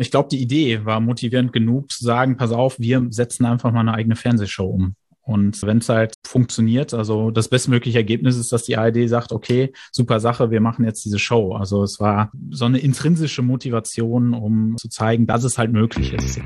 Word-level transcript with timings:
Ich 0.00 0.10
glaube, 0.10 0.30
die 0.30 0.40
Idee 0.40 0.86
war 0.86 0.98
motivierend 0.98 1.52
genug 1.52 1.90
zu 1.90 2.02
sagen, 2.02 2.38
pass 2.38 2.52
auf, 2.52 2.80
wir 2.80 3.06
setzen 3.10 3.44
einfach 3.44 3.70
mal 3.70 3.80
eine 3.80 3.92
eigene 3.92 4.16
Fernsehshow 4.16 4.64
um. 4.64 4.94
Und 5.20 5.62
wenn 5.62 5.76
es 5.76 5.90
halt 5.90 6.14
funktioniert, 6.26 6.94
also 6.94 7.30
das 7.30 7.48
bestmögliche 7.48 7.98
Ergebnis 7.98 8.38
ist, 8.38 8.50
dass 8.50 8.62
die 8.64 8.78
ARD 8.78 9.06
sagt, 9.10 9.30
okay, 9.30 9.74
super 9.92 10.18
Sache, 10.18 10.50
wir 10.50 10.62
machen 10.62 10.86
jetzt 10.86 11.04
diese 11.04 11.18
Show. 11.18 11.52
Also 11.52 11.82
es 11.82 12.00
war 12.00 12.32
so 12.48 12.64
eine 12.64 12.78
intrinsische 12.78 13.42
Motivation, 13.42 14.32
um 14.32 14.78
zu 14.78 14.88
zeigen, 14.88 15.26
dass 15.26 15.44
es 15.44 15.58
halt 15.58 15.70
möglich 15.70 16.14
ist. 16.14 16.40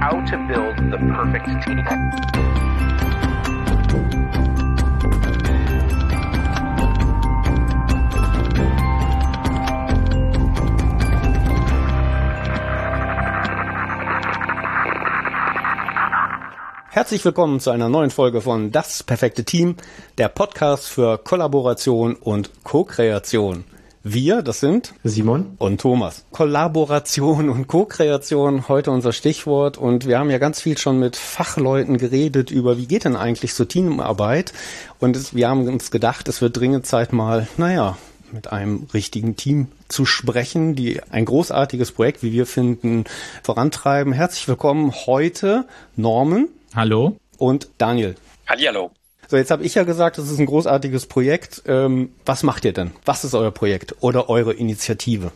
How 0.00 0.24
to 0.24 0.38
build 0.48 0.78
the 0.90 0.98
Herzlich 16.94 17.24
willkommen 17.24 17.58
zu 17.58 17.70
einer 17.72 17.88
neuen 17.88 18.10
Folge 18.10 18.40
von 18.40 18.70
Das 18.70 19.02
perfekte 19.02 19.42
Team, 19.42 19.74
der 20.16 20.28
Podcast 20.28 20.88
für 20.88 21.18
Kollaboration 21.18 22.14
und 22.14 22.50
Co-Kreation. 22.62 23.64
Wir, 24.04 24.42
das 24.42 24.60
sind 24.60 24.94
Simon 25.02 25.56
und 25.58 25.80
Thomas. 25.80 26.24
Kollaboration 26.30 27.50
und 27.50 27.66
Co-Kreation, 27.66 28.68
heute 28.68 28.92
unser 28.92 29.12
Stichwort. 29.12 29.76
Und 29.76 30.06
wir 30.06 30.20
haben 30.20 30.30
ja 30.30 30.38
ganz 30.38 30.60
viel 30.60 30.78
schon 30.78 31.00
mit 31.00 31.16
Fachleuten 31.16 31.98
geredet 31.98 32.52
über, 32.52 32.78
wie 32.78 32.86
geht 32.86 33.06
denn 33.06 33.16
eigentlich 33.16 33.54
so 33.54 33.64
Teamarbeit? 33.64 34.52
Und 35.00 35.34
wir 35.34 35.48
haben 35.48 35.66
uns 35.66 35.90
gedacht, 35.90 36.28
es 36.28 36.40
wird 36.42 36.56
dringend 36.56 36.86
Zeit 36.86 37.12
mal, 37.12 37.48
naja, 37.56 37.98
mit 38.30 38.52
einem 38.52 38.86
richtigen 38.94 39.34
Team 39.34 39.66
zu 39.88 40.06
sprechen, 40.06 40.76
die 40.76 41.00
ein 41.10 41.24
großartiges 41.24 41.90
Projekt, 41.90 42.22
wie 42.22 42.30
wir 42.30 42.46
finden, 42.46 43.02
vorantreiben. 43.42 44.12
Herzlich 44.12 44.46
willkommen 44.46 44.92
heute, 45.06 45.64
Norman. 45.96 46.46
Hallo. 46.74 47.18
Und 47.38 47.68
Daniel. 47.78 48.16
Hallihallo. 48.48 48.90
So, 49.28 49.36
jetzt 49.36 49.52
habe 49.52 49.62
ich 49.62 49.76
ja 49.76 49.84
gesagt, 49.84 50.18
das 50.18 50.28
ist 50.28 50.40
ein 50.40 50.46
großartiges 50.46 51.06
Projekt. 51.06 51.62
Ähm, 51.66 52.10
was 52.26 52.42
macht 52.42 52.64
ihr 52.64 52.72
denn? 52.72 52.90
Was 53.04 53.22
ist 53.22 53.34
euer 53.34 53.52
Projekt 53.52 53.94
oder 54.00 54.28
eure 54.28 54.54
Initiative? 54.54 55.30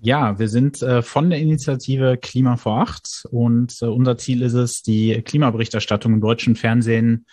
Ja, 0.00 0.38
wir 0.38 0.48
sind 0.48 0.80
äh, 0.80 1.02
von 1.02 1.28
der 1.28 1.40
Initiative 1.40 2.16
Klima 2.16 2.56
vor 2.56 2.80
Acht 2.80 3.26
und 3.30 3.76
äh, 3.82 3.84
unser 3.84 4.16
Ziel 4.16 4.40
ist 4.40 4.54
es, 4.54 4.82
die 4.82 5.20
Klimaberichterstattung 5.20 6.14
im 6.14 6.20
deutschen 6.22 6.56
Fernsehen 6.56 7.26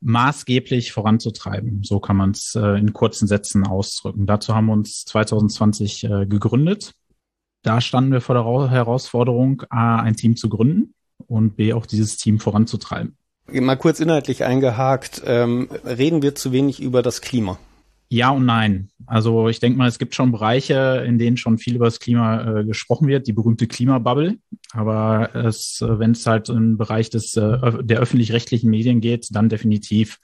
maßgeblich 0.00 0.92
voranzutreiben. 0.92 1.82
So 1.82 1.98
kann 1.98 2.16
man 2.16 2.30
es 2.30 2.54
äh, 2.54 2.78
in 2.78 2.92
kurzen 2.92 3.26
Sätzen 3.26 3.66
ausdrücken. 3.66 4.26
Dazu 4.26 4.54
haben 4.54 4.66
wir 4.66 4.74
uns 4.74 5.04
2020 5.06 6.04
äh, 6.04 6.26
gegründet. 6.26 6.92
Da 7.62 7.80
standen 7.80 8.12
wir 8.12 8.20
vor 8.20 8.36
der 8.36 8.70
Herausforderung, 8.70 9.64
A, 9.70 9.96
ein 9.96 10.14
Team 10.14 10.36
zu 10.36 10.48
gründen 10.48 10.94
und 11.26 11.56
B 11.56 11.72
auch 11.72 11.86
dieses 11.86 12.16
Team 12.16 12.38
voranzutreiben. 12.38 13.16
Mal 13.50 13.76
kurz 13.76 14.00
inhaltlich 14.00 14.44
eingehakt, 14.44 15.22
ähm, 15.26 15.68
reden 15.84 16.22
wir 16.22 16.34
zu 16.34 16.52
wenig 16.52 16.80
über 16.80 17.02
das 17.02 17.20
Klima? 17.20 17.58
Ja 18.12 18.28
und 18.28 18.44
nein. 18.44 18.90
Also 19.06 19.48
ich 19.48 19.58
denke 19.58 19.78
mal, 19.78 19.88
es 19.88 19.98
gibt 19.98 20.14
schon 20.14 20.32
Bereiche, 20.32 21.02
in 21.06 21.18
denen 21.18 21.36
schon 21.36 21.58
viel 21.58 21.76
über 21.76 21.86
das 21.86 21.98
Klima 21.98 22.60
äh, 22.60 22.64
gesprochen 22.64 23.08
wird, 23.08 23.26
die 23.26 23.32
berühmte 23.32 23.66
Klimabubble. 23.66 24.36
Aber 24.72 25.34
äh, 25.34 25.50
wenn 25.50 26.12
es 26.12 26.26
halt 26.26 26.48
im 26.48 26.78
Bereich 26.78 27.10
des 27.10 27.36
äh, 27.36 27.82
der 27.82 28.00
öffentlich-rechtlichen 28.00 28.70
Medien 28.70 29.00
geht, 29.00 29.28
dann 29.32 29.48
definitiv. 29.48 30.18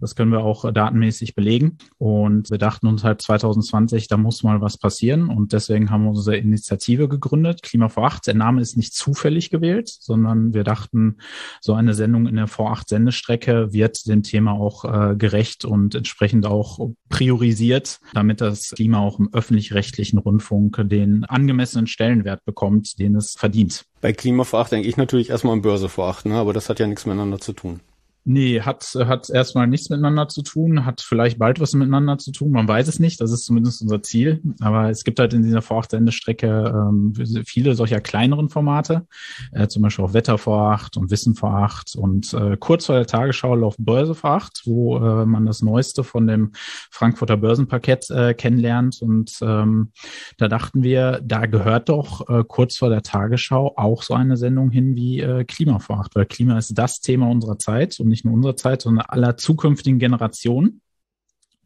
Das 0.00 0.16
können 0.16 0.32
wir 0.32 0.40
auch 0.40 0.72
datenmäßig 0.72 1.34
belegen. 1.34 1.78
Und 1.98 2.50
wir 2.50 2.58
dachten 2.58 2.86
uns 2.86 3.04
halt 3.04 3.22
2020, 3.22 4.08
da 4.08 4.16
muss 4.16 4.42
mal 4.42 4.60
was 4.60 4.78
passieren. 4.78 5.28
Und 5.28 5.52
deswegen 5.52 5.90
haben 5.90 6.04
wir 6.04 6.10
unsere 6.10 6.36
Initiative 6.36 7.08
gegründet, 7.08 7.62
Klima 7.62 7.88
vor 7.88 8.06
acht. 8.06 8.26
Der 8.26 8.34
Name 8.34 8.60
ist 8.60 8.76
nicht 8.76 8.94
zufällig 8.94 9.50
gewählt, 9.50 9.88
sondern 9.88 10.54
wir 10.54 10.64
dachten, 10.64 11.18
so 11.60 11.74
eine 11.74 11.94
Sendung 11.94 12.26
in 12.26 12.36
der 12.36 12.48
vor 12.48 12.72
acht 12.72 12.88
Sendestrecke 12.88 13.72
wird 13.72 14.08
dem 14.08 14.22
Thema 14.22 14.52
auch 14.52 14.84
äh, 14.84 15.16
gerecht 15.16 15.64
und 15.64 15.94
entsprechend 15.94 16.46
auch 16.46 16.90
priorisiert, 17.24 18.00
damit 18.12 18.40
das 18.40 18.70
Klima 18.70 18.98
auch 18.98 19.18
im 19.18 19.32
öffentlich-rechtlichen 19.32 20.18
Rundfunk 20.18 20.78
den 20.84 21.24
angemessenen 21.24 21.86
Stellenwert 21.86 22.44
bekommt, 22.44 22.98
den 22.98 23.16
es 23.16 23.34
verdient. 23.38 23.86
Bei 24.02 24.12
Klima 24.12 24.44
vor 24.44 24.60
acht 24.60 24.72
denke 24.72 24.88
ich 24.88 24.98
natürlich 24.98 25.30
erstmal 25.30 25.54
an 25.54 25.62
Börse 25.62 25.88
vor 25.88 26.08
acht, 26.08 26.26
ne? 26.26 26.34
aber 26.34 26.52
das 26.52 26.68
hat 26.68 26.80
ja 26.80 26.86
nichts 26.86 27.06
miteinander 27.06 27.38
zu 27.38 27.54
tun. 27.54 27.80
Nee, 28.26 28.62
hat, 28.62 28.84
hat 28.94 29.28
erstmal 29.28 29.66
nichts 29.66 29.90
miteinander 29.90 30.28
zu 30.28 30.42
tun, 30.42 30.86
hat 30.86 31.02
vielleicht 31.02 31.38
bald 31.38 31.60
was 31.60 31.74
miteinander 31.74 32.16
zu 32.16 32.32
tun, 32.32 32.52
man 32.52 32.66
weiß 32.66 32.88
es 32.88 32.98
nicht, 32.98 33.20
das 33.20 33.30
ist 33.30 33.44
zumindest 33.44 33.82
unser 33.82 34.02
Ziel. 34.02 34.40
Aber 34.60 34.88
es 34.88 35.04
gibt 35.04 35.18
halt 35.18 35.34
in 35.34 35.42
dieser 35.42 35.60
Voracht-Sendestrecke 35.60 36.72
ähm, 36.74 37.12
viele 37.44 37.74
solcher 37.74 38.00
kleineren 38.00 38.48
Formate, 38.48 39.06
äh, 39.52 39.68
zum 39.68 39.82
Beispiel 39.82 40.06
auch 40.06 40.14
Wetter 40.14 40.38
vor 40.38 40.72
acht 40.72 40.96
und 40.96 41.10
Wissen 41.10 41.34
vor 41.34 41.50
acht 41.50 41.96
und 41.96 42.32
äh, 42.32 42.56
kurz 42.58 42.86
vor 42.86 42.94
der 42.94 43.06
Tagesschau 43.06 43.54
läuft 43.54 43.84
Börse 43.84 44.14
vor 44.14 44.30
acht, 44.30 44.62
wo 44.64 44.96
äh, 44.96 45.26
man 45.26 45.44
das 45.44 45.60
Neueste 45.60 46.02
von 46.02 46.26
dem 46.26 46.52
Frankfurter 46.90 47.36
Börsenparkett 47.36 48.08
äh, 48.08 48.32
kennenlernt. 48.32 49.02
Und 49.02 49.38
ähm, 49.42 49.90
da 50.38 50.48
dachten 50.48 50.82
wir, 50.82 51.20
da 51.22 51.44
gehört 51.44 51.90
doch 51.90 52.26
äh, 52.28 52.42
kurz 52.46 52.78
vor 52.78 52.88
der 52.88 53.02
Tagesschau 53.02 53.74
auch 53.76 54.02
so 54.02 54.14
eine 54.14 54.38
Sendung 54.38 54.70
hin 54.70 54.96
wie 54.96 55.20
äh, 55.20 55.44
Klima 55.44 55.78
vor 55.78 56.00
acht, 56.00 56.14
weil 56.14 56.24
Klima 56.24 56.56
ist 56.56 56.78
das 56.78 57.00
Thema 57.00 57.28
unserer 57.28 57.58
Zeit 57.58 58.00
und 58.00 58.13
nicht 58.14 58.24
nur 58.24 58.34
unserer 58.34 58.56
Zeit, 58.56 58.82
sondern 58.82 59.06
aller 59.08 59.36
zukünftigen 59.36 59.98
Generationen. 59.98 60.80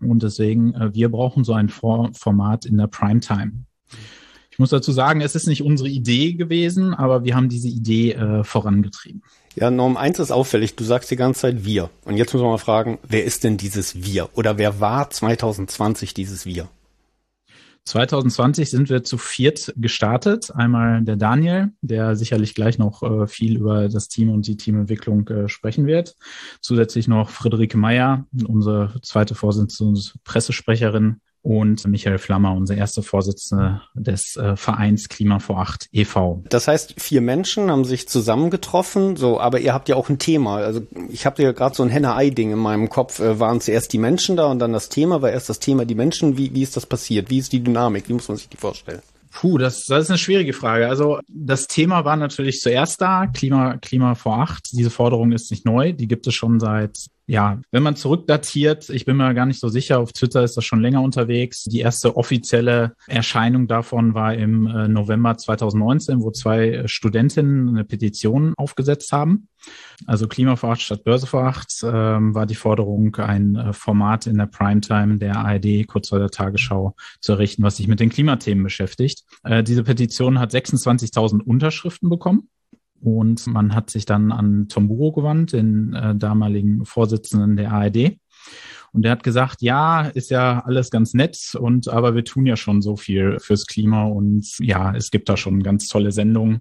Und 0.00 0.22
deswegen, 0.22 0.74
äh, 0.74 0.94
wir 0.94 1.10
brauchen 1.10 1.44
so 1.44 1.52
ein 1.52 1.68
For 1.68 2.10
Format 2.14 2.64
in 2.64 2.78
der 2.78 2.86
Primetime. 2.86 3.64
Ich 4.50 4.58
muss 4.58 4.70
dazu 4.70 4.90
sagen, 4.90 5.20
es 5.20 5.34
ist 5.34 5.46
nicht 5.46 5.62
unsere 5.62 5.88
Idee 5.88 6.32
gewesen, 6.32 6.94
aber 6.94 7.24
wir 7.24 7.36
haben 7.36 7.48
diese 7.48 7.68
Idee 7.68 8.12
äh, 8.12 8.42
vorangetrieben. 8.42 9.22
Ja, 9.54 9.70
Norm, 9.70 9.96
eins 9.96 10.18
ist 10.18 10.30
auffällig, 10.30 10.76
du 10.76 10.84
sagst 10.84 11.10
die 11.10 11.16
ganze 11.16 11.40
Zeit 11.42 11.64
wir. 11.64 11.90
Und 12.04 12.16
jetzt 12.16 12.32
müssen 12.32 12.44
wir 12.44 12.50
mal 12.50 12.58
fragen, 12.58 12.98
wer 13.06 13.24
ist 13.24 13.44
denn 13.44 13.56
dieses 13.56 14.04
wir? 14.04 14.30
Oder 14.34 14.58
wer 14.58 14.80
war 14.80 15.10
2020 15.10 16.14
dieses 16.14 16.46
wir? 16.46 16.68
2020 17.88 18.68
sind 18.68 18.90
wir 18.90 19.02
zu 19.02 19.16
viert 19.16 19.72
gestartet. 19.76 20.54
Einmal 20.54 21.02
der 21.02 21.16
Daniel, 21.16 21.72
der 21.80 22.16
sicherlich 22.16 22.54
gleich 22.54 22.78
noch 22.78 23.02
äh, 23.02 23.26
viel 23.26 23.56
über 23.56 23.88
das 23.88 24.08
Team 24.08 24.30
und 24.30 24.46
die 24.46 24.56
Teamentwicklung 24.56 25.26
äh, 25.28 25.48
sprechen 25.48 25.86
wird. 25.86 26.16
Zusätzlich 26.60 27.08
noch 27.08 27.30
Friederike 27.30 27.78
Meyer, 27.78 28.26
unsere 28.46 29.00
zweite 29.02 29.34
Vorsitzende 29.34 29.90
und 29.90 30.14
Pressesprecherin 30.24 31.20
und 31.48 31.86
Michael 31.86 32.18
Flammer, 32.18 32.52
unser 32.52 32.76
erster 32.76 33.02
Vorsitzender 33.02 33.80
des 33.94 34.36
äh, 34.36 34.54
Vereins 34.54 35.08
Klima 35.08 35.38
vor 35.38 35.60
Acht 35.60 35.88
e.V. 35.92 36.44
Das 36.50 36.68
heißt, 36.68 37.00
vier 37.00 37.22
Menschen 37.22 37.70
haben 37.70 37.86
sich 37.86 38.06
zusammengetroffen, 38.06 39.16
so, 39.16 39.40
aber 39.40 39.58
ihr 39.58 39.72
habt 39.72 39.88
ja 39.88 39.96
auch 39.96 40.10
ein 40.10 40.18
Thema. 40.18 40.56
Also 40.56 40.82
ich 41.10 41.24
habe 41.24 41.42
ja 41.42 41.52
gerade 41.52 41.74
so 41.74 41.82
ein 41.82 41.88
Henne-Ei-Ding 41.88 42.52
in 42.52 42.58
meinem 42.58 42.90
Kopf. 42.90 43.18
Äh, 43.18 43.40
waren 43.40 43.62
zuerst 43.62 43.94
die 43.94 43.98
Menschen 43.98 44.36
da 44.36 44.44
und 44.48 44.58
dann 44.58 44.74
das 44.74 44.90
Thema, 44.90 45.22
war 45.22 45.30
erst 45.30 45.48
das 45.48 45.58
Thema 45.58 45.86
die 45.86 45.94
Menschen. 45.94 46.36
Wie, 46.36 46.52
wie 46.52 46.62
ist 46.62 46.76
das 46.76 46.84
passiert? 46.84 47.30
Wie 47.30 47.38
ist 47.38 47.50
die 47.50 47.60
Dynamik? 47.64 48.10
Wie 48.10 48.12
muss 48.12 48.28
man 48.28 48.36
sich 48.36 48.50
die 48.50 48.58
vorstellen? 48.58 49.00
Puh, 49.32 49.56
das, 49.56 49.86
das 49.86 50.04
ist 50.04 50.10
eine 50.10 50.18
schwierige 50.18 50.52
Frage. 50.52 50.86
Also 50.86 51.20
das 51.28 51.66
Thema 51.66 52.04
war 52.04 52.16
natürlich 52.16 52.60
zuerst 52.60 53.00
da, 53.00 53.26
Klima, 53.26 53.78
Klima 53.78 54.16
vor 54.16 54.38
acht. 54.38 54.68
Diese 54.72 54.90
Forderung 54.90 55.32
ist 55.32 55.50
nicht 55.50 55.64
neu, 55.64 55.94
die 55.94 56.08
gibt 56.08 56.26
es 56.26 56.34
schon 56.34 56.60
seit 56.60 57.06
ja, 57.28 57.60
wenn 57.70 57.82
man 57.82 57.94
zurückdatiert, 57.94 58.88
ich 58.88 59.04
bin 59.04 59.18
mir 59.18 59.34
gar 59.34 59.44
nicht 59.44 59.60
so 59.60 59.68
sicher, 59.68 60.00
auf 60.00 60.14
Twitter 60.14 60.42
ist 60.44 60.56
das 60.56 60.64
schon 60.64 60.80
länger 60.80 61.02
unterwegs. 61.02 61.64
Die 61.64 61.80
erste 61.80 62.16
offizielle 62.16 62.94
Erscheinung 63.06 63.68
davon 63.68 64.14
war 64.14 64.32
im 64.32 64.66
äh, 64.66 64.88
November 64.88 65.36
2019, 65.36 66.22
wo 66.22 66.30
zwei 66.30 66.84
Studentinnen 66.86 67.68
eine 67.68 67.84
Petition 67.84 68.54
aufgesetzt 68.56 69.12
haben. 69.12 69.48
Also 70.06 70.26
Klimaveracht 70.26 70.80
statt 70.80 71.04
Börseveracht 71.04 71.70
ähm, 71.84 72.34
war 72.34 72.46
die 72.46 72.54
Forderung, 72.54 73.14
ein 73.16 73.56
äh, 73.56 73.72
Format 73.74 74.26
in 74.26 74.38
der 74.38 74.46
Primetime 74.46 75.18
der 75.18 75.36
ARD 75.36 75.86
kurz 75.86 76.08
vor 76.08 76.20
der 76.20 76.30
Tagesschau 76.30 76.94
zu 77.20 77.32
errichten, 77.32 77.62
was 77.62 77.76
sich 77.76 77.88
mit 77.88 78.00
den 78.00 78.08
Klimathemen 78.08 78.64
beschäftigt. 78.64 79.24
Äh, 79.44 79.62
diese 79.62 79.84
Petition 79.84 80.38
hat 80.38 80.54
26.000 80.54 81.42
Unterschriften 81.42 82.08
bekommen. 82.08 82.48
Und 83.00 83.46
man 83.46 83.74
hat 83.74 83.90
sich 83.90 84.06
dann 84.06 84.32
an 84.32 84.68
Tom 84.68 84.88
Buro 84.88 85.12
gewandt, 85.12 85.52
den 85.52 85.94
äh, 85.94 86.14
damaligen 86.14 86.84
Vorsitzenden 86.84 87.56
der 87.56 87.72
ARD. 87.72 88.18
Und 88.92 89.02
der 89.02 89.12
hat 89.12 89.22
gesagt, 89.22 89.60
ja, 89.60 90.02
ist 90.02 90.30
ja 90.30 90.60
alles 90.64 90.90
ganz 90.90 91.12
nett 91.12 91.54
und 91.58 91.88
aber 91.88 92.14
wir 92.14 92.24
tun 92.24 92.46
ja 92.46 92.56
schon 92.56 92.80
so 92.80 92.96
viel 92.96 93.38
fürs 93.38 93.66
Klima 93.66 94.04
und 94.04 94.58
ja, 94.60 94.94
es 94.96 95.10
gibt 95.10 95.28
da 95.28 95.36
schon 95.36 95.62
ganz 95.62 95.88
tolle 95.88 96.10
Sendungen. 96.10 96.60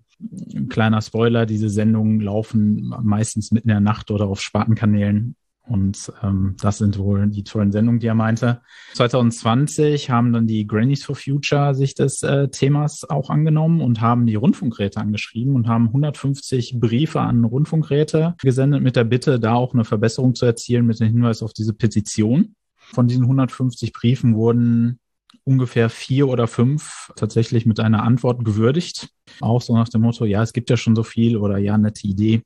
Kleiner 0.70 1.02
Spoiler, 1.02 1.46
diese 1.46 1.70
Sendungen 1.70 2.20
laufen 2.20 2.94
meistens 3.02 3.52
mitten 3.52 3.70
in 3.70 3.76
der 3.76 3.80
Nacht 3.80 4.12
oder 4.12 4.28
auf 4.28 4.42
Spartenkanälen 4.42 5.36
und 5.68 6.12
ähm, 6.24 6.56
das 6.62 6.78
sind 6.78 6.98
wohl 6.98 7.28
die 7.28 7.44
tollen 7.44 7.72
Sendungen, 7.72 8.00
die 8.00 8.08
er 8.08 8.16
meinte. 8.16 8.62
2020 8.94 10.10
haben 10.10 10.34
dann 10.34 10.48
die 10.48 10.66
Grannies 10.66 11.04
for 11.04 11.16
Future 11.16 11.76
sich 11.76 11.94
des 11.94 12.24
äh, 12.24 12.48
Themas 12.50 13.10
auch 13.10 13.30
angenommen 13.30 13.82
und 13.82 14.02
haben 14.02 14.26
die 14.26 14.36
Rundfunkräte 14.36 15.00
angeschrieben 15.00 15.56
und 15.56 15.68
haben 15.68 15.88
150 15.88 16.80
Briefe 16.80 17.20
an 17.22 17.44
Rundfunkräte 17.44 18.36
gesendet 18.40 18.82
mit 18.82 18.96
der 18.96 19.04
Bitte, 19.04 19.40
da 19.40 19.56
auch 19.56 19.74
eine 19.74 19.84
Verbesserung 19.84 20.36
zu 20.36 20.46
erzielen 20.46 20.86
mit 20.86 21.00
dem 21.00 21.08
Hinweis 21.08 21.44
auf 21.44 21.54
diese 21.54 21.74
Petition. 21.74 22.56
Von 22.78 23.08
diesen 23.08 23.24
150 23.24 23.92
Briefen 23.92 24.36
wurden 24.36 25.00
ungefähr 25.44 25.90
vier 25.90 26.28
oder 26.28 26.48
fünf 26.48 27.12
tatsächlich 27.16 27.66
mit 27.66 27.80
einer 27.80 28.04
Antwort 28.04 28.44
gewürdigt. 28.44 29.10
Auch 29.42 29.62
so 29.62 29.76
nach 29.76 29.90
dem 29.90 30.02
Motto, 30.02 30.26
ja, 30.26 30.44
es 30.44 30.54
gibt 30.54 30.70
ja 30.70 30.78
schon 30.78 30.96
so 30.96 31.04
viel 31.04 31.38
oder 31.38 31.58
ja, 31.58 31.78
nette 31.78 32.08
Idee. 32.08 32.42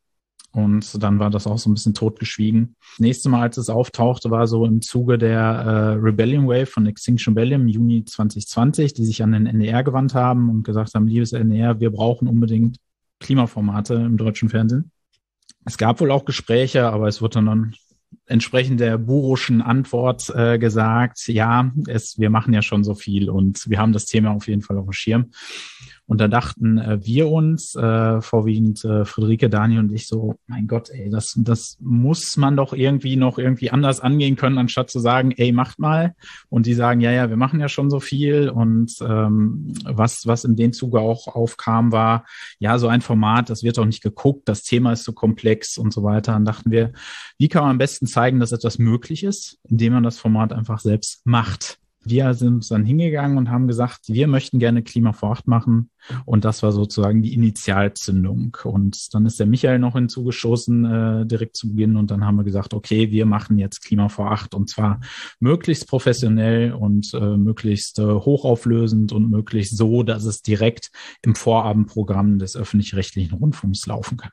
Und 0.52 1.02
dann 1.02 1.20
war 1.20 1.30
das 1.30 1.48
auch 1.48 1.58
so 1.58 1.70
ein 1.70 1.74
bisschen 1.74 1.94
totgeschwiegen. 1.94 2.76
Das 2.92 3.00
nächste 3.00 3.30
Mal, 3.30 3.42
als 3.42 3.58
es 3.58 3.70
auftauchte, 3.70 4.32
war 4.32 4.48
so 4.48 4.66
im 4.66 4.82
Zuge 4.82 5.18
der 5.18 5.40
äh, 5.40 5.94
Rebellion 5.94 6.48
Wave 6.48 6.66
von 6.66 6.86
Extinction 6.86 7.34
Rebellion 7.34 7.62
im 7.62 7.68
Juni 7.70 8.04
2020, 8.04 8.94
die 8.94 9.06
sich 9.06 9.24
an 9.24 9.32
den 9.32 9.46
NDR 9.46 9.84
gewandt 9.84 10.14
haben 10.14 10.50
und 10.50 10.64
gesagt 10.64 10.94
haben, 10.94 11.08
liebes 11.08 11.32
NDR, 11.32 11.80
wir 11.80 11.92
brauchen 11.92 12.28
unbedingt 12.28 12.78
Klimaformate 13.20 13.94
im 13.94 14.18
deutschen 14.18 14.50
Fernsehen. 14.50 14.92
Es 15.64 15.78
gab 15.78 16.02
wohl 16.02 16.12
auch 16.12 16.26
Gespräche, 16.26 16.88
aber 16.88 17.08
es 17.08 17.22
wurde 17.22 17.44
dann 17.44 17.76
entsprechend 18.26 18.80
der 18.80 18.98
buruschen 18.98 19.62
Antwort 19.62 20.30
äh, 20.36 20.58
gesagt, 20.58 21.28
ja, 21.28 21.72
es, 21.88 22.20
wir 22.20 22.30
machen 22.30 22.54
ja 22.54 22.62
schon 22.62 22.84
so 22.84 22.94
viel 22.94 23.30
und 23.30 23.70
wir 23.70 23.80
haben 23.80 23.94
das 23.94 24.06
Thema 24.06 24.32
auf 24.32 24.48
jeden 24.48 24.62
Fall 24.62 24.78
auf 24.78 24.86
dem 24.86 24.94
Schirm. 24.94 25.32
Und 26.08 26.20
da 26.20 26.28
dachten 26.28 26.78
äh, 26.78 27.00
wir 27.06 27.30
uns, 27.30 27.76
äh, 27.76 28.22
vorwiegend 28.22 28.84
äh, 28.84 29.06
Friederike, 29.06 29.50
Daniel 29.50 29.80
und 29.80 29.94
ich 29.94 30.08
so, 30.08 30.36
mein 30.48 30.68
Gott, 30.68 30.90
ey, 30.90 31.10
das, 31.10 31.34
das 31.38 31.78
muss 31.80 32.36
man 32.38 32.58
doch 32.58 32.74
irgendwie 32.74 33.16
noch 33.16 33.38
irgendwie 33.38 33.72
anders 33.72 34.02
angehen 34.02 34.36
können, 34.36 34.58
anstatt 34.58 34.90
zu 34.90 35.00
sagen, 35.00 35.32
ey, 35.32 35.52
macht 35.52 35.80
mal. 35.80 36.14
Und 36.50 36.66
die 36.66 36.74
sagen, 36.74 37.02
ja, 37.02 37.12
ja, 37.12 37.30
wir 37.30 37.38
machen 37.38 37.60
ja 37.60 37.70
schon 37.70 37.90
so 37.90 38.00
viel. 38.00 38.50
Und 38.50 38.94
ähm, 39.02 39.74
was, 39.86 40.28
was 40.28 40.44
in 40.44 40.56
dem 40.56 40.74
Zuge 40.74 41.00
auch 41.00 41.28
aufkam, 41.28 41.92
war, 41.92 42.26
ja, 42.60 42.78
so 42.78 42.88
ein 42.88 43.02
Format, 43.02 43.50
das 43.50 43.64
wird 43.64 43.78
doch 43.78 43.86
nicht 43.86 44.04
geguckt, 44.04 44.50
das 44.50 44.64
Thema 44.64 44.92
ist 44.92 45.04
so 45.04 45.14
komplex 45.14 45.78
und 45.78 45.94
so 45.94 46.04
weiter. 46.04 46.34
Dann 46.34 46.46
dachten 46.46 46.72
wir, 46.72 46.92
wie 47.38 47.48
kann 47.48 47.64
man 47.64 47.72
am 47.72 47.78
besten 47.78 48.06
zeigen, 48.06 48.40
dass 48.40 48.52
etwas 48.52 48.80
möglich 48.80 49.24
ist, 49.24 49.60
indem 49.70 49.94
man 49.94 50.04
das 50.04 50.18
Format 50.18 50.54
einfach 50.54 50.80
selbst 50.80 51.26
macht 51.26 51.81
wir 52.04 52.34
sind 52.34 52.70
dann 52.72 52.84
hingegangen 52.84 53.38
und 53.38 53.52
haben 53.52 53.68
gesagt, 53.68 54.02
wir 54.08 54.28
möchten 54.28 54.58
gerne 54.58 54.82
Klima 54.82 55.14
vor 55.14 55.30
Ort 55.30 55.48
machen. 55.48 55.92
Und 56.26 56.46
das 56.46 56.64
war 56.64 56.72
sozusagen 56.72 57.22
die 57.22 57.34
Initialzündung. 57.36 58.58
Und 58.64 59.14
dann 59.14 59.26
ist 59.28 59.40
der 59.40 59.46
Michael 59.46 59.78
noch 59.78 59.94
hinzugeschossen, 59.94 60.86
äh, 60.86 61.26
direkt 61.28 61.56
zu 61.56 61.70
Beginn. 61.70 61.98
Und 61.98 62.10
dann 62.10 62.26
haben 62.26 62.38
wir 62.38 62.44
gesagt, 62.44 62.74
okay, 62.74 63.12
wir 63.12 63.28
machen 63.28 63.60
jetzt 63.60 63.84
Klima 63.84 64.10
vor 64.10 64.32
Acht 64.32 64.56
und 64.56 64.70
zwar 64.70 65.00
möglichst 65.40 65.88
professionell 65.88 66.74
und 66.74 67.14
äh, 67.14 67.38
möglichst 67.38 68.00
äh, 68.00 68.04
hochauflösend 68.04 69.12
und 69.12 69.30
möglichst 69.30 69.78
so, 69.78 70.02
dass 70.02 70.26
es 70.26 70.42
direkt 70.42 70.90
im 71.22 71.36
Vorabendprogramm 71.36 72.40
des 72.40 72.56
öffentlich-rechtlichen 72.56 73.38
Rundfunks 73.38 73.86
laufen 73.86 74.18
kann. 74.18 74.32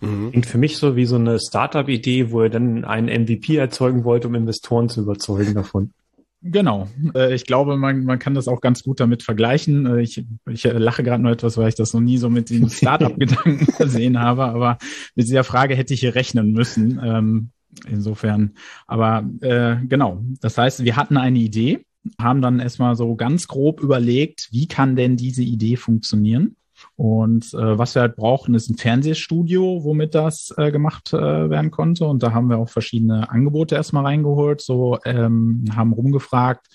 Mhm. 0.00 0.30
Klingt 0.30 0.46
für 0.46 0.58
mich 0.58 0.76
so 0.76 0.94
wie 0.94 1.06
so 1.06 1.16
eine 1.16 1.40
Startup-Idee, 1.40 2.30
wo 2.30 2.42
er 2.42 2.50
dann 2.50 2.84
einen 2.84 3.08
MVP 3.08 3.56
erzeugen 3.56 4.04
wollte, 4.04 4.28
um 4.28 4.34
Investoren 4.34 4.88
zu 4.88 5.00
überzeugen 5.00 5.54
davon. 5.54 5.92
Genau. 6.40 6.88
Äh, 7.14 7.34
ich 7.34 7.46
glaube, 7.46 7.76
man, 7.76 8.04
man 8.04 8.18
kann 8.18 8.34
das 8.34 8.48
auch 8.48 8.60
ganz 8.60 8.82
gut 8.82 9.00
damit 9.00 9.22
vergleichen. 9.22 9.86
Äh, 9.86 10.02
ich, 10.02 10.24
ich 10.48 10.64
lache 10.64 11.02
gerade 11.02 11.22
nur 11.22 11.32
etwas, 11.32 11.56
weil 11.56 11.68
ich 11.68 11.74
das 11.74 11.92
noch 11.92 12.00
nie 12.00 12.18
so 12.18 12.30
mit 12.30 12.50
dem 12.50 12.68
Startup-Gedanken 12.68 13.66
gesehen 13.78 14.20
habe. 14.20 14.44
Aber 14.44 14.78
mit 15.14 15.26
dieser 15.26 15.44
Frage 15.44 15.74
hätte 15.74 15.94
ich 15.94 16.00
hier 16.00 16.14
rechnen 16.14 16.52
müssen. 16.52 17.00
Ähm, 17.02 17.50
insofern. 17.88 18.54
Aber 18.86 19.28
äh, 19.40 19.76
genau. 19.86 20.22
Das 20.40 20.56
heißt, 20.58 20.84
wir 20.84 20.96
hatten 20.96 21.16
eine 21.16 21.38
Idee, 21.38 21.84
haben 22.20 22.40
dann 22.40 22.60
erstmal 22.60 22.94
so 22.94 23.16
ganz 23.16 23.48
grob 23.48 23.80
überlegt, 23.80 24.48
wie 24.52 24.68
kann 24.68 24.96
denn 24.96 25.16
diese 25.16 25.42
Idee 25.42 25.76
funktionieren? 25.76 26.56
Und 26.96 27.54
äh, 27.54 27.78
was 27.78 27.94
wir 27.94 28.02
halt 28.02 28.16
brauchten, 28.16 28.54
ist 28.54 28.70
ein 28.70 28.76
Fernsehstudio, 28.76 29.84
womit 29.84 30.14
das 30.14 30.52
äh, 30.56 30.70
gemacht 30.70 31.12
äh, 31.12 31.50
werden 31.50 31.70
konnte. 31.70 32.06
Und 32.06 32.22
da 32.22 32.32
haben 32.32 32.48
wir 32.48 32.58
auch 32.58 32.68
verschiedene 32.68 33.30
Angebote 33.30 33.74
erstmal 33.74 34.04
reingeholt, 34.04 34.60
so 34.60 34.98
ähm, 35.04 35.64
haben 35.74 35.92
rumgefragt, 35.92 36.66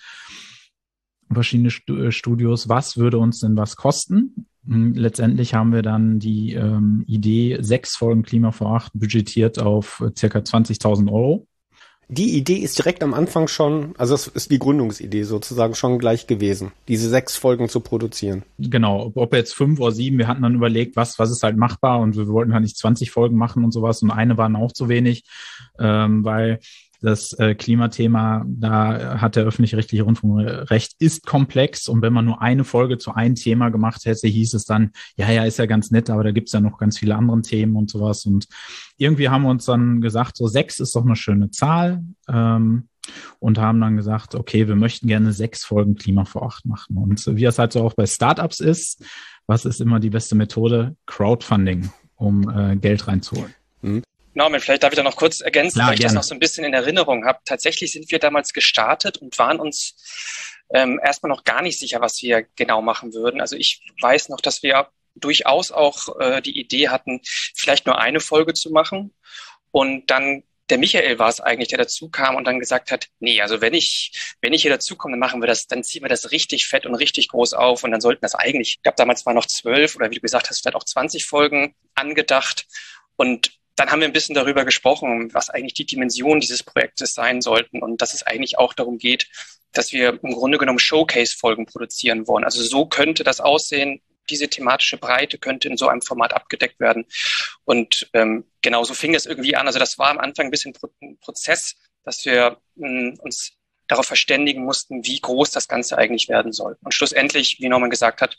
verschiedene 1.32 1.70
äh, 1.88 2.12
Studios, 2.12 2.70
was 2.70 2.98
würde 2.98 3.18
uns 3.18 3.40
denn 3.40 3.58
was 3.58 3.76
kosten? 3.76 4.48
Hm, 4.66 4.94
letztendlich 4.94 5.54
haben 5.54 5.74
wir 5.74 5.82
dann 5.82 6.20
die 6.20 6.54
ähm, 6.54 7.04
Idee, 7.08 7.58
sechs 7.62 7.96
Folgen 7.96 8.24
Klima 8.24 8.52
vor 8.52 8.76
acht 8.76 8.92
budgetiert 8.94 9.60
auf 9.60 10.02
äh, 10.02 10.12
circa 10.18 10.40
20.000 10.40 11.12
Euro. 11.12 11.48
Die 12.10 12.38
Idee 12.38 12.58
ist 12.58 12.78
direkt 12.78 13.04
am 13.04 13.14
Anfang 13.14 13.48
schon, 13.48 13.96
also 13.98 14.14
es 14.14 14.28
ist 14.28 14.52
die 14.52 14.60
Gründungsidee 14.60 15.24
sozusagen 15.24 15.74
schon 15.74 16.00
gleich 16.00 16.28
gewesen, 16.28 16.72
diese 16.88 17.10
sechs 17.10 17.38
Folgen 17.38 17.70
zu 17.70 17.80
produzieren. 17.80 18.44
Genau, 18.60 19.12
ob 19.16 19.34
jetzt 19.34 19.56
fünf 19.56 19.80
oder 19.80 19.92
sieben, 19.92 20.18
wir 20.18 20.28
hatten 20.28 20.42
dann 20.42 20.56
überlegt, 20.56 20.96
was, 20.96 21.18
was 21.18 21.32
ist 21.32 21.44
halt 21.44 21.58
machbar 21.58 22.00
und 22.00 22.16
wir 22.16 22.28
wollten 22.28 22.54
halt 22.54 22.64
nicht 22.64 22.78
20 22.78 23.12
Folgen 23.12 23.38
machen 23.38 23.64
und 23.64 23.72
sowas 23.72 24.02
und 24.04 24.12
eine 24.12 24.38
waren 24.38 24.56
auch 24.56 24.72
zu 24.72 24.90
wenig, 24.90 25.24
ähm, 25.80 26.24
weil 26.24 26.60
das 27.04 27.34
äh, 27.34 27.54
Klimathema, 27.54 28.46
da 28.48 29.20
hat 29.20 29.36
der 29.36 29.44
öffentlich-rechtliche 29.44 30.04
Rundfunk 30.04 30.40
recht, 30.72 30.94
ist 31.00 31.26
komplex. 31.26 31.88
Und 31.90 32.02
wenn 32.02 32.14
man 32.14 32.26
nur 32.26 32.42
eine 32.42 32.64
Folge 32.64 32.98
zu 32.98 33.14
einem 33.14 33.36
Thema 33.36 33.70
gemacht 33.70 34.06
hätte, 34.06 34.28
hieß 34.28 34.54
es 34.54 34.66
dann, 34.66 34.92
ja, 35.18 35.30
ja, 35.30 35.44
ist 35.44 35.60
ja 35.60 35.66
ganz 35.66 35.92
nett, 35.92 36.10
aber 36.10 36.24
da 36.24 36.32
gibt's 36.32 36.54
ja 36.54 36.62
noch 36.62 36.78
ganz 36.78 36.98
viele 36.98 37.16
andere 37.16 37.42
Themen 37.42 37.76
und 37.76 37.90
sowas. 37.90 38.26
Und 38.26 38.48
irgendwie 38.98 39.28
haben 39.28 39.44
wir 39.44 39.50
uns 39.50 39.66
dann 39.66 40.00
gesagt, 40.00 40.38
so 40.38 40.48
sechs 40.48 40.80
ist 40.80 40.96
doch 40.96 41.06
eine 41.06 41.16
schöne 41.16 41.52
Zahl. 41.52 42.04
Ähm, 42.30 42.88
und 43.40 43.58
haben 43.58 43.82
dann 43.82 43.98
gesagt, 43.98 44.34
okay, 44.34 44.70
wir 44.70 44.78
möchten 44.78 45.08
gerne 45.08 45.34
sechs 45.34 45.66
Folgen 45.66 45.96
Klima 45.96 46.24
vor 46.24 46.46
acht 46.46 46.66
machen. 46.66 46.96
Und 46.96 47.26
wie 47.36 47.44
es 47.44 47.60
halt 47.60 47.74
so 47.74 47.84
auch 47.84 47.96
bei 47.96 48.06
Startups 48.06 48.62
ist, 48.62 49.04
was 49.46 49.66
ist 49.66 49.82
immer 49.82 50.00
die 50.00 50.10
beste 50.10 50.36
Methode? 50.36 50.96
Crowdfunding, 51.06 51.92
um 52.16 52.50
äh, 52.50 52.78
Geld 52.78 53.06
reinzuholen. 53.10 53.54
Mhm. 53.82 54.04
Norman, 54.34 54.62
vielleicht 54.62 54.84
darf 54.84 54.94
ich 54.94 54.98
da 54.98 55.04
noch 55.04 55.16
kurz 55.16 55.42
ergänzen, 55.42 55.76
Klar, 55.76 55.88
weil 55.88 55.94
ich 55.96 56.00
gerne. 56.00 56.14
das 56.14 56.16
noch 56.16 56.28
so 56.28 56.36
ein 56.36 56.40
bisschen 56.40 56.64
in 56.64 56.74
Erinnerung 56.74 57.26
habe. 57.26 57.40
Tatsächlich 57.46 57.92
sind 57.92 58.12
wir 58.12 58.20
damals 58.20 58.54
gestartet 58.54 59.18
und 59.18 59.38
waren 59.38 59.60
uns 59.60 59.96
ähm, 60.74 61.00
erstmal 61.04 61.30
noch 61.30 61.44
gar 61.44 61.62
nicht 61.62 61.80
sicher, 61.80 62.02
was 62.02 62.22
wir 62.22 62.46
genau 62.56 62.82
machen 62.82 63.14
würden. 63.14 63.42
Also 63.42 63.56
ich 63.56 63.82
weiß 64.02 64.30
noch, 64.30 64.42
dass 64.42 64.64
wir 64.64 64.88
durchaus 65.16 65.72
auch 65.72 66.20
äh, 66.20 66.42
die 66.42 66.60
Idee 66.60 66.90
hatten, 66.90 67.22
vielleicht 67.56 67.86
nur 67.86 68.00
eine 68.00 68.20
Folge 68.20 68.54
zu 68.54 68.72
machen. 68.72 69.14
Und 69.72 70.10
dann 70.10 70.44
der 70.70 70.78
Michael 70.78 71.20
war 71.20 71.30
es 71.30 71.42
eigentlich, 71.42 71.68
der 71.68 71.78
dazu 71.78 72.10
kam 72.10 72.36
und 72.36 72.46
dann 72.46 72.60
gesagt 72.60 72.92
hat, 72.92 73.08
nee, 73.20 73.42
also 73.42 73.62
wenn 73.62 73.74
ich, 73.74 74.36
wenn 74.42 74.54
ich 74.54 74.62
hier 74.62 74.72
dazu 74.72 74.96
komme, 74.96 75.14
dann 75.14 75.20
machen 75.20 75.42
wir 75.42 75.48
das, 75.48 75.68
dann 75.68 75.84
ziehen 75.84 76.04
wir 76.04 76.10
das 76.10 76.32
richtig 76.32 76.68
fett 76.68 76.86
und 76.86 76.96
richtig 76.96 77.28
groß 77.28 77.54
auf 77.54 77.84
und 77.84 77.92
dann 77.92 78.02
sollten 78.02 78.22
das 78.22 78.34
eigentlich, 78.34 78.78
ich 78.78 78.82
glaube 78.82 78.96
damals 78.96 79.26
waren 79.26 79.36
noch 79.36 79.46
zwölf 79.46 79.96
oder 79.96 80.10
wie 80.10 80.16
du 80.16 80.22
gesagt 80.22 80.50
hast, 80.50 80.62
vielleicht 80.62 80.76
auch 80.76 80.86
20 80.86 81.26
Folgen 81.26 81.76
angedacht. 81.96 82.66
Und 83.18 83.52
dann 83.76 83.90
haben 83.90 84.02
wir 84.02 84.08
ein 84.08 84.14
bisschen 84.14 84.36
darüber 84.36 84.66
gesprochen, 84.66 85.34
was 85.34 85.50
eigentlich 85.50 85.74
die 85.74 85.86
Dimensionen 85.86 86.40
dieses 86.40 86.64
Projektes 86.64 87.14
sein 87.14 87.42
sollten 87.42 87.82
und 87.82 88.02
dass 88.02 88.14
es 88.14 88.24
eigentlich 88.24 88.60
auch 88.60 88.74
darum 88.74 88.98
geht, 88.98 89.28
dass 89.72 89.92
wir 89.92 90.20
im 90.22 90.34
Grunde 90.34 90.58
genommen 90.58 90.80
Showcase-Folgen 90.80 91.66
produzieren 91.66 92.28
wollen. 92.28 92.44
Also 92.44 92.62
so 92.62 92.86
könnte 92.86 93.24
das 93.24 93.42
aussehen. 93.42 94.02
Diese 94.30 94.48
thematische 94.48 94.98
Breite 94.98 95.38
könnte 95.40 95.68
in 95.68 95.78
so 95.78 95.88
einem 95.88 96.02
Format 96.02 96.34
abgedeckt 96.34 96.80
werden. 96.80 97.06
Und 97.66 98.10
ähm, 98.14 98.46
genau 98.62 98.84
so 98.84 98.94
fing 98.94 99.16
es 99.16 99.26
irgendwie 99.26 99.56
an. 99.56 99.66
Also 99.66 99.80
das 99.80 99.98
war 99.98 100.10
am 100.10 100.20
Anfang 100.20 100.46
ein 100.46 100.52
bisschen 100.52 100.74
ein 101.02 101.18
Prozess, 101.18 101.76
dass 102.04 102.24
wir 102.26 102.58
mh, 102.76 102.88
hm, 102.88 103.20
uns 103.22 103.54
darauf 103.88 104.06
verständigen 104.06 104.64
mussten, 104.64 105.04
wie 105.06 105.20
groß 105.20 105.52
das 105.52 105.68
Ganze 105.68 105.98
eigentlich 105.98 106.30
werden 106.30 106.54
soll. 106.54 106.78
Und 106.84 106.94
schlussendlich, 106.94 107.58
wie 107.60 107.68
Norman 107.68 107.90
gesagt 107.90 108.22
hat, 108.22 108.38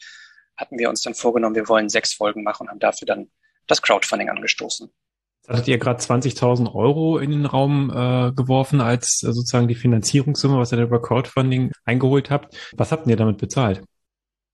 hatten 0.56 0.78
wir 0.78 0.88
uns 0.88 1.02
dann 1.02 1.14
vorgenommen, 1.14 1.56
wir 1.56 1.68
wollen 1.68 1.88
sechs 1.88 2.14
Folgen 2.14 2.44
machen 2.44 2.64
und 2.64 2.70
haben 2.70 2.78
dafür 2.78 3.06
dann 3.06 3.30
das 3.66 3.82
Crowdfunding 3.82 4.30
angestoßen. 4.30 4.90
Hattet 5.46 5.68
ihr 5.68 5.78
gerade 5.78 6.00
20.000 6.00 6.74
Euro 6.74 7.18
in 7.18 7.30
den 7.30 7.44
Raum 7.44 7.90
äh, 7.90 8.32
geworfen 8.32 8.80
als 8.80 9.22
äh, 9.22 9.32
sozusagen 9.32 9.68
die 9.68 9.74
Finanzierungssumme, 9.74 10.58
was 10.58 10.72
ihr 10.72 10.78
da 10.78 10.84
über 10.84 11.02
Crowdfunding 11.02 11.70
eingeholt 11.84 12.30
habt. 12.30 12.56
Was 12.76 12.92
habt 12.92 13.06
ihr 13.06 13.16
damit 13.16 13.36
bezahlt? 13.36 13.82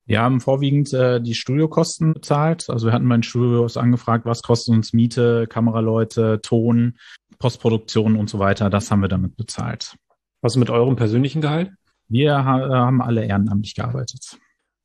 Wir 0.06 0.20
haben 0.20 0.40
vorwiegend 0.40 0.92
äh, 0.92 1.20
die 1.20 1.34
Studiokosten 1.34 2.14
bezahlt. 2.14 2.68
Also 2.68 2.88
wir 2.88 2.92
hatten 2.92 3.08
bei 3.08 3.16
den 3.16 3.22
Studios 3.22 3.76
angefragt, 3.76 4.26
was 4.26 4.42
kostet 4.42 4.74
uns 4.74 4.92
Miete, 4.92 5.46
Kameraleute, 5.46 6.40
Ton, 6.42 6.98
Postproduktion 7.38 8.16
und 8.16 8.28
so 8.28 8.40
weiter. 8.40 8.68
Das 8.70 8.90
haben 8.90 9.02
wir 9.02 9.08
damit 9.08 9.36
bezahlt. 9.36 9.94
Was 10.42 10.56
mit 10.56 10.70
eurem 10.70 10.96
persönlichen 10.96 11.40
Gehalt? 11.40 11.70
Wir 12.08 12.44
ha 12.44 12.68
haben 12.68 13.00
alle 13.00 13.24
ehrenamtlich 13.24 13.76
gearbeitet. 13.76 14.38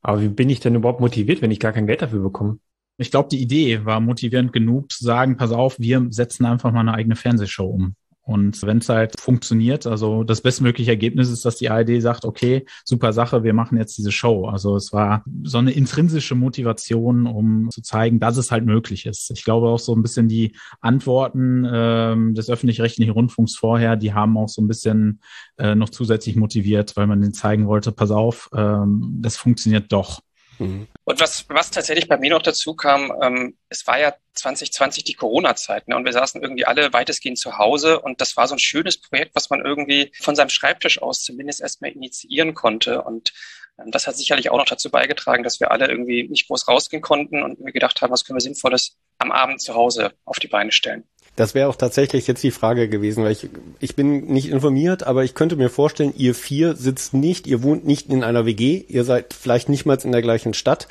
Aber 0.04 0.22
wie 0.22 0.30
bin 0.30 0.52
ich 0.52 0.60
denn 0.60 0.76
überhaupt 0.76 1.00
motiviert, 1.00 1.42
wenn 1.42 1.50
ich 1.50 1.60
gar 1.60 1.72
kein 1.72 1.88
Geld 1.88 2.04
dafür 2.04 2.22
bekomme? 2.22 2.60
Ich 2.98 3.12
glaube, 3.12 3.30
die 3.30 3.42
Idee 3.42 3.86
war 3.86 4.00
motivierend 4.00 4.54
genug 4.54 4.92
zu 4.92 5.04
sagen, 5.04 5.38
pass 5.38 5.52
auf, 5.52 5.80
wir 5.80 6.08
setzen 6.10 6.46
einfach 6.46 6.72
mal 6.72 6.82
eine 6.82 6.94
eigene 6.94 7.16
Fernsehshow 7.16 7.66
um. 7.66 7.96
Und 8.26 8.64
wenn 8.64 8.80
es 8.80 8.90
halt 8.90 9.20
funktioniert, 9.20 9.86
also 9.86 10.24
das 10.24 10.42
bestmögliche 10.42 10.90
Ergebnis 10.90 11.30
ist, 11.30 11.46
dass 11.46 11.58
die 11.58 11.70
ARD 11.70 12.02
sagt, 12.02 12.26
okay, 12.26 12.66
super 12.84 13.14
Sache, 13.14 13.44
wir 13.44 13.54
machen 13.54 13.78
jetzt 13.78 14.00
diese 14.00 14.12
Show. 14.12 14.48
Also 14.48 14.76
es 14.76 14.92
war 14.92 15.24
so 15.44 15.60
eine 15.60 15.72
intrinsische 15.72 16.34
Motivation, 16.34 17.28
um 17.28 17.70
zu 17.70 17.84
zeigen, 17.84 18.20
dass 18.20 18.38
es 18.38 18.50
halt 18.50 18.66
möglich 18.66 19.06
ist. 19.06 19.30
Ich 19.30 19.44
glaube 19.44 19.68
auch 19.68 19.78
so 19.78 19.94
ein 19.94 20.02
bisschen 20.02 20.28
die 20.28 20.56
Antworten 20.82 21.68
ähm, 21.72 22.34
des 22.34 22.50
öffentlich-rechtlichen 22.50 23.12
Rundfunks 23.12 23.56
vorher, 23.56 23.96
die 23.96 24.16
haben 24.16 24.38
auch 24.38 24.50
so 24.50 24.60
ein 24.60 24.68
bisschen 24.68 25.22
äh, 25.58 25.76
noch 25.76 25.90
zusätzlich 25.90 26.36
motiviert, 26.36 26.96
weil 26.96 27.06
man 27.06 27.22
denen 27.22 27.34
zeigen 27.34 27.68
wollte, 27.68 27.92
pass 27.92 28.10
auf, 28.10 28.50
ähm, 28.56 29.20
das 29.22 29.38
funktioniert 29.38 29.92
doch. 29.92 30.22
Mhm. 30.58 30.88
Und 31.08 31.20
was, 31.20 31.46
was 31.50 31.70
tatsächlich 31.70 32.08
bei 32.08 32.18
mir 32.18 32.32
noch 32.32 32.42
dazu 32.42 32.76
kam, 32.76 33.14
ähm, 33.22 33.58
es 33.70 33.86
war 33.86 34.00
ja 34.00 34.16
2020 34.34 35.04
die 35.04 35.14
Corona-Zeit 35.14 35.88
ne? 35.88 35.96
und 35.96 36.04
wir 36.04 36.14
saßen 36.14 36.42
irgendwie 36.42 36.66
alle 36.66 36.92
weitestgehend 36.94 37.38
zu 37.38 37.60
Hause 37.60 38.00
und 38.00 38.22
das 38.22 38.36
war 38.36 38.48
so 38.48 38.56
ein 38.56 38.60
schönes 38.60 39.00
Projekt, 39.00 39.36
was 39.36 39.52
man 39.52 39.64
irgendwie 39.64 40.12
von 40.20 40.36
seinem 40.36 40.50
Schreibtisch 40.50 41.00
aus 41.00 41.22
zumindest 41.22 41.62
erstmal 41.62 41.92
initiieren 41.92 42.56
konnte. 42.56 43.04
Und 43.04 43.34
ähm, 43.78 43.92
das 43.92 44.08
hat 44.08 44.18
sicherlich 44.18 44.50
auch 44.50 44.58
noch 44.58 44.66
dazu 44.66 44.90
beigetragen, 44.90 45.44
dass 45.44 45.60
wir 45.60 45.70
alle 45.70 45.88
irgendwie 45.88 46.28
nicht 46.28 46.48
groß 46.48 46.68
rausgehen 46.68 47.04
konnten 47.04 47.44
und 47.44 47.64
wir 47.64 47.72
gedacht 47.72 48.02
haben, 48.02 48.12
was 48.12 48.26
können 48.26 48.38
wir 48.38 48.42
Sinnvolles 48.42 48.98
am 49.20 49.32
Abend 49.32 49.62
zu 49.62 49.76
Hause 49.76 50.14
auf 50.26 50.40
die 50.40 50.48
Beine 50.48 50.72
stellen. 50.72 51.08
Das 51.36 51.54
wäre 51.54 51.68
auch 51.68 51.76
tatsächlich 51.76 52.28
jetzt 52.28 52.44
die 52.44 52.52
Frage 52.52 52.88
gewesen, 52.88 53.24
weil 53.24 53.34
ich, 53.34 53.50
ich 53.80 53.96
bin 53.96 54.26
nicht 54.28 54.50
informiert, 54.50 55.04
aber 55.04 55.26
ich 55.26 55.36
könnte 55.36 55.58
mir 55.58 55.70
vorstellen, 55.70 56.14
ihr 56.16 56.34
vier 56.34 56.76
sitzt 56.76 57.14
nicht, 57.14 57.46
ihr 57.46 57.62
wohnt 57.62 57.86
nicht 57.86 58.10
in 58.10 58.24
einer 58.24 58.46
WG, 58.46 58.86
ihr 58.88 59.04
seid 59.04 59.34
vielleicht 59.34 59.68
nicht 59.68 59.86
mal 59.86 59.98
in 60.02 60.14
der 60.14 60.22
gleichen 60.22 60.54
Stadt. 60.54 60.88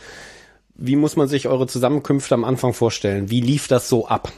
Wie 0.75 0.97
muss 0.97 1.17
man 1.17 1.29
sich 1.29 1.49
eure 1.49 1.67
Zusammenkünfte 1.67 2.35
am 2.35 2.45
Anfang 2.45 2.75
vorstellen? 2.75 3.31
Wie 3.31 3.41
lief 3.41 3.69
das 3.69 3.89
so 3.89 4.07
ab? 4.07 4.33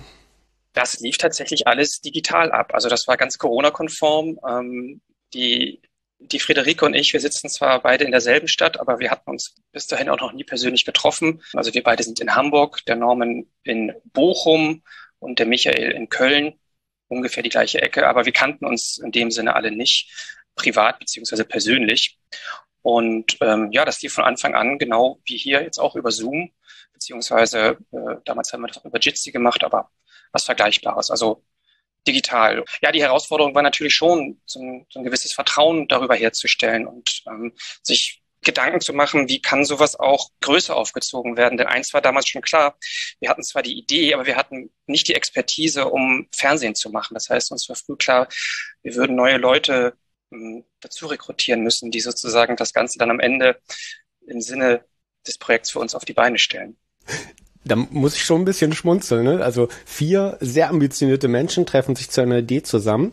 Das 0.74 1.00
lief 1.00 1.16
tatsächlich 1.16 1.66
alles 1.66 2.02
digital 2.02 2.52
ab. 2.52 2.72
Also 2.74 2.88
das 2.88 3.08
war 3.08 3.16
ganz 3.16 3.38
Corona-konform. 3.38 4.38
Ähm, 4.48 5.00
die, 5.32 5.80
die 6.18 6.38
Friederike 6.38 6.84
und 6.84 6.94
ich, 6.94 7.14
wir 7.14 7.20
sitzen 7.20 7.48
zwar 7.48 7.82
beide 7.82 8.04
in 8.04 8.10
derselben 8.10 8.46
Stadt, 8.46 8.78
aber 8.78 8.98
wir 9.00 9.10
hatten 9.10 9.30
uns 9.30 9.54
bis 9.72 9.86
dahin 9.86 10.08
auch 10.10 10.20
noch 10.20 10.32
nie 10.32 10.44
persönlich 10.44 10.84
getroffen. 10.84 11.42
Also 11.54 11.74
wir 11.74 11.82
beide 11.82 12.02
sind 12.02 12.20
in 12.20 12.34
Hamburg, 12.34 12.84
der 12.86 12.96
Norman 12.96 13.46
in 13.64 13.92
Bochum 14.12 14.82
und 15.18 15.38
der 15.38 15.46
Michael 15.46 15.92
in 15.92 16.08
Köln, 16.08 16.58
ungefähr 17.08 17.42
die 17.42 17.50
gleiche 17.50 17.80
Ecke, 17.80 18.08
aber 18.08 18.24
wir 18.26 18.32
kannten 18.32 18.66
uns 18.66 18.98
in 18.98 19.12
dem 19.12 19.30
Sinne 19.30 19.54
alle 19.54 19.70
nicht, 19.70 20.10
privat 20.54 20.98
beziehungsweise 20.98 21.44
persönlich. 21.44 22.18
Und 22.82 23.36
ähm, 23.40 23.70
ja, 23.72 23.84
das 23.84 24.00
lief 24.02 24.14
von 24.14 24.24
Anfang 24.24 24.54
an 24.54 24.78
genau 24.78 25.20
wie 25.24 25.36
hier 25.36 25.62
jetzt 25.62 25.78
auch 25.78 25.96
über 25.96 26.10
Zoom, 26.10 26.52
beziehungsweise 26.92 27.78
äh, 27.92 28.16
damals 28.24 28.52
haben 28.52 28.62
wir 28.62 28.68
das 28.68 28.84
über 28.84 28.98
Jitsi 28.98 29.32
gemacht, 29.32 29.64
aber 29.64 29.90
was 30.32 30.44
Vergleichbares, 30.44 31.10
also 31.10 31.44
digital. 32.06 32.64
Ja, 32.82 32.92
die 32.92 33.02
Herausforderung 33.02 33.54
war 33.54 33.62
natürlich 33.62 33.94
schon, 33.94 34.40
so 34.46 34.60
ein, 34.60 34.86
so 34.88 35.00
ein 35.00 35.04
gewisses 35.04 35.32
Vertrauen 35.32 35.88
darüber 35.88 36.14
herzustellen 36.14 36.86
und 36.86 37.22
ähm, 37.26 37.52
sich 37.82 38.22
Gedanken 38.46 38.80
zu 38.80 38.94
machen, 38.94 39.28
wie 39.28 39.42
kann 39.42 39.64
sowas 39.64 39.98
auch 39.98 40.30
größer 40.40 40.74
aufgezogen 40.74 41.36
werden. 41.36 41.58
Denn 41.58 41.66
eins 41.66 41.92
war 41.92 42.00
damals 42.00 42.28
schon 42.28 42.40
klar, 42.40 42.78
wir 43.20 43.28
hatten 43.28 43.42
zwar 43.42 43.62
die 43.62 43.76
Idee, 43.76 44.14
aber 44.14 44.24
wir 44.24 44.36
hatten 44.36 44.70
nicht 44.86 45.08
die 45.08 45.14
Expertise, 45.14 45.86
um 45.86 46.28
Fernsehen 46.34 46.74
zu 46.74 46.88
machen. 46.90 47.14
Das 47.14 47.28
heißt, 47.28 47.50
uns 47.52 47.68
war 47.68 47.76
früh 47.76 47.96
klar, 47.96 48.28
wir 48.82 48.94
würden 48.94 49.16
neue 49.16 49.36
Leute 49.36 49.94
ähm, 50.32 50.64
dazu 50.80 51.06
rekrutieren 51.06 51.62
müssen, 51.62 51.90
die 51.90 52.00
sozusagen 52.00 52.56
das 52.56 52.72
Ganze 52.72 52.98
dann 52.98 53.10
am 53.10 53.20
Ende 53.20 53.60
im 54.26 54.40
Sinne 54.40 54.84
des 55.26 55.36
Projekts 55.38 55.70
für 55.70 55.80
uns 55.80 55.94
auf 55.94 56.04
die 56.04 56.14
Beine 56.14 56.38
stellen. 56.38 56.76
Da 57.64 57.74
muss 57.74 58.14
ich 58.14 58.24
schon 58.24 58.42
ein 58.42 58.44
bisschen 58.44 58.72
schmunzeln. 58.72 59.24
Ne? 59.24 59.44
Also 59.44 59.68
vier 59.84 60.38
sehr 60.40 60.70
ambitionierte 60.70 61.26
Menschen 61.26 61.66
treffen 61.66 61.96
sich 61.96 62.10
zu 62.10 62.20
einer 62.20 62.38
Idee 62.38 62.62
zusammen 62.62 63.12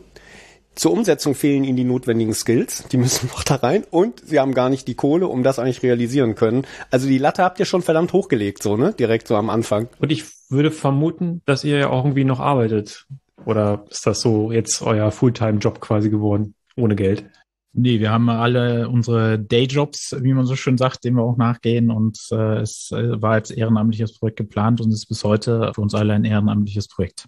zur 0.74 0.92
Umsetzung 0.92 1.34
fehlen 1.34 1.64
ihnen 1.64 1.76
die 1.76 1.84
notwendigen 1.84 2.34
Skills, 2.34 2.84
die 2.90 2.96
müssen 2.96 3.28
noch 3.32 3.44
da 3.44 3.56
rein 3.56 3.84
und 3.90 4.20
sie 4.20 4.40
haben 4.40 4.54
gar 4.54 4.70
nicht 4.70 4.88
die 4.88 4.94
Kohle, 4.94 5.28
um 5.28 5.42
das 5.42 5.58
eigentlich 5.58 5.82
realisieren 5.82 6.34
können. 6.34 6.66
Also 6.90 7.06
die 7.08 7.18
Latte 7.18 7.42
habt 7.42 7.60
ihr 7.60 7.66
schon 7.66 7.82
verdammt 7.82 8.12
hochgelegt, 8.12 8.62
so, 8.62 8.76
ne? 8.76 8.92
Direkt 8.92 9.28
so 9.28 9.36
am 9.36 9.50
Anfang. 9.50 9.88
Und 9.98 10.10
ich 10.12 10.24
würde 10.48 10.70
vermuten, 10.70 11.42
dass 11.46 11.64
ihr 11.64 11.78
ja 11.78 11.90
auch 11.90 12.04
irgendwie 12.04 12.24
noch 12.24 12.40
arbeitet. 12.40 13.06
Oder 13.44 13.84
ist 13.90 14.06
das 14.06 14.20
so 14.20 14.52
jetzt 14.52 14.82
euer 14.82 15.10
Fulltime-Job 15.10 15.80
quasi 15.80 16.10
geworden, 16.10 16.54
ohne 16.76 16.96
Geld? 16.96 17.28
Nee, 17.76 17.98
wir 17.98 18.12
haben 18.12 18.28
alle 18.28 18.88
unsere 18.88 19.36
Dayjobs, 19.36 20.16
wie 20.20 20.32
man 20.32 20.46
so 20.46 20.54
schön 20.54 20.78
sagt, 20.78 21.04
denen 21.04 21.16
wir 21.16 21.24
auch 21.24 21.36
nachgehen. 21.36 21.90
Und 21.90 22.18
äh, 22.30 22.60
es 22.60 22.92
äh, 22.92 23.20
war 23.20 23.32
als 23.32 23.50
ehrenamtliches 23.50 24.16
Projekt 24.16 24.38
geplant 24.38 24.80
und 24.80 24.92
ist 24.92 25.06
bis 25.08 25.24
heute 25.24 25.72
für 25.74 25.80
uns 25.80 25.92
alle 25.92 26.14
ein 26.14 26.24
ehrenamtliches 26.24 26.86
Projekt. 26.86 27.26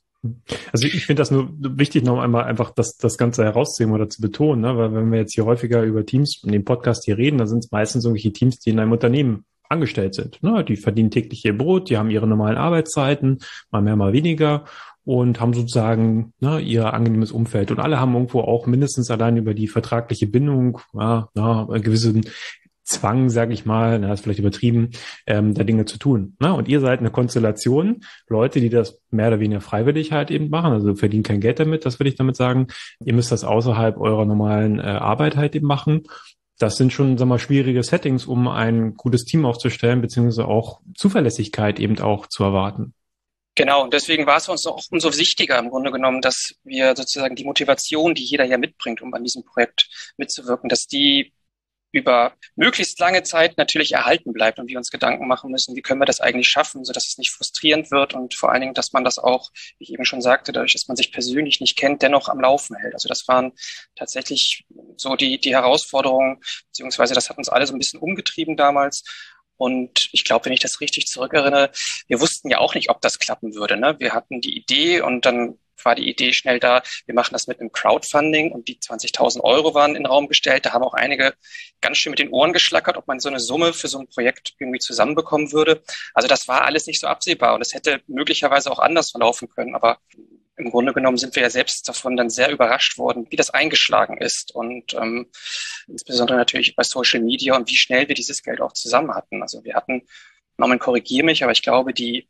Also 0.72 0.86
ich 0.86 1.06
finde 1.06 1.20
das 1.20 1.30
nur 1.30 1.50
wichtig, 1.58 2.04
noch 2.04 2.20
einmal 2.20 2.44
einfach 2.44 2.70
das, 2.70 2.96
das 2.96 3.18
Ganze 3.18 3.44
herauszuheben 3.44 3.94
oder 3.94 4.08
zu 4.08 4.20
betonen, 4.20 4.62
ne? 4.62 4.76
weil 4.76 4.94
wenn 4.94 5.10
wir 5.10 5.18
jetzt 5.18 5.34
hier 5.34 5.44
häufiger 5.44 5.82
über 5.82 6.04
Teams 6.04 6.42
in 6.44 6.52
dem 6.52 6.64
Podcast 6.64 7.04
hier 7.04 7.18
reden, 7.18 7.38
dann 7.38 7.48
sind 7.48 7.64
es 7.64 7.70
meistens 7.70 8.04
irgendwelche 8.04 8.32
Teams, 8.32 8.58
die 8.58 8.70
in 8.70 8.80
einem 8.80 8.92
Unternehmen 8.92 9.44
angestellt 9.68 10.14
sind. 10.14 10.42
Ne? 10.42 10.64
Die 10.64 10.76
verdienen 10.76 11.10
täglich 11.10 11.44
ihr 11.44 11.56
Brot, 11.56 11.90
die 11.90 11.96
haben 11.96 12.10
ihre 12.10 12.26
normalen 12.26 12.56
Arbeitszeiten, 12.56 13.38
mal 13.70 13.82
mehr, 13.82 13.96
mal 13.96 14.12
weniger 14.12 14.64
und 15.04 15.40
haben 15.40 15.54
sozusagen 15.54 16.32
ne, 16.40 16.58
ihr 16.60 16.92
angenehmes 16.92 17.30
Umfeld. 17.30 17.70
Und 17.70 17.78
alle 17.78 18.00
haben 18.00 18.14
irgendwo 18.14 18.40
auch 18.40 18.66
mindestens 18.66 19.10
allein 19.10 19.36
über 19.36 19.54
die 19.54 19.68
vertragliche 19.68 20.26
Bindung 20.26 20.80
ja, 20.94 21.28
ja, 21.34 21.64
gewissen 21.64 22.22
Zwang, 22.86 23.28
sage 23.30 23.52
ich 23.52 23.66
mal, 23.66 23.98
na, 23.98 24.12
ist 24.12 24.22
vielleicht 24.22 24.38
übertrieben, 24.38 24.90
ähm, 25.26 25.54
da 25.54 25.64
Dinge 25.64 25.86
zu 25.86 25.98
tun. 25.98 26.36
Ne? 26.40 26.54
Und 26.54 26.68
ihr 26.68 26.80
seid 26.80 27.00
eine 27.00 27.10
Konstellation, 27.10 28.04
Leute, 28.28 28.60
die 28.60 28.70
das 28.70 29.00
mehr 29.10 29.28
oder 29.28 29.40
weniger 29.40 29.60
freiwillig 29.60 30.12
halt 30.12 30.30
eben 30.30 30.48
machen, 30.50 30.72
also 30.72 30.94
verdienen 30.94 31.24
kein 31.24 31.40
Geld 31.40 31.58
damit, 31.58 31.84
das 31.84 31.98
würde 31.98 32.10
ich 32.10 32.16
damit 32.16 32.36
sagen. 32.36 32.68
Ihr 33.04 33.12
müsst 33.12 33.32
das 33.32 33.42
außerhalb 33.42 33.98
eurer 33.98 34.24
normalen 34.24 34.78
äh, 34.78 34.82
Arbeit 34.82 35.36
halt 35.36 35.56
eben 35.56 35.66
machen. 35.66 36.04
Das 36.58 36.76
sind 36.76 36.92
schon, 36.92 37.18
sag 37.18 37.26
mal, 37.26 37.40
schwierige 37.40 37.82
Settings, 37.82 38.24
um 38.24 38.46
ein 38.48 38.94
gutes 38.94 39.24
Team 39.24 39.44
aufzustellen, 39.44 40.00
beziehungsweise 40.00 40.46
auch 40.46 40.80
Zuverlässigkeit 40.94 41.80
eben 41.80 41.98
auch 41.98 42.28
zu 42.28 42.44
erwarten. 42.44 42.94
Genau, 43.56 43.82
und 43.82 43.94
deswegen 43.94 44.26
war 44.26 44.36
es 44.36 44.48
uns 44.48 44.66
auch 44.66 44.80
umso 44.90 45.16
wichtiger 45.16 45.58
im 45.58 45.70
Grunde 45.70 45.90
genommen, 45.90 46.20
dass 46.20 46.54
wir 46.62 46.94
sozusagen 46.94 47.34
die 47.36 47.44
Motivation, 47.44 48.14
die 48.14 48.22
jeder 48.22 48.44
hier 48.44 48.58
mitbringt, 48.58 49.02
um 49.02 49.12
an 49.14 49.24
diesem 49.24 49.44
Projekt 49.44 49.88
mitzuwirken, 50.18 50.68
dass 50.68 50.86
die 50.86 51.32
über 51.92 52.34
möglichst 52.56 52.98
lange 52.98 53.22
Zeit 53.22 53.56
natürlich 53.58 53.92
erhalten 53.92 54.32
bleibt 54.32 54.58
und 54.58 54.68
wir 54.68 54.76
uns 54.76 54.90
Gedanken 54.90 55.26
machen 55.26 55.50
müssen, 55.50 55.76
wie 55.76 55.82
können 55.82 56.00
wir 56.00 56.06
das 56.06 56.20
eigentlich 56.20 56.48
schaffen, 56.48 56.84
so 56.84 56.92
dass 56.92 57.06
es 57.06 57.18
nicht 57.18 57.30
frustrierend 57.30 57.90
wird 57.90 58.14
und 58.14 58.34
vor 58.34 58.52
allen 58.52 58.60
Dingen, 58.60 58.74
dass 58.74 58.92
man 58.92 59.04
das 59.04 59.18
auch, 59.18 59.50
wie 59.78 59.84
ich 59.84 59.92
eben 59.92 60.04
schon 60.04 60.20
sagte, 60.20 60.52
dadurch, 60.52 60.72
dass 60.72 60.88
man 60.88 60.96
sich 60.96 61.12
persönlich 61.12 61.60
nicht 61.60 61.76
kennt, 61.76 62.02
dennoch 62.02 62.28
am 62.28 62.40
Laufen 62.40 62.76
hält. 62.76 62.94
Also 62.94 63.08
das 63.08 63.26
waren 63.28 63.52
tatsächlich 63.94 64.64
so 64.96 65.16
die, 65.16 65.38
die 65.38 65.54
Herausforderungen, 65.54 66.40
beziehungsweise 66.68 67.14
das 67.14 67.30
hat 67.30 67.38
uns 67.38 67.48
alle 67.48 67.66
so 67.66 67.74
ein 67.74 67.78
bisschen 67.78 68.00
umgetrieben 68.00 68.56
damals. 68.56 69.04
Und 69.56 70.10
ich 70.12 70.24
glaube, 70.24 70.44
wenn 70.44 70.52
ich 70.52 70.60
das 70.60 70.80
richtig 70.80 71.06
zurückerinnere, 71.06 71.70
wir 72.08 72.20
wussten 72.20 72.50
ja 72.50 72.58
auch 72.58 72.74
nicht, 72.74 72.90
ob 72.90 73.00
das 73.00 73.18
klappen 73.18 73.54
würde. 73.54 73.76
Ne? 73.76 73.96
Wir 73.98 74.12
hatten 74.12 74.40
die 74.40 74.56
Idee 74.56 75.00
und 75.00 75.24
dann 75.24 75.58
war 75.86 75.94
die 75.94 76.08
Idee 76.10 76.34
schnell 76.34 76.60
da, 76.60 76.82
wir 77.06 77.14
machen 77.14 77.32
das 77.32 77.46
mit 77.46 77.60
einem 77.60 77.72
Crowdfunding 77.72 78.52
und 78.52 78.68
die 78.68 78.78
20.000 78.78 79.40
Euro 79.40 79.72
waren 79.72 79.96
in 79.96 80.02
den 80.02 80.06
Raum 80.06 80.28
gestellt. 80.28 80.66
Da 80.66 80.72
haben 80.72 80.84
auch 80.84 80.92
einige 80.92 81.32
ganz 81.80 81.96
schön 81.96 82.10
mit 82.10 82.18
den 82.18 82.28
Ohren 82.28 82.52
geschlackert, 82.52 82.98
ob 82.98 83.06
man 83.06 83.20
so 83.20 83.30
eine 83.30 83.40
Summe 83.40 83.72
für 83.72 83.88
so 83.88 83.98
ein 83.98 84.08
Projekt 84.08 84.54
irgendwie 84.58 84.80
zusammenbekommen 84.80 85.52
würde. 85.52 85.82
Also 86.12 86.28
das 86.28 86.48
war 86.48 86.62
alles 86.62 86.86
nicht 86.86 87.00
so 87.00 87.06
absehbar 87.06 87.54
und 87.54 87.62
es 87.62 87.72
hätte 87.72 88.02
möglicherweise 88.06 88.70
auch 88.70 88.80
anders 88.80 89.12
verlaufen 89.12 89.48
können. 89.48 89.74
Aber 89.74 89.98
im 90.56 90.70
Grunde 90.70 90.92
genommen 90.92 91.18
sind 91.18 91.34
wir 91.36 91.42
ja 91.42 91.50
selbst 91.50 91.88
davon 91.88 92.16
dann 92.16 92.30
sehr 92.30 92.50
überrascht 92.50 92.98
worden, 92.98 93.26
wie 93.30 93.36
das 93.36 93.50
eingeschlagen 93.50 94.18
ist 94.18 94.54
und 94.54 94.94
ähm, 94.94 95.30
insbesondere 95.86 96.38
natürlich 96.38 96.74
bei 96.74 96.82
Social 96.82 97.20
Media 97.20 97.54
und 97.54 97.68
wie 97.70 97.76
schnell 97.76 98.08
wir 98.08 98.14
dieses 98.14 98.42
Geld 98.42 98.60
auch 98.60 98.72
zusammen 98.72 99.14
hatten. 99.14 99.42
Also 99.42 99.64
wir 99.64 99.74
hatten, 99.74 100.02
Norman 100.56 100.78
korrigiere 100.78 101.26
mich, 101.26 101.42
aber 101.42 101.52
ich 101.52 101.62
glaube, 101.62 101.92
die 101.92 102.28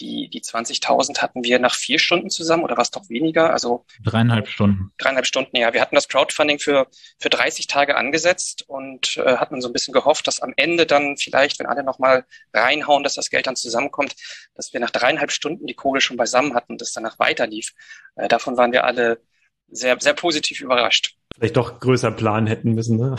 die, 0.00 0.28
die 0.28 0.40
20.000 0.40 1.18
hatten 1.18 1.44
wir 1.44 1.58
nach 1.58 1.74
vier 1.74 1.98
Stunden 1.98 2.30
zusammen 2.30 2.64
oder 2.64 2.76
was 2.76 2.90
doch 2.90 3.08
weniger? 3.08 3.52
Also 3.52 3.84
dreieinhalb 4.02 4.48
Stunden. 4.48 4.92
Dreieinhalb 4.98 5.26
Stunden, 5.26 5.56
ja. 5.56 5.72
Wir 5.72 5.80
hatten 5.80 5.94
das 5.94 6.08
Crowdfunding 6.08 6.58
für, 6.58 6.88
für 7.18 7.28
30 7.28 7.66
Tage 7.66 7.96
angesetzt 7.96 8.64
und 8.66 9.16
äh, 9.18 9.36
hatten 9.36 9.60
so 9.60 9.68
ein 9.68 9.72
bisschen 9.72 9.92
gehofft, 9.92 10.26
dass 10.26 10.40
am 10.40 10.52
Ende 10.56 10.86
dann 10.86 11.16
vielleicht, 11.16 11.58
wenn 11.58 11.66
alle 11.66 11.84
nochmal 11.84 12.24
reinhauen, 12.52 13.04
dass 13.04 13.14
das 13.14 13.30
Geld 13.30 13.46
dann 13.46 13.56
zusammenkommt, 13.56 14.14
dass 14.54 14.72
wir 14.72 14.80
nach 14.80 14.90
dreieinhalb 14.90 15.30
Stunden 15.30 15.66
die 15.66 15.74
Kohle 15.74 16.00
schon 16.00 16.16
beisammen 16.16 16.54
hatten 16.54 16.72
und 16.72 16.80
das 16.80 16.92
danach 16.92 17.18
weiter 17.18 17.46
lief. 17.46 17.72
Äh, 18.16 18.28
davon 18.28 18.56
waren 18.56 18.72
wir 18.72 18.84
alle 18.84 19.20
sehr, 19.68 19.98
sehr 20.00 20.14
positiv 20.14 20.60
überrascht. 20.60 21.16
Vielleicht 21.34 21.56
doch 21.56 21.80
größer 21.80 22.10
planen 22.10 22.46
hätten 22.46 22.74
müssen, 22.74 22.98
ne? 22.98 23.16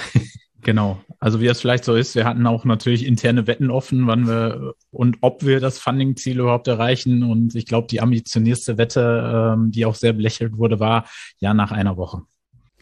Genau. 0.64 0.98
Also 1.20 1.42
wie 1.42 1.48
es 1.48 1.62
vielleicht 1.62 1.84
so 1.84 1.96
ist, 1.96 2.16
wir 2.16 2.26
hatten 2.26 2.48
auch 2.48 2.66
natürlich 2.66 3.06
interne 3.06 3.48
Wetten 3.48 3.70
offen, 3.70 4.08
wann 4.08 4.28
wir 4.28 4.74
und 4.92 5.18
ob 5.22 5.44
wir 5.46 5.60
das 5.60 5.78
Funding-Ziel 5.78 6.40
überhaupt 6.40 6.68
erreichen. 6.68 7.24
Und 7.24 7.56
ich 7.56 7.66
glaube, 7.66 7.88
die 7.88 8.02
ambitionierste 8.02 8.78
Wette, 8.78 9.54
ähm, 9.56 9.72
die 9.72 9.86
auch 9.86 9.96
sehr 9.96 10.14
belächelt 10.14 10.58
wurde, 10.58 10.80
war 10.80 11.06
ja 11.40 11.54
nach 11.54 11.72
einer 11.72 11.98
Woche. 11.98 12.22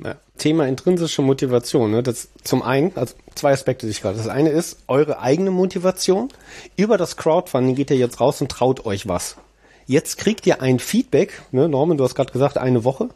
Ja. 0.03 0.15
Thema 0.38 0.67
intrinsische 0.67 1.21
Motivation. 1.21 1.91
Ne? 1.91 2.03
Das 2.03 2.29
zum 2.43 2.61
einen, 2.61 2.91
also 2.95 3.15
zwei 3.35 3.51
Aspekte 3.51 3.85
sich 3.85 4.01
gerade. 4.01 4.17
Das 4.17 4.27
eine 4.27 4.50
ist 4.50 4.83
eure 4.88 5.19
eigene 5.19 5.51
Motivation. 5.51 6.29
Über 6.75 6.97
das 6.97 7.17
Crowdfunding 7.17 7.75
geht 7.75 7.91
ihr 7.91 7.97
jetzt 7.97 8.19
raus 8.19 8.41
und 8.41 8.50
traut 8.50 8.85
euch 8.85 9.07
was. 9.07 9.38
Jetzt 9.85 10.17
kriegt 10.17 10.47
ihr 10.47 10.61
ein 10.61 10.79
Feedback. 10.79 11.41
Ne? 11.51 11.67
Norman, 11.67 11.97
du 11.97 12.03
hast 12.03 12.15
gerade 12.15 12.31
gesagt, 12.31 12.57
eine 12.57 12.83
Woche, 12.83 13.09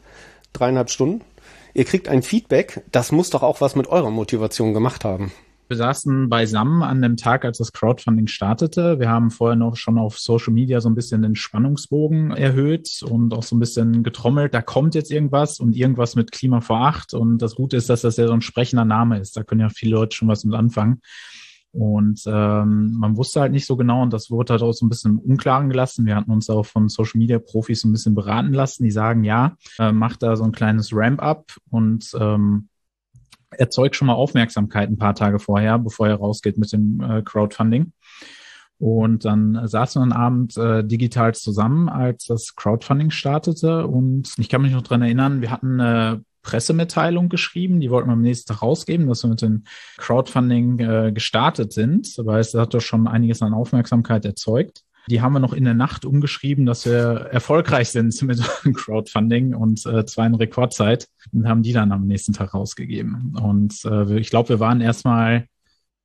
dreieinhalb 0.54 0.90
Stunden 0.90 1.22
Ihr 1.76 1.84
kriegt 1.84 2.08
ein 2.08 2.24
Feedback, 2.24 2.86
das 2.94 3.12
muss 3.12 3.32
doch 3.32 3.44
auch 3.44 3.60
was 3.60 3.76
mit 3.76 3.88
eurer 3.88 4.10
Motivation 4.10 4.74
gemacht 4.74 5.04
haben. 5.04 5.34
Wir 5.68 5.76
saßen 5.76 6.30
beisammen 6.30 6.84
an 6.84 7.02
dem 7.02 7.18
Tag, 7.18 7.44
als 7.44 7.58
das 7.58 7.74
Crowdfunding 7.74 8.28
startete. 8.28 8.98
Wir 8.98 9.10
haben 9.10 9.30
vorher 9.30 9.58
noch 9.58 9.76
schon 9.76 9.98
auf 9.98 10.18
Social 10.18 10.54
Media 10.54 10.80
so 10.80 10.88
ein 10.88 10.96
bisschen 10.96 11.22
den 11.22 11.36
Spannungsbogen 11.36 12.32
erhöht 12.32 13.04
und 13.04 13.34
auch 13.34 13.44
so 13.44 13.58
ein 13.58 13.60
bisschen 13.60 14.04
getrommelt. 14.04 14.54
Da 14.54 14.62
kommt 14.62 14.96
jetzt 14.96 15.12
irgendwas 15.12 15.60
und 15.60 15.76
irgendwas 15.76 16.16
mit 16.16 16.32
Klima 16.32 16.62
vor 16.62 16.80
acht. 16.88 17.14
Und 17.14 17.40
das 17.40 17.56
Gute 17.56 17.76
ist, 17.76 17.90
dass 17.90 18.02
das 18.02 18.16
ja 18.16 18.28
so 18.28 18.34
ein 18.34 18.42
sprechender 18.42 18.86
Name 18.86 19.20
ist. 19.20 19.36
Da 19.36 19.44
können 19.44 19.60
ja 19.62 19.70
viele 19.70 19.96
Leute 19.96 20.16
schon 20.16 20.30
was 20.30 20.46
mit 20.46 20.56
anfangen. 20.56 21.02
Und 21.76 22.24
ähm, 22.26 22.94
man 22.98 23.18
wusste 23.18 23.42
halt 23.42 23.52
nicht 23.52 23.66
so 23.66 23.76
genau 23.76 24.02
und 24.02 24.14
das 24.14 24.32
wurde 24.32 24.54
halt 24.54 24.62
auch 24.62 24.72
so 24.72 24.86
ein 24.86 24.90
bisschen 24.90 25.12
im 25.12 25.20
Unklaren 25.20 25.70
gelassen. 25.70 26.06
Wir 26.06 26.16
hatten 26.16 26.32
uns 26.32 26.50
auch 26.50 26.66
von 26.66 26.88
Social 26.88 27.20
Media 27.20 27.38
Profis 27.38 27.82
so 27.82 27.90
ein 27.90 27.92
bisschen 27.92 28.16
beraten 28.16 28.54
lassen. 28.54 28.86
Die 28.86 28.92
sagen, 28.92 29.26
ja, 29.26 29.58
äh, 29.78 29.92
macht 29.92 30.24
da 30.24 30.38
so 30.38 30.46
ein 30.46 30.54
kleines 30.54 30.92
Ramp-up 30.94 31.52
und 31.72 32.10
ähm, 32.18 32.70
erzeugt 33.50 33.98
schon 33.98 34.08
mal 34.08 34.14
Aufmerksamkeit 34.14 34.90
ein 34.90 34.98
paar 34.98 35.16
Tage 35.16 35.38
vorher, 35.38 35.78
bevor 35.78 36.08
er 36.08 36.16
rausgeht 36.16 36.58
mit 36.58 36.72
dem 36.72 37.02
äh, 37.02 37.22
Crowdfunding. 37.24 37.92
Und 38.78 39.26
dann 39.26 39.68
saßen 39.68 40.00
wir 40.00 40.04
einen 40.04 40.14
Abend 40.14 40.56
äh, 40.56 40.82
digital 40.82 41.36
zusammen, 41.36 41.90
als 41.90 42.26
das 42.26 42.56
Crowdfunding 42.56 43.12
startete. 43.12 43.86
Und 43.86 44.34
ich 44.38 44.48
kann 44.48 44.62
mich 44.62 44.72
noch 44.72 44.82
dran 44.82 45.02
erinnern, 45.02 45.42
wir 45.42 45.52
hatten 45.52 45.82
eine 45.82 46.24
Pressemitteilung 46.46 47.28
geschrieben, 47.28 47.80
die 47.80 47.90
wollten 47.90 48.08
wir 48.08 48.14
am 48.14 48.22
nächsten 48.22 48.54
Tag 48.54 48.62
rausgeben, 48.62 49.08
dass 49.08 49.24
wir 49.24 49.30
mit 49.30 49.42
dem 49.42 49.64
Crowdfunding 49.98 50.80
äh, 50.80 51.12
gestartet 51.12 51.74
sind, 51.74 52.14
weil 52.20 52.40
es 52.40 52.54
hat 52.54 52.74
doch 52.74 52.82
schon 52.82 53.08
einiges 53.08 53.42
an 53.42 53.54
Aufmerksamkeit 53.54 54.24
erzeugt. 54.26 54.84
Die 55.10 55.22
haben 55.22 55.34
wir 55.34 55.40
noch 55.40 55.54
in 55.54 55.66
der 55.66 55.74
Nacht 55.74 56.06
umgeschrieben, 56.06 56.66
dass 56.66 56.86
wir 56.86 57.30
erfolgreich 57.32 57.90
sind 57.90 58.20
mit 58.24 58.42
Crowdfunding 58.76 59.56
und 59.56 59.86
äh, 59.86 60.06
zwar 60.06 60.28
in 60.28 60.36
Rekordzeit 60.36 61.08
und 61.34 61.48
haben 61.48 61.64
die 61.64 61.74
dann 61.74 61.92
am 61.92 62.06
nächsten 62.06 62.34
Tag 62.34 62.54
rausgegeben. 62.54 63.36
Und 63.42 63.84
äh, 63.86 64.18
ich 64.20 64.30
glaube, 64.30 64.50
wir 64.50 64.60
waren 64.60 64.82
erstmal 64.82 65.48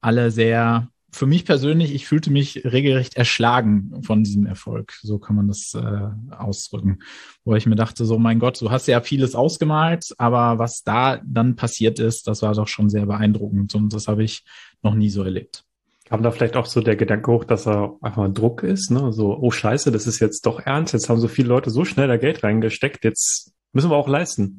alle 0.00 0.30
sehr 0.30 0.88
für 1.12 1.26
mich 1.26 1.44
persönlich, 1.44 1.94
ich 1.94 2.06
fühlte 2.06 2.30
mich 2.30 2.64
regelrecht 2.64 3.16
erschlagen 3.16 4.02
von 4.02 4.22
diesem 4.22 4.46
Erfolg. 4.46 4.92
So 5.02 5.18
kann 5.18 5.36
man 5.36 5.48
das 5.48 5.74
äh, 5.74 6.34
ausdrücken. 6.34 7.00
Wo 7.44 7.54
ich 7.54 7.66
mir 7.66 7.76
dachte, 7.76 8.04
so 8.04 8.18
mein 8.18 8.38
Gott, 8.38 8.60
du 8.60 8.70
hast 8.70 8.86
ja 8.86 9.00
vieles 9.00 9.34
ausgemalt, 9.34 10.14
aber 10.18 10.58
was 10.58 10.82
da 10.82 11.20
dann 11.24 11.56
passiert 11.56 11.98
ist, 11.98 12.26
das 12.26 12.42
war 12.42 12.54
doch 12.54 12.68
schon 12.68 12.90
sehr 12.90 13.06
beeindruckend 13.06 13.74
und 13.74 13.92
das 13.92 14.08
habe 14.08 14.22
ich 14.22 14.44
noch 14.82 14.94
nie 14.94 15.10
so 15.10 15.22
erlebt. 15.22 15.64
Kam 16.10 16.22
da 16.22 16.32
vielleicht 16.32 16.56
auch 16.56 16.66
so 16.66 16.80
der 16.80 16.96
Gedanke 16.96 17.30
hoch, 17.30 17.44
dass 17.44 17.68
er 17.68 17.96
einfach 18.00 18.24
ein 18.24 18.34
Druck 18.34 18.64
ist, 18.64 18.90
ne? 18.90 19.12
So, 19.12 19.38
oh 19.38 19.52
Scheiße, 19.52 19.92
das 19.92 20.08
ist 20.08 20.18
jetzt 20.18 20.44
doch 20.44 20.58
ernst. 20.58 20.92
Jetzt 20.92 21.08
haben 21.08 21.20
so 21.20 21.28
viele 21.28 21.48
Leute 21.48 21.70
so 21.70 21.84
schnell 21.84 22.08
da 22.08 22.16
Geld 22.16 22.42
reingesteckt. 22.42 23.04
Jetzt 23.04 23.52
müssen 23.72 23.90
wir 23.90 23.96
auch 23.96 24.08
leisten. 24.08 24.58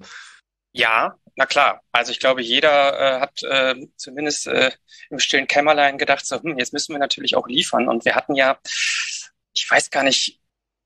Ja, 0.72 1.16
na 1.36 1.46
klar. 1.46 1.82
Also 1.92 2.12
ich 2.12 2.20
glaube, 2.20 2.42
jeder 2.42 3.00
äh, 3.00 3.20
hat 3.22 3.44
äh, 3.44 3.76
zumindest 3.96 4.48
äh, 4.48 4.72
im 5.10 5.20
stillen 5.20 5.48
Kämmerlein 5.48 5.98
gedacht, 5.98 6.26
so, 6.26 6.42
hm, 6.42 6.58
jetzt 6.58 6.74
müssen 6.74 6.94
wir 6.94 7.00
natürlich 7.00 7.36
auch 7.36 7.48
liefern. 7.48 7.88
Und 7.88 8.06
wir 8.06 8.16
hatten 8.16 8.36
ja, 8.36 8.60
ich 9.54 9.70
weiß 9.70 9.90
gar 9.90 10.04
nicht, 10.04 10.40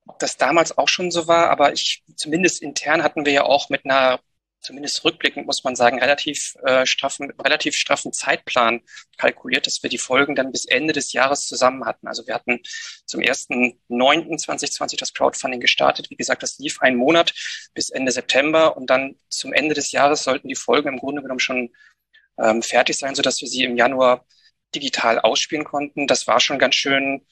ob 0.07 0.19
das 0.19 0.37
damals 0.37 0.77
auch 0.77 0.87
schon 0.87 1.11
so 1.11 1.27
war, 1.27 1.49
aber 1.49 1.73
ich 1.73 2.03
zumindest 2.15 2.61
intern 2.61 3.03
hatten 3.03 3.25
wir 3.25 3.33
ja 3.33 3.43
auch 3.43 3.69
mit 3.69 3.85
einer 3.85 4.19
zumindest 4.65 5.03
rückblickend 5.05 5.45
muss 5.45 5.63
man 5.63 5.75
sagen, 5.75 5.99
relativ 5.99 6.55
äh, 6.63 6.85
straffen, 6.85 7.31
relativ 7.39 7.75
straffen 7.75 8.11
Zeitplan 8.11 8.81
kalkuliert, 9.17 9.67
dass 9.67 9.83
wir 9.83 9.89
die 9.89 9.97
Folgen 9.97 10.35
dann 10.35 10.51
bis 10.51 10.65
Ende 10.65 10.93
des 10.93 11.13
Jahres 11.13 11.45
zusammen 11.45 11.85
hatten. 11.85 12.07
Also 12.07 12.25
wir 12.25 12.33
hatten 12.33 12.61
zum 13.05 13.21
1.9.2020 13.21 14.97
das 14.97 15.13
Crowdfunding 15.13 15.59
gestartet. 15.59 16.09
Wie 16.09 16.15
gesagt, 16.15 16.41
das 16.43 16.57
lief 16.57 16.81
einen 16.81 16.97
Monat 16.97 17.33
bis 17.73 17.89
Ende 17.91 18.11
September 18.11 18.75
und 18.75 18.89
dann 18.89 19.15
zum 19.29 19.53
Ende 19.53 19.75
des 19.75 19.91
Jahres 19.91 20.23
sollten 20.23 20.47
die 20.47 20.55
Folgen 20.55 20.89
im 20.89 20.99
Grunde 20.99 21.21
genommen 21.21 21.39
schon 21.39 21.69
ähm, 22.39 22.61
fertig 22.63 22.97
sein, 22.97 23.15
sodass 23.15 23.41
wir 23.41 23.47
sie 23.47 23.63
im 23.63 23.77
Januar 23.77 24.25
digital 24.73 25.19
ausspielen 25.19 25.63
konnten. 25.63 26.07
Das 26.07 26.27
war 26.27 26.39
schon 26.39 26.59
ganz 26.59 26.75
schön 26.75 27.25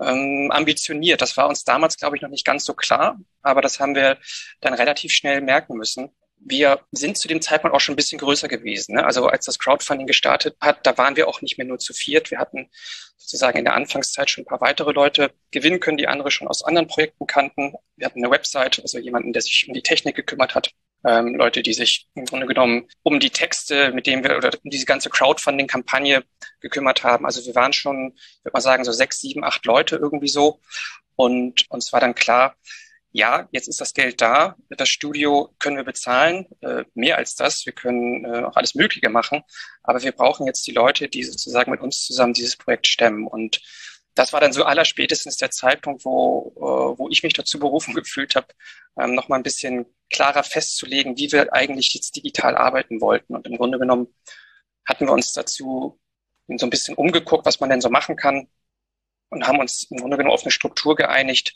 ähm, 0.00 0.50
ambitioniert. 0.52 1.20
Das 1.20 1.36
war 1.36 1.48
uns 1.48 1.64
damals, 1.64 1.96
glaube 1.96 2.16
ich, 2.16 2.22
noch 2.22 2.30
nicht 2.30 2.46
ganz 2.46 2.64
so 2.64 2.74
klar, 2.74 3.18
aber 3.42 3.62
das 3.62 3.80
haben 3.80 3.96
wir 3.96 4.18
dann 4.60 4.74
relativ 4.74 5.12
schnell 5.12 5.40
merken 5.40 5.76
müssen 5.76 6.14
wir 6.40 6.80
sind 6.92 7.18
zu 7.18 7.28
dem 7.28 7.40
Zeitpunkt 7.40 7.74
auch 7.74 7.80
schon 7.80 7.94
ein 7.94 7.96
bisschen 7.96 8.18
größer 8.18 8.48
gewesen. 8.48 8.94
Ne? 8.94 9.04
Also 9.04 9.26
als 9.26 9.44
das 9.44 9.58
Crowdfunding 9.58 10.06
gestartet 10.06 10.56
hat, 10.60 10.86
da 10.86 10.96
waren 10.96 11.16
wir 11.16 11.28
auch 11.28 11.42
nicht 11.42 11.58
mehr 11.58 11.66
nur 11.66 11.78
zu 11.78 11.92
viert. 11.92 12.30
Wir 12.30 12.38
hatten 12.38 12.70
sozusagen 13.16 13.58
in 13.58 13.64
der 13.64 13.74
Anfangszeit 13.74 14.30
schon 14.30 14.42
ein 14.42 14.46
paar 14.46 14.60
weitere 14.60 14.92
Leute 14.92 15.32
gewinnen 15.50 15.80
können, 15.80 15.98
die 15.98 16.08
andere 16.08 16.30
schon 16.30 16.48
aus 16.48 16.64
anderen 16.64 16.88
Projekten 16.88 17.26
kannten. 17.26 17.74
Wir 17.96 18.06
hatten 18.06 18.24
eine 18.24 18.30
Website, 18.30 18.80
also 18.80 18.98
jemanden, 18.98 19.32
der 19.32 19.42
sich 19.42 19.66
um 19.68 19.74
die 19.74 19.82
Technik 19.82 20.16
gekümmert 20.16 20.54
hat. 20.54 20.70
Ähm, 21.04 21.34
Leute, 21.34 21.62
die 21.62 21.74
sich 21.74 22.08
im 22.14 22.24
Grunde 22.24 22.46
genommen 22.46 22.88
um 23.02 23.20
die 23.20 23.30
Texte, 23.30 23.92
mit 23.92 24.06
denen 24.06 24.24
wir 24.24 24.36
oder 24.36 24.50
um 24.64 24.70
diese 24.70 24.86
ganze 24.86 25.10
Crowdfunding-Kampagne 25.10 26.24
gekümmert 26.60 27.04
haben. 27.04 27.24
Also 27.24 27.44
wir 27.46 27.54
waren 27.54 27.72
schon, 27.72 28.16
würde 28.42 28.54
mal 28.54 28.60
sagen, 28.60 28.84
so 28.84 28.92
sechs, 28.92 29.20
sieben, 29.20 29.44
acht 29.44 29.64
Leute 29.64 29.96
irgendwie 29.96 30.28
so. 30.28 30.60
Und 31.14 31.70
uns 31.70 31.92
war 31.92 32.00
dann 32.00 32.14
klar, 32.14 32.56
ja, 33.12 33.48
jetzt 33.52 33.68
ist 33.68 33.80
das 33.80 33.94
Geld 33.94 34.20
da, 34.20 34.56
das 34.68 34.88
Studio 34.88 35.54
können 35.58 35.76
wir 35.76 35.84
bezahlen, 35.84 36.46
äh, 36.60 36.84
mehr 36.94 37.16
als 37.16 37.34
das, 37.34 37.64
wir 37.64 37.72
können 37.72 38.24
äh, 38.24 38.44
auch 38.44 38.56
alles 38.56 38.74
Mögliche 38.74 39.08
machen, 39.08 39.42
aber 39.82 40.02
wir 40.02 40.12
brauchen 40.12 40.46
jetzt 40.46 40.66
die 40.66 40.72
Leute, 40.72 41.08
die 41.08 41.24
sozusagen 41.24 41.70
mit 41.70 41.80
uns 41.80 42.04
zusammen 42.04 42.34
dieses 42.34 42.56
Projekt 42.56 42.86
stemmen. 42.86 43.26
Und 43.26 43.60
das 44.14 44.32
war 44.32 44.40
dann 44.40 44.52
so 44.52 44.64
allerspätestens 44.64 45.36
der 45.36 45.50
Zeitpunkt, 45.50 46.04
wo, 46.04 46.52
äh, 46.56 46.98
wo 46.98 47.08
ich 47.10 47.22
mich 47.22 47.32
dazu 47.32 47.58
berufen 47.58 47.94
gefühlt 47.94 48.36
habe, 48.36 48.48
ähm, 49.00 49.14
nochmal 49.14 49.38
ein 49.38 49.44
bisschen 49.44 49.86
klarer 50.10 50.42
festzulegen, 50.42 51.16
wie 51.16 51.32
wir 51.32 51.52
eigentlich 51.52 51.94
jetzt 51.94 52.16
digital 52.16 52.56
arbeiten 52.56 53.00
wollten. 53.00 53.34
Und 53.34 53.46
im 53.46 53.56
Grunde 53.56 53.78
genommen 53.78 54.14
hatten 54.86 55.06
wir 55.06 55.12
uns 55.12 55.32
dazu 55.32 55.98
so 56.56 56.66
ein 56.66 56.70
bisschen 56.70 56.94
umgeguckt, 56.94 57.46
was 57.46 57.60
man 57.60 57.70
denn 57.70 57.80
so 57.80 57.90
machen 57.90 58.16
kann 58.16 58.48
und 59.28 59.46
haben 59.46 59.58
uns 59.58 59.86
im 59.90 59.98
Grunde 59.98 60.16
genommen 60.16 60.34
auf 60.34 60.42
eine 60.42 60.50
Struktur 60.50 60.96
geeinigt, 60.96 61.52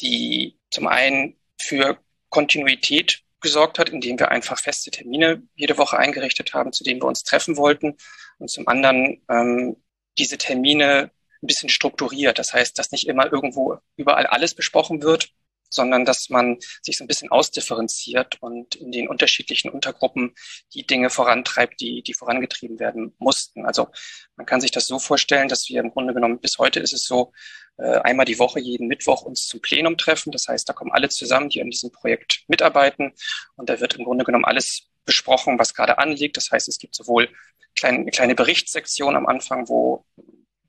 die 0.00 0.58
zum 0.70 0.86
einen 0.86 1.36
für 1.60 1.98
Kontinuität 2.30 3.22
gesorgt 3.40 3.78
hat, 3.78 3.90
indem 3.90 4.18
wir 4.18 4.30
einfach 4.30 4.58
feste 4.58 4.90
Termine 4.90 5.42
jede 5.54 5.78
Woche 5.78 5.98
eingerichtet 5.98 6.54
haben, 6.54 6.72
zu 6.72 6.82
denen 6.82 7.00
wir 7.00 7.06
uns 7.06 7.22
treffen 7.22 7.56
wollten. 7.56 7.96
Und 8.38 8.50
zum 8.50 8.66
anderen 8.66 9.22
ähm, 9.28 9.76
diese 10.18 10.38
Termine 10.38 11.10
ein 11.42 11.46
bisschen 11.46 11.68
strukturiert. 11.68 12.38
Das 12.38 12.52
heißt, 12.52 12.78
dass 12.78 12.90
nicht 12.90 13.06
immer 13.06 13.30
irgendwo 13.32 13.76
überall 13.96 14.26
alles 14.26 14.54
besprochen 14.54 15.02
wird, 15.02 15.30
sondern 15.74 16.04
dass 16.04 16.30
man 16.30 16.58
sich 16.82 16.96
so 16.96 17.04
ein 17.04 17.08
bisschen 17.08 17.30
ausdifferenziert 17.30 18.40
und 18.40 18.76
in 18.76 18.92
den 18.92 19.08
unterschiedlichen 19.08 19.70
Untergruppen 19.70 20.34
die 20.72 20.86
Dinge 20.86 21.10
vorantreibt, 21.10 21.80
die, 21.80 22.02
die 22.02 22.14
vorangetrieben 22.14 22.78
werden 22.78 23.14
mussten. 23.18 23.66
Also 23.66 23.88
man 24.36 24.46
kann 24.46 24.60
sich 24.60 24.70
das 24.70 24.86
so 24.86 24.98
vorstellen, 24.98 25.48
dass 25.48 25.68
wir 25.68 25.80
im 25.80 25.90
Grunde 25.90 26.14
genommen 26.14 26.40
bis 26.40 26.58
heute 26.58 26.80
ist 26.80 26.92
es 26.92 27.04
so, 27.04 27.32
einmal 27.76 28.24
die 28.24 28.38
Woche 28.38 28.60
jeden 28.60 28.86
Mittwoch 28.86 29.22
uns 29.22 29.46
zum 29.46 29.60
Plenum 29.60 29.96
treffen. 29.96 30.30
Das 30.30 30.46
heißt, 30.48 30.68
da 30.68 30.72
kommen 30.72 30.92
alle 30.92 31.08
zusammen, 31.08 31.48
die 31.48 31.60
an 31.60 31.70
diesem 31.70 31.90
Projekt 31.90 32.44
mitarbeiten. 32.46 33.12
Und 33.56 33.68
da 33.68 33.80
wird 33.80 33.96
im 33.96 34.04
Grunde 34.04 34.24
genommen 34.24 34.44
alles 34.44 34.88
besprochen, 35.04 35.58
was 35.58 35.74
gerade 35.74 35.98
anliegt. 35.98 36.36
Das 36.36 36.50
heißt, 36.50 36.68
es 36.68 36.78
gibt 36.78 36.94
sowohl 36.94 37.28
kleine, 37.74 37.98
eine 37.98 38.10
kleine 38.10 38.34
Berichtssektion 38.34 39.16
am 39.16 39.26
Anfang, 39.26 39.68
wo 39.68 40.04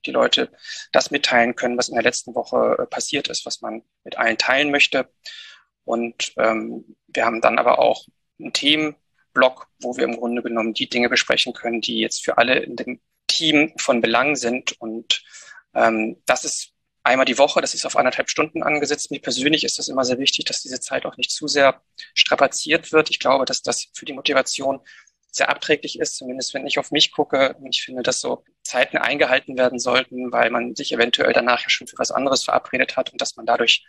die 0.06 0.12
Leute 0.12 0.52
das 0.92 1.12
mitteilen 1.12 1.56
können, 1.56 1.78
was 1.78 1.90
in 1.90 1.96
der 1.96 2.04
letzten 2.04 2.36
Woche 2.36 2.78
äh, 2.80 2.86
passiert 2.86 3.28
ist, 3.28 3.46
was 3.46 3.62
man 3.62 3.84
mit 4.04 4.18
allen 4.18 4.38
teilen 4.38 4.72
möchte. 4.72 5.10
Und 5.84 6.34
ähm, 6.38 6.96
wir 7.08 7.26
haben 7.26 7.42
dann 7.42 7.60
aber 7.60 7.80
auch 7.80 8.06
einen 8.40 8.54
Themenblock, 8.54 9.68
wo 9.82 9.98
wir 9.98 10.04
im 10.04 10.18
Grunde 10.18 10.42
genommen 10.42 10.74
die 10.74 10.90
Dinge 10.90 11.10
besprechen 11.10 11.54
können, 11.54 11.82
die 11.82 12.00
jetzt 12.00 12.24
für 12.24 12.38
alle 12.38 12.60
in 12.60 12.76
dem 12.76 13.02
Team 13.28 13.74
von 13.78 14.02
Belang 14.02 14.36
sind. 14.36 14.80
Und 14.80 15.24
ähm, 15.74 16.22
das 16.26 16.46
ist 16.46 16.75
einmal 17.06 17.26
die 17.26 17.38
Woche, 17.38 17.62
das 17.62 17.74
ist 17.74 17.86
auf 17.86 17.96
anderthalb 17.96 18.30
Stunden 18.30 18.64
angesetzt. 18.64 19.12
Mir 19.12 19.22
persönlich 19.22 19.64
ist 19.64 19.80
das 19.80 19.88
immer 19.88 20.04
sehr 20.04 20.20
wichtig, 20.20 20.46
dass 20.46 20.62
diese 20.62 20.80
Zeit 20.80 21.06
auch 21.06 21.18
nicht 21.18 21.32
zu 21.32 21.48
sehr 21.48 21.82
strapaziert 22.14 22.92
wird. 22.92 23.10
Ich 23.10 23.20
glaube, 23.20 23.46
dass 23.46 23.62
das 23.62 23.88
für 23.94 24.06
die 24.06 24.14
Motivation 24.14 24.82
sehr 25.32 25.50
abträglich 25.50 26.00
ist, 26.00 26.16
zumindest 26.18 26.54
wenn 26.54 26.66
ich 26.66 26.80
auf 26.80 26.92
mich 26.92 27.12
gucke. 27.12 27.56
Ich 27.70 27.84
finde, 27.84 28.04
dass 28.04 28.22
so 28.22 28.44
Zeiten 28.64 28.98
eingehalten 28.98 29.58
werden 29.58 29.80
sollten, 29.80 30.32
weil 30.32 30.50
man 30.50 30.76
sich 30.76 30.94
eventuell 30.94 31.34
danach 31.34 31.62
ja 31.62 31.70
schon 31.70 31.88
für 31.88 31.98
was 31.98 32.12
anderes 32.12 32.46
verabredet 32.46 32.98
hat 32.98 33.12
und 33.12 33.22
dass 33.22 33.36
man 33.36 33.46
dadurch 33.46 33.86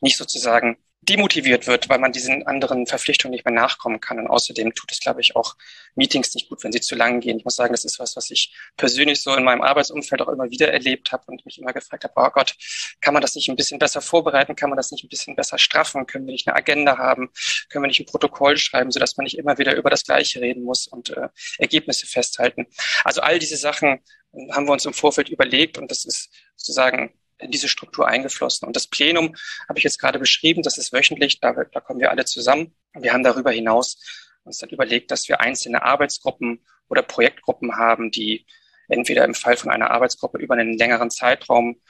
nicht 0.00 0.16
sozusagen 0.16 0.78
demotiviert 1.02 1.66
wird, 1.66 1.88
weil 1.88 1.98
man 1.98 2.12
diesen 2.12 2.46
anderen 2.46 2.86
Verpflichtungen 2.86 3.32
nicht 3.32 3.44
mehr 3.44 3.52
nachkommen 3.52 4.00
kann. 4.00 4.20
Und 4.20 4.28
außerdem 4.28 4.72
tut 4.72 4.92
es, 4.92 5.00
glaube 5.00 5.20
ich, 5.20 5.34
auch 5.34 5.56
Meetings 5.96 6.32
nicht 6.34 6.48
gut, 6.48 6.62
wenn 6.62 6.70
sie 6.70 6.80
zu 6.80 6.94
lang 6.94 7.18
gehen. 7.20 7.38
Ich 7.38 7.44
muss 7.44 7.56
sagen, 7.56 7.72
das 7.72 7.84
ist 7.84 7.98
was, 7.98 8.14
was 8.16 8.30
ich 8.30 8.54
persönlich 8.76 9.20
so 9.20 9.34
in 9.34 9.42
meinem 9.42 9.62
Arbeitsumfeld 9.62 10.22
auch 10.22 10.28
immer 10.28 10.50
wieder 10.50 10.72
erlebt 10.72 11.10
habe 11.10 11.24
und 11.26 11.44
mich 11.44 11.58
immer 11.58 11.72
gefragt 11.72 12.04
habe, 12.04 12.14
oh 12.16 12.30
Gott, 12.30 12.54
kann 13.00 13.14
man 13.14 13.20
das 13.20 13.34
nicht 13.34 13.48
ein 13.48 13.56
bisschen 13.56 13.80
besser 13.80 14.00
vorbereiten? 14.00 14.54
Kann 14.54 14.70
man 14.70 14.76
das 14.76 14.92
nicht 14.92 15.02
ein 15.04 15.08
bisschen 15.08 15.34
besser 15.34 15.58
straffen? 15.58 16.06
Können 16.06 16.26
wir 16.26 16.32
nicht 16.32 16.46
eine 16.46 16.56
Agenda 16.56 16.96
haben? 16.96 17.30
Können 17.68 17.82
wir 17.82 17.88
nicht 17.88 18.00
ein 18.00 18.06
Protokoll 18.06 18.56
schreiben, 18.56 18.92
sodass 18.92 19.16
man 19.16 19.24
nicht 19.24 19.36
immer 19.36 19.58
wieder 19.58 19.74
über 19.74 19.90
das 19.90 20.04
Gleiche 20.04 20.40
reden 20.40 20.62
muss 20.62 20.86
und 20.86 21.10
äh, 21.10 21.28
Ergebnisse 21.58 22.06
festhalten? 22.06 22.66
Also 23.02 23.22
all 23.22 23.40
diese 23.40 23.56
Sachen 23.56 23.98
haben 24.52 24.66
wir 24.66 24.72
uns 24.72 24.84
im 24.84 24.94
Vorfeld 24.94 25.28
überlegt 25.28 25.78
und 25.78 25.90
das 25.90 26.04
ist 26.04 26.30
sozusagen 26.54 27.12
in 27.42 27.50
diese 27.50 27.68
Struktur 27.68 28.08
eingeflossen. 28.08 28.66
Und 28.66 28.76
das 28.76 28.86
Plenum 28.86 29.34
habe 29.68 29.78
ich 29.78 29.84
jetzt 29.84 29.98
gerade 29.98 30.18
beschrieben, 30.18 30.62
das 30.62 30.78
ist 30.78 30.92
wöchentlich, 30.92 31.40
da, 31.40 31.52
da 31.52 31.80
kommen 31.80 32.00
wir 32.00 32.10
alle 32.10 32.24
zusammen. 32.24 32.74
Wir 32.94 33.12
haben 33.12 33.22
darüber 33.22 33.50
hinaus 33.50 33.98
uns 34.44 34.58
dann 34.58 34.70
überlegt, 34.70 35.10
dass 35.10 35.28
wir 35.28 35.40
einzelne 35.40 35.82
Arbeitsgruppen 35.82 36.64
oder 36.88 37.02
Projektgruppen 37.02 37.76
haben, 37.76 38.10
die 38.10 38.46
entweder 38.88 39.24
im 39.24 39.34
Fall 39.34 39.56
von 39.56 39.70
einer 39.70 39.90
Arbeitsgruppe 39.90 40.38
über 40.38 40.54
einen 40.54 40.76
längeren 40.76 41.10
Zeitraum 41.10 41.80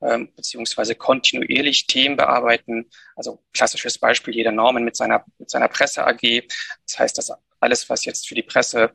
ähm, 0.00 0.32
beziehungsweise 0.34 0.94
kontinuierlich 0.94 1.86
Themen 1.86 2.16
bearbeiten. 2.16 2.88
Also 3.16 3.42
klassisches 3.52 3.98
Beispiel 3.98 4.34
jeder 4.34 4.52
Norman 4.52 4.84
mit 4.84 4.96
seiner, 4.96 5.24
mit 5.38 5.50
seiner 5.50 5.68
Presse 5.68 6.06
AG. 6.06 6.46
Das 6.86 6.98
heißt, 6.98 7.18
dass 7.18 7.32
alles, 7.60 7.90
was 7.90 8.04
jetzt 8.04 8.28
für 8.28 8.34
die 8.34 8.42
Presse 8.42 8.92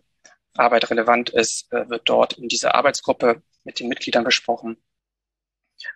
Arbeit 0.55 0.89
relevant 0.89 1.29
ist, 1.29 1.71
äh, 1.73 1.89
wird 1.89 2.07
dort 2.07 2.33
in 2.33 2.47
dieser 2.47 2.75
Arbeitsgruppe 2.75 3.41
mit 3.63 3.79
den 3.79 3.87
Mitgliedern 3.87 4.23
besprochen. 4.23 4.77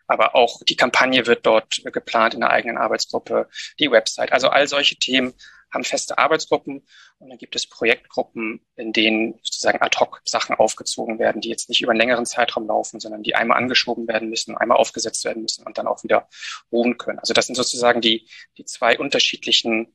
Aber 0.07 0.35
auch 0.35 0.61
die 0.67 0.75
Kampagne 0.75 1.25
wird 1.25 1.45
dort 1.45 1.81
geplant 1.85 2.33
in 2.33 2.41
der 2.41 2.51
eigenen 2.51 2.77
Arbeitsgruppe, 2.77 3.49
die 3.79 3.91
Website. 3.91 4.31
Also 4.31 4.49
all 4.49 4.67
solche 4.67 4.95
Themen 4.95 5.33
haben 5.71 5.83
feste 5.83 6.17
Arbeitsgruppen 6.17 6.85
und 7.19 7.29
dann 7.29 7.37
gibt 7.37 7.55
es 7.55 7.67
Projektgruppen, 7.67 8.65
in 8.75 8.93
denen 8.93 9.33
sozusagen 9.43 9.81
ad 9.81 9.97
hoc 9.99 10.21
Sachen 10.23 10.55
aufgezogen 10.55 11.19
werden, 11.19 11.41
die 11.41 11.49
jetzt 11.49 11.67
nicht 11.67 11.81
über 11.81 11.91
einen 11.91 11.99
längeren 11.99 12.25
Zeitraum 12.25 12.67
laufen, 12.67 12.99
sondern 12.99 13.23
die 13.23 13.35
einmal 13.35 13.57
angeschoben 13.57 14.07
werden 14.07 14.29
müssen, 14.29 14.55
einmal 14.55 14.77
aufgesetzt 14.77 15.25
werden 15.25 15.41
müssen 15.41 15.65
und 15.65 15.77
dann 15.77 15.87
auch 15.87 16.03
wieder 16.03 16.29
ruhen 16.71 16.97
können. 16.97 17.19
Also 17.19 17.33
das 17.33 17.47
sind 17.47 17.55
sozusagen 17.55 18.01
die, 18.01 18.29
die 18.57 18.65
zwei 18.65 18.97
unterschiedlichen 18.97 19.93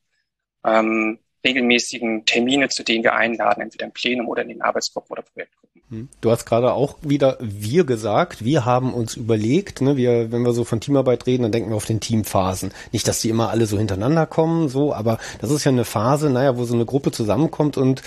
ähm, 0.63 1.19
regelmäßigen 1.43 2.25
Termine, 2.25 2.69
zu 2.69 2.83
denen 2.83 3.03
wir 3.03 3.15
einladen, 3.15 3.61
entweder 3.61 3.85
im 3.85 3.93
Plenum 3.93 4.27
oder 4.27 4.43
in 4.43 4.49
den 4.49 4.61
Arbeitsgruppen 4.61 5.11
oder 5.11 5.23
Projektgruppen. 5.23 5.72
Hm. 5.89 6.07
Du 6.21 6.31
hast 6.31 6.45
gerade 6.45 6.73
auch 6.73 6.97
wieder 7.01 7.37
wir 7.39 7.83
gesagt. 7.83 8.43
Wir 8.43 8.65
haben 8.65 8.93
uns 8.93 9.15
überlegt, 9.15 9.81
ne, 9.81 9.97
wir, 9.97 10.31
wenn 10.31 10.43
wir 10.43 10.53
so 10.53 10.63
von 10.63 10.79
Teamarbeit 10.79 11.27
reden, 11.27 11.43
dann 11.43 11.51
denken 11.51 11.69
wir 11.69 11.77
auf 11.77 11.85
den 11.85 11.99
Teamphasen. 11.99 12.71
Nicht, 12.91 13.07
dass 13.07 13.21
die 13.21 13.29
immer 13.29 13.49
alle 13.49 13.65
so 13.65 13.77
hintereinander 13.77 14.25
kommen, 14.25 14.69
so, 14.69 14.93
aber 14.93 15.17
das 15.41 15.51
ist 15.51 15.63
ja 15.63 15.71
eine 15.71 15.85
Phase, 15.85 16.29
naja, 16.29 16.57
wo 16.57 16.65
so 16.65 16.73
eine 16.73 16.85
Gruppe 16.85 17.11
zusammenkommt 17.11 17.77
und 17.77 18.01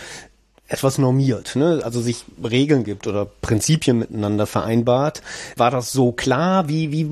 etwas 0.69 0.99
normiert, 0.99 1.55
ne? 1.55 1.81
also 1.85 2.01
sich 2.01 2.25
Regeln 2.43 2.83
gibt 2.83 3.07
oder 3.07 3.25
Prinzipien 3.25 3.99
miteinander 3.99 4.47
vereinbart. 4.47 5.23
War 5.57 5.71
das 5.71 5.93
so 5.93 6.11
klar, 6.13 6.69
wie, 6.69 6.91
wie, 6.91 7.09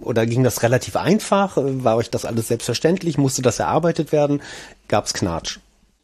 oder 0.00 0.26
ging 0.26 0.42
das 0.42 0.62
relativ 0.62 0.96
einfach? 0.96 1.56
War 1.56 1.96
euch 1.96 2.10
das 2.10 2.24
alles 2.24 2.48
selbstverständlich? 2.48 3.18
Musste 3.18 3.42
das 3.42 3.60
erarbeitet 3.60 4.10
werden? 4.10 4.42
Gab 4.88 5.06
es 5.06 5.14
Knatsch? 5.14 5.58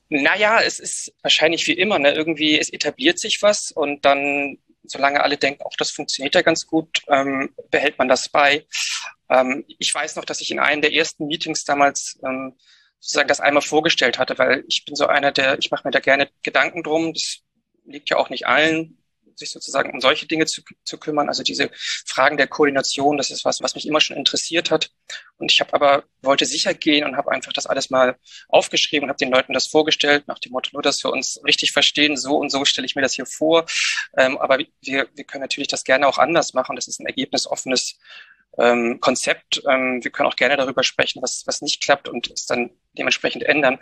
Naja, 0.09 0.61
es 0.61 0.79
ist 0.79 1.12
wahrscheinlich 1.23 1.66
wie 1.66 1.75
immer, 1.75 1.99
ne? 1.99 2.12
irgendwie, 2.12 2.59
es 2.59 2.73
etabliert 2.73 3.18
sich 3.18 3.42
was 3.42 3.71
und 3.71 4.05
dann, 4.05 4.59
solange 4.85 5.23
alle 5.23 5.37
denken, 5.37 5.62
auch 5.62 5.77
das 5.79 5.90
funktioniert 5.90 6.35
ja 6.35 6.42
ganz 6.42 6.66
gut, 6.66 7.03
ähm, 7.09 7.55
behält 7.71 7.99
man 7.99 8.09
das 8.09 8.29
bei. 8.31 8.66
Ähm, 9.29 9.64
ich 9.79 9.94
weiß 9.94 10.16
noch, 10.16 10.25
dass 10.25 10.40
ich 10.40 10.51
in 10.51 10.61
einem 10.61 10.81
der 10.81 10.94
ersten 10.94 11.27
Meetings 11.27 11.64
damals 11.64 12.18
ähm, 12.25 12.55
sozusagen 13.01 13.29
das 13.29 13.40
einmal 13.40 13.62
vorgestellt 13.62 14.18
hatte, 14.18 14.38
weil 14.38 14.64
ich 14.66 14.85
bin 14.85 14.97
so 14.97 15.07
einer, 15.07 15.31
der, 15.31 15.59
ich 15.59 15.71
mache 15.71 15.87
mir 15.87 15.90
da 15.92 16.01
gerne 16.01 16.31
Gedanken 16.42 16.83
drum. 16.83 17.12
Das 17.12 17.40
liegt 17.85 18.11
ja 18.11 18.16
auch 18.16 18.31
nicht 18.31 18.47
allen, 18.47 18.99
sich 19.38 19.51
sozusagen 19.51 19.92
um 19.92 20.01
solche 20.01 20.27
Dinge 20.27 20.46
zu, 20.46 20.62
zu 20.85 20.98
kümmern. 20.98 21.29
Also 21.29 21.42
diese 21.42 21.70
Fragen 22.07 22.37
der 22.37 22.46
Koordination, 22.46 23.16
das 23.16 23.31
ist 23.31 23.44
was, 23.44 23.61
was 23.61 23.74
mich 23.74 23.87
immer 23.87 24.01
schon 24.01 24.16
interessiert 24.16 24.70
hat. 24.70 24.90
Und 25.38 25.53
ich 25.53 25.61
habe 25.61 25.72
aber 25.74 26.05
wollte 26.22 26.46
sicher 26.46 26.74
gehen 26.74 27.05
und 27.05 27.16
habe 27.16 27.31
einfach 27.31 27.53
das 27.53 27.66
alles 27.66 27.90
mal 27.90 28.16
aufgeschrieben 28.48 29.05
und 29.05 29.11
habe 29.11 29.18
den 29.18 29.31
Leuten 29.31 29.53
das 29.53 29.66
vorgestellt 29.66 30.27
nach 30.27 30.38
dem 30.38 30.53
Motto, 30.53 30.70
nur 30.72 30.83
dass 30.83 31.03
wir 31.05 31.12
uns 31.12 31.40
richtig 31.44 31.72
verstehen, 31.72 32.16
so 32.16 32.37
und 32.37 32.51
so 32.51 32.64
stelle 32.64 32.87
ich 32.87 32.96
mir 32.96 33.03
das 33.03 33.14
hier 33.14 33.27
vor. 33.27 33.66
Ähm, 34.16 34.38
aber 34.38 34.59
wir, 34.59 35.09
wir 35.14 35.24
können 35.24 35.42
natürlich 35.42 35.68
das 35.68 35.85
gerne 35.85 36.07
auch 36.07 36.18
anders 36.18 36.55
machen. 36.55 36.77
Das 36.77 36.88
ist 36.88 37.01
ein 37.01 37.07
ergebnisoffenes 37.07 37.98
ähm, 38.59 39.01
Konzept. 39.01 39.62
Ähm, 39.68 40.03
wir 40.03 40.11
können 40.11 40.29
auch 40.29 40.37
gerne 40.37 40.57
darüber 40.57 40.83
sprechen, 40.83 41.23
was, 41.23 41.44
was 41.47 41.62
nicht 41.62 41.83
klappt 41.83 42.09
und 42.09 42.31
es 42.31 42.47
dann 42.47 42.71
dementsprechend 42.92 43.44
ändern. 43.44 43.79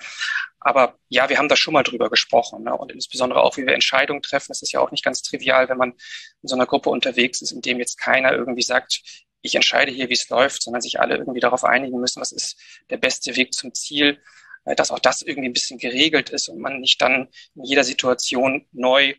Aber 0.60 0.98
ja, 1.08 1.28
wir 1.28 1.38
haben 1.38 1.48
da 1.48 1.56
schon 1.56 1.74
mal 1.74 1.82
drüber 1.82 2.10
gesprochen 2.10 2.64
ne? 2.64 2.76
und 2.76 2.92
insbesondere 2.92 3.42
auch, 3.42 3.56
wie 3.56 3.66
wir 3.66 3.74
Entscheidungen 3.74 4.22
treffen. 4.22 4.48
Das 4.48 4.62
ist 4.62 4.72
ja 4.72 4.80
auch 4.80 4.90
nicht 4.90 5.04
ganz 5.04 5.22
trivial, 5.22 5.68
wenn 5.68 5.78
man 5.78 5.92
in 5.92 6.48
so 6.48 6.54
einer 6.54 6.66
Gruppe 6.66 6.90
unterwegs 6.90 7.40
ist, 7.42 7.52
in 7.52 7.62
dem 7.62 7.78
jetzt 7.78 7.98
keiner 7.98 8.32
irgendwie 8.32 8.62
sagt, 8.62 9.24
ich 9.42 9.54
entscheide 9.54 9.92
hier, 9.92 10.08
wie 10.08 10.14
es 10.14 10.28
läuft, 10.28 10.62
sondern 10.62 10.82
sich 10.82 11.00
alle 11.00 11.16
irgendwie 11.16 11.40
darauf 11.40 11.64
einigen 11.64 12.00
müssen, 12.00 12.20
was 12.20 12.32
ist 12.32 12.60
der 12.90 12.96
beste 12.96 13.36
Weg 13.36 13.54
zum 13.54 13.72
Ziel, 13.74 14.20
äh, 14.64 14.74
dass 14.74 14.90
auch 14.90 14.98
das 14.98 15.22
irgendwie 15.22 15.48
ein 15.48 15.54
bisschen 15.54 15.78
geregelt 15.78 16.30
ist 16.30 16.48
und 16.48 16.58
man 16.58 16.80
nicht 16.80 17.00
dann 17.00 17.28
in 17.54 17.64
jeder 17.64 17.84
Situation 17.84 18.66
neu 18.72 19.14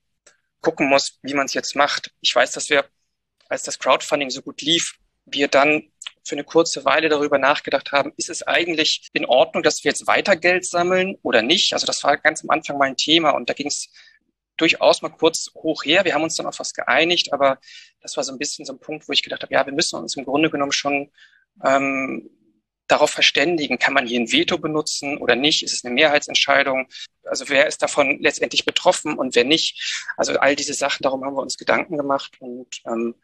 gucken 0.61 0.89
muss, 0.89 1.19
wie 1.23 1.33
man 1.33 1.45
es 1.45 1.53
jetzt 1.53 1.75
macht. 1.75 2.11
Ich 2.21 2.35
weiß, 2.35 2.51
dass 2.51 2.69
wir, 2.69 2.85
als 3.47 3.63
das 3.63 3.79
Crowdfunding 3.79 4.29
so 4.29 4.41
gut 4.41 4.61
lief, 4.61 4.99
wir 5.29 5.47
dann 5.47 5.83
für 6.23 6.35
eine 6.35 6.43
kurze 6.43 6.83
Weile 6.83 7.09
darüber 7.09 7.37
nachgedacht 7.37 7.91
haben, 7.91 8.11
ist 8.17 8.29
es 8.29 8.43
eigentlich 8.43 9.09
in 9.13 9.25
Ordnung, 9.25 9.63
dass 9.63 9.83
wir 9.83 9.91
jetzt 9.91 10.07
weiter 10.07 10.35
Geld 10.35 10.65
sammeln 10.65 11.15
oder 11.21 11.41
nicht? 11.41 11.73
Also 11.73 11.85
das 11.85 12.03
war 12.03 12.17
ganz 12.17 12.43
am 12.43 12.49
Anfang 12.49 12.77
mal 12.77 12.85
ein 12.85 12.97
Thema 12.97 13.31
und 13.31 13.49
da 13.49 13.53
ging 13.53 13.67
es 13.67 13.89
durchaus 14.57 15.01
mal 15.01 15.09
kurz 15.09 15.51
hoch 15.55 15.85
her. 15.85 16.03
Wir 16.03 16.13
haben 16.13 16.23
uns 16.23 16.35
dann 16.35 16.47
auf 16.47 16.59
was 16.59 16.73
geeinigt, 16.73 17.31
aber 17.31 17.59
das 18.01 18.17
war 18.17 18.23
so 18.23 18.33
ein 18.33 18.39
bisschen 18.39 18.65
so 18.65 18.73
ein 18.73 18.79
Punkt, 18.79 19.07
wo 19.07 19.13
ich 19.13 19.23
gedacht 19.23 19.43
habe, 19.43 19.53
ja, 19.53 19.65
wir 19.65 19.73
müssen 19.73 19.99
uns 19.99 20.17
im 20.17 20.25
Grunde 20.25 20.49
genommen 20.49 20.71
schon 20.71 21.11
ähm, 21.63 22.29
darauf 22.87 23.11
verständigen, 23.11 23.79
kann 23.79 23.93
man 23.93 24.07
hier 24.07 24.19
ein 24.19 24.31
Veto 24.31 24.57
benutzen 24.57 25.17
oder 25.17 25.35
nicht? 25.35 25.63
Ist 25.63 25.73
es 25.73 25.83
eine 25.83 25.93
Mehrheitsentscheidung? 25.93 26.87
Also 27.23 27.49
wer 27.49 27.67
ist 27.67 27.81
davon 27.81 28.19
letztendlich 28.21 28.65
betroffen 28.65 29.17
und 29.17 29.35
wer 29.35 29.43
nicht? 29.43 30.05
Also 30.15 30.33
all 30.39 30.55
diese 30.55 30.73
Sachen, 30.73 31.03
darum 31.03 31.23
haben 31.23 31.35
wir 31.35 31.41
uns 31.41 31.57
Gedanken 31.57 31.97
gemacht 31.97 32.37
und 32.39 32.81
ähm, 32.85 33.15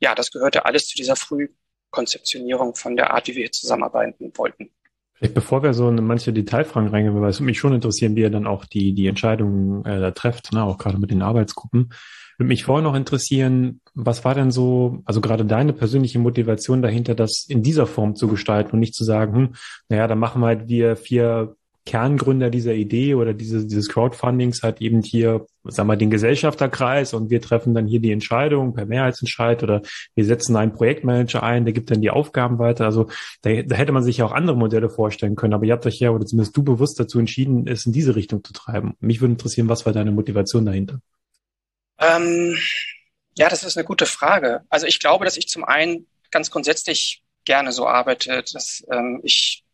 ja, 0.00 0.14
das 0.14 0.30
gehörte 0.30 0.64
alles 0.64 0.88
zu 0.88 0.96
dieser 0.96 1.16
Frühkonzeptionierung 1.16 2.74
von 2.74 2.96
der 2.96 3.12
Art, 3.12 3.28
wie 3.28 3.36
wir 3.36 3.42
hier 3.42 3.52
zusammenarbeiten 3.52 4.32
wollten. 4.36 4.70
Vielleicht 5.14 5.34
bevor 5.34 5.62
wir 5.62 5.74
so 5.74 5.86
in 5.88 6.02
manche 6.02 6.32
Detailfragen 6.32 6.88
reingehen, 6.88 7.20
weil 7.20 7.28
es 7.28 7.40
mich 7.40 7.58
schon 7.58 7.74
interessieren, 7.74 8.16
wie 8.16 8.22
ihr 8.22 8.30
dann 8.30 8.46
auch 8.46 8.64
die, 8.64 8.94
die 8.94 9.06
Entscheidungen 9.06 9.84
äh, 9.84 10.00
da 10.00 10.12
trefft, 10.12 10.52
ne, 10.54 10.64
auch 10.64 10.78
gerade 10.78 10.98
mit 10.98 11.10
den 11.10 11.20
Arbeitsgruppen. 11.20 11.92
Würde 12.38 12.48
mich 12.48 12.64
vorher 12.64 12.82
noch 12.82 12.94
interessieren, 12.94 13.82
was 13.92 14.24
war 14.24 14.34
denn 14.34 14.50
so, 14.50 15.02
also 15.04 15.20
gerade 15.20 15.44
deine 15.44 15.74
persönliche 15.74 16.18
Motivation 16.18 16.80
dahinter, 16.80 17.14
das 17.14 17.44
in 17.46 17.62
dieser 17.62 17.86
Form 17.86 18.16
zu 18.16 18.28
gestalten 18.28 18.72
und 18.72 18.80
nicht 18.80 18.94
zu 18.94 19.04
sagen, 19.04 19.34
hm, 19.34 19.54
naja, 19.90 20.06
dann 20.06 20.18
machen 20.18 20.40
wir 20.40 20.46
halt 20.46 20.68
wir 20.68 20.96
vier 20.96 21.54
Kerngründer 21.86 22.50
dieser 22.50 22.74
Idee 22.74 23.14
oder 23.14 23.32
dieses, 23.32 23.66
dieses 23.66 23.88
Crowdfundings 23.88 24.62
hat 24.62 24.80
eben 24.80 25.02
hier, 25.02 25.46
sagen 25.64 25.88
wir, 25.88 25.96
den 25.96 26.10
Gesellschafterkreis 26.10 27.14
und 27.14 27.30
wir 27.30 27.40
treffen 27.40 27.74
dann 27.74 27.86
hier 27.86 28.00
die 28.00 28.12
Entscheidung 28.12 28.74
per 28.74 28.86
Mehrheitsentscheid 28.86 29.62
oder 29.62 29.82
wir 30.14 30.24
setzen 30.24 30.56
einen 30.56 30.72
Projektmanager 30.72 31.42
ein, 31.42 31.64
der 31.64 31.72
gibt 31.72 31.90
dann 31.90 32.02
die 32.02 32.10
Aufgaben 32.10 32.58
weiter. 32.58 32.84
Also 32.84 33.08
da, 33.42 33.62
da 33.62 33.76
hätte 33.76 33.92
man 33.92 34.02
sich 34.02 34.18
ja 34.18 34.26
auch 34.26 34.32
andere 34.32 34.56
Modelle 34.56 34.90
vorstellen 34.90 35.36
können, 35.36 35.54
aber 35.54 35.64
ihr 35.64 35.72
habt 35.72 35.86
euch 35.86 35.98
ja, 35.98 36.10
oder 36.10 36.26
zumindest 36.26 36.56
du 36.56 36.62
bewusst 36.62 37.00
dazu 37.00 37.18
entschieden, 37.18 37.66
es 37.66 37.86
in 37.86 37.92
diese 37.92 38.14
Richtung 38.14 38.44
zu 38.44 38.52
treiben. 38.52 38.94
Mich 39.00 39.20
würde 39.20 39.32
interessieren, 39.32 39.68
was 39.68 39.86
war 39.86 39.92
deine 39.92 40.12
Motivation 40.12 40.66
dahinter? 40.66 41.00
Ähm, 41.98 42.56
ja, 43.36 43.48
das 43.48 43.62
ist 43.62 43.76
eine 43.76 43.86
gute 43.86 44.06
Frage. 44.06 44.62
Also 44.68 44.86
ich 44.86 45.00
glaube, 45.00 45.24
dass 45.24 45.36
ich 45.36 45.48
zum 45.48 45.64
einen 45.64 46.06
ganz 46.30 46.50
grundsätzlich 46.50 47.22
gerne 47.44 47.72
so 47.72 47.86
arbeite, 47.86 48.44
dass 48.52 48.84
ähm, 48.92 49.20
ich 49.22 49.64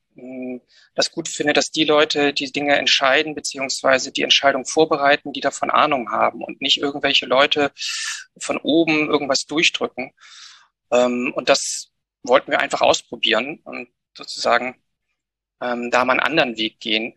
das 0.94 1.10
gut 1.10 1.28
finde, 1.28 1.52
dass 1.52 1.70
die 1.70 1.84
Leute 1.84 2.32
die 2.32 2.50
Dinge 2.50 2.76
entscheiden 2.76 3.34
beziehungsweise 3.34 4.12
die 4.12 4.22
Entscheidung 4.22 4.64
vorbereiten, 4.64 5.32
die 5.32 5.40
davon 5.40 5.70
Ahnung 5.70 6.10
haben 6.10 6.42
und 6.42 6.60
nicht 6.60 6.78
irgendwelche 6.78 7.26
Leute 7.26 7.72
von 8.38 8.58
oben 8.58 9.08
irgendwas 9.08 9.46
durchdrücken. 9.46 10.12
Ähm, 10.90 11.32
und 11.34 11.48
das 11.48 11.92
wollten 12.22 12.50
wir 12.50 12.60
einfach 12.60 12.80
ausprobieren 12.80 13.60
und 13.64 13.88
sozusagen 14.16 14.76
ähm, 15.60 15.90
da 15.90 16.04
mal 16.04 16.12
einen 16.12 16.20
anderen 16.20 16.56
Weg 16.56 16.80
gehen. 16.80 17.14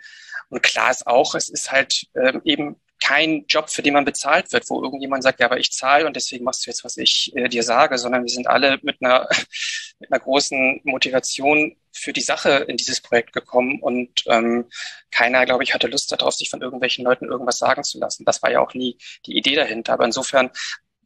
Und 0.50 0.64
klar 0.64 0.92
ist 0.92 1.08
auch, 1.08 1.36
es 1.36 1.50
ist 1.50 1.72
halt 1.72 2.08
ähm, 2.16 2.42
eben 2.44 2.82
kein 3.02 3.46
Job, 3.48 3.70
für 3.70 3.82
den 3.82 3.94
man 3.94 4.06
bezahlt 4.06 4.52
wird, 4.52 4.70
wo 4.70 4.84
irgendjemand 4.84 5.24
sagt, 5.24 5.40
ja, 5.40 5.46
aber 5.46 5.60
ich 5.60 5.72
zahle 5.72 6.06
und 6.06 6.16
deswegen 6.16 6.44
machst 6.44 6.66
du 6.66 6.70
jetzt, 6.70 6.84
was 6.84 6.98
ich 6.98 7.32
äh, 7.36 7.48
dir 7.48 7.64
sage, 7.64 7.98
sondern 7.98 8.24
wir 8.24 8.30
sind 8.30 8.48
alle 8.48 8.80
mit 8.82 8.98
einer, 9.02 9.28
mit 10.00 10.12
einer 10.12 10.20
großen 10.20 10.82
Motivation 10.84 11.76
für 11.92 12.14
die 12.14 12.22
Sache 12.22 12.66
in 12.68 12.78
dieses 12.78 13.02
Projekt 13.02 13.34
gekommen 13.34 13.80
und 13.82 14.24
ähm, 14.28 14.66
keiner, 15.12 15.46
glaube 15.46 15.64
ich, 15.64 15.74
hatte 15.74 15.88
Lust 15.88 16.12
darauf, 16.12 16.34
sich 16.34 16.50
von 16.50 16.62
irgendwelchen 16.62 17.06
Leuten 17.06 17.26
irgendwas 17.26 17.58
sagen 17.58 17.84
zu 17.84 18.00
lassen. 18.00 18.26
Das 18.26 18.42
war 18.44 18.52
ja 18.52 18.60
auch 18.60 18.74
nie 18.74 18.98
die 19.26 19.38
Idee 19.38 19.56
dahinter. 19.56 19.94
Aber 19.94 20.06
insofern, 20.06 20.52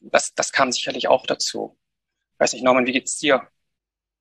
das, 0.01 0.34
das 0.36 0.51
kam 0.51 0.71
sicherlich 0.71 1.08
auch 1.08 1.25
dazu. 1.25 1.77
weiß 2.38 2.53
nicht, 2.53 2.63
Norman, 2.63 2.86
wie 2.86 2.91
geht's 2.91 3.17
dir? 3.17 3.47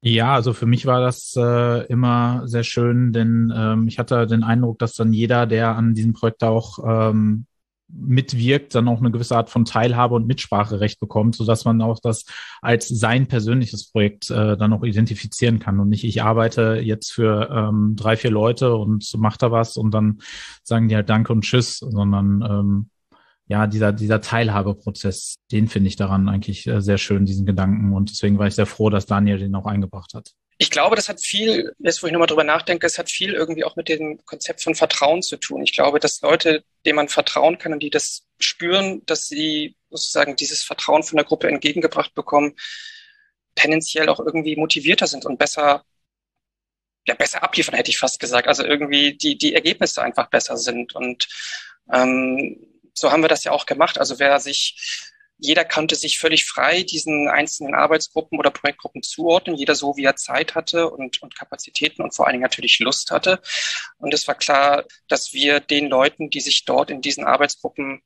Ja, 0.04 0.34
also 0.34 0.52
für 0.52 0.66
mich 0.66 0.86
war 0.86 1.00
das 1.00 1.34
äh, 1.36 1.86
immer 1.86 2.42
sehr 2.46 2.64
schön, 2.64 3.12
denn 3.12 3.52
ähm, 3.54 3.86
ich 3.86 3.98
hatte 4.00 4.26
den 4.26 4.42
Eindruck, 4.42 4.80
dass 4.80 4.94
dann 4.94 5.12
jeder, 5.12 5.46
der 5.46 5.76
an 5.76 5.94
diesem 5.94 6.12
Projekt 6.12 6.42
auch 6.42 6.78
ähm, 6.84 7.46
mitwirkt, 7.92 8.74
dann 8.74 8.88
auch 8.88 9.00
eine 9.00 9.10
gewisse 9.10 9.36
Art 9.36 9.50
von 9.50 9.64
Teilhabe 9.64 10.14
und 10.14 10.26
Mitspracherecht 10.26 10.98
bekommt, 10.98 11.36
so 11.36 11.44
dass 11.44 11.64
man 11.64 11.82
auch 11.82 12.00
das 12.00 12.24
als 12.60 12.88
sein 12.88 13.26
persönliches 13.26 13.90
Projekt 13.90 14.30
äh, 14.30 14.56
dann 14.56 14.72
auch 14.72 14.82
identifizieren 14.82 15.58
kann 15.58 15.78
und 15.78 15.88
nicht 15.88 16.04
ich 16.04 16.22
arbeite 16.22 16.80
jetzt 16.82 17.12
für 17.12 17.50
ähm, 17.50 17.94
drei, 17.96 18.16
vier 18.16 18.30
Leute 18.30 18.74
und 18.74 19.10
mach 19.18 19.36
da 19.36 19.50
was 19.50 19.76
und 19.76 19.92
dann 19.92 20.18
sagen 20.62 20.88
die 20.88 20.96
halt 20.96 21.10
Danke 21.10 21.32
und 21.32 21.42
Tschüss, 21.42 21.78
sondern 21.78 22.42
ähm, 22.48 22.90
ja, 23.46 23.66
dieser, 23.66 23.92
dieser 23.92 24.20
Teilhabeprozess, 24.20 25.36
den 25.50 25.68
finde 25.68 25.88
ich 25.88 25.96
daran 25.96 26.28
eigentlich 26.28 26.66
äh, 26.66 26.80
sehr 26.80 26.96
schön, 26.96 27.26
diesen 27.26 27.44
Gedanken. 27.44 27.92
Und 27.92 28.10
deswegen 28.10 28.38
war 28.38 28.46
ich 28.46 28.54
sehr 28.54 28.66
froh, 28.66 28.88
dass 28.88 29.04
Daniel 29.04 29.38
den 29.38 29.54
auch 29.54 29.66
eingebracht 29.66 30.14
hat. 30.14 30.32
Ich 30.62 30.70
glaube, 30.70 30.94
das 30.94 31.08
hat 31.08 31.20
viel, 31.20 31.74
jetzt 31.80 32.04
wo 32.04 32.06
ich 32.06 32.12
nochmal 32.12 32.28
drüber 32.28 32.44
nachdenke, 32.44 32.86
es 32.86 32.96
hat 32.96 33.10
viel 33.10 33.32
irgendwie 33.34 33.64
auch 33.64 33.74
mit 33.74 33.88
dem 33.88 34.24
Konzept 34.26 34.62
von 34.62 34.76
Vertrauen 34.76 35.20
zu 35.20 35.36
tun. 35.36 35.60
Ich 35.64 35.72
glaube, 35.72 35.98
dass 35.98 36.20
Leute, 36.20 36.62
denen 36.86 36.94
man 36.94 37.08
vertrauen 37.08 37.58
kann 37.58 37.72
und 37.72 37.80
die 37.82 37.90
das 37.90 38.28
spüren, 38.38 39.04
dass 39.06 39.26
sie 39.26 39.74
sozusagen 39.90 40.36
dieses 40.36 40.62
Vertrauen 40.62 41.02
von 41.02 41.16
der 41.16 41.26
Gruppe 41.26 41.48
entgegengebracht 41.48 42.14
bekommen, 42.14 42.54
tendenziell 43.56 44.08
auch 44.08 44.20
irgendwie 44.20 44.54
motivierter 44.54 45.08
sind 45.08 45.26
und 45.26 45.36
besser, 45.36 45.84
ja, 47.08 47.14
besser 47.14 47.42
abliefern, 47.42 47.74
hätte 47.74 47.90
ich 47.90 47.98
fast 47.98 48.20
gesagt. 48.20 48.46
Also 48.46 48.62
irgendwie 48.62 49.16
die, 49.16 49.36
die 49.36 49.54
Ergebnisse 49.54 50.00
einfach 50.00 50.30
besser 50.30 50.56
sind. 50.56 50.94
Und 50.94 51.26
ähm, 51.92 52.56
so 52.94 53.10
haben 53.10 53.22
wir 53.22 53.28
das 53.28 53.42
ja 53.42 53.50
auch 53.50 53.66
gemacht. 53.66 53.98
Also 53.98 54.20
wer 54.20 54.38
sich 54.38 55.10
jeder 55.42 55.64
konnte 55.64 55.96
sich 55.96 56.18
völlig 56.18 56.44
frei 56.46 56.84
diesen 56.84 57.28
einzelnen 57.28 57.74
Arbeitsgruppen 57.74 58.38
oder 58.38 58.50
Projektgruppen 58.50 59.02
zuordnen, 59.02 59.56
jeder 59.56 59.74
so, 59.74 59.96
wie 59.96 60.04
er 60.04 60.14
Zeit 60.14 60.54
hatte 60.54 60.88
und, 60.88 61.20
und 61.20 61.36
Kapazitäten 61.36 62.02
und 62.02 62.14
vor 62.14 62.26
allen 62.26 62.34
Dingen 62.34 62.42
natürlich 62.42 62.78
Lust 62.78 63.10
hatte. 63.10 63.40
Und 63.98 64.14
es 64.14 64.28
war 64.28 64.36
klar, 64.36 64.84
dass 65.08 65.32
wir 65.32 65.58
den 65.58 65.88
Leuten, 65.88 66.30
die 66.30 66.40
sich 66.40 66.64
dort 66.64 66.90
in 66.90 67.00
diesen 67.00 67.24
Arbeitsgruppen 67.24 68.02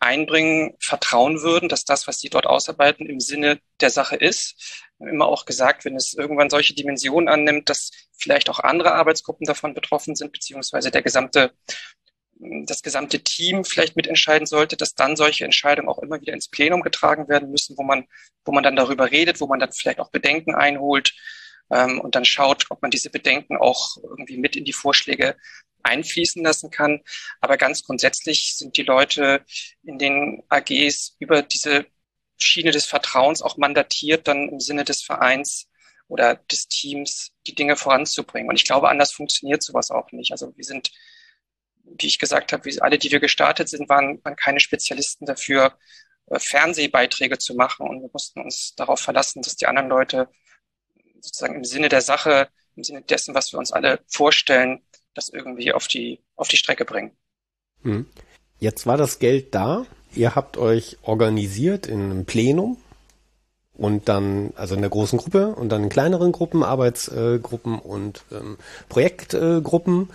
einbringen, 0.00 0.76
vertrauen 0.80 1.42
würden, 1.42 1.68
dass 1.68 1.84
das, 1.84 2.06
was 2.06 2.20
sie 2.20 2.30
dort 2.30 2.46
ausarbeiten, 2.46 3.06
im 3.06 3.20
Sinne 3.20 3.60
der 3.80 3.90
Sache 3.90 4.16
ist. 4.16 4.82
Immer 4.98 5.26
auch 5.26 5.44
gesagt, 5.44 5.84
wenn 5.84 5.96
es 5.96 6.14
irgendwann 6.14 6.50
solche 6.50 6.74
Dimensionen 6.74 7.28
annimmt, 7.28 7.68
dass 7.68 7.90
vielleicht 8.16 8.48
auch 8.48 8.60
andere 8.60 8.92
Arbeitsgruppen 8.94 9.46
davon 9.46 9.74
betroffen 9.74 10.16
sind, 10.16 10.32
beziehungsweise 10.32 10.90
der 10.90 11.02
gesamte 11.02 11.52
das 12.38 12.82
gesamte 12.82 13.20
Team 13.20 13.64
vielleicht 13.64 13.96
mitentscheiden 13.96 14.46
sollte, 14.46 14.76
dass 14.76 14.94
dann 14.94 15.16
solche 15.16 15.44
Entscheidungen 15.44 15.88
auch 15.88 15.98
immer 15.98 16.20
wieder 16.20 16.32
ins 16.32 16.48
Plenum 16.48 16.82
getragen 16.82 17.28
werden 17.28 17.50
müssen, 17.50 17.76
wo 17.76 17.82
man, 17.82 18.06
wo 18.44 18.52
man 18.52 18.62
dann 18.62 18.76
darüber 18.76 19.10
redet, 19.10 19.40
wo 19.40 19.46
man 19.46 19.58
dann 19.58 19.72
vielleicht 19.72 19.98
auch 19.98 20.10
Bedenken 20.10 20.54
einholt 20.54 21.14
ähm, 21.70 22.00
und 22.00 22.14
dann 22.14 22.24
schaut, 22.24 22.66
ob 22.70 22.80
man 22.82 22.90
diese 22.90 23.10
Bedenken 23.10 23.56
auch 23.56 23.96
irgendwie 24.02 24.36
mit 24.36 24.56
in 24.56 24.64
die 24.64 24.72
Vorschläge 24.72 25.36
einfließen 25.82 26.42
lassen 26.42 26.70
kann. 26.70 27.00
Aber 27.40 27.56
ganz 27.56 27.82
grundsätzlich 27.84 28.54
sind 28.56 28.76
die 28.76 28.82
Leute 28.82 29.44
in 29.82 29.98
den 29.98 30.42
AGs 30.48 31.16
über 31.18 31.42
diese 31.42 31.86
Schiene 32.36 32.70
des 32.70 32.86
Vertrauens 32.86 33.42
auch 33.42 33.56
mandatiert, 33.56 34.28
dann 34.28 34.48
im 34.48 34.60
Sinne 34.60 34.84
des 34.84 35.02
Vereins 35.02 35.68
oder 36.06 36.36
des 36.36 36.68
Teams 36.68 37.32
die 37.46 37.54
Dinge 37.54 37.76
voranzubringen. 37.76 38.48
Und 38.48 38.56
ich 38.56 38.64
glaube, 38.64 38.88
anders 38.88 39.12
funktioniert 39.12 39.62
sowas 39.62 39.90
auch 39.90 40.12
nicht. 40.12 40.30
Also 40.32 40.56
wir 40.56 40.64
sind 40.64 40.90
wie 41.98 42.06
ich 42.06 42.18
gesagt 42.18 42.52
habe, 42.52 42.64
wie 42.64 42.80
alle, 42.80 42.98
die 42.98 43.10
wir 43.10 43.20
gestartet 43.20 43.68
sind, 43.68 43.88
waren, 43.88 44.22
waren 44.24 44.36
keine 44.36 44.60
Spezialisten 44.60 45.26
dafür, 45.26 45.76
äh, 46.26 46.38
Fernsehbeiträge 46.38 47.38
zu 47.38 47.54
machen. 47.54 47.88
Und 47.88 48.02
wir 48.02 48.10
mussten 48.12 48.40
uns 48.40 48.74
darauf 48.76 49.00
verlassen, 49.00 49.42
dass 49.42 49.56
die 49.56 49.66
anderen 49.66 49.88
Leute 49.88 50.28
sozusagen 51.20 51.56
im 51.56 51.64
Sinne 51.64 51.88
der 51.88 52.02
Sache, 52.02 52.48
im 52.76 52.84
Sinne 52.84 53.02
dessen, 53.02 53.34
was 53.34 53.52
wir 53.52 53.58
uns 53.58 53.72
alle 53.72 54.00
vorstellen, 54.06 54.82
das 55.14 55.28
irgendwie 55.28 55.72
auf 55.72 55.88
die, 55.88 56.22
auf 56.36 56.48
die 56.48 56.56
Strecke 56.56 56.84
bringen. 56.84 57.16
Hm. 57.82 58.06
Jetzt 58.60 58.86
war 58.86 58.96
das 58.96 59.18
Geld 59.18 59.54
da. 59.54 59.86
Ihr 60.14 60.34
habt 60.34 60.56
euch 60.56 60.98
organisiert 61.02 61.86
in 61.86 62.00
einem 62.00 62.26
Plenum 62.26 62.82
und 63.78 64.08
dann, 64.08 64.50
also 64.56 64.74
in 64.74 64.80
der 64.80 64.90
großen 64.90 65.18
Gruppe 65.18 65.54
und 65.54 65.70
dann 65.70 65.84
in 65.84 65.88
kleineren 65.88 66.32
Gruppen, 66.32 66.64
Arbeitsgruppen 66.64 67.78
und 67.78 68.24
ähm, 68.32 68.58
Projektgruppen. 68.88 70.10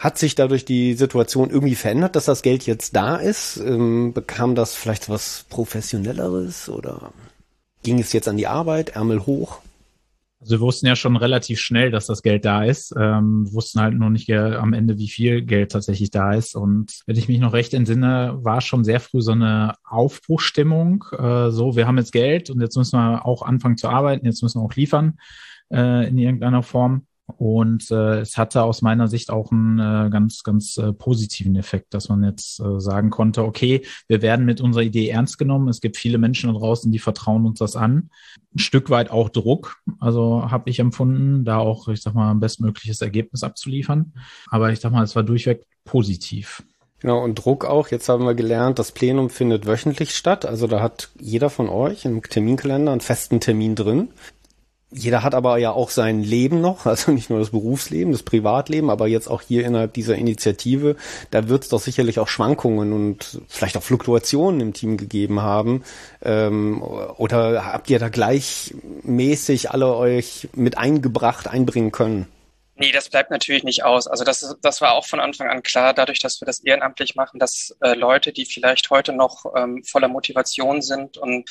Hat 0.00 0.16
sich 0.16 0.36
dadurch 0.36 0.64
die 0.64 0.94
Situation 0.94 1.50
irgendwie 1.50 1.74
verändert, 1.74 2.14
dass 2.14 2.26
das 2.26 2.42
Geld 2.42 2.64
jetzt 2.64 2.94
da 2.94 3.16
ist? 3.16 3.56
Ähm, 3.56 4.12
bekam 4.12 4.54
das 4.54 4.74
vielleicht 4.74 5.08
was 5.08 5.44
Professionelleres 5.50 6.68
oder 6.68 7.12
ging 7.82 7.98
es 7.98 8.12
jetzt 8.12 8.28
an 8.28 8.36
die 8.36 8.46
Arbeit, 8.46 8.90
Ärmel 8.90 9.26
hoch? 9.26 9.58
Also 10.40 10.56
wir 10.56 10.60
wussten 10.60 10.86
ja 10.86 10.94
schon 10.94 11.16
relativ 11.16 11.58
schnell, 11.58 11.90
dass 11.90 12.06
das 12.06 12.22
Geld 12.22 12.44
da 12.44 12.62
ist, 12.62 12.94
ähm, 12.96 13.52
wussten 13.52 13.80
halt 13.80 13.94
nur 13.94 14.08
nicht 14.08 14.30
am 14.30 14.72
Ende, 14.72 14.96
wie 14.96 15.08
viel 15.08 15.42
Geld 15.42 15.72
tatsächlich 15.72 16.10
da 16.10 16.32
ist. 16.32 16.54
Und 16.54 17.00
wenn 17.06 17.16
ich 17.16 17.28
mich 17.28 17.40
noch 17.40 17.52
recht 17.52 17.74
entsinne, 17.74 18.38
war 18.42 18.60
schon 18.60 18.84
sehr 18.84 19.00
früh 19.00 19.20
so 19.20 19.32
eine 19.32 19.74
Aufbruchstimmung. 19.84 21.04
Äh, 21.18 21.50
so, 21.50 21.74
wir 21.74 21.88
haben 21.88 21.98
jetzt 21.98 22.12
Geld 22.12 22.50
und 22.50 22.60
jetzt 22.60 22.76
müssen 22.76 22.98
wir 22.98 23.26
auch 23.26 23.42
anfangen 23.42 23.76
zu 23.76 23.88
arbeiten, 23.88 24.26
jetzt 24.26 24.42
müssen 24.42 24.60
wir 24.60 24.64
auch 24.64 24.74
liefern 24.74 25.18
äh, 25.72 26.08
in 26.08 26.18
irgendeiner 26.18 26.62
Form. 26.62 27.07
Und 27.36 27.90
äh, 27.90 28.20
es 28.20 28.38
hatte 28.38 28.62
aus 28.62 28.80
meiner 28.80 29.06
Sicht 29.06 29.30
auch 29.30 29.52
einen 29.52 29.78
äh, 29.78 30.10
ganz, 30.10 30.42
ganz 30.42 30.78
äh, 30.78 30.92
positiven 30.94 31.56
Effekt, 31.56 31.92
dass 31.92 32.08
man 32.08 32.24
jetzt 32.24 32.58
äh, 32.58 32.80
sagen 32.80 33.10
konnte, 33.10 33.44
okay, 33.44 33.82
wir 34.08 34.22
werden 34.22 34.46
mit 34.46 34.60
unserer 34.62 34.82
Idee 34.82 35.08
ernst 35.10 35.38
genommen. 35.38 35.68
Es 35.68 35.80
gibt 35.80 35.98
viele 35.98 36.16
Menschen 36.16 36.52
da 36.52 36.58
draußen, 36.58 36.90
die 36.90 36.98
vertrauen 36.98 37.44
uns 37.44 37.58
das 37.58 37.76
an. 37.76 38.10
Ein 38.54 38.58
Stück 38.58 38.88
weit 38.88 39.10
auch 39.10 39.28
Druck, 39.28 39.76
also 40.00 40.50
habe 40.50 40.70
ich 40.70 40.78
empfunden, 40.78 41.44
da 41.44 41.58
auch, 41.58 41.88
ich 41.88 42.00
sag 42.00 42.14
mal, 42.14 42.30
ein 42.30 42.40
bestmögliches 42.40 43.02
Ergebnis 43.02 43.42
abzuliefern. 43.42 44.14
Aber 44.48 44.72
ich 44.72 44.80
sag 44.80 44.92
mal, 44.92 45.04
es 45.04 45.14
war 45.14 45.22
durchweg 45.22 45.66
positiv. 45.84 46.62
Genau, 47.00 47.22
und 47.22 47.36
Druck 47.36 47.64
auch. 47.64 47.88
Jetzt 47.88 48.08
haben 48.08 48.24
wir 48.24 48.34
gelernt, 48.34 48.78
das 48.78 48.90
Plenum 48.90 49.30
findet 49.30 49.66
wöchentlich 49.66 50.16
statt. 50.16 50.46
Also 50.46 50.66
da 50.66 50.80
hat 50.80 51.10
jeder 51.20 51.50
von 51.50 51.68
euch 51.68 52.04
im 52.04 52.22
Terminkalender 52.22 52.90
einen 52.90 53.00
festen 53.00 53.38
Termin 53.38 53.74
drin. 53.74 54.08
Jeder 54.90 55.22
hat 55.22 55.34
aber 55.34 55.58
ja 55.58 55.70
auch 55.70 55.90
sein 55.90 56.22
Leben 56.22 56.60
noch, 56.60 56.86
also 56.86 57.12
nicht 57.12 57.28
nur 57.28 57.38
das 57.38 57.50
Berufsleben, 57.50 58.12
das 58.12 58.22
Privatleben, 58.22 58.88
aber 58.88 59.06
jetzt 59.06 59.28
auch 59.28 59.42
hier 59.42 59.66
innerhalb 59.66 59.92
dieser 59.92 60.16
Initiative, 60.16 60.96
da 61.30 61.48
wird 61.48 61.64
es 61.64 61.68
doch 61.68 61.80
sicherlich 61.80 62.18
auch 62.18 62.28
Schwankungen 62.28 62.92
und 62.92 63.40
vielleicht 63.48 63.76
auch 63.76 63.82
Fluktuationen 63.82 64.60
im 64.60 64.72
Team 64.72 64.96
gegeben 64.96 65.42
haben. 65.42 65.84
Ähm, 66.22 66.82
oder 66.82 67.66
habt 67.66 67.90
ihr 67.90 67.98
da 67.98 68.08
gleichmäßig 68.08 69.70
alle 69.70 69.94
euch 69.94 70.48
mit 70.54 70.78
eingebracht, 70.78 71.48
einbringen 71.48 71.92
können? 71.92 72.26
Nee, 72.80 72.92
das 72.92 73.08
bleibt 73.10 73.32
natürlich 73.32 73.64
nicht 73.64 73.84
aus. 73.84 74.06
Also 74.06 74.22
das, 74.22 74.56
das 74.62 74.80
war 74.80 74.92
auch 74.92 75.04
von 75.04 75.18
Anfang 75.18 75.48
an 75.48 75.64
klar, 75.64 75.92
dadurch, 75.92 76.20
dass 76.20 76.40
wir 76.40 76.46
das 76.46 76.60
ehrenamtlich 76.60 77.16
machen, 77.16 77.40
dass 77.40 77.76
äh, 77.80 77.94
Leute, 77.94 78.32
die 78.32 78.46
vielleicht 78.46 78.88
heute 78.90 79.12
noch 79.12 79.46
ähm, 79.56 79.82
voller 79.84 80.06
Motivation 80.06 80.80
sind 80.80 81.18
und 81.18 81.50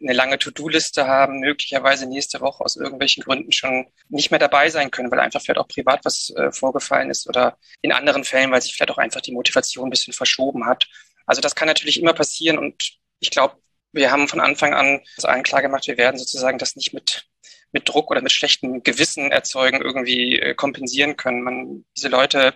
eine 0.00 0.12
lange 0.12 0.38
To-Do-Liste 0.38 1.06
haben, 1.06 1.40
möglicherweise 1.40 2.06
nächste 2.06 2.40
Woche 2.40 2.64
aus 2.64 2.76
irgendwelchen 2.76 3.22
Gründen 3.22 3.52
schon 3.52 3.86
nicht 4.08 4.30
mehr 4.30 4.40
dabei 4.40 4.68
sein 4.68 4.90
können, 4.90 5.10
weil 5.10 5.20
einfach 5.20 5.40
vielleicht 5.40 5.58
auch 5.58 5.68
privat 5.68 6.04
was 6.04 6.32
äh, 6.36 6.52
vorgefallen 6.52 7.10
ist 7.10 7.28
oder 7.28 7.56
in 7.82 7.92
anderen 7.92 8.24
Fällen, 8.24 8.50
weil 8.50 8.62
sich 8.62 8.74
vielleicht 8.74 8.90
auch 8.90 8.98
einfach 8.98 9.20
die 9.20 9.32
Motivation 9.32 9.88
ein 9.88 9.90
bisschen 9.90 10.12
verschoben 10.12 10.66
hat. 10.66 10.86
Also 11.24 11.40
das 11.40 11.54
kann 11.54 11.68
natürlich 11.68 12.00
immer 12.00 12.12
passieren 12.12 12.58
und 12.58 12.98
ich 13.20 13.30
glaube, 13.30 13.56
wir 13.92 14.10
haben 14.10 14.28
von 14.28 14.40
Anfang 14.40 14.74
an 14.74 15.00
allen 15.22 15.42
klar 15.42 15.62
gemacht, 15.62 15.86
wir 15.86 15.96
werden 15.96 16.18
sozusagen 16.18 16.58
das 16.58 16.76
nicht 16.76 16.92
mit 16.92 17.26
mit 17.72 17.88
Druck 17.88 18.10
oder 18.10 18.22
mit 18.22 18.32
schlechtem 18.32 18.82
Gewissen 18.82 19.30
erzeugen 19.30 19.82
irgendwie 19.82 20.38
äh, 20.38 20.54
kompensieren 20.54 21.16
können. 21.16 21.42
Man, 21.42 21.84
diese 21.96 22.08
Leute 22.08 22.54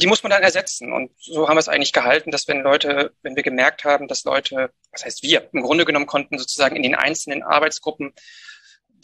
die 0.00 0.06
muss 0.06 0.22
man 0.22 0.30
dann 0.30 0.42
ersetzen. 0.42 0.92
Und 0.92 1.10
so 1.18 1.48
haben 1.48 1.56
wir 1.56 1.60
es 1.60 1.68
eigentlich 1.68 1.92
gehalten, 1.92 2.30
dass 2.30 2.46
wenn 2.48 2.60
Leute, 2.60 3.12
wenn 3.22 3.36
wir 3.36 3.42
gemerkt 3.42 3.84
haben, 3.84 4.08
dass 4.08 4.24
Leute, 4.24 4.72
was 4.92 5.04
heißt 5.04 5.22
wir, 5.22 5.48
im 5.52 5.62
Grunde 5.62 5.84
genommen 5.84 6.06
konnten 6.06 6.38
sozusagen 6.38 6.76
in 6.76 6.82
den 6.82 6.94
einzelnen 6.94 7.42
Arbeitsgruppen 7.42 8.14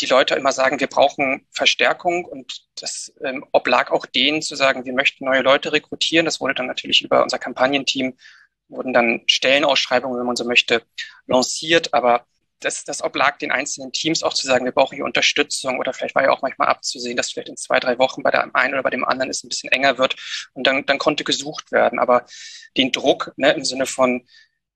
die 0.01 0.07
Leute 0.07 0.35
immer 0.35 0.53
sagen, 0.53 0.81
wir 0.81 0.89
brauchen 0.89 1.47
Verstärkung 1.53 2.25
und 2.25 2.65
das 2.81 3.13
ähm, 3.23 3.45
oblag 3.53 3.91
auch 3.91 4.07
denen 4.07 4.43
zu 4.43 4.57
sagen, 4.57 4.85
wir 4.85 4.93
möchten 4.93 5.25
neue 5.25 5.43
Leute 5.43 5.73
rekrutieren. 5.73 6.25
Das 6.25 6.41
wurde 6.41 6.55
dann 6.55 6.67
natürlich 6.67 7.03
über 7.03 7.23
unser 7.23 7.39
Kampagnenteam, 7.39 8.17
wurden 8.69 8.93
dann 8.93 9.23
Stellenausschreibungen, 9.27 10.19
wenn 10.19 10.27
man 10.27 10.37
so 10.37 10.45
möchte, 10.45 10.83
lanciert. 11.27 11.95
Aber 11.95 12.27
das, 12.61 12.85
das 12.85 13.03
oblag 13.03 13.39
den 13.39 13.51
einzelnen 13.51 13.93
Teams 13.93 14.23
auch 14.23 14.35
zu 14.35 14.47
sagen, 14.47 14.65
wir 14.65 14.73
brauchen 14.73 14.95
hier 14.95 15.05
Unterstützung 15.05 15.79
oder 15.79 15.93
vielleicht 15.93 16.15
war 16.15 16.23
ja 16.23 16.31
auch 16.31 16.43
manchmal 16.43 16.69
abzusehen, 16.69 17.17
dass 17.17 17.31
vielleicht 17.31 17.49
in 17.49 17.57
zwei, 17.57 17.81
drei 17.81 17.99
Wochen 17.99 18.23
bei 18.23 18.31
der 18.31 18.55
einen 18.55 18.75
oder 18.75 18.83
bei 18.83 18.91
dem 18.91 19.05
anderen 19.05 19.31
es 19.31 19.45
ein 19.45 19.49
bisschen 19.49 19.71
enger 19.71 19.99
wird 19.99 20.17
und 20.55 20.67
dann, 20.67 20.87
dann 20.87 20.99
konnte 20.99 21.25
gesucht 21.25 21.73
werden. 21.73 21.99
Aber 21.99 22.25
den 22.77 22.93
Druck 22.93 23.33
ne, 23.37 23.53
im 23.53 23.65
Sinne 23.65 23.87
von, 23.87 24.27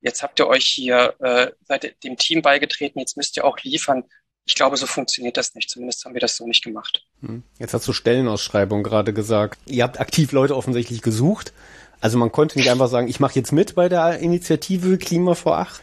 jetzt 0.01 0.21
habt 0.23 0.39
ihr 0.39 0.47
euch 0.47 0.65
hier, 0.65 1.15
äh, 1.19 1.51
seid 1.67 1.95
dem 2.03 2.17
Team 2.17 2.41
beigetreten, 2.41 2.99
jetzt 2.99 3.17
müsst 3.17 3.37
ihr 3.37 3.45
auch 3.45 3.57
liefern. 3.59 4.03
Ich 4.45 4.55
glaube, 4.55 4.77
so 4.77 4.87
funktioniert 4.87 5.37
das 5.37 5.53
nicht. 5.53 5.69
Zumindest 5.69 6.05
haben 6.05 6.13
wir 6.13 6.21
das 6.21 6.35
so 6.35 6.47
nicht 6.47 6.63
gemacht. 6.63 7.03
Hm. 7.21 7.43
Jetzt 7.59 7.73
hast 7.73 7.87
du 7.87 7.93
Stellenausschreibung 7.93 8.83
gerade 8.83 9.13
gesagt. 9.13 9.59
Ihr 9.67 9.83
habt 9.83 9.99
aktiv 9.99 10.31
Leute 10.31 10.55
offensichtlich 10.55 11.01
gesucht. 11.01 11.53
Also 12.01 12.17
man 12.17 12.31
konnte 12.31 12.57
nicht 12.57 12.69
einfach 12.69 12.87
sagen, 12.87 13.07
ich 13.09 13.19
mache 13.19 13.35
jetzt 13.35 13.51
mit 13.51 13.75
bei 13.75 13.89
der 13.89 14.19
Initiative 14.19 14.97
Klima 14.97 15.35
vor 15.35 15.57
acht. 15.57 15.81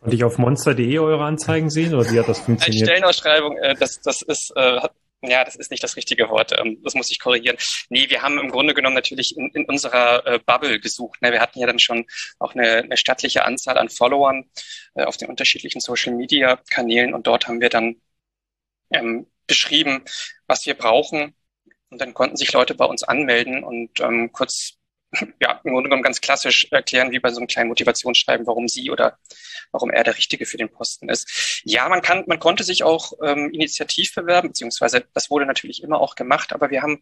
Konnte 0.00 0.16
ich 0.16 0.24
auf 0.24 0.38
monster.de 0.38 0.98
eure 0.98 1.24
Anzeigen 1.24 1.70
sehen 1.70 1.94
oder 1.94 2.10
wie 2.10 2.18
hat 2.18 2.28
das 2.28 2.38
funktioniert? 2.40 2.88
Stellenausschreibung, 2.88 3.56
äh, 3.58 3.74
das, 3.74 4.00
das 4.00 4.22
ist, 4.22 4.52
äh, 4.54 4.80
ja, 5.22 5.44
das 5.44 5.56
ist 5.56 5.70
nicht 5.72 5.82
das 5.82 5.96
richtige 5.96 6.28
Wort. 6.28 6.52
Ähm, 6.58 6.80
das 6.84 6.94
muss 6.94 7.10
ich 7.10 7.18
korrigieren. 7.18 7.56
Nee, 7.88 8.08
wir 8.08 8.22
haben 8.22 8.38
im 8.38 8.50
Grunde 8.50 8.74
genommen 8.74 8.94
natürlich 8.94 9.36
in, 9.36 9.50
in 9.50 9.64
unserer 9.64 10.24
äh, 10.26 10.38
Bubble 10.38 10.78
gesucht. 10.78 11.20
Ne? 11.20 11.32
Wir 11.32 11.40
hatten 11.40 11.58
ja 11.58 11.66
dann 11.66 11.80
schon 11.80 12.06
auch 12.38 12.54
eine, 12.54 12.78
eine 12.78 12.96
stattliche 12.96 13.44
Anzahl 13.44 13.76
an 13.76 13.88
Followern 13.88 14.48
äh, 14.94 15.04
auf 15.04 15.16
den 15.16 15.28
unterschiedlichen 15.28 15.80
Social 15.80 16.14
Media 16.14 16.60
Kanälen 16.70 17.12
und 17.14 17.26
dort 17.26 17.48
haben 17.48 17.60
wir 17.60 17.68
dann 17.68 17.96
ähm, 18.90 19.26
beschrieben, 19.46 20.02
was 20.46 20.64
wir 20.66 20.74
brauchen. 20.74 21.34
Und 21.90 22.00
dann 22.00 22.14
konnten 22.14 22.36
sich 22.36 22.52
Leute 22.52 22.74
bei 22.74 22.84
uns 22.84 23.02
anmelden 23.02 23.64
und 23.64 23.98
ähm, 24.00 24.30
kurz 24.30 24.74
ja, 25.40 25.60
im 25.64 25.72
Grunde 25.72 25.88
genommen 25.88 26.02
ganz 26.02 26.20
klassisch 26.20 26.68
erklären, 26.70 27.10
wie 27.12 27.18
bei 27.18 27.30
so 27.30 27.38
einem 27.38 27.46
kleinen 27.46 27.68
Motivationsschreiben, 27.68 28.46
warum 28.46 28.68
sie 28.68 28.90
oder 28.90 29.18
warum 29.72 29.90
er 29.90 30.04
der 30.04 30.16
Richtige 30.16 30.46
für 30.46 30.56
den 30.56 30.68
Posten 30.68 31.08
ist. 31.08 31.62
Ja, 31.64 31.88
man 31.88 32.02
kann, 32.02 32.24
man 32.26 32.38
konnte 32.38 32.64
sich 32.64 32.82
auch 32.82 33.12
ähm, 33.22 33.50
initiativ 33.52 34.14
bewerben, 34.14 34.48
beziehungsweise 34.48 35.06
das 35.14 35.30
wurde 35.30 35.46
natürlich 35.46 35.82
immer 35.82 36.00
auch 36.00 36.14
gemacht, 36.14 36.52
aber 36.52 36.70
wir 36.70 36.82
haben 36.82 37.00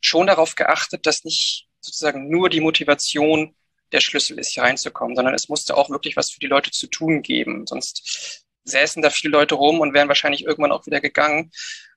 schon 0.00 0.26
darauf 0.26 0.54
geachtet, 0.54 1.06
dass 1.06 1.24
nicht 1.24 1.68
sozusagen 1.80 2.28
nur 2.28 2.48
die 2.48 2.60
Motivation 2.60 3.54
der 3.92 4.00
Schlüssel 4.00 4.38
ist, 4.38 4.52
hier 4.52 4.62
reinzukommen, 4.62 5.16
sondern 5.16 5.34
es 5.34 5.48
musste 5.48 5.76
auch 5.76 5.90
wirklich 5.90 6.16
was 6.16 6.30
für 6.30 6.40
die 6.40 6.46
Leute 6.46 6.70
zu 6.70 6.86
tun 6.88 7.22
geben. 7.22 7.66
Sonst 7.66 8.44
säßen 8.64 9.02
da 9.02 9.10
viele 9.10 9.32
Leute 9.32 9.54
rum 9.54 9.80
und 9.80 9.94
wären 9.94 10.08
wahrscheinlich 10.08 10.44
irgendwann 10.44 10.72
auch 10.72 10.86
wieder 10.86 11.00
gegangen 11.00 11.50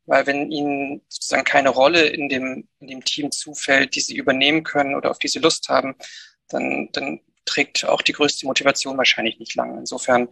weil 0.06 0.26
wenn 0.28 0.52
ihnen 0.52 1.02
sozusagen 1.08 1.44
keine 1.44 1.70
Rolle 1.70 2.08
in 2.08 2.30
dem, 2.30 2.68
in 2.80 2.88
dem 2.88 3.04
Team 3.04 3.32
zufällt, 3.32 3.96
die 3.96 4.02
sie 4.02 4.16
übernehmen 4.16 4.64
können 4.64 4.96
oder 4.96 5.12
auf 5.12 5.20
die 5.20 5.28
sie 5.28 5.40
Lust 5.40 5.70
haben, 5.70 5.96
dann, 6.50 6.90
dann 6.92 7.22
trägt 7.46 7.86
auch 7.86 8.02
die 8.02 8.14
größte 8.14 8.46
Motivation 8.46 8.98
wahrscheinlich 8.98 9.40
nicht 9.40 9.56
lang. 9.56 9.78
Insofern, 9.78 10.30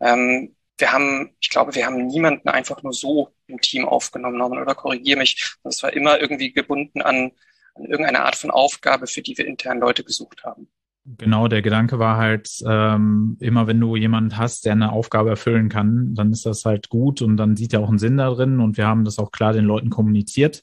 ähm, 0.00 0.56
wir 0.78 0.92
haben, 0.92 1.36
ich 1.40 1.50
glaube, 1.50 1.74
wir 1.74 1.86
haben 1.86 2.06
niemanden 2.06 2.48
einfach 2.48 2.82
nur 2.82 2.92
so 2.92 3.34
im 3.46 3.60
Team 3.60 3.86
aufgenommen, 3.86 4.40
oder 4.40 4.74
korrigiere 4.74 5.18
mich. 5.18 5.56
Es 5.64 5.82
war 5.82 5.92
immer 5.92 6.20
irgendwie 6.20 6.52
gebunden 6.52 7.02
an, 7.02 7.32
an 7.74 7.84
irgendeine 7.84 8.24
Art 8.24 8.36
von 8.36 8.50
Aufgabe, 8.50 9.06
für 9.06 9.22
die 9.22 9.36
wir 9.36 9.46
intern 9.46 9.80
Leute 9.80 10.04
gesucht 10.04 10.44
haben. 10.44 10.70
Genau, 11.18 11.48
der 11.48 11.62
Gedanke 11.62 11.98
war 11.98 12.16
halt, 12.16 12.50
ähm, 12.66 13.36
immer 13.40 13.66
wenn 13.66 13.80
du 13.80 13.96
jemanden 13.96 14.36
hast, 14.36 14.64
der 14.64 14.72
eine 14.72 14.92
Aufgabe 14.92 15.30
erfüllen 15.30 15.68
kann, 15.68 16.14
dann 16.14 16.30
ist 16.30 16.46
das 16.46 16.64
halt 16.64 16.88
gut 16.88 17.22
und 17.22 17.36
dann 17.36 17.56
sieht 17.56 17.72
er 17.72 17.80
auch 17.80 17.88
einen 17.88 17.98
Sinn 17.98 18.16
da 18.16 18.30
drin 18.30 18.60
und 18.60 18.76
wir 18.76 18.86
haben 18.86 19.04
das 19.04 19.18
auch 19.18 19.30
klar 19.30 19.52
den 19.52 19.64
Leuten 19.64 19.90
kommuniziert. 19.90 20.62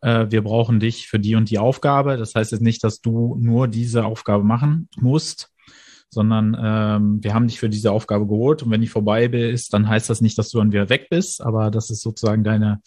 Äh, 0.00 0.26
wir 0.30 0.42
brauchen 0.42 0.80
dich 0.80 1.08
für 1.08 1.18
die 1.18 1.34
und 1.34 1.50
die 1.50 1.58
Aufgabe. 1.58 2.16
Das 2.16 2.34
heißt 2.34 2.52
jetzt 2.52 2.62
nicht, 2.62 2.84
dass 2.84 3.00
du 3.00 3.36
nur 3.40 3.68
diese 3.68 4.04
Aufgabe 4.04 4.44
machen 4.44 4.88
musst, 4.96 5.52
sondern 6.10 6.56
ähm, 6.62 7.22
wir 7.22 7.34
haben 7.34 7.48
dich 7.48 7.58
für 7.58 7.68
diese 7.68 7.90
Aufgabe 7.90 8.26
geholt 8.26 8.62
und 8.62 8.70
wenn 8.70 8.82
die 8.82 8.86
vorbei 8.88 9.24
ist, 9.24 9.74
dann 9.74 9.88
heißt 9.88 10.10
das 10.10 10.20
nicht, 10.20 10.38
dass 10.38 10.50
du 10.50 10.58
dann 10.58 10.72
wieder 10.72 10.90
weg 10.90 11.08
bist, 11.10 11.42
aber 11.42 11.70
das 11.70 11.90
ist 11.90 12.02
sozusagen 12.02 12.44
deine, 12.44 12.80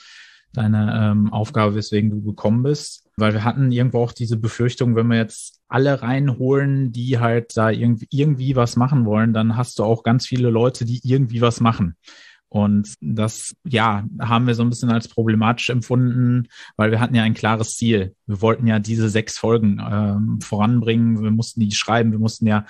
deine 0.58 1.12
ähm, 1.12 1.34
Aufgabe, 1.34 1.76
weswegen 1.76 2.10
du 2.10 2.22
gekommen 2.22 2.64
bist. 2.64 3.04
Weil 3.18 3.34
wir 3.34 3.44
hatten 3.44 3.72
irgendwo 3.72 4.00
auch 4.00 4.12
diese 4.12 4.38
Befürchtung, 4.38 4.96
wenn 4.96 5.08
wir 5.08 5.18
jetzt 5.18 5.62
alle 5.68 6.02
reinholen, 6.02 6.92
die 6.92 7.20
halt 7.20 7.56
da 7.56 7.70
irgendwie, 7.70 8.08
irgendwie 8.12 8.56
was 8.56 8.76
machen 8.76 9.06
wollen, 9.06 9.34
dann 9.34 9.56
hast 9.56 9.80
du 9.80 9.84
auch 9.84 10.04
ganz 10.04 10.28
viele 10.28 10.50
Leute, 10.50 10.86
die 10.86 11.00
irgendwie 11.04 11.42
was 11.42 11.60
machen. 11.60 11.96
Und 12.50 12.94
das, 13.02 13.54
ja, 13.68 14.06
haben 14.20 14.48
wir 14.48 14.56
so 14.56 14.64
ein 14.64 14.70
bisschen 14.70 14.90
als 14.90 15.08
problematisch 15.08 15.70
empfunden, 15.70 16.48
weil 16.78 16.92
wir 16.92 17.00
hatten 17.00 17.16
ja 17.16 17.24
ein 17.24 17.34
klares 17.34 17.76
Ziel. 17.76 18.16
Wir 18.28 18.42
wollten 18.42 18.68
ja 18.68 18.80
diese 18.80 19.10
sechs 19.10 19.38
Folgen 19.38 19.82
ähm, 19.86 20.40
voranbringen. 20.42 21.22
Wir 21.22 21.32
mussten 21.32 21.60
die 21.60 21.72
schreiben. 21.72 22.12
Wir 22.12 22.20
mussten 22.20 22.48
ja 22.48 22.66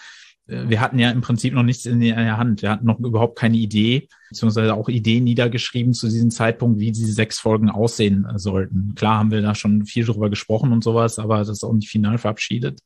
wir 0.48 0.80
hatten 0.80 1.00
ja 1.00 1.10
im 1.10 1.22
Prinzip 1.22 1.54
noch 1.54 1.64
nichts 1.64 1.86
in 1.86 2.00
der 2.00 2.38
Hand. 2.38 2.62
Wir 2.62 2.70
hatten 2.70 2.86
noch 2.86 3.00
überhaupt 3.00 3.38
keine 3.38 3.58
Idee, 3.58 4.08
beziehungsweise 4.30 4.76
auch 4.76 4.90
Ideen 4.90 5.24
niedergeschrieben 5.24 5.94
zu 5.94 6.08
diesem 6.08 6.30
Zeitpunkt, 6.30 6.80
wie 6.80 6.92
diese 6.92 7.14
sechs 7.14 7.40
Folgen 7.40 7.70
aussehen 7.72 8.28
sollten. 8.36 8.94
Klar 8.96 9.20
haben 9.20 9.32
wir 9.32 9.42
da 9.42 9.56
schon 9.56 9.86
viel 9.86 10.06
drüber 10.06 10.30
gesprochen 10.30 10.72
und 10.72 10.84
sowas, 10.84 11.18
aber 11.18 11.40
das 11.40 11.50
ist 11.50 11.64
auch 11.64 11.74
nicht 11.74 11.90
final 11.90 12.20
verabschiedet. 12.20 12.82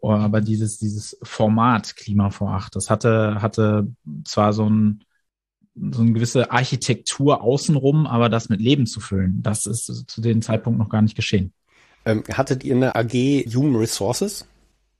Oh, 0.00 0.12
aber 0.12 0.40
dieses, 0.40 0.78
dieses 0.78 1.18
Format 1.22 1.96
Klima 1.96 2.30
vor 2.30 2.50
acht, 2.52 2.74
das 2.74 2.88
hatte, 2.88 3.40
hatte 3.40 3.88
zwar 4.24 4.52
so 4.52 4.68
ein, 4.68 5.04
so 5.74 6.02
eine 6.02 6.12
gewisse 6.12 6.52
Architektur 6.52 7.42
außenrum, 7.42 8.06
aber 8.06 8.28
das 8.28 8.48
mit 8.48 8.60
Leben 8.60 8.86
zu 8.86 9.00
füllen, 9.00 9.42
das 9.42 9.66
ist 9.66 10.04
zu 10.06 10.20
dem 10.20 10.40
Zeitpunkt 10.40 10.78
noch 10.78 10.88
gar 10.88 11.02
nicht 11.02 11.16
geschehen. 11.16 11.52
Ähm, 12.06 12.22
hattet 12.32 12.64
ihr 12.64 12.76
eine 12.76 12.94
AG 12.94 13.12
Human 13.54 13.76
Resources? 13.76 14.46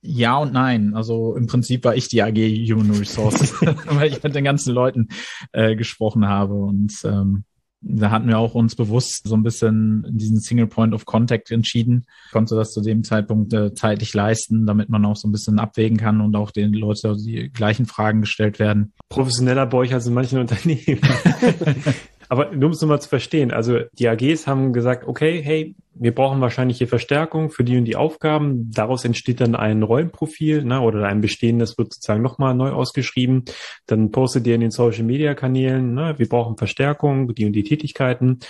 Ja 0.06 0.36
und 0.36 0.52
nein. 0.52 0.94
Also 0.94 1.34
im 1.34 1.46
Prinzip 1.46 1.82
war 1.84 1.96
ich 1.96 2.08
die 2.08 2.22
AG 2.22 2.36
Human 2.36 2.90
Resources, 2.90 3.54
weil 3.86 4.12
ich 4.12 4.22
mit 4.22 4.34
den 4.34 4.44
ganzen 4.44 4.72
Leuten 4.74 5.08
äh, 5.52 5.74
gesprochen 5.76 6.28
habe. 6.28 6.54
Und 6.54 6.92
ähm, 7.04 7.44
da 7.80 8.10
hatten 8.10 8.28
wir 8.28 8.38
auch 8.38 8.54
uns 8.54 8.76
bewusst 8.76 9.26
so 9.26 9.34
ein 9.34 9.42
bisschen 9.42 10.06
diesen 10.10 10.40
Single 10.40 10.66
Point 10.66 10.94
of 10.94 11.06
Contact 11.06 11.50
entschieden. 11.50 12.04
Konnte 12.32 12.54
das 12.54 12.72
zu 12.72 12.82
dem 12.82 13.02
Zeitpunkt 13.02 13.52
äh, 13.54 13.74
zeitlich 13.74 14.12
leisten, 14.14 14.66
damit 14.66 14.90
man 14.90 15.04
auch 15.06 15.16
so 15.16 15.26
ein 15.26 15.32
bisschen 15.32 15.58
abwägen 15.58 15.96
kann 15.96 16.20
und 16.20 16.36
auch 16.36 16.50
den 16.50 16.72
Leuten 16.74 17.16
die 17.24 17.50
gleichen 17.50 17.86
Fragen 17.86 18.20
gestellt 18.20 18.58
werden. 18.58 18.92
Professioneller 19.08 19.66
bei 19.66 19.78
euch 19.78 19.94
als 19.94 20.06
in 20.06 20.14
manchen 20.14 20.38
Unternehmen. 20.38 21.00
Aber 22.28 22.52
nur 22.52 22.66
um 22.66 22.72
es 22.72 22.80
nochmal 22.80 23.00
zu 23.00 23.08
verstehen, 23.08 23.50
also 23.50 23.80
die 23.92 24.08
AGs 24.08 24.46
haben 24.46 24.72
gesagt, 24.72 25.06
okay, 25.06 25.42
hey, 25.42 25.74
wir 25.94 26.14
brauchen 26.14 26.40
wahrscheinlich 26.40 26.78
hier 26.78 26.88
Verstärkung 26.88 27.50
für 27.50 27.64
die 27.64 27.76
und 27.76 27.84
die 27.84 27.96
Aufgaben. 27.96 28.70
Daraus 28.72 29.04
entsteht 29.04 29.40
dann 29.40 29.54
ein 29.54 29.82
Rollenprofil 29.82 30.64
ne, 30.64 30.80
oder 30.80 31.06
ein 31.06 31.20
bestehendes 31.20 31.78
wird 31.78 31.94
sozusagen 31.94 32.22
nochmal 32.22 32.54
neu 32.54 32.70
ausgeschrieben. 32.70 33.44
Dann 33.86 34.10
postet 34.10 34.46
ihr 34.46 34.56
in 34.56 34.60
den 34.60 34.70
Social-Media-Kanälen, 34.70 35.94
ne, 35.94 36.14
wir 36.18 36.28
brauchen 36.28 36.56
Verstärkung, 36.56 37.34
die 37.34 37.46
und 37.46 37.52
die 37.52 37.62
Tätigkeiten. 37.62 38.40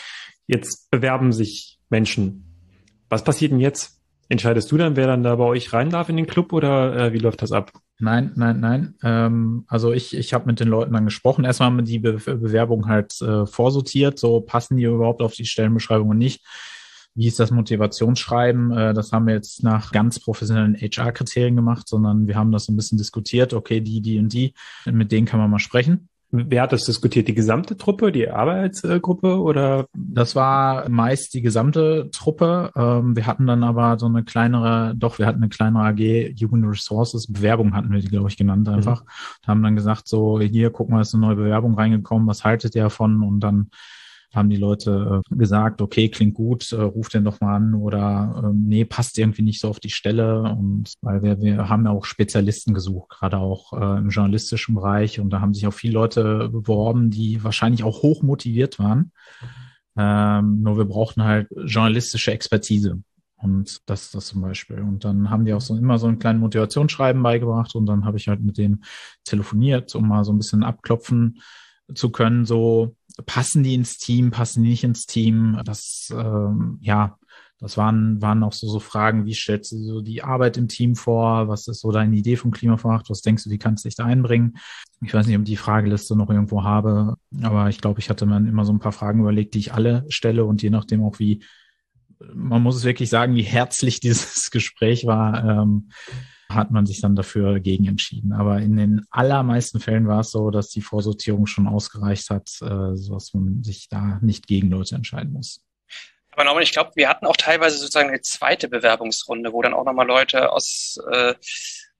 Jetzt 0.46 0.90
bewerben 0.90 1.32
sich 1.32 1.78
Menschen. 1.90 2.44
Was 3.08 3.24
passiert 3.24 3.52
denn 3.52 3.60
jetzt? 3.60 4.00
Entscheidest 4.28 4.72
du 4.72 4.76
dann, 4.76 4.96
wer 4.96 5.06
dann 5.06 5.22
da 5.22 5.37
bei 5.37 5.44
euch 5.44 5.72
rein 5.72 5.90
darf 5.90 6.08
in 6.08 6.16
den 6.16 6.26
Club 6.26 6.52
oder 6.52 6.96
äh, 6.96 7.12
wie 7.12 7.18
läuft 7.18 7.42
das 7.42 7.52
ab? 7.52 7.72
Nein, 7.98 8.32
nein, 8.37 8.60
nein. 8.60 8.94
Ähm, 9.02 9.64
also 9.68 9.92
ich, 9.92 10.16
ich 10.16 10.34
habe 10.34 10.46
mit 10.46 10.60
den 10.60 10.68
Leuten 10.68 10.94
dann 10.94 11.04
gesprochen. 11.04 11.44
Erstmal 11.44 11.66
haben 11.66 11.76
wir 11.76 11.84
die 11.84 11.98
Be 11.98 12.14
Bewerbung 12.14 12.88
halt 12.88 13.20
äh, 13.20 13.46
vorsortiert, 13.46 14.18
so 14.18 14.40
passen 14.40 14.76
die 14.76 14.84
überhaupt 14.84 15.22
auf 15.22 15.34
die 15.34 15.46
Stellenbeschreibung 15.46 16.08
und 16.08 16.18
nicht. 16.18 16.44
Wie 17.14 17.28
ist 17.28 17.38
das 17.38 17.52
Motivationsschreiben? 17.52 18.72
Äh, 18.72 18.94
das 18.94 19.12
haben 19.12 19.26
wir 19.26 19.34
jetzt 19.34 19.62
nach 19.62 19.92
ganz 19.92 20.18
professionellen 20.18 20.74
HR-Kriterien 20.74 21.54
gemacht, 21.54 21.87
sondern 21.88 22.26
wir 22.26 22.34
haben 22.34 22.50
das 22.50 22.64
so 22.64 22.72
ein 22.72 22.76
bisschen 22.76 22.98
diskutiert. 22.98 23.52
Okay, 23.52 23.80
die, 23.80 24.00
die 24.00 24.18
und 24.18 24.32
die, 24.32 24.54
mit 24.87 25.12
denen 25.12 25.26
kann 25.26 25.38
man 25.38 25.50
mal 25.50 25.60
sprechen. 25.60 26.08
Wer 26.36 26.62
hat 26.62 26.72
das 26.72 26.84
diskutiert? 26.84 27.28
Die 27.28 27.34
gesamte 27.34 27.76
Truppe, 27.76 28.10
die 28.10 28.28
Arbeitsgruppe 28.28 29.40
oder? 29.40 29.86
Das 29.92 30.34
war 30.34 30.88
meist 30.88 31.32
die 31.32 31.42
gesamte 31.42 32.10
Truppe. 32.10 32.72
Ähm, 32.74 33.14
wir 33.14 33.26
hatten 33.26 33.46
dann 33.46 33.62
aber 33.62 34.00
so 34.00 34.06
eine 34.06 34.24
kleinere, 34.24 34.94
doch, 34.96 35.20
wir 35.20 35.26
hatten 35.26 35.42
eine 35.42 35.48
kleinere 35.48 35.84
AG, 35.84 36.34
Human 36.42 36.64
Resources, 36.64 37.32
Bewerbung 37.32 37.72
hatten 37.74 37.92
wir 37.92 38.00
die, 38.00 38.08
glaube 38.08 38.28
ich, 38.30 38.36
genannt 38.36 38.68
einfach. 38.68 39.04
Mhm. 39.04 39.46
haben 39.46 39.62
dann 39.62 39.76
gesagt, 39.76 40.08
so, 40.08 40.40
hier, 40.40 40.70
guck 40.70 40.88
mal, 40.88 41.02
ist 41.02 41.14
eine 41.14 41.24
neue 41.24 41.36
Bewerbung 41.36 41.74
reingekommen, 41.74 42.26
was 42.26 42.42
haltet 42.42 42.74
ihr 42.74 42.82
davon? 42.82 43.22
Und 43.22 43.38
dann 43.38 43.70
haben 44.34 44.50
die 44.50 44.56
Leute 44.56 45.22
äh, 45.30 45.34
gesagt, 45.34 45.80
okay, 45.80 46.08
klingt 46.08 46.34
gut, 46.34 46.72
äh, 46.72 46.80
ruf 46.80 47.08
den 47.08 47.24
doch 47.24 47.40
mal 47.40 47.56
an 47.56 47.74
oder 47.74 48.42
äh, 48.44 48.54
nee, 48.54 48.84
passt 48.84 49.18
irgendwie 49.18 49.42
nicht 49.42 49.60
so 49.60 49.68
auf 49.68 49.80
die 49.80 49.90
Stelle. 49.90 50.42
Und 50.42 50.94
weil 51.00 51.22
wir, 51.22 51.40
wir 51.40 51.68
haben 51.68 51.84
ja 51.84 51.90
auch 51.90 52.04
Spezialisten 52.04 52.74
gesucht, 52.74 53.10
gerade 53.10 53.38
auch 53.38 53.72
äh, 53.72 53.98
im 53.98 54.10
journalistischen 54.10 54.74
Bereich. 54.74 55.20
Und 55.20 55.30
da 55.30 55.40
haben 55.40 55.54
sich 55.54 55.66
auch 55.66 55.74
viele 55.74 55.94
Leute 55.94 56.48
beworben, 56.48 57.10
die 57.10 57.42
wahrscheinlich 57.44 57.84
auch 57.84 58.02
hoch 58.02 58.22
motiviert 58.22 58.78
waren. 58.78 59.12
Ähm, 59.96 60.62
nur 60.62 60.76
wir 60.76 60.86
brauchten 60.86 61.22
halt 61.22 61.48
journalistische 61.64 62.32
Expertise. 62.32 63.00
Und 63.36 63.88
das 63.90 64.06
ist 64.06 64.14
das 64.14 64.26
zum 64.26 64.40
Beispiel. 64.40 64.80
Und 64.80 65.04
dann 65.04 65.28
haben 65.28 65.44
die 65.44 65.52
auch 65.52 65.60
so 65.60 65.76
immer 65.76 65.98
so 65.98 66.06
ein 66.06 66.18
kleines 66.18 66.40
Motivationsschreiben 66.40 67.22
beigebracht 67.22 67.74
und 67.74 67.84
dann 67.86 68.06
habe 68.06 68.16
ich 68.16 68.28
halt 68.28 68.40
mit 68.40 68.56
dem 68.56 68.82
telefoniert, 69.24 69.94
um 69.94 70.08
mal 70.08 70.24
so 70.24 70.32
ein 70.32 70.38
bisschen 70.38 70.64
abklopfen 70.64 71.40
zu 71.94 72.10
können, 72.10 72.46
so 72.46 72.96
passen 73.27 73.62
die 73.62 73.74
ins 73.74 73.98
Team, 73.98 74.31
passen 74.31 74.62
die 74.62 74.70
nicht 74.70 74.85
ins 74.85 75.07
Team. 75.07 75.61
Das, 75.64 76.12
ähm, 76.16 76.79
ja, 76.81 77.18
das 77.61 77.77
waren, 77.77 78.20
waren 78.20 78.42
auch 78.42 78.53
so, 78.53 78.68
so 78.68 78.81
Fragen, 78.81 79.24
wie 79.27 79.35
stellst 79.35 79.72
du 79.72 79.79
so 79.79 80.00
die 80.00 80.22
Arbeit 80.22 80.57
im 80.57 80.68
Team 80.68 80.96
vor? 80.96 81.48
Was 81.48 81.68
ist 81.68 81.81
so 81.81 81.92
deine 81.92 82.16
Idee 82.16 82.37
vom 82.37 82.50
Klimavermacht? 82.50 83.09
Was 83.09 83.22
denkst 83.22 83.44
du, 83.44 83.50
wie 83.50 83.59
kannst 83.59 83.85
du 83.85 83.88
dich 83.88 83.96
da 83.96 84.05
einbringen? 84.05 84.59
Ich 85.03 85.14
weiß 85.14 85.27
nicht, 85.27 85.37
ob 85.37 85.42
ich 85.42 85.48
die 85.48 85.57
Frageliste 85.57 86.16
noch 86.16 86.29
irgendwo 86.31 86.64
habe, 86.64 87.16
aber 87.42 87.68
ich 87.68 87.81
glaube, 87.81 88.00
ich 88.00 88.11
hatte 88.11 88.27
mir 88.27 88.37
immer 88.37 88.64
so 88.64 88.72
ein 88.72 88.81
paar 88.81 88.92
Fragen 88.92 89.20
überlegt, 89.20 89.55
die 89.55 89.61
ich 89.61 89.72
alle 89.72 90.05
stelle 90.09 90.44
und 90.44 90.62
je 90.62 90.70
nachdem 90.70 91.05
auch 91.05 91.18
wie, 91.18 91.44
man 92.35 92.62
muss 92.62 92.77
es 92.77 92.85
wirklich 92.85 93.09
sagen, 93.09 93.35
wie 93.35 93.42
herzlich 93.42 94.00
dieses 94.00 94.50
Gespräch 94.50 95.07
war, 95.07 95.44
ähm, 95.44 95.90
hat 96.48 96.70
man 96.70 96.87
sich 96.87 97.00
dann 97.00 97.16
dafür 97.16 97.61
gegen 97.61 97.87
entschieden. 97.87 98.33
Aber 98.33 98.59
in 98.59 98.76
den 98.76 99.07
allermeisten 99.11 99.80
Fällen 99.80 100.07
war 100.07 100.20
es 100.20 100.30
so, 100.30 100.50
dass 100.50 100.68
die 100.68 100.83
Vorsortierung 100.83 101.46
schon 101.46 101.66
ausgereicht 101.66 102.30
hat, 102.30 102.48
äh, 102.62 102.96
sodass 102.96 103.35
man 103.35 103.62
sich 103.62 103.88
da 103.88 104.18
nicht 104.22 104.46
gegen 104.46 104.70
Leute 104.70 104.94
entscheiden 104.94 105.33
muss. 105.33 105.62
Aber 106.30 106.44
Norman, 106.44 106.64
ich 106.64 106.72
glaube, 106.72 106.90
wir 106.96 107.09
hatten 107.09 107.26
auch 107.26 107.37
teilweise 107.37 107.78
sozusagen 107.78 108.09
eine 108.09 108.20
zweite 108.20 108.68
Bewerbungsrunde, 108.68 109.52
wo 109.52 109.62
dann 109.62 109.74
auch 109.74 109.85
nochmal 109.85 110.07
Leute 110.07 110.50
aus, 110.50 110.98
äh, 111.12 111.35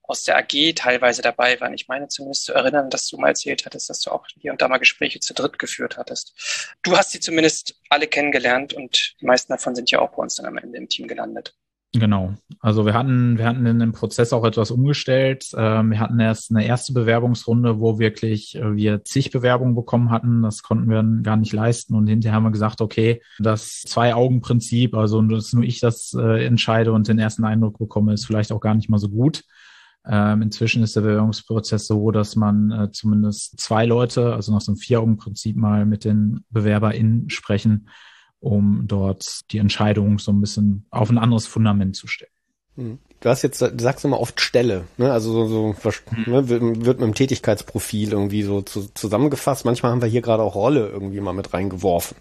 aus 0.03 0.25
der 0.25 0.37
AG 0.37 0.75
teilweise 0.75 1.23
dabei 1.23 1.61
waren. 1.61 1.73
Ich 1.73 1.87
meine 1.87 2.09
zumindest 2.09 2.45
zu 2.45 2.53
erinnern, 2.53 2.91
dass 2.91 3.07
du 3.09 3.17
mal 3.17 3.29
erzählt 3.29 3.65
hattest, 3.65 3.89
dass 3.89 4.01
du 4.01 4.11
auch 4.11 4.27
hier 4.41 4.51
und 4.51 4.61
da 4.61 4.69
mal 4.69 4.79
Gespräche 4.79 5.21
zu 5.21 5.35
dritt 5.35 5.59
geführt 5.59 5.97
hattest. 5.97 6.77
Du 6.83 6.97
hast 6.97 7.13
sie 7.13 7.21
zumindest 7.21 7.81
alle 7.89 8.09
kennengelernt 8.09 8.75
und 8.75 9.15
die 9.21 9.27
meisten 9.27 9.53
davon 9.53 9.77
sind 9.77 9.91
ja 9.93 10.01
auch 10.01 10.11
bei 10.11 10.23
uns 10.23 10.35
dann 10.35 10.47
am 10.47 10.59
Ende 10.59 10.79
im 10.79 10.89
Team 10.89 11.07
gelandet. 11.07 11.55
Genau. 11.97 12.35
Also 12.59 12.87
wir 12.87 12.95
hatten, 12.95 13.39
wir 13.39 13.47
hatten 13.47 13.65
in 13.67 13.79
dem 13.79 13.93
Prozess 13.93 14.33
auch 14.33 14.45
etwas 14.45 14.73
umgestellt. 14.73 15.47
Ähm, 15.57 15.93
wir 15.93 16.01
hatten 16.01 16.19
erst 16.19 16.51
eine 16.51 16.67
erste 16.67 16.93
Bewerbungsrunde, 16.93 17.79
wo 17.79 18.01
wirklich 18.01 18.57
äh, 18.57 18.75
wir 18.75 19.05
zig 19.05 19.31
Bewerbungen 19.31 19.77
bekommen 19.77 20.11
hatten. 20.11 20.43
Das 20.43 20.65
konnten 20.65 20.91
wir 20.91 21.05
gar 21.23 21.37
nicht 21.37 21.53
leisten. 21.53 21.95
Und 21.95 22.09
hinterher 22.09 22.35
haben 22.35 22.43
wir 22.43 22.51
gesagt, 22.51 22.81
okay, 22.81 23.23
das 23.39 23.83
Zwei-Augen-Prinzip, 23.83 24.95
also 24.95 25.23
dass 25.23 25.53
nur 25.53 25.63
ich 25.63 25.79
das 25.79 26.15
äh, 26.15 26.45
entscheide 26.45 26.93
und 26.93 27.07
den 27.07 27.21
ersten 27.21 27.45
Eindruck 27.45 27.79
bekomme, 27.79 28.13
ist 28.13 28.27
vielleicht 28.27 28.51
auch 28.51 28.61
gar 28.61 28.75
nicht 28.75 28.89
mal 28.89 28.99
so 28.99 29.09
gut. 29.09 29.45
Ähm, 30.07 30.43
inzwischen 30.43 30.83
ist 30.83 30.97
der 30.97 31.03
Bewerbungsprozess 31.03 31.87
so, 31.87 32.11
dass 32.11 32.35
man 32.35 32.73
äh, 32.73 32.91
zumindest 32.91 33.61
zwei 33.61 33.87
Leute, 33.87 34.35
also 34.35 34.53
nach 34.53 34.61
so 34.61 34.73
einem 34.73 34.79
Vier-Augen-Prinzip 34.79 35.57
mal 35.57 35.87
mit 35.87 36.05
den 36.05 36.45
BewerberInnen 36.51 37.31
sprechen 37.31 37.89
um 38.45 38.85
dort 38.87 39.51
die 39.51 39.59
Entscheidung 39.59 40.19
so 40.19 40.31
ein 40.33 40.41
bisschen 40.41 40.87
auf 40.91 41.11
ein 41.11 41.19
anderes 41.19 41.47
Fundament 41.47 41.97
zu 41.97 42.07
stellen. 42.07 42.31
Hm. 42.77 42.99
Du 43.21 43.29
hast 43.31 43.43
jetzt, 43.43 43.63
du 43.63 43.73
sagst 43.79 44.05
immer 44.05 44.21
oft 44.21 44.41
Stelle, 44.41 44.85
ne? 44.99 45.11
also 45.11 45.47
so, 45.47 45.75
so 45.81 45.93
hm. 46.11 46.33
ne, 46.33 46.49
wird, 46.49 46.63
wird 46.63 47.01
mit 47.01 47.09
dem 47.09 47.15
Tätigkeitsprofil 47.15 48.13
irgendwie 48.13 48.43
so 48.43 48.61
zu, 48.63 48.89
zusammengefasst. 48.93 49.65
Manchmal 49.65 49.93
haben 49.93 50.03
wir 50.03 50.09
hier 50.09 50.23
gerade 50.23 50.43
auch 50.43 50.55
Rolle 50.55 50.89
irgendwie 50.89 51.21
mal 51.21 51.33
mit 51.33 51.55
reingeworfen. 51.55 52.17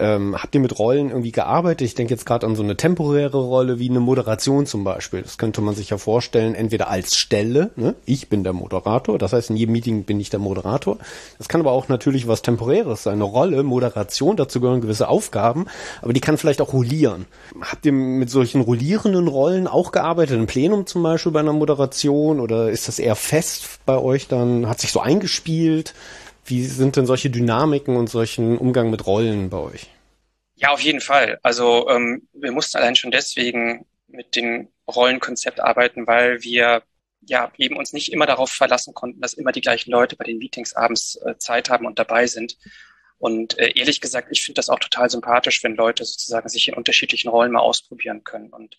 Ähm, 0.00 0.34
habt 0.34 0.54
ihr 0.54 0.62
mit 0.62 0.78
Rollen 0.78 1.10
irgendwie 1.10 1.30
gearbeitet? 1.30 1.86
Ich 1.86 1.94
denke 1.94 2.14
jetzt 2.14 2.24
gerade 2.24 2.46
an 2.46 2.56
so 2.56 2.62
eine 2.62 2.74
temporäre 2.74 3.36
Rolle 3.36 3.78
wie 3.78 3.90
eine 3.90 4.00
Moderation 4.00 4.64
zum 4.64 4.82
Beispiel. 4.82 5.20
Das 5.20 5.36
könnte 5.36 5.60
man 5.60 5.74
sich 5.74 5.90
ja 5.90 5.98
vorstellen, 5.98 6.54
entweder 6.54 6.88
als 6.88 7.16
Stelle, 7.16 7.70
ne? 7.76 7.94
ich 8.06 8.30
bin 8.30 8.42
der 8.42 8.54
Moderator, 8.54 9.18
das 9.18 9.34
heißt 9.34 9.50
in 9.50 9.56
jedem 9.56 9.72
Meeting 9.72 10.04
bin 10.04 10.18
ich 10.18 10.30
der 10.30 10.40
Moderator. 10.40 10.96
Das 11.36 11.48
kann 11.48 11.60
aber 11.60 11.72
auch 11.72 11.88
natürlich 11.88 12.26
was 12.26 12.40
Temporäres 12.40 13.02
sein, 13.02 13.14
eine 13.14 13.24
Rolle, 13.24 13.62
Moderation, 13.62 14.36
dazu 14.36 14.60
gehören 14.60 14.80
gewisse 14.80 15.08
Aufgaben, 15.08 15.66
aber 16.00 16.14
die 16.14 16.20
kann 16.20 16.38
vielleicht 16.38 16.62
auch 16.62 16.72
rollieren. 16.72 17.26
Habt 17.60 17.84
ihr 17.84 17.92
mit 17.92 18.30
solchen 18.30 18.62
rollierenden 18.62 19.28
Rollen 19.28 19.66
auch 19.66 19.92
gearbeitet, 19.92 20.38
im 20.38 20.46
Plenum 20.46 20.86
zum 20.86 21.02
Beispiel 21.02 21.32
bei 21.32 21.40
einer 21.40 21.52
Moderation 21.52 22.40
oder 22.40 22.70
ist 22.70 22.88
das 22.88 22.98
eher 22.98 23.16
fest 23.16 23.80
bei 23.84 23.98
euch 23.98 24.28
dann, 24.28 24.66
hat 24.66 24.80
sich 24.80 24.92
so 24.92 25.00
eingespielt? 25.00 25.92
Wie 26.50 26.64
sind 26.64 26.96
denn 26.96 27.06
solche 27.06 27.30
Dynamiken 27.30 27.96
und 27.96 28.08
solchen 28.08 28.58
Umgang 28.58 28.90
mit 28.90 29.06
Rollen 29.06 29.50
bei 29.50 29.58
euch? 29.58 29.86
Ja, 30.56 30.70
auf 30.70 30.80
jeden 30.80 31.00
Fall. 31.00 31.38
Also 31.42 31.88
ähm, 31.88 32.28
wir 32.32 32.52
mussten 32.52 32.76
allein 32.76 32.96
schon 32.96 33.10
deswegen 33.10 33.86
mit 34.08 34.36
dem 34.36 34.68
Rollenkonzept 34.88 35.60
arbeiten, 35.60 36.06
weil 36.06 36.42
wir 36.42 36.82
ja 37.22 37.52
eben 37.56 37.76
uns 37.76 37.92
nicht 37.92 38.12
immer 38.12 38.26
darauf 38.26 38.50
verlassen 38.50 38.94
konnten, 38.94 39.20
dass 39.20 39.34
immer 39.34 39.52
die 39.52 39.60
gleichen 39.60 39.90
Leute 39.90 40.16
bei 40.16 40.24
den 40.24 40.38
Meetings 40.38 40.74
abends 40.74 41.16
äh, 41.24 41.36
Zeit 41.38 41.70
haben 41.70 41.86
und 41.86 41.98
dabei 41.98 42.26
sind. 42.26 42.56
Und 43.18 43.58
äh, 43.58 43.72
ehrlich 43.76 44.00
gesagt, 44.00 44.28
ich 44.30 44.42
finde 44.42 44.58
das 44.58 44.70
auch 44.70 44.78
total 44.78 45.08
sympathisch, 45.10 45.62
wenn 45.62 45.76
Leute 45.76 46.04
sozusagen 46.04 46.48
sich 46.48 46.68
in 46.68 46.74
unterschiedlichen 46.74 47.28
Rollen 47.28 47.52
mal 47.52 47.60
ausprobieren 47.60 48.24
können. 48.24 48.50
Und 48.50 48.76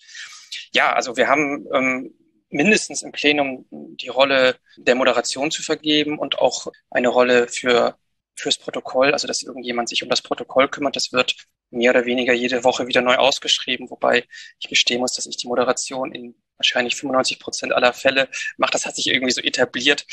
ja, 0.73 0.93
also 0.93 1.15
wir 1.15 1.27
haben 1.27 1.67
ähm, 1.73 2.13
mindestens 2.51 3.01
im 3.01 3.11
Plenum 3.11 3.65
die 3.71 4.09
Rolle 4.09 4.57
der 4.77 4.95
Moderation 4.95 5.51
zu 5.51 5.63
vergeben 5.63 6.19
und 6.19 6.39
auch 6.39 6.67
eine 6.89 7.07
Rolle 7.07 7.47
für 7.47 7.97
fürs 8.35 8.57
Protokoll, 8.57 9.13
also 9.13 9.27
dass 9.27 9.43
irgendjemand 9.43 9.89
sich 9.89 10.03
um 10.03 10.09
das 10.09 10.21
Protokoll 10.21 10.67
kümmert. 10.67 10.95
Das 10.95 11.11
wird 11.11 11.35
mehr 11.69 11.91
oder 11.91 12.05
weniger 12.05 12.33
jede 12.33 12.63
Woche 12.63 12.87
wieder 12.87 13.01
neu 13.01 13.15
ausgeschrieben, 13.15 13.89
wobei 13.89 14.25
ich 14.59 14.67
gestehen 14.67 14.99
muss, 14.99 15.13
dass 15.13 15.27
ich 15.27 15.37
die 15.37 15.47
Moderation 15.47 16.11
in 16.13 16.35
wahrscheinlich 16.57 16.95
95 16.95 17.39
Prozent 17.39 17.73
aller 17.73 17.93
Fälle 17.93 18.29
mache. 18.57 18.71
Das 18.71 18.85
hat 18.85 18.95
sich 18.95 19.07
irgendwie 19.07 19.31
so 19.31 19.41
etabliert. 19.41 20.05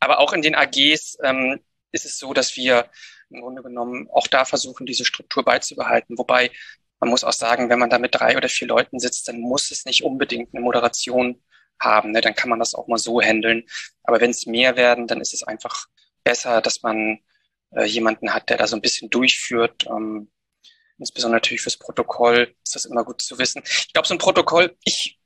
Aber 0.00 0.18
auch 0.20 0.32
in 0.32 0.42
den 0.42 0.54
AGs 0.54 1.18
ähm, 1.22 1.60
ist 1.92 2.04
es 2.04 2.18
so, 2.18 2.32
dass 2.34 2.56
wir 2.56 2.90
im 3.30 3.40
Grunde 3.40 3.62
genommen 3.62 4.08
auch 4.12 4.26
da 4.26 4.44
versuchen, 4.44 4.86
diese 4.86 5.04
Struktur 5.04 5.44
beizubehalten. 5.44 6.18
Wobei 6.18 6.50
man 7.00 7.10
muss 7.10 7.24
auch 7.24 7.32
sagen, 7.32 7.68
wenn 7.68 7.78
man 7.78 7.90
da 7.90 7.98
mit 7.98 8.14
drei 8.14 8.36
oder 8.36 8.48
vier 8.48 8.68
Leuten 8.68 8.98
sitzt, 8.98 9.28
dann 9.28 9.40
muss 9.40 9.70
es 9.70 9.84
nicht 9.84 10.04
unbedingt 10.04 10.54
eine 10.54 10.62
Moderation 10.62 11.42
haben. 11.80 12.12
Ne? 12.12 12.20
Dann 12.20 12.34
kann 12.34 12.50
man 12.50 12.58
das 12.58 12.74
auch 12.74 12.88
mal 12.88 12.98
so 12.98 13.20
handeln. 13.20 13.64
Aber 14.04 14.20
wenn 14.20 14.30
es 14.30 14.46
mehr 14.46 14.76
werden, 14.76 15.06
dann 15.06 15.20
ist 15.20 15.34
es 15.34 15.42
einfach 15.42 15.86
besser, 16.24 16.60
dass 16.60 16.82
man 16.82 17.20
äh, 17.70 17.84
jemanden 17.84 18.32
hat, 18.34 18.50
der 18.50 18.56
da 18.56 18.66
so 18.66 18.76
ein 18.76 18.82
bisschen 18.82 19.10
durchführt. 19.10 19.86
Ähm, 19.86 20.30
insbesondere 20.98 21.36
natürlich 21.36 21.62
fürs 21.62 21.78
Protokoll 21.78 22.54
ist 22.64 22.74
das 22.74 22.84
immer 22.84 23.04
gut 23.04 23.22
zu 23.22 23.38
wissen. 23.38 23.62
Ich 23.64 23.92
glaube, 23.92 24.08
so 24.08 24.14
ein 24.14 24.18
Protokoll, 24.18 24.76
ich 24.84 25.18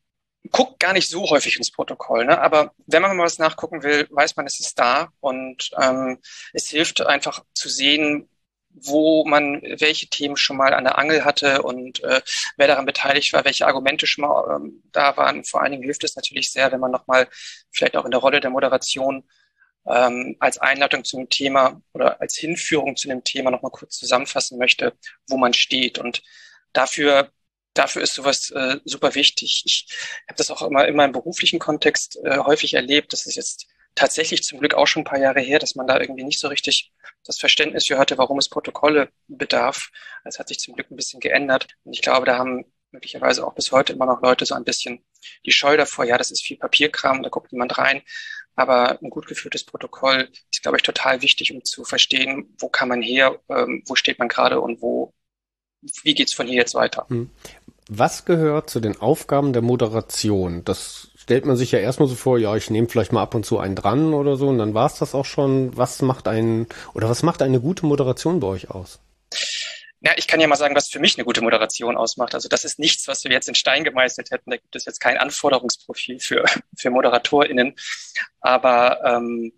gucke 0.51 0.76
gar 0.78 0.92
nicht 0.92 1.09
so 1.09 1.28
häufig 1.28 1.57
ins 1.57 1.70
Protokoll, 1.70 2.24
ne? 2.24 2.40
aber 2.40 2.72
wenn 2.86 3.03
man 3.03 3.16
mal 3.16 3.24
was 3.24 3.38
nachgucken 3.38 3.82
will, 3.82 4.09
weiß 4.11 4.36
man, 4.36 4.46
es 4.46 4.59
ist 4.59 4.78
da 4.78 5.12
und 5.20 5.70
ähm, 5.80 6.18
es 6.53 6.68
hilft 6.68 7.03
einfach 7.03 7.44
zu 7.53 7.68
sehen, 7.68 8.28
wo 8.83 9.24
man 9.24 9.61
welche 9.62 10.09
Themen 10.09 10.37
schon 10.37 10.57
mal 10.57 10.74
an 10.74 10.85
der 10.85 10.99
Angel 10.99 11.24
hatte 11.24 11.62
und 11.62 12.03
äh, 12.05 12.20
wer 12.57 12.66
daran 12.66 12.87
beteiligt 12.87 13.33
war, 13.33 13.45
welche 13.45 13.66
Argumente 13.66 14.07
schon 14.07 14.22
mal 14.22 14.57
ähm, 14.57 14.83
da 14.93 15.16
waren. 15.16 15.45
Vor 15.45 15.62
allen 15.62 15.72
Dingen 15.72 15.85
hilft 15.85 16.05
es 16.05 16.16
natürlich 16.16 16.51
sehr, 16.51 16.72
wenn 16.72 16.81
man 16.81 16.91
nochmal 16.91 17.28
vielleicht 17.70 17.97
auch 17.97 18.05
in 18.05 18.11
der 18.11 18.20
Rolle 18.20 18.41
der 18.41 18.51
Moderation 18.51 19.24
ähm, 19.87 20.37
als 20.41 20.59
Einleitung 20.59 21.05
zu 21.05 21.16
einem 21.16 21.28
Thema 21.28 21.81
oder 21.93 22.20
als 22.20 22.37
Hinführung 22.37 22.97
zu 22.97 23.11
einem 23.11 23.24
Thema 23.24 23.51
nochmal 23.51 23.72
kurz 23.72 23.97
zusammenfassen 23.97 24.59
möchte, 24.59 24.95
wo 25.28 25.37
man 25.37 25.55
steht. 25.55 25.99
Und 25.99 26.22
dafür 26.72 27.31
dafür 27.74 28.03
ist 28.03 28.14
sowas 28.14 28.51
äh, 28.51 28.78
super 28.85 29.14
wichtig. 29.14 29.62
Ich 29.64 29.87
habe 30.28 30.37
das 30.37 30.51
auch 30.51 30.62
immer 30.62 30.87
in 30.87 30.97
meinem 30.97 31.12
beruflichen 31.12 31.59
Kontext 31.59 32.18
äh, 32.24 32.39
häufig 32.39 32.74
erlebt. 32.74 33.12
Das 33.12 33.26
ist 33.26 33.37
jetzt 33.37 33.66
tatsächlich 33.95 34.43
zum 34.43 34.61
Glück 34.61 34.74
auch 34.74 34.86
schon 34.86 35.03
ein 35.03 35.07
paar 35.07 35.18
Jahre 35.18 35.41
her, 35.41 35.59
dass 35.59 35.74
man 35.74 35.86
da 35.86 36.01
irgendwie 36.01 36.24
nicht 36.24 36.41
so 36.41 36.49
richtig 36.49 36.93
das 37.24 37.38
Verständnis 37.38 37.86
für 37.86 37.99
hatte, 37.99 38.18
warum 38.18 38.38
es 38.38 38.49
Protokolle 38.49 39.11
bedarf. 39.28 39.91
Das 40.24 40.38
hat 40.38 40.49
sich 40.49 40.59
zum 40.59 40.74
Glück 40.74 40.91
ein 40.91 40.97
bisschen 40.97 41.20
geändert. 41.20 41.68
Und 41.84 41.93
ich 41.93 42.03
glaube, 42.03 42.26
da 42.26 42.38
haben 42.38 42.64
möglicherweise 42.93 43.47
auch 43.47 43.55
bis 43.55 43.72
heute 43.72 43.93
immer 43.93 44.07
noch 44.07 44.22
Leute 44.22 44.47
so 44.47 44.55
ein 44.55 44.64
bisschen 44.64 45.05
die 45.45 45.53
Scheu 45.53 45.76
davor, 45.76 46.05
ja, 46.05 46.18
das 46.18 46.30
ist 46.30 46.43
viel 46.43 46.57
Papierkram, 46.57 47.22
da 47.22 47.28
guckt 47.28 47.53
niemand 47.53 47.78
rein. 47.78 48.03
Aber 48.57 49.01
ein 49.01 49.11
gut 49.11 49.26
geführtes 49.26 49.64
Protokoll 49.64 50.28
ist, 50.51 50.62
glaube 50.62 50.76
ich, 50.76 50.82
total 50.82 51.22
wichtig, 51.22 51.53
um 51.53 51.64
zu 51.64 51.84
verstehen, 51.84 52.55
wo 52.59 52.68
kann 52.68 52.88
man 52.88 53.01
her, 53.01 53.38
ähm, 53.49 53.82
wo 53.86 53.95
steht 53.95 54.18
man 54.18 54.28
gerade 54.28 54.61
und 54.61 54.82
wo, 54.82 55.14
wie 56.03 56.14
geht's 56.14 56.34
von 56.34 56.47
hier 56.47 56.57
jetzt 56.57 56.74
weiter. 56.74 57.07
Hm. 57.09 57.30
Was 57.88 58.24
gehört 58.24 58.70
zu 58.70 58.80
den 58.80 59.01
Aufgaben 59.01 59.53
der 59.53 59.62
Moderation? 59.62 60.64
Das 60.64 61.10
stellt 61.31 61.47
man 61.47 61.57
sich 61.57 61.70
ja 61.70 61.78
erstmal 61.78 62.09
so 62.09 62.16
vor, 62.16 62.41
ja, 62.41 62.57
ich 62.57 62.70
nehme 62.70 62.89
vielleicht 62.89 63.12
mal 63.12 63.22
ab 63.22 63.37
und 63.37 63.47
zu 63.47 63.61
einen 63.61 63.76
dran 63.76 64.14
oder 64.14 64.35
so 64.35 64.49
und 64.49 64.59
dann 64.59 64.74
war 64.74 64.87
es 64.87 64.97
das 64.99 65.14
auch 65.14 65.24
schon. 65.24 65.76
Was 65.76 66.03
macht 66.03 66.26
ein 66.26 66.66
oder 66.93 67.09
was 67.09 67.22
macht 67.22 67.41
eine 67.41 67.61
gute 67.61 67.87
Moderation 67.87 68.41
bei 68.41 68.49
euch 68.49 68.68
aus? 68.68 68.99
Ja, 70.01 70.11
ich 70.16 70.26
kann 70.26 70.41
ja 70.41 70.49
mal 70.49 70.57
sagen, 70.57 70.74
was 70.74 70.89
für 70.89 70.99
mich 70.99 71.16
eine 71.16 71.24
gute 71.24 71.41
Moderation 71.41 71.97
ausmacht. 71.97 72.35
Also 72.35 72.49
das 72.49 72.64
ist 72.64 72.81
nichts, 72.81 73.07
was 73.07 73.22
wir 73.22 73.31
jetzt 73.31 73.49
in 73.49 73.55
Stein 73.55 73.85
gemeißelt 73.85 74.33
hätten. 74.33 74.51
Da 74.51 74.57
gibt 74.57 74.74
es 74.74 74.87
jetzt 74.87 74.99
kein 74.99 75.18
Anforderungsprofil 75.18 76.18
für, 76.18 76.45
für 76.76 76.91
ModeratorInnen. 76.91 77.76
Aber 78.41 79.01
ähm, 79.05 79.53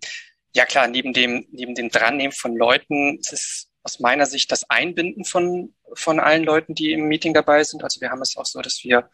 ja 0.55 0.65
klar, 0.65 0.87
neben 0.87 1.11
dem, 1.11 1.47
neben 1.51 1.73
dem 1.73 1.89
Drannehmen 1.89 2.33
von 2.33 2.55
Leuten 2.55 3.17
ist 3.17 3.33
es 3.33 3.67
aus 3.81 3.99
meiner 3.99 4.27
Sicht 4.27 4.51
das 4.51 4.69
Einbinden 4.69 5.25
von, 5.25 5.73
von 5.95 6.19
allen 6.19 6.43
Leuten, 6.43 6.75
die 6.75 6.91
im 6.91 7.07
Meeting 7.07 7.33
dabei 7.33 7.63
sind. 7.63 7.83
Also 7.83 7.99
wir 7.99 8.11
haben 8.11 8.21
es 8.21 8.37
auch 8.37 8.45
so, 8.45 8.61
dass 8.61 8.83
wir 8.83 9.09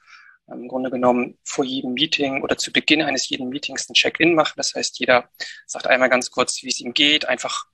im 0.51 0.67
Grunde 0.67 0.89
genommen 0.89 1.37
vor 1.43 1.65
jedem 1.65 1.93
Meeting 1.93 2.41
oder 2.41 2.57
zu 2.57 2.71
Beginn 2.71 3.01
eines 3.01 3.29
jeden 3.29 3.49
Meetings 3.49 3.89
ein 3.89 3.93
Check-in 3.93 4.35
machen. 4.35 4.53
Das 4.57 4.73
heißt, 4.75 4.99
jeder 4.99 5.29
sagt 5.65 5.87
einmal 5.87 6.09
ganz 6.09 6.31
kurz, 6.31 6.63
wie 6.63 6.69
es 6.69 6.79
ihm 6.79 6.93
geht, 6.93 7.25
einfach 7.25 7.65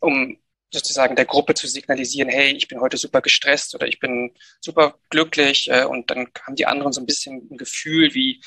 um 0.00 0.38
sozusagen 0.72 1.16
der 1.16 1.26
Gruppe 1.26 1.54
zu 1.54 1.66
signalisieren, 1.66 2.30
hey, 2.30 2.52
ich 2.52 2.66
bin 2.66 2.80
heute 2.80 2.96
super 2.96 3.20
gestresst 3.20 3.74
oder 3.74 3.86
ich 3.86 4.00
bin 4.00 4.34
super 4.60 4.98
glücklich 5.10 5.68
äh, 5.70 5.84
und 5.84 6.10
dann 6.10 6.28
haben 6.46 6.56
die 6.56 6.66
anderen 6.66 6.92
so 6.92 7.00
ein 7.00 7.06
bisschen 7.06 7.48
ein 7.50 7.58
Gefühl, 7.58 8.14
wie 8.14 8.40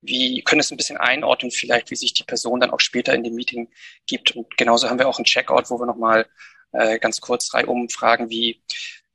wie 0.00 0.42
können 0.42 0.60
es 0.60 0.70
ein 0.70 0.76
bisschen 0.76 0.96
einordnen, 0.96 1.50
vielleicht 1.50 1.90
wie 1.90 1.96
sich 1.96 2.14
die 2.14 2.24
Person 2.24 2.60
dann 2.60 2.70
auch 2.70 2.80
später 2.80 3.14
in 3.14 3.24
dem 3.24 3.34
Meeting 3.34 3.68
gibt. 4.06 4.32
Und 4.36 4.56
genauso 4.56 4.88
haben 4.88 4.98
wir 4.98 5.08
auch 5.08 5.18
einen 5.18 5.24
Checkout, 5.24 5.70
wo 5.70 5.78
wir 5.78 5.86
nochmal 5.86 6.26
äh, 6.72 6.98
ganz 6.98 7.20
kurz 7.20 7.48
drei 7.48 7.66
umfragen, 7.66 8.30
wie 8.30 8.62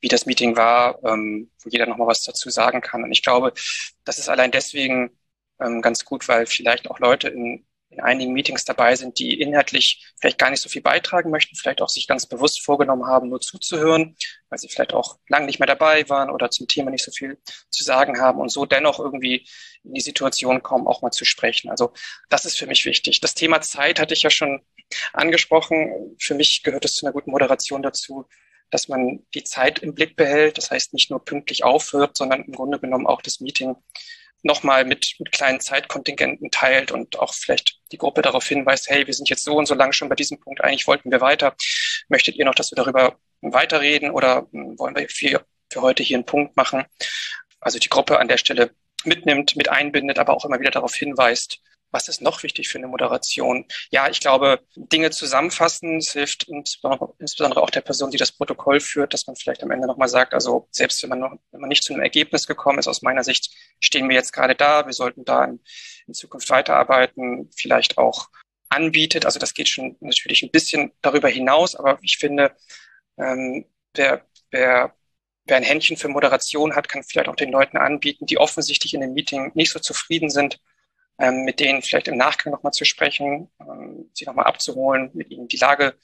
wie 0.03 0.09
das 0.09 0.25
Meeting 0.25 0.57
war, 0.57 0.99
ähm, 1.05 1.49
wo 1.63 1.69
jeder 1.69 1.87
nochmal 1.87 2.07
was 2.07 2.23
dazu 2.23 2.49
sagen 2.49 2.81
kann. 2.81 3.03
Und 3.03 3.11
ich 3.13 3.23
glaube, 3.23 3.53
das 4.03 4.19
ist 4.19 4.27
allein 4.27 4.51
deswegen 4.51 5.11
ähm, 5.59 5.81
ganz 5.81 6.03
gut, 6.03 6.27
weil 6.27 6.45
vielleicht 6.45 6.91
auch 6.91 6.99
Leute 6.99 7.29
in 7.29 7.65
in 7.93 7.99
einigen 7.99 8.33
Meetings 8.33 8.65
dabei 8.65 8.95
sind, 8.95 9.19
die 9.19 9.39
inhaltlich 9.39 10.03
vielleicht 10.19 10.39
gar 10.39 10.49
nicht 10.49 10.61
so 10.61 10.69
viel 10.69 10.81
beitragen 10.81 11.29
möchten, 11.29 11.55
vielleicht 11.55 11.81
auch 11.81 11.89
sich 11.89 12.07
ganz 12.07 12.25
bewusst 12.25 12.63
vorgenommen 12.63 13.05
haben, 13.05 13.29
nur 13.29 13.39
zuzuhören, 13.39 14.15
weil 14.49 14.59
sie 14.59 14.67
vielleicht 14.67 14.93
auch 14.93 15.19
lange 15.27 15.45
nicht 15.45 15.59
mehr 15.59 15.67
dabei 15.67 16.07
waren 16.09 16.29
oder 16.29 16.49
zum 16.49 16.67
Thema 16.67 16.91
nicht 16.91 17.03
so 17.03 17.11
viel 17.11 17.37
zu 17.69 17.83
sagen 17.83 18.19
haben 18.19 18.39
und 18.39 18.51
so 18.51 18.65
dennoch 18.65 18.99
irgendwie 18.99 19.47
in 19.83 19.93
die 19.93 20.01
Situation 20.01 20.63
kommen, 20.63 20.87
auch 20.87 21.01
mal 21.01 21.11
zu 21.11 21.25
sprechen. 21.25 21.69
Also 21.69 21.93
das 22.29 22.45
ist 22.45 22.57
für 22.57 22.67
mich 22.67 22.85
wichtig. 22.85 23.21
Das 23.21 23.35
Thema 23.35 23.61
Zeit 23.61 23.99
hatte 23.99 24.13
ich 24.13 24.23
ja 24.23 24.29
schon 24.29 24.61
angesprochen. 25.13 26.15
Für 26.19 26.33
mich 26.33 26.63
gehört 26.63 26.85
es 26.85 26.95
zu 26.95 27.05
einer 27.05 27.13
guten 27.13 27.31
Moderation 27.31 27.83
dazu, 27.83 28.27
dass 28.73 28.87
man 28.87 29.23
die 29.35 29.43
Zeit 29.43 29.79
im 29.79 29.93
Blick 29.93 30.15
behält. 30.15 30.57
Das 30.57 30.71
heißt, 30.71 30.93
nicht 30.93 31.11
nur 31.11 31.23
pünktlich 31.23 31.63
aufhört, 31.63 32.17
sondern 32.17 32.43
im 32.43 32.53
Grunde 32.53 32.79
genommen 32.79 33.05
auch 33.05 33.21
das 33.21 33.39
Meeting 33.39 33.75
nochmal 34.41 34.83
mit, 34.83 35.15
mit 35.19 35.31
kleinen 35.31 35.59
Zeitkontingenten 35.59 36.51
teilt 36.51 36.91
und 36.91 37.19
auch 37.19 37.33
vielleicht 37.33 37.79
die 37.91 37.97
Gruppe 37.97 38.21
darauf 38.21 38.45
hinweist, 38.45 38.89
hey, 38.89 39.07
wir 39.07 39.13
sind 39.13 39.29
jetzt 39.29 39.43
so 39.43 39.55
und 39.55 39.67
so 39.67 39.75
lange 39.75 39.93
schon 39.93 40.09
bei 40.09 40.15
diesem 40.15 40.39
Punkt, 40.39 40.61
eigentlich 40.61 40.87
wollten 40.87 41.11
wir 41.11 41.21
weiter. 41.21 41.55
Möchtet 42.09 42.35
ihr 42.35 42.45
noch, 42.45 42.55
dass 42.55 42.71
wir 42.71 42.75
darüber 42.75 43.17
weiterreden 43.41 44.11
oder 44.11 44.47
hm, 44.51 44.77
wollen 44.79 44.95
wir 44.95 45.07
für, 45.07 45.45
für 45.71 45.81
heute 45.81 46.03
hier 46.03 46.17
einen 46.17 46.25
Punkt 46.25 46.57
machen? 46.57 46.83
Also 47.61 47.79
die 47.79 47.89
Gruppe 47.89 48.19
an 48.19 48.27
der 48.27 48.37
Stelle 48.37 48.71
mitnimmt, 49.05 49.55
mit 49.55 49.69
einbindet, 49.69 50.19
aber 50.19 50.33
auch 50.33 50.45
immer 50.45 50.59
wieder 50.59 50.71
darauf 50.71 50.95
hinweist, 50.95 51.61
was 51.93 52.07
ist 52.09 52.21
noch 52.21 52.43
wichtig 52.43 52.67
für 52.67 52.79
eine 52.79 52.87
Moderation? 52.87 53.65
Ja, 53.91 54.09
ich 54.09 54.19
glaube, 54.19 54.59
Dinge 54.75 55.11
zusammenfassen, 55.11 55.97
es 55.97 56.11
hilft 56.11 56.47
insbesondere 56.49 57.61
auch 57.61 57.69
der 57.69 57.81
Person, 57.81 58.11
die 58.11 58.17
das 58.17 58.31
Protokoll 58.31 58.79
führt, 58.79 59.13
dass 59.13 59.27
man 59.27 59.35
vielleicht 59.35 59.63
am 59.63 59.71
Ende 59.71 59.87
nochmal 59.87 60.09
sagt, 60.09 60.33
also 60.33 60.67
selbst 60.71 61.01
wenn 61.03 61.11
man 61.11 61.19
noch, 61.19 61.33
wenn 61.51 61.61
man 61.61 61.69
nicht 61.69 61.83
zu 61.83 61.93
einem 61.93 62.01
Ergebnis 62.01 62.47
gekommen 62.47 62.79
ist, 62.79 62.87
aus 62.87 63.03
meiner 63.03 63.23
Sicht 63.23 63.51
stehen 63.79 64.09
wir 64.09 64.15
jetzt 64.15 64.33
gerade 64.33 64.55
da, 64.55 64.85
wir 64.85 64.93
sollten 64.93 65.23
da 65.23 65.45
in, 65.45 65.61
in 66.07 66.13
Zukunft 66.13 66.49
weiterarbeiten, 66.49 67.49
vielleicht 67.55 67.97
auch 67.97 68.29
anbietet. 68.69 69.25
Also 69.25 69.39
das 69.39 69.53
geht 69.53 69.69
schon 69.69 69.95
natürlich 69.99 70.41
ein 70.41 70.51
bisschen 70.51 70.91
darüber 71.01 71.29
hinaus, 71.29 71.75
aber 71.75 71.99
ich 72.01 72.17
finde, 72.17 72.55
ähm, 73.17 73.65
wer, 73.93 74.25
wer 74.49 74.95
Wer 75.45 75.57
ein 75.57 75.63
Händchen 75.63 75.97
für 75.97 76.07
Moderation 76.07 76.73
hat, 76.73 76.87
kann 76.87 77.03
vielleicht 77.03 77.27
auch 77.27 77.35
den 77.35 77.51
Leuten 77.51 77.75
anbieten, 77.75 78.25
die 78.25 78.37
offensichtlich 78.37 78.93
in 78.93 79.01
dem 79.01 79.13
Meeting 79.13 79.51
nicht 79.55 79.71
so 79.71 79.79
zufrieden 79.79 80.29
sind, 80.29 80.61
ähm, 81.19 81.43
mit 81.43 81.59
denen 81.59 81.81
vielleicht 81.81 82.07
im 82.07 82.17
Nachgang 82.17 82.51
nochmal 82.53 82.73
zu 82.73 82.85
sprechen, 82.85 83.51
ähm, 83.59 84.09
sie 84.13 84.25
nochmal 84.25 84.45
abzuholen, 84.45 85.11
mit 85.13 85.29
ihnen 85.31 85.47
die 85.47 85.57
Lage 85.57 85.95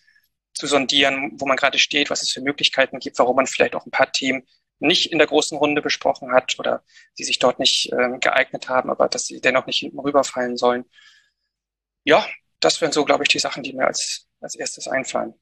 zu 0.53 0.67
sondieren, 0.67 1.31
wo 1.35 1.45
man 1.45 1.57
gerade 1.57 1.79
steht, 1.79 2.09
was 2.09 2.21
es 2.21 2.31
für 2.31 2.41
Möglichkeiten 2.41 2.99
gibt, 2.99 3.17
warum 3.19 3.35
man 3.35 3.47
vielleicht 3.47 3.75
auch 3.75 3.85
ein 3.85 3.91
paar 3.91 4.11
Themen 4.11 4.47
nicht 4.79 5.11
in 5.11 5.17
der 5.17 5.27
großen 5.27 5.57
Runde 5.57 5.81
besprochen 5.81 6.31
hat 6.31 6.57
oder 6.57 6.83
die 7.17 7.23
sich 7.23 7.39
dort 7.39 7.59
nicht 7.59 7.91
ähm, 7.91 8.19
geeignet 8.19 8.69
haben, 8.69 8.89
aber 8.89 9.07
dass 9.09 9.25
sie 9.25 9.41
dennoch 9.41 9.65
nicht 9.65 9.79
hinten 9.79 9.99
rüberfallen 9.99 10.57
sollen. 10.57 10.85
Ja, 12.03 12.25
das 12.59 12.81
wären 12.81 12.91
so, 12.91 13.05
glaube 13.05 13.23
ich, 13.23 13.29
die 13.29 13.39
Sachen, 13.39 13.63
die 13.63 13.73
mir 13.73 13.87
als, 13.87 14.27
als 14.39 14.55
erstes 14.55 14.87
einfallen. 14.87 15.33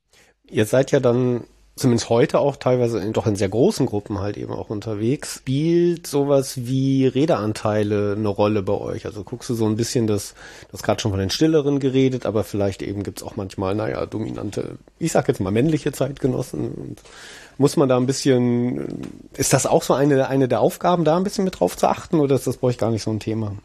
Ihr 0.50 0.66
seid 0.66 0.92
ja 0.92 1.00
dann 1.00 1.48
zumindest 1.78 2.10
heute 2.10 2.40
auch 2.40 2.58
teilweise 2.58 3.00
in, 3.00 3.14
doch 3.14 3.28
in 3.28 3.36
sehr 3.36 3.50
großen 3.50 3.86
Gruppen 3.86 4.20
halt 4.20 4.38
eben 4.38 4.52
auch 4.52 4.70
unterwegs. 4.70 5.36
Spielt 5.36 6.08
sowas 6.08 6.66
wie 6.66 7.08
Redeanteile 7.08 8.16
eine 8.18 8.28
Rolle 8.28 8.64
bei 8.64 8.74
euch? 8.74 9.06
Also 9.06 9.24
guckst 9.24 9.50
du 9.50 9.54
so 9.54 9.66
ein 9.66 9.78
bisschen 9.78 10.08
das, 10.08 10.36
das 10.72 10.84
gerade 10.84 11.00
schon 11.00 11.12
von 11.12 11.20
den 11.20 11.30
Stilleren 11.30 11.80
geredet, 11.80 12.26
aber 12.26 12.44
vielleicht 12.44 12.82
eben 12.82 13.04
gibt's 13.04 13.24
auch 13.24 13.36
manchmal, 13.36 13.76
naja, 13.76 14.06
dominante, 14.06 14.78
ich 15.00 15.12
sag 15.12 15.28
jetzt 15.28 15.40
mal 15.40 15.52
männliche 15.52 15.92
Zeitgenossen 15.92 16.72
und 16.72 17.02
muss 17.58 17.78
man 17.78 17.90
da 17.90 17.98
ein 17.98 18.06
bisschen, 18.06 19.28
ist 19.34 19.54
das 19.54 19.66
auch 19.66 19.84
so 19.84 19.94
eine, 19.94 20.28
eine 20.28 20.48
der 20.48 20.60
Aufgaben, 20.60 21.06
da 21.06 21.18
ein 21.18 21.24
bisschen 21.24 21.46
mit 21.46 21.60
drauf 21.60 21.78
zu 21.78 21.88
achten 21.88 22.20
oder 22.20 22.36
ist 22.36 22.48
das 22.48 22.58
bei 22.58 22.68
euch 22.68 22.78
gar 22.78 22.92
nicht 22.92 23.04
so 23.04 23.12
ein 23.12 23.20
Thema? 23.20 23.56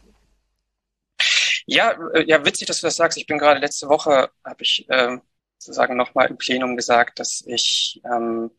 Ja, 1.65 1.95
äh, 2.13 2.25
ja, 2.27 2.45
witzig, 2.45 2.67
dass 2.67 2.81
du 2.81 2.87
das 2.87 2.95
sagst. 2.95 3.17
Ich 3.17 3.25
bin 3.25 3.37
gerade 3.37 3.59
letzte 3.59 3.87
Woche, 3.87 4.29
habe 4.43 4.61
ich 4.61 4.85
ähm, 4.89 5.21
sozusagen 5.63 5.95
nochmal 5.97 6.27
im 6.27 6.37
Plenum 6.37 6.75
gesagt, 6.75 7.19
dass 7.19 7.43
ich 7.45 8.01
ähm, 8.05 8.51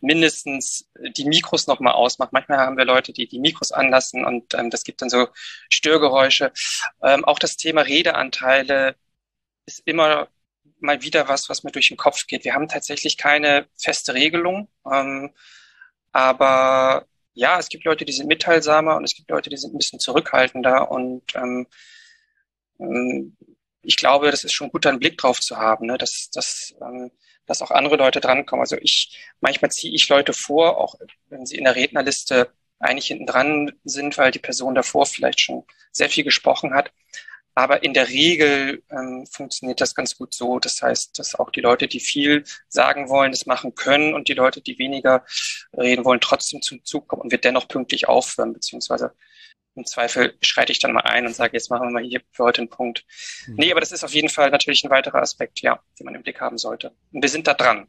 mindestens 0.00 0.88
die 1.16 1.24
Mikros 1.24 1.66
nochmal 1.66 1.94
ausmache. 1.94 2.30
Manchmal 2.32 2.58
haben 2.58 2.76
wir 2.76 2.84
Leute, 2.84 3.12
die 3.12 3.26
die 3.26 3.40
Mikros 3.40 3.72
anlassen 3.72 4.24
und 4.24 4.54
ähm, 4.54 4.70
das 4.70 4.84
gibt 4.84 5.02
dann 5.02 5.10
so 5.10 5.28
Störgeräusche. 5.68 6.52
Ähm, 7.02 7.24
auch 7.24 7.38
das 7.38 7.56
Thema 7.56 7.82
Redeanteile 7.82 8.96
ist 9.66 9.82
immer 9.84 10.28
mal 10.80 11.02
wieder 11.02 11.28
was, 11.28 11.48
was 11.48 11.64
mir 11.64 11.72
durch 11.72 11.88
den 11.88 11.96
Kopf 11.96 12.26
geht. 12.26 12.44
Wir 12.44 12.54
haben 12.54 12.68
tatsächlich 12.68 13.16
keine 13.16 13.66
feste 13.76 14.14
Regelung, 14.14 14.68
ähm, 14.90 15.34
aber 16.12 17.06
ja, 17.34 17.58
es 17.58 17.68
gibt 17.68 17.84
Leute, 17.84 18.04
die 18.04 18.12
sind 18.12 18.28
mitteilsamer 18.28 18.96
und 18.96 19.04
es 19.04 19.14
gibt 19.14 19.30
Leute, 19.30 19.50
die 19.50 19.56
sind 19.56 19.74
ein 19.74 19.78
bisschen 19.78 20.00
zurückhaltender 20.00 20.90
und 20.90 21.22
ähm, 21.34 21.66
ähm 22.78 23.36
ich 23.82 23.96
glaube, 23.96 24.30
das 24.30 24.44
ist 24.44 24.52
schon 24.52 24.70
gut, 24.70 24.86
einen 24.86 24.98
Blick 24.98 25.18
drauf 25.18 25.40
zu 25.40 25.56
haben, 25.56 25.86
ne? 25.86 25.98
dass, 25.98 26.30
dass, 26.30 26.74
ähm, 26.80 27.10
dass 27.46 27.62
auch 27.62 27.70
andere 27.70 27.96
Leute 27.96 28.20
drankommen. 28.20 28.62
Also 28.62 28.76
ich, 28.80 29.18
manchmal 29.40 29.70
ziehe 29.70 29.94
ich 29.94 30.08
Leute 30.08 30.32
vor, 30.32 30.78
auch 30.78 30.96
wenn 31.28 31.46
sie 31.46 31.56
in 31.56 31.64
der 31.64 31.76
Rednerliste 31.76 32.52
eigentlich 32.78 33.06
hinten 33.06 33.26
dran 33.26 33.72
sind, 33.84 34.18
weil 34.18 34.30
die 34.30 34.38
Person 34.38 34.74
davor 34.74 35.06
vielleicht 35.06 35.40
schon 35.40 35.64
sehr 35.92 36.08
viel 36.08 36.24
gesprochen 36.24 36.74
hat. 36.74 36.92
Aber 37.54 37.82
in 37.82 37.92
der 37.92 38.08
Regel 38.08 38.84
ähm, 38.88 39.26
funktioniert 39.26 39.80
das 39.80 39.96
ganz 39.96 40.16
gut 40.16 40.32
so. 40.32 40.60
Das 40.60 40.80
heißt, 40.80 41.18
dass 41.18 41.34
auch 41.34 41.50
die 41.50 41.60
Leute, 41.60 41.88
die 41.88 41.98
viel 41.98 42.44
sagen 42.68 43.08
wollen, 43.08 43.32
das 43.32 43.46
machen 43.46 43.74
können 43.74 44.14
und 44.14 44.28
die 44.28 44.34
Leute, 44.34 44.60
die 44.60 44.78
weniger 44.78 45.24
reden 45.76 46.04
wollen, 46.04 46.20
trotzdem 46.20 46.62
zum 46.62 46.84
Zug 46.84 47.08
kommen 47.08 47.22
und 47.22 47.32
wir 47.32 47.38
dennoch 47.38 47.66
pünktlich 47.66 48.06
aufhören, 48.06 48.52
beziehungsweise 48.52 49.12
im 49.78 49.86
Zweifel 49.86 50.34
schreite 50.40 50.72
ich 50.72 50.78
dann 50.78 50.92
mal 50.92 51.04
ein 51.04 51.26
und 51.26 51.34
sage, 51.34 51.52
jetzt 51.54 51.70
machen 51.70 51.88
wir 51.88 51.92
mal 51.92 52.02
hier 52.02 52.20
für 52.32 52.44
heute 52.44 52.60
einen 52.60 52.70
Punkt. 52.70 53.04
Mhm. 53.46 53.54
Nee, 53.56 53.70
aber 53.70 53.80
das 53.80 53.92
ist 53.92 54.04
auf 54.04 54.12
jeden 54.12 54.28
Fall 54.28 54.50
natürlich 54.50 54.84
ein 54.84 54.90
weiterer 54.90 55.22
Aspekt, 55.22 55.60
ja, 55.60 55.80
den 55.98 56.04
man 56.04 56.14
im 56.14 56.22
Blick 56.22 56.40
haben 56.40 56.58
sollte. 56.58 56.92
Und 57.12 57.22
wir 57.22 57.28
sind 57.28 57.46
da 57.46 57.54
dran. 57.54 57.86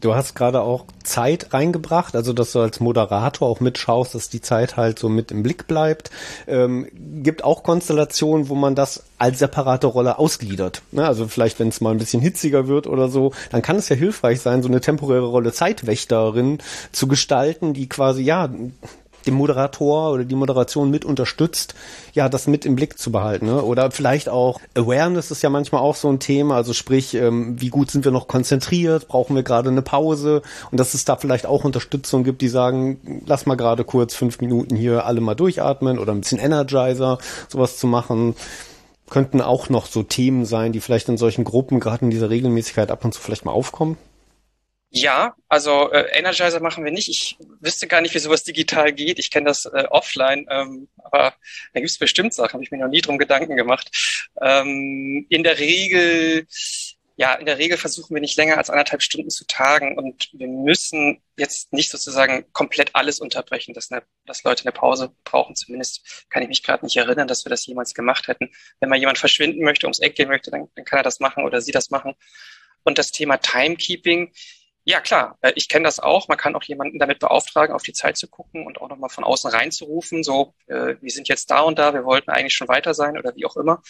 Du 0.00 0.14
hast 0.14 0.34
gerade 0.34 0.60
auch 0.60 0.86
Zeit 1.04 1.54
reingebracht, 1.54 2.16
also 2.16 2.32
dass 2.32 2.50
du 2.50 2.60
als 2.60 2.80
Moderator 2.80 3.48
auch 3.48 3.60
mitschaust, 3.60 4.14
dass 4.14 4.28
die 4.28 4.40
Zeit 4.40 4.76
halt 4.76 4.98
so 4.98 5.08
mit 5.08 5.30
im 5.30 5.44
Blick 5.44 5.68
bleibt. 5.68 6.10
Ähm, 6.48 6.88
gibt 7.22 7.44
auch 7.44 7.62
Konstellationen, 7.62 8.48
wo 8.48 8.56
man 8.56 8.74
das 8.74 9.04
als 9.18 9.38
separate 9.38 9.86
Rolle 9.86 10.18
ausgliedert. 10.18 10.82
Ne? 10.90 11.06
Also 11.06 11.28
vielleicht, 11.28 11.60
wenn 11.60 11.68
es 11.68 11.80
mal 11.80 11.92
ein 11.92 11.98
bisschen 11.98 12.20
hitziger 12.20 12.66
wird 12.66 12.88
oder 12.88 13.08
so, 13.08 13.32
dann 13.50 13.62
kann 13.62 13.76
es 13.76 13.88
ja 13.88 13.94
hilfreich 13.94 14.40
sein, 14.40 14.62
so 14.62 14.68
eine 14.68 14.80
temporäre 14.80 15.26
Rolle 15.26 15.52
Zeitwächterin 15.52 16.58
zu 16.90 17.06
gestalten, 17.06 17.72
die 17.72 17.88
quasi 17.88 18.24
ja 18.24 18.50
dem 19.24 19.34
Moderator 19.34 20.12
oder 20.12 20.24
die 20.24 20.34
Moderation 20.34 20.90
mit 20.90 21.04
unterstützt, 21.04 21.74
ja, 22.12 22.28
das 22.28 22.46
mit 22.46 22.64
im 22.64 22.76
Blick 22.76 22.98
zu 22.98 23.10
behalten. 23.10 23.46
Ne? 23.46 23.62
Oder 23.62 23.90
vielleicht 23.90 24.28
auch 24.28 24.60
Awareness 24.74 25.30
ist 25.30 25.42
ja 25.42 25.50
manchmal 25.50 25.80
auch 25.82 25.96
so 25.96 26.08
ein 26.08 26.20
Thema, 26.20 26.56
also 26.56 26.72
sprich, 26.72 27.14
ähm, 27.14 27.60
wie 27.60 27.68
gut 27.68 27.90
sind 27.90 28.04
wir 28.04 28.12
noch 28.12 28.28
konzentriert, 28.28 29.08
brauchen 29.08 29.36
wir 29.36 29.42
gerade 29.42 29.70
eine 29.70 29.82
Pause 29.82 30.42
und 30.70 30.78
dass 30.78 30.94
es 30.94 31.04
da 31.04 31.16
vielleicht 31.16 31.46
auch 31.46 31.64
Unterstützung 31.64 32.24
gibt, 32.24 32.42
die 32.42 32.48
sagen, 32.48 33.22
lass 33.26 33.46
mal 33.46 33.56
gerade 33.56 33.84
kurz 33.84 34.14
fünf 34.14 34.40
Minuten 34.40 34.76
hier 34.76 35.06
alle 35.06 35.20
mal 35.20 35.34
durchatmen 35.34 35.98
oder 35.98 36.12
ein 36.12 36.20
bisschen 36.20 36.38
Energizer, 36.38 37.18
sowas 37.48 37.78
zu 37.78 37.86
machen 37.86 38.34
könnten 39.10 39.40
auch 39.40 39.68
noch 39.68 39.86
so 39.86 40.02
Themen 40.02 40.44
sein, 40.44 40.72
die 40.72 40.80
vielleicht 40.80 41.08
in 41.08 41.18
solchen 41.18 41.44
Gruppen 41.44 41.78
gerade 41.78 42.04
in 42.04 42.10
dieser 42.10 42.30
Regelmäßigkeit 42.30 42.90
ab 42.90 43.04
und 43.04 43.12
zu 43.12 43.20
vielleicht 43.20 43.44
mal 43.44 43.52
aufkommen? 43.52 43.96
Ja, 44.96 45.34
also 45.48 45.90
äh, 45.90 46.16
Energizer 46.16 46.60
machen 46.60 46.84
wir 46.84 46.92
nicht. 46.92 47.08
Ich 47.08 47.36
wüsste 47.60 47.88
gar 47.88 48.00
nicht, 48.00 48.14
wie 48.14 48.20
sowas 48.20 48.44
digital 48.44 48.92
geht. 48.92 49.18
Ich 49.18 49.32
kenne 49.32 49.46
das 49.46 49.64
äh, 49.64 49.86
offline, 49.90 50.46
ähm, 50.48 50.88
aber 51.02 51.34
da 51.72 51.80
gibt 51.80 51.90
es 51.90 51.98
bestimmt 51.98 52.32
Sachen, 52.32 52.52
habe 52.52 52.62
ich 52.62 52.70
mir 52.70 52.78
noch 52.78 52.88
nie 52.88 53.00
drum 53.00 53.18
Gedanken 53.18 53.56
gemacht. 53.56 53.90
Ähm, 54.40 55.26
in 55.28 55.42
der 55.42 55.58
Regel, 55.58 56.46
ja, 57.16 57.34
in 57.34 57.44
der 57.44 57.58
Regel 57.58 57.76
versuchen 57.76 58.14
wir 58.14 58.20
nicht 58.20 58.36
länger 58.36 58.56
als 58.56 58.70
anderthalb 58.70 59.02
Stunden 59.02 59.30
zu 59.30 59.44
tagen 59.48 59.98
und 59.98 60.30
wir 60.32 60.46
müssen 60.46 61.20
jetzt 61.36 61.72
nicht 61.72 61.90
sozusagen 61.90 62.44
komplett 62.52 62.94
alles 62.94 63.18
unterbrechen, 63.18 63.74
dass, 63.74 63.90
eine, 63.90 64.04
dass 64.26 64.44
Leute 64.44 64.62
eine 64.62 64.72
Pause 64.72 65.12
brauchen. 65.24 65.56
Zumindest 65.56 66.26
kann 66.30 66.44
ich 66.44 66.48
mich 66.48 66.62
gerade 66.62 66.84
nicht 66.84 66.96
erinnern, 66.96 67.26
dass 67.26 67.44
wir 67.44 67.50
das 67.50 67.66
jemals 67.66 67.94
gemacht 67.94 68.28
hätten. 68.28 68.52
Wenn 68.78 68.90
mal 68.90 68.98
jemand 68.98 69.18
verschwinden 69.18 69.64
möchte, 69.64 69.86
ums 69.86 69.98
Eck 69.98 70.14
gehen 70.14 70.28
möchte, 70.28 70.52
dann, 70.52 70.68
dann 70.76 70.84
kann 70.84 71.00
er 71.00 71.04
das 71.04 71.18
machen 71.18 71.42
oder 71.42 71.60
sie 71.60 71.72
das 71.72 71.90
machen. 71.90 72.14
Und 72.84 72.98
das 72.98 73.10
Thema 73.10 73.38
Timekeeping, 73.38 74.32
ja, 74.84 75.00
klar. 75.00 75.38
Äh, 75.40 75.52
ich 75.56 75.68
kenne 75.68 75.84
das 75.84 75.98
auch. 75.98 76.28
Man 76.28 76.36
kann 76.36 76.54
auch 76.54 76.62
jemanden 76.64 76.98
damit 76.98 77.18
beauftragen, 77.18 77.74
auf 77.74 77.82
die 77.82 77.94
Zeit 77.94 78.16
zu 78.18 78.28
gucken 78.28 78.66
und 78.66 78.80
auch 78.80 78.88
nochmal 78.88 79.10
von 79.10 79.24
außen 79.24 79.50
reinzurufen. 79.50 80.22
So, 80.22 80.54
äh, 80.66 80.96
wir 81.00 81.10
sind 81.10 81.28
jetzt 81.28 81.50
da 81.50 81.60
und 81.60 81.78
da, 81.78 81.94
wir 81.94 82.04
wollten 82.04 82.30
eigentlich 82.30 82.54
schon 82.54 82.68
weiter 82.68 82.92
sein 82.92 83.18
oder 83.18 83.34
wie 83.34 83.46
auch 83.46 83.56
immer. 83.56 83.82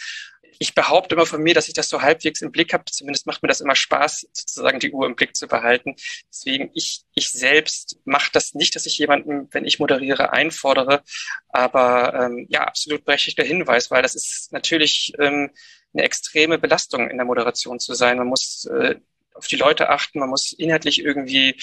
Ich 0.61 0.75
behaupte 0.75 1.17
immer 1.17 1.27
von 1.27 1.43
mir, 1.43 1.53
dass 1.53 1.67
ich 1.67 1.75
das 1.75 1.89
so 1.89 2.01
halbwegs 2.01 2.41
im 2.43 2.53
Blick 2.53 2.73
habe. 2.73 2.85
Zumindest 2.85 3.27
macht 3.27 3.43
mir 3.43 3.49
das 3.49 3.61
immer 3.61 3.75
Spaß, 3.75 4.29
sozusagen 4.33 4.79
die 4.79 4.93
Uhr 4.93 5.07
im 5.07 5.17
Blick 5.17 5.35
zu 5.35 5.49
behalten. 5.49 5.97
Deswegen, 6.31 6.71
ich, 6.75 7.03
ich 7.15 7.31
selbst 7.31 7.99
mache 8.05 8.31
das 8.33 8.55
nicht, 8.55 8.77
dass 8.77 8.87
ich 8.87 8.97
jemanden, 8.97 9.49
wenn 9.51 9.65
ich 9.65 9.81
moderiere, 9.81 10.33
einfordere. 10.33 11.03
Aber 11.49 12.15
ähm, 12.15 12.47
ja, 12.49 12.63
absolut 12.65 13.05
berechtigter 13.05 13.43
Hinweis, 13.43 13.91
weil 13.91 14.03
das 14.03 14.15
ist 14.15 14.53
natürlich 14.53 15.13
ähm, 15.19 15.51
eine 15.93 16.05
extreme 16.05 16.59
Belastung 16.59 17.11
in 17.11 17.17
der 17.17 17.27
Moderation 17.27 17.81
zu 17.81 17.95
sein. 17.95 18.19
Man 18.19 18.29
muss 18.29 18.67
äh, 18.67 18.97
auf 19.35 19.47
die 19.47 19.57
Leute 19.57 19.91
achten, 19.91 20.21
man 20.21 20.31
muss 20.31 20.53
inhaltlich 20.53 21.01
irgendwie 21.01 21.57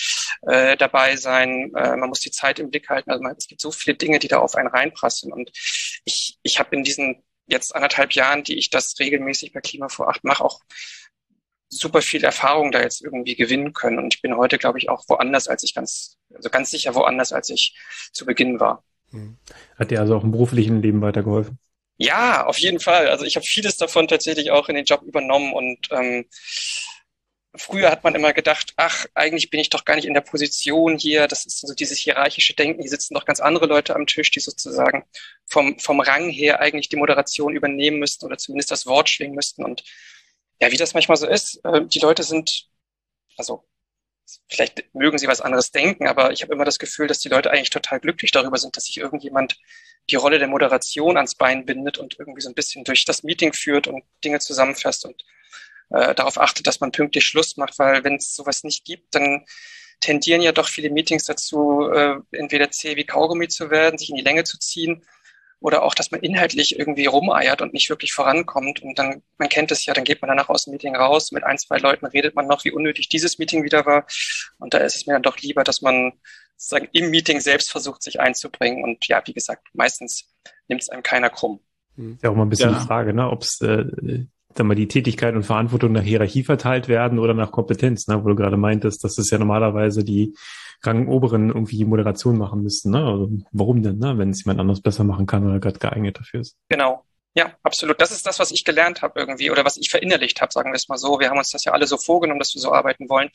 äh, 0.43 0.77
dabei 0.77 1.15
sein, 1.15 1.71
äh, 1.75 1.95
man 1.95 2.09
muss 2.09 2.19
die 2.19 2.31
Zeit 2.31 2.59
im 2.59 2.69
Blick 2.69 2.89
halten. 2.89 3.09
Also 3.09 3.23
man, 3.23 3.35
es 3.37 3.47
gibt 3.47 3.61
so 3.61 3.71
viele 3.71 3.97
Dinge, 3.97 4.19
die 4.19 4.27
da 4.27 4.39
auf 4.39 4.55
einen 4.55 4.67
reinprassen. 4.67 5.31
Und 5.31 5.51
ich, 6.05 6.37
ich 6.43 6.59
habe 6.59 6.75
in 6.75 6.83
diesen 6.83 7.23
jetzt 7.47 7.75
anderthalb 7.75 8.13
Jahren, 8.13 8.43
die 8.43 8.57
ich 8.57 8.69
das 8.69 8.95
regelmäßig 8.99 9.53
bei 9.53 9.61
Klima 9.61 9.89
vor 9.89 10.09
acht 10.09 10.23
mache, 10.23 10.43
auch 10.43 10.59
super 11.69 12.01
viel 12.01 12.23
Erfahrung 12.23 12.71
da 12.71 12.81
jetzt 12.81 13.01
irgendwie 13.01 13.35
gewinnen 13.35 13.73
können. 13.73 13.97
Und 13.97 14.13
ich 14.13 14.21
bin 14.21 14.35
heute, 14.35 14.57
glaube 14.57 14.77
ich, 14.77 14.89
auch 14.89 15.05
woanders, 15.07 15.47
als 15.47 15.63
ich 15.63 15.73
ganz, 15.73 16.17
also 16.33 16.49
ganz 16.49 16.69
sicher 16.69 16.93
woanders, 16.95 17.31
als 17.31 17.49
ich 17.49 17.75
zu 18.11 18.25
Beginn 18.25 18.59
war. 18.59 18.83
Hm. 19.11 19.37
Hat 19.77 19.91
dir 19.91 20.01
also 20.01 20.15
auch 20.15 20.23
im 20.23 20.31
beruflichen 20.31 20.81
Leben 20.81 21.01
weitergeholfen? 21.01 21.57
Ja, 21.97 22.45
auf 22.45 22.57
jeden 22.57 22.79
Fall. 22.79 23.07
Also 23.07 23.25
ich 23.25 23.35
habe 23.35 23.45
vieles 23.45 23.77
davon 23.77 24.07
tatsächlich 24.07 24.51
auch 24.51 24.69
in 24.69 24.75
den 24.75 24.85
Job 24.85 25.03
übernommen 25.03 25.53
und 25.53 25.87
ähm, 25.91 26.25
Früher 27.55 27.91
hat 27.91 28.03
man 28.05 28.15
immer 28.15 28.31
gedacht, 28.31 28.73
ach, 28.77 29.05
eigentlich 29.13 29.49
bin 29.49 29.59
ich 29.59 29.69
doch 29.69 29.83
gar 29.83 29.95
nicht 29.95 30.05
in 30.05 30.13
der 30.13 30.21
Position 30.21 30.97
hier. 30.97 31.27
Das 31.27 31.45
ist 31.45 31.59
so 31.59 31.73
dieses 31.73 31.99
hierarchische 31.99 32.53
Denken. 32.53 32.81
Hier 32.81 32.89
sitzen 32.89 33.13
doch 33.13 33.25
ganz 33.25 33.41
andere 33.41 33.65
Leute 33.65 33.93
am 33.93 34.07
Tisch, 34.07 34.31
die 34.31 34.39
sozusagen 34.39 35.03
vom, 35.45 35.77
vom 35.77 35.99
Rang 35.99 36.29
her 36.29 36.61
eigentlich 36.61 36.87
die 36.87 36.95
Moderation 36.95 37.53
übernehmen 37.53 37.99
müssten 37.99 38.25
oder 38.25 38.37
zumindest 38.37 38.71
das 38.71 38.85
Wort 38.85 39.09
schwingen 39.09 39.35
müssten. 39.35 39.65
Und 39.65 39.83
ja, 40.61 40.71
wie 40.71 40.77
das 40.77 40.93
manchmal 40.93 41.17
so 41.17 41.27
ist, 41.27 41.59
äh, 41.65 41.81
die 41.85 41.99
Leute 41.99 42.23
sind, 42.23 42.69
also 43.35 43.65
vielleicht 44.49 44.93
mögen 44.93 45.17
sie 45.17 45.27
was 45.27 45.41
anderes 45.41 45.71
denken, 45.71 46.07
aber 46.07 46.31
ich 46.31 46.43
habe 46.43 46.53
immer 46.53 46.63
das 46.63 46.79
Gefühl, 46.79 47.07
dass 47.07 47.19
die 47.19 47.29
Leute 47.29 47.51
eigentlich 47.51 47.69
total 47.69 47.99
glücklich 47.99 48.31
darüber 48.31 48.57
sind, 48.57 48.77
dass 48.77 48.85
sich 48.85 48.97
irgendjemand 48.97 49.57
die 50.09 50.15
Rolle 50.15 50.39
der 50.39 50.47
Moderation 50.47 51.17
ans 51.17 51.35
Bein 51.35 51.65
bindet 51.65 51.97
und 51.97 52.17
irgendwie 52.17 52.41
so 52.41 52.49
ein 52.49 52.55
bisschen 52.55 52.85
durch 52.85 53.03
das 53.03 53.23
Meeting 53.23 53.51
führt 53.51 53.87
und 53.87 54.03
Dinge 54.23 54.39
zusammenfasst 54.39 55.05
und 55.05 55.23
äh, 55.91 56.15
darauf 56.15 56.39
achtet, 56.39 56.67
dass 56.67 56.79
man 56.79 56.91
pünktlich 56.91 57.25
Schluss 57.25 57.57
macht, 57.57 57.77
weil 57.79 58.03
wenn 58.03 58.15
es 58.15 58.33
sowas 58.33 58.63
nicht 58.63 58.85
gibt, 58.85 59.15
dann 59.15 59.45
tendieren 59.99 60.41
ja 60.41 60.51
doch 60.51 60.67
viele 60.67 60.89
Meetings 60.89 61.25
dazu, 61.25 61.89
äh, 61.93 62.15
entweder 62.31 62.71
zäh 62.71 62.95
wie 62.95 63.05
Kaugummi 63.05 63.47
zu 63.47 63.69
werden, 63.69 63.97
sich 63.97 64.09
in 64.09 64.15
die 64.15 64.23
Länge 64.23 64.43
zu 64.43 64.57
ziehen 64.57 65.03
oder 65.61 65.83
auch, 65.83 65.93
dass 65.93 66.09
man 66.09 66.21
inhaltlich 66.21 66.77
irgendwie 66.77 67.05
rumeiert 67.05 67.61
und 67.61 67.71
nicht 67.71 67.89
wirklich 67.89 68.13
vorankommt. 68.13 68.81
Und 68.81 68.97
dann, 68.97 69.21
man 69.37 69.47
kennt 69.47 69.71
es 69.71 69.85
ja, 69.85 69.93
dann 69.93 70.03
geht 70.03 70.21
man 70.21 70.29
danach 70.29 70.49
aus 70.49 70.63
dem 70.63 70.71
Meeting 70.71 70.95
raus, 70.95 71.31
mit 71.31 71.43
ein, 71.43 71.59
zwei 71.59 71.77
Leuten 71.77 72.07
redet 72.07 72.35
man 72.35 72.47
noch, 72.47 72.65
wie 72.65 72.71
unnötig 72.71 73.09
dieses 73.09 73.37
Meeting 73.37 73.63
wieder 73.63 73.85
war. 73.85 74.07
Und 74.57 74.73
da 74.73 74.79
ist 74.79 74.95
es 74.95 75.05
mir 75.05 75.13
dann 75.13 75.21
doch 75.21 75.37
lieber, 75.37 75.63
dass 75.63 75.81
man 75.83 76.13
sozusagen 76.57 76.89
im 76.93 77.11
Meeting 77.11 77.39
selbst 77.41 77.69
versucht, 77.69 78.01
sich 78.01 78.19
einzubringen. 78.19 78.83
Und 78.83 79.07
ja, 79.07 79.21
wie 79.25 79.33
gesagt, 79.33 79.67
meistens 79.73 80.33
nimmt 80.67 80.81
es 80.81 80.89
einem 80.89 81.03
keiner 81.03 81.29
krumm. 81.29 81.59
Ist 81.95 82.23
ja 82.23 82.31
auch 82.31 82.35
mal 82.35 82.43
ein 82.43 82.49
bisschen 82.49 82.71
ja. 82.71 82.79
die 82.79 82.87
Frage, 82.87 83.13
ne, 83.13 83.29
ob 83.29 83.43
es 83.43 83.61
äh, 83.61 83.85
sag 84.55 84.65
mal, 84.65 84.75
die 84.75 84.87
Tätigkeit 84.87 85.35
und 85.35 85.43
Verantwortung 85.43 85.91
nach 85.91 86.03
Hierarchie 86.03 86.43
verteilt 86.43 86.87
werden 86.87 87.19
oder 87.19 87.33
nach 87.33 87.51
Kompetenz, 87.51 88.07
ne? 88.07 88.23
wo 88.23 88.29
du 88.29 88.35
gerade 88.35 88.57
meintest, 88.57 89.03
dass 89.03 89.15
das 89.15 89.29
ja 89.29 89.37
normalerweise 89.37 90.03
die 90.03 90.35
Rangoberen 90.83 91.49
irgendwie 91.49 91.85
Moderation 91.85 92.37
machen 92.37 92.63
müssten. 92.63 92.91
Ne? 92.91 93.03
Also 93.03 93.29
warum 93.51 93.83
denn, 93.83 93.99
ne? 93.99 94.17
wenn 94.17 94.29
es 94.31 94.43
jemand 94.43 94.59
anderes 94.59 94.81
besser 94.81 95.03
machen 95.03 95.25
kann 95.25 95.45
oder 95.47 95.59
gerade 95.59 95.79
geeignet 95.79 96.19
dafür 96.19 96.41
ist? 96.41 96.57
Genau. 96.69 97.03
Ja, 97.33 97.55
absolut. 97.63 98.01
Das 98.01 98.11
ist 98.11 98.27
das, 98.27 98.39
was 98.39 98.51
ich 98.51 98.65
gelernt 98.65 99.01
habe 99.01 99.17
irgendwie 99.17 99.51
oder 99.51 99.63
was 99.63 99.77
ich 99.77 99.89
verinnerlicht 99.89 100.41
habe, 100.41 100.51
sagen 100.51 100.71
wir 100.71 100.75
es 100.75 100.89
mal 100.89 100.97
so. 100.97 101.19
Wir 101.19 101.29
haben 101.29 101.37
uns 101.37 101.51
das 101.51 101.63
ja 101.63 101.71
alle 101.71 101.87
so 101.87 101.97
vorgenommen, 101.97 102.39
dass 102.39 102.53
wir 102.53 102.61
so 102.61 102.73
arbeiten 102.73 103.07
wollen. 103.07 103.29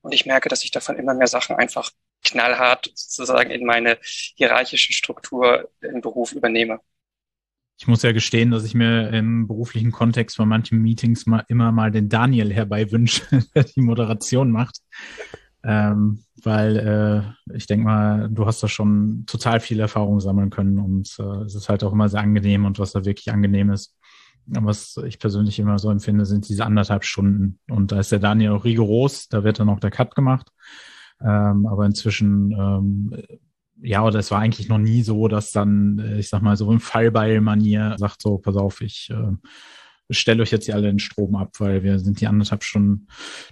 Und 0.00 0.14
ich 0.14 0.26
merke, 0.26 0.48
dass 0.48 0.62
ich 0.62 0.70
davon 0.70 0.96
immer 0.96 1.14
mehr 1.14 1.26
Sachen 1.26 1.56
einfach 1.56 1.90
knallhart 2.24 2.92
sozusagen 2.94 3.50
in 3.50 3.66
meine 3.66 3.98
hierarchische 4.02 4.92
Struktur 4.92 5.70
im 5.80 6.00
Beruf 6.00 6.32
übernehme. 6.32 6.78
Ich 7.82 7.88
muss 7.88 8.02
ja 8.02 8.12
gestehen, 8.12 8.52
dass 8.52 8.62
ich 8.62 8.76
mir 8.76 9.08
im 9.08 9.48
beruflichen 9.48 9.90
Kontext 9.90 10.38
bei 10.38 10.44
manchen 10.44 10.80
Meetings 10.80 11.26
mal 11.26 11.44
immer 11.48 11.72
mal 11.72 11.90
den 11.90 12.08
Daniel 12.08 12.52
herbei 12.52 12.92
wünsche, 12.92 13.24
der 13.56 13.64
die 13.64 13.80
Moderation 13.80 14.52
macht. 14.52 14.78
Ähm, 15.64 16.22
weil 16.44 16.76
äh, 16.76 17.56
ich 17.56 17.66
denke 17.66 17.84
mal, 17.84 18.28
du 18.30 18.46
hast 18.46 18.62
da 18.62 18.68
schon 18.68 19.24
total 19.26 19.58
viel 19.58 19.80
Erfahrung 19.80 20.20
sammeln 20.20 20.50
können 20.50 20.78
und 20.78 21.16
äh, 21.18 21.42
es 21.44 21.56
ist 21.56 21.68
halt 21.68 21.82
auch 21.82 21.92
immer 21.92 22.08
sehr 22.08 22.20
angenehm 22.20 22.66
und 22.66 22.78
was 22.78 22.92
da 22.92 23.04
wirklich 23.04 23.32
angenehm 23.32 23.72
ist, 23.72 23.96
was 24.46 24.96
ich 25.04 25.18
persönlich 25.18 25.58
immer 25.58 25.80
so 25.80 25.90
empfinde, 25.90 26.24
sind 26.24 26.48
diese 26.48 26.64
anderthalb 26.64 27.02
Stunden. 27.02 27.58
Und 27.68 27.90
da 27.90 27.98
ist 27.98 28.12
der 28.12 28.20
Daniel 28.20 28.52
auch 28.52 28.64
rigoros, 28.64 29.26
da 29.26 29.42
wird 29.42 29.58
dann 29.58 29.68
auch 29.68 29.80
der 29.80 29.90
Cut 29.90 30.14
gemacht. 30.14 30.52
Ähm, 31.20 31.66
aber 31.66 31.84
inzwischen 31.84 32.52
ähm, 32.52 33.22
ja, 33.82 34.04
oder 34.04 34.18
es 34.18 34.30
war 34.30 34.40
eigentlich 34.40 34.68
noch 34.68 34.78
nie 34.78 35.02
so, 35.02 35.28
dass 35.28 35.50
dann, 35.50 35.98
äh, 35.98 36.18
ich 36.18 36.28
sag 36.28 36.42
mal, 36.42 36.56
so 36.56 36.70
in 36.72 36.80
Fallbeil-Manier 36.80 37.96
sagt 37.98 38.22
so, 38.22 38.38
pass 38.38 38.56
auf, 38.56 38.80
ich 38.80 39.10
äh, 39.10 39.36
stelle 40.10 40.42
euch 40.42 40.50
jetzt 40.50 40.66
hier 40.66 40.74
alle 40.74 40.88
den 40.88 40.98
Strom 40.98 41.34
ab, 41.34 41.54
weil 41.58 41.82
wir 41.82 41.98
sind 41.98 42.20
die 42.20 42.26
anderthalb 42.26 42.64
Stunden 42.64 43.08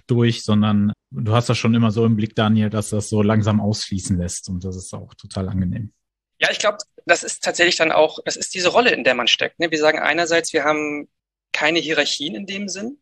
durch, 0.07 0.43
sondern 0.43 0.93
du 1.11 1.33
hast 1.33 1.49
das 1.49 1.57
schon 1.57 1.73
immer 1.73 1.91
so 1.91 2.05
im 2.05 2.15
Blick, 2.15 2.35
Daniel, 2.35 2.69
dass 2.69 2.89
das 2.89 3.09
so 3.09 3.21
langsam 3.21 3.59
ausfließen 3.59 4.17
lässt 4.17 4.49
und 4.49 4.63
das 4.63 4.75
ist 4.75 4.93
auch 4.93 5.13
total 5.15 5.49
angenehm. 5.49 5.91
Ja, 6.39 6.49
ich 6.51 6.59
glaube, 6.59 6.79
das 7.05 7.23
ist 7.23 7.43
tatsächlich 7.43 7.75
dann 7.75 7.91
auch, 7.91 8.19
das 8.25 8.35
ist 8.35 8.53
diese 8.55 8.69
Rolle, 8.69 8.91
in 8.91 9.03
der 9.03 9.15
man 9.15 9.27
steckt. 9.27 9.59
Ne? 9.59 9.69
Wir 9.69 9.79
sagen 9.79 9.99
einerseits, 9.99 10.53
wir 10.53 10.63
haben 10.63 11.07
keine 11.51 11.79
Hierarchien 11.79 12.35
in 12.35 12.45
dem 12.45 12.67
Sinn. 12.67 12.97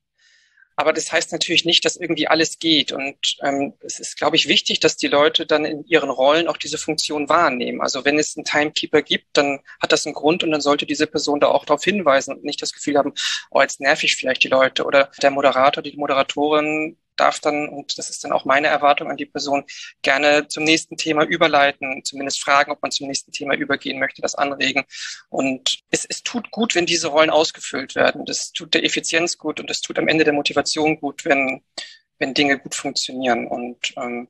Aber 0.80 0.94
das 0.94 1.12
heißt 1.12 1.34
natürlich 1.34 1.66
nicht, 1.66 1.84
dass 1.84 1.98
irgendwie 1.98 2.30
alles 2.30 2.58
geht. 2.58 2.94
Und 2.94 3.36
ähm, 3.44 3.74
es 3.82 4.00
ist, 4.00 4.18
glaube 4.18 4.38
ich, 4.38 4.48
wichtig, 4.48 4.80
dass 4.80 4.96
die 4.96 5.10
Leute 5.10 5.46
dann 5.46 5.66
in 5.66 5.84
ihren 5.84 6.10
Rollen 6.10 6.48
auch 6.48 6.56
diese 6.56 6.78
Funktion 6.78 7.28
wahrnehmen. 7.28 7.82
Also 7.82 8.06
wenn 8.06 8.18
es 8.18 8.38
einen 8.38 8.46
Timekeeper 8.46 9.02
gibt, 9.02 9.26
dann 9.34 9.60
hat 9.82 9.92
das 9.92 10.06
einen 10.06 10.16
Grund 10.16 10.42
und 10.42 10.52
dann 10.52 10.62
sollte 10.62 10.86
diese 10.86 11.06
Person 11.06 11.42
da 11.42 11.50
auch 11.50 11.66
darauf 11.66 11.84
hinweisen 11.84 12.34
und 12.34 12.46
nicht 12.46 12.62
das 12.62 12.72
Gefühl 12.72 12.98
haben, 12.98 13.12
oh, 13.52 13.60
jetzt 13.60 13.82
nerv 13.82 14.02
ich 14.06 14.16
vielleicht 14.16 14.42
die 14.42 14.48
Leute. 14.48 14.86
Oder 14.86 15.12
der 15.22 15.32
Moderator, 15.32 15.84
die 15.84 15.98
Moderatorin 15.98 16.96
darf 17.20 17.40
dann, 17.40 17.70
und 17.70 17.98
das 17.98 18.10
ist 18.10 18.24
dann 18.24 18.32
auch 18.32 18.46
meine 18.46 18.68
Erwartung 18.68 19.10
an 19.10 19.18
die 19.18 19.26
Person, 19.26 19.66
gerne 20.02 20.48
zum 20.48 20.64
nächsten 20.64 20.98
Thema 20.98 21.24
überleiten, 21.24 22.04
zumindest 22.04 22.42
fragen, 22.42 22.72
ob 22.72 22.82
man 22.82 22.92
zum 22.92 23.08
nächsten 23.08 23.32
Thema 23.32 23.56
übergehen 23.56 24.00
möchte, 24.00 24.22
das 24.22 24.36
anregen. 24.36 24.84
Und 25.30 25.80
es, 25.92 26.06
es 26.06 26.24
tut 26.24 26.52
gut, 26.52 26.76
wenn 26.76 26.86
diese 26.86 27.08
Rollen 27.08 27.30
ausgefüllt 27.30 27.96
werden. 27.96 28.26
Das 28.26 28.52
tut 28.52 28.74
der 28.74 28.84
Effizienz 28.84 29.38
gut 29.38 29.60
und 29.60 29.70
es 29.70 29.82
tut 29.82 30.00
am 30.00 30.08
Ende 30.08 30.24
der 30.24 30.34
Motivation 30.34 31.00
gut, 31.00 31.26
wenn, 31.26 31.62
wenn 32.18 32.34
Dinge 32.34 32.60
gut 32.60 32.76
funktionieren. 32.76 33.48
Und 33.48 33.94
ähm, 33.98 34.28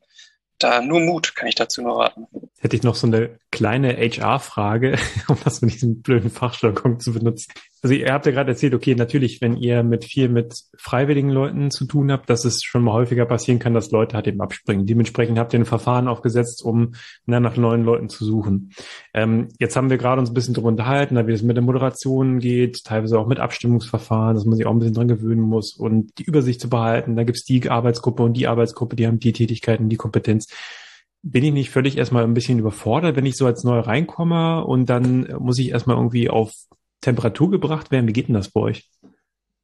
da 0.58 0.82
nur 0.82 1.00
Mut 1.00 1.36
kann 1.36 1.48
ich 1.48 1.56
dazu 1.56 1.82
nur 1.82 2.00
raten. 2.00 2.28
Hätte 2.60 2.76
ich 2.76 2.84
noch 2.84 2.96
so 2.96 3.08
eine 3.08 3.40
kleine 3.52 3.98
HR-Frage, 3.98 4.98
um 5.28 5.38
das 5.44 5.62
mit 5.62 5.74
diesem 5.74 6.02
blöden 6.02 6.30
Fachjargon 6.30 7.00
zu 7.00 7.14
benutzen. 7.14 7.52
Also 7.82 7.96
ihr 7.96 8.12
habt 8.12 8.26
ja 8.26 8.32
gerade 8.32 8.52
erzählt, 8.52 8.74
okay, 8.74 8.94
natürlich, 8.94 9.40
wenn 9.42 9.56
ihr 9.56 9.84
mit 9.84 10.04
viel 10.04 10.28
mit 10.28 10.54
freiwilligen 10.78 11.30
Leuten 11.30 11.72
zu 11.72 11.86
tun 11.86 12.12
habt, 12.12 12.30
dass 12.30 12.44
es 12.44 12.62
schon 12.64 12.84
mal 12.84 12.94
häufiger 12.94 13.26
passieren 13.26 13.60
kann, 13.60 13.74
dass 13.74 13.92
Leute 13.92 14.16
halt 14.16 14.28
eben 14.28 14.42
abspringen. 14.42 14.86
Dementsprechend 14.86 15.40
habt 15.40 15.54
ihr 15.54 15.60
ein 15.60 15.66
Verfahren 15.66 16.08
aufgesetzt, 16.08 16.64
um 16.64 16.94
na, 17.26 17.40
nach 17.40 17.56
neuen 17.56 17.86
Leuten 17.86 18.10
zu 18.10 18.26
suchen. 18.26 18.72
Ähm, 19.14 19.48
jetzt 19.60 19.78
haben 19.78 19.90
wir 19.90 19.98
gerade 19.98 20.20
uns 20.20 20.30
ein 20.30 20.34
bisschen 20.34 20.54
darüber 20.54 20.70
unterhalten, 20.70 21.16
wie 21.28 21.32
es 21.32 21.42
mit 21.42 21.56
der 21.56 21.64
Moderation 21.64 22.40
geht, 22.40 22.84
teilweise 22.84 23.18
auch 23.18 23.28
mit 23.28 23.40
Abstimmungsverfahren, 23.40 24.36
dass 24.36 24.46
man 24.46 24.58
sich 24.58 24.66
auch 24.66 24.72
ein 24.72 24.80
bisschen 24.80 24.96
dran 24.96 25.08
gewöhnen 25.08 25.42
muss 25.42 25.74
und 25.74 26.18
die 26.20 26.24
Übersicht 26.24 26.60
zu 26.60 26.70
behalten. 26.70 27.16
Da 27.16 27.24
gibt's 27.24 27.46
die 27.46 27.70
Arbeitsgruppe 27.70 28.24
und 28.24 28.34
die 28.34 28.48
Arbeitsgruppe, 28.48 28.98
die 28.98 29.08
haben 29.08 29.20
die 29.20 29.34
Tätigkeiten, 29.34 29.88
die 29.90 29.98
Kompetenz 29.98 30.48
bin 31.22 31.44
ich 31.44 31.54
nicht 31.54 31.70
völlig 31.70 31.98
erstmal 31.98 32.24
ein 32.24 32.34
bisschen 32.34 32.60
überfordert, 32.60 33.16
wenn 33.16 33.26
ich 33.26 33.38
so 33.38 33.46
als 33.46 33.64
neu 33.64 33.80
reinkomme 33.80 34.64
und 34.66 34.90
dann 34.90 35.28
muss 35.40 35.60
ich 35.60 35.70
erstmal 35.70 35.98
irgendwie 35.98 36.30
auf 36.30 36.54
Temperatur 37.02 37.52
gebracht 37.52 37.92
werden? 37.92 38.08
Wie 38.08 38.14
geht 38.14 38.28
denn 38.28 38.36
das 38.36 38.50
bei 38.50 38.62
euch? 38.62 38.90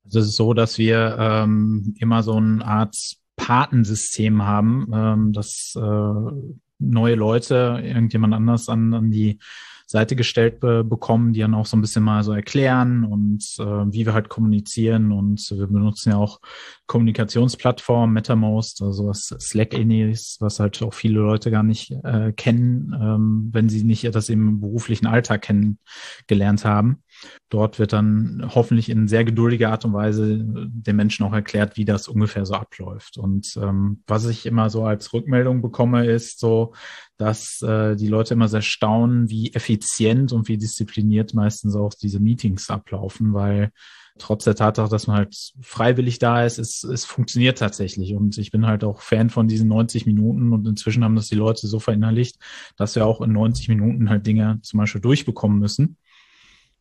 Also 0.03 0.19
es 0.19 0.27
ist 0.27 0.35
so, 0.35 0.53
dass 0.53 0.77
wir 0.77 1.17
ähm, 1.19 1.95
immer 1.99 2.23
so 2.23 2.33
eine 2.33 2.65
Art 2.65 2.95
Patensystem 3.35 4.43
haben, 4.43 4.87
ähm, 4.93 5.33
dass 5.33 5.73
äh, 5.75 6.31
neue 6.79 7.15
Leute 7.15 7.81
irgendjemand 7.83 8.33
anders 8.33 8.69
an, 8.69 8.93
an 8.93 9.11
die 9.11 9.39
Seite 9.85 10.15
gestellt 10.15 10.59
be 10.59 10.83
bekommen, 10.83 11.33
die 11.33 11.41
dann 11.41 11.53
auch 11.53 11.65
so 11.65 11.77
ein 11.77 11.81
bisschen 11.81 12.03
mal 12.03 12.23
so 12.23 12.31
erklären 12.33 13.05
und 13.05 13.43
äh, 13.59 13.93
wie 13.93 14.05
wir 14.05 14.13
halt 14.13 14.29
kommunizieren. 14.29 15.11
Und 15.11 15.49
wir 15.51 15.67
benutzen 15.67 16.11
ja 16.11 16.17
auch 16.17 16.39
Kommunikationsplattformen, 16.87 18.13
MetaMost, 18.13 18.81
also 18.81 19.07
was 19.07 19.35
Slack 19.39 19.73
ähnliches, 19.73 20.37
was 20.39 20.59
halt 20.59 20.81
auch 20.81 20.93
viele 20.93 21.19
Leute 21.19 21.51
gar 21.51 21.63
nicht 21.63 21.91
äh, 22.03 22.31
kennen, 22.33 22.95
ähm, 22.99 23.49
wenn 23.51 23.69
sie 23.69 23.83
nicht 23.83 24.13
das 24.15 24.29
im 24.29 24.59
beruflichen 24.59 25.07
Alltag 25.07 25.43
kennengelernt 25.43 26.65
haben. 26.65 27.03
Dort 27.49 27.79
wird 27.79 27.93
dann 27.93 28.49
hoffentlich 28.53 28.89
in 28.89 29.07
sehr 29.07 29.23
geduldiger 29.23 29.71
Art 29.71 29.85
und 29.85 29.93
Weise 29.93 30.37
den 30.39 30.95
Menschen 30.95 31.25
auch 31.25 31.33
erklärt, 31.33 31.77
wie 31.77 31.85
das 31.85 32.07
ungefähr 32.07 32.45
so 32.45 32.55
abläuft. 32.55 33.17
Und 33.17 33.57
ähm, 33.61 34.03
was 34.07 34.25
ich 34.25 34.45
immer 34.45 34.69
so 34.69 34.85
als 34.85 35.13
Rückmeldung 35.13 35.61
bekomme, 35.61 36.05
ist 36.05 36.39
so, 36.39 36.73
dass 37.17 37.61
äh, 37.61 37.95
die 37.95 38.07
Leute 38.07 38.33
immer 38.33 38.47
sehr 38.47 38.61
staunen, 38.61 39.29
wie 39.29 39.53
effizient 39.53 40.33
und 40.33 40.47
wie 40.47 40.57
diszipliniert 40.57 41.33
meistens 41.33 41.75
auch 41.75 41.93
diese 41.93 42.19
Meetings 42.19 42.69
ablaufen, 42.69 43.33
weil 43.33 43.71
trotz 44.17 44.45
der 44.45 44.55
Tatsache, 44.55 44.89
dass 44.89 45.07
man 45.07 45.17
halt 45.17 45.53
freiwillig 45.61 46.19
da 46.19 46.45
ist, 46.45 46.57
es, 46.57 46.83
es 46.83 47.05
funktioniert 47.05 47.57
tatsächlich. 47.57 48.15
Und 48.15 48.37
ich 48.37 48.51
bin 48.51 48.65
halt 48.65 48.83
auch 48.83 49.01
Fan 49.01 49.29
von 49.29 49.47
diesen 49.47 49.67
90 49.67 50.05
Minuten 50.05 50.53
und 50.53 50.67
inzwischen 50.67 51.03
haben 51.03 51.15
das 51.15 51.27
die 51.27 51.35
Leute 51.35 51.67
so 51.67 51.79
verinnerlicht, 51.79 52.37
dass 52.77 52.95
wir 52.95 53.05
auch 53.05 53.21
in 53.21 53.33
90 53.33 53.69
Minuten 53.69 54.09
halt 54.09 54.25
Dinge 54.25 54.59
zum 54.61 54.79
Beispiel 54.79 55.01
durchbekommen 55.01 55.59
müssen. 55.59 55.97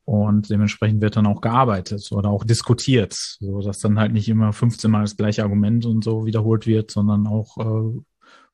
Und 0.04 0.50
dementsprechend 0.50 1.00
wird 1.00 1.16
dann 1.16 1.26
auch 1.26 1.40
gearbeitet 1.40 2.12
oder 2.12 2.28
auch 2.28 2.44
diskutiert, 2.44 3.14
so 3.14 3.62
dass 3.62 3.78
dann 3.78 3.98
halt 3.98 4.12
nicht 4.12 4.28
immer 4.28 4.52
15 4.52 4.90
Mal 4.90 5.02
das 5.02 5.16
gleiche 5.16 5.42
Argument 5.42 5.86
und 5.86 6.04
so 6.04 6.26
wiederholt 6.26 6.66
wird, 6.66 6.90
sondern 6.90 7.26
auch 7.26 7.56
äh, 7.56 8.00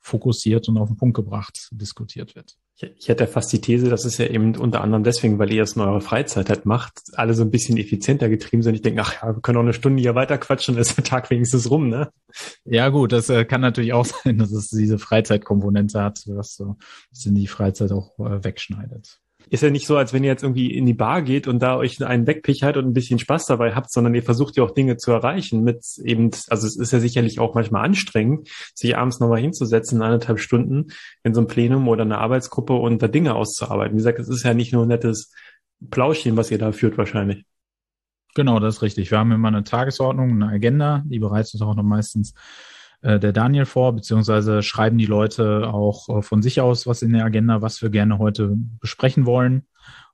fokussiert 0.00 0.68
und 0.68 0.78
auf 0.78 0.88
den 0.88 0.96
Punkt 0.96 1.16
gebracht 1.16 1.68
diskutiert 1.72 2.36
wird. 2.36 2.54
Ich, 2.96 3.08
hätte 3.08 3.26
fast 3.26 3.52
die 3.52 3.60
These, 3.60 3.90
das 3.90 4.06
ist 4.06 4.16
ja 4.16 4.26
eben 4.26 4.56
unter 4.56 4.80
anderem 4.80 5.04
deswegen, 5.04 5.38
weil 5.38 5.52
ihr 5.52 5.64
es 5.64 5.76
in 5.76 5.82
eurer 5.82 6.00
Freizeit 6.00 6.48
halt 6.48 6.64
macht, 6.64 7.02
alle 7.12 7.34
so 7.34 7.42
ein 7.42 7.50
bisschen 7.50 7.76
effizienter 7.76 8.30
getrieben 8.30 8.62
sind. 8.62 8.74
Ich 8.74 8.80
denke, 8.80 9.02
ach 9.02 9.20
ja, 9.20 9.34
wir 9.34 9.42
können 9.42 9.58
auch 9.58 9.62
eine 9.62 9.74
Stunde 9.74 10.00
hier 10.00 10.14
weiter 10.14 10.38
quatschen, 10.38 10.78
ist 10.78 10.96
der 10.96 11.04
Tag 11.04 11.28
wenigstens 11.28 11.70
rum, 11.70 11.90
ne? 11.90 12.10
Ja, 12.64 12.88
gut, 12.88 13.12
das 13.12 13.28
äh, 13.28 13.44
kann 13.44 13.60
natürlich 13.60 13.92
auch 13.92 14.06
sein, 14.24 14.38
dass 14.38 14.52
es 14.52 14.68
diese 14.68 14.98
Freizeitkomponente 14.98 16.02
hat, 16.02 16.22
was 16.26 16.54
so 16.54 16.64
ein 16.64 16.76
bisschen 17.10 17.34
die 17.34 17.48
Freizeit 17.48 17.92
auch 17.92 18.18
äh, 18.18 18.42
wegschneidet 18.42 19.20
ist 19.48 19.62
ja 19.62 19.70
nicht 19.70 19.86
so, 19.86 19.96
als 19.96 20.12
wenn 20.12 20.22
ihr 20.22 20.30
jetzt 20.30 20.42
irgendwie 20.42 20.72
in 20.76 20.86
die 20.86 20.94
Bar 20.94 21.22
geht 21.22 21.48
und 21.48 21.60
da 21.60 21.76
euch 21.76 22.04
einen 22.04 22.26
wegpichert 22.26 22.76
und 22.76 22.86
ein 22.86 22.92
bisschen 22.92 23.18
Spaß 23.18 23.46
dabei 23.46 23.74
habt, 23.74 23.90
sondern 23.90 24.14
ihr 24.14 24.22
versucht 24.22 24.56
ja 24.56 24.64
auch 24.64 24.72
Dinge 24.72 24.96
zu 24.96 25.10
erreichen 25.10 25.64
mit 25.64 25.84
eben, 26.04 26.30
also 26.48 26.66
es 26.66 26.76
ist 26.76 26.92
ja 26.92 27.00
sicherlich 27.00 27.40
auch 27.40 27.54
manchmal 27.54 27.84
anstrengend, 27.84 28.48
sich 28.74 28.96
abends 28.96 29.18
nochmal 29.20 29.40
hinzusetzen, 29.40 29.98
in 29.98 30.02
eineinhalb 30.02 30.38
Stunden 30.38 30.88
in 31.24 31.34
so 31.34 31.40
einem 31.40 31.48
Plenum 31.48 31.88
oder 31.88 32.02
einer 32.02 32.18
Arbeitsgruppe 32.18 32.74
und 32.74 33.02
da 33.02 33.08
Dinge 33.08 33.34
auszuarbeiten. 33.34 33.94
Wie 33.94 33.98
gesagt, 33.98 34.18
es 34.18 34.28
ist 34.28 34.44
ja 34.44 34.54
nicht 34.54 34.72
nur 34.72 34.84
ein 34.84 34.88
nettes 34.88 35.32
Plauschchen, 35.90 36.36
was 36.36 36.50
ihr 36.50 36.58
da 36.58 36.72
führt 36.72 36.98
wahrscheinlich. 36.98 37.44
Genau, 38.34 38.60
das 38.60 38.76
ist 38.76 38.82
richtig. 38.82 39.10
Wir 39.10 39.18
haben 39.18 39.32
immer 39.32 39.48
eine 39.48 39.64
Tagesordnung, 39.64 40.30
eine 40.30 40.48
Agenda, 40.48 41.02
die 41.06 41.18
bereitet 41.18 41.60
auch 41.62 41.74
noch 41.74 41.82
meistens 41.82 42.34
äh, 43.02 43.18
der 43.18 43.32
Daniel 43.32 43.64
vor, 43.64 43.94
beziehungsweise 43.94 44.62
schreiben 44.62 44.98
die 44.98 45.06
Leute 45.06 45.72
auch 45.72 46.08
äh, 46.08 46.22
von 46.22 46.42
sich 46.42 46.60
aus 46.60 46.86
was 46.86 47.02
in 47.02 47.12
der 47.12 47.24
Agenda, 47.24 47.62
was 47.62 47.82
wir 47.82 47.90
gerne 47.90 48.18
heute 48.18 48.56
besprechen 48.80 49.26
wollen. 49.26 49.66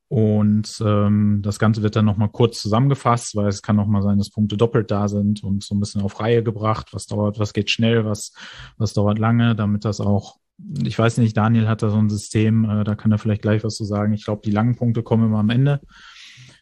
Und 0.09 0.81
ähm, 0.85 1.41
das 1.43 1.59
Ganze 1.59 1.83
wird 1.83 1.97
dann 1.97 2.05
nochmal 2.05 2.29
kurz 2.29 2.63
zusammengefasst, 2.63 3.35
weil 3.35 3.49
es 3.49 3.61
kann 3.61 3.75
nochmal 3.75 4.03
sein, 4.03 4.19
dass 4.19 4.31
Punkte 4.31 4.57
doppelt 4.57 4.91
da 4.93 5.09
sind 5.09 5.43
und 5.43 5.65
so 5.65 5.75
ein 5.75 5.81
bisschen 5.81 6.01
auf 6.03 6.21
Reihe 6.21 6.45
gebracht, 6.45 6.91
was 6.93 7.07
dauert, 7.07 7.41
was 7.41 7.53
geht 7.53 7.71
schnell, 7.71 8.05
was, 8.05 8.33
was 8.79 8.93
dauert 8.93 9.19
lange, 9.19 9.57
damit 9.57 9.85
das 9.85 10.01
auch, 10.01 10.37
ich 10.85 10.97
weiß 10.97 11.19
nicht, 11.19 11.37
Daniel 11.37 11.67
hat 11.67 11.83
da 11.83 11.91
so 11.91 11.99
ein 11.99 12.09
System, 12.09 12.65
äh, 12.71 12.85
da 12.85 12.95
kann 12.95 13.11
er 13.11 13.19
vielleicht 13.19 13.43
gleich 13.43 13.65
was 13.65 13.75
zu 13.75 13.85
sagen. 13.85 14.13
Ich 14.13 14.25
glaube, 14.25 14.43
die 14.45 14.53
langen 14.53 14.77
Punkte 14.77 15.03
kommen 15.03 15.27
immer 15.27 15.41
am 15.41 15.51
Ende. 15.51 15.81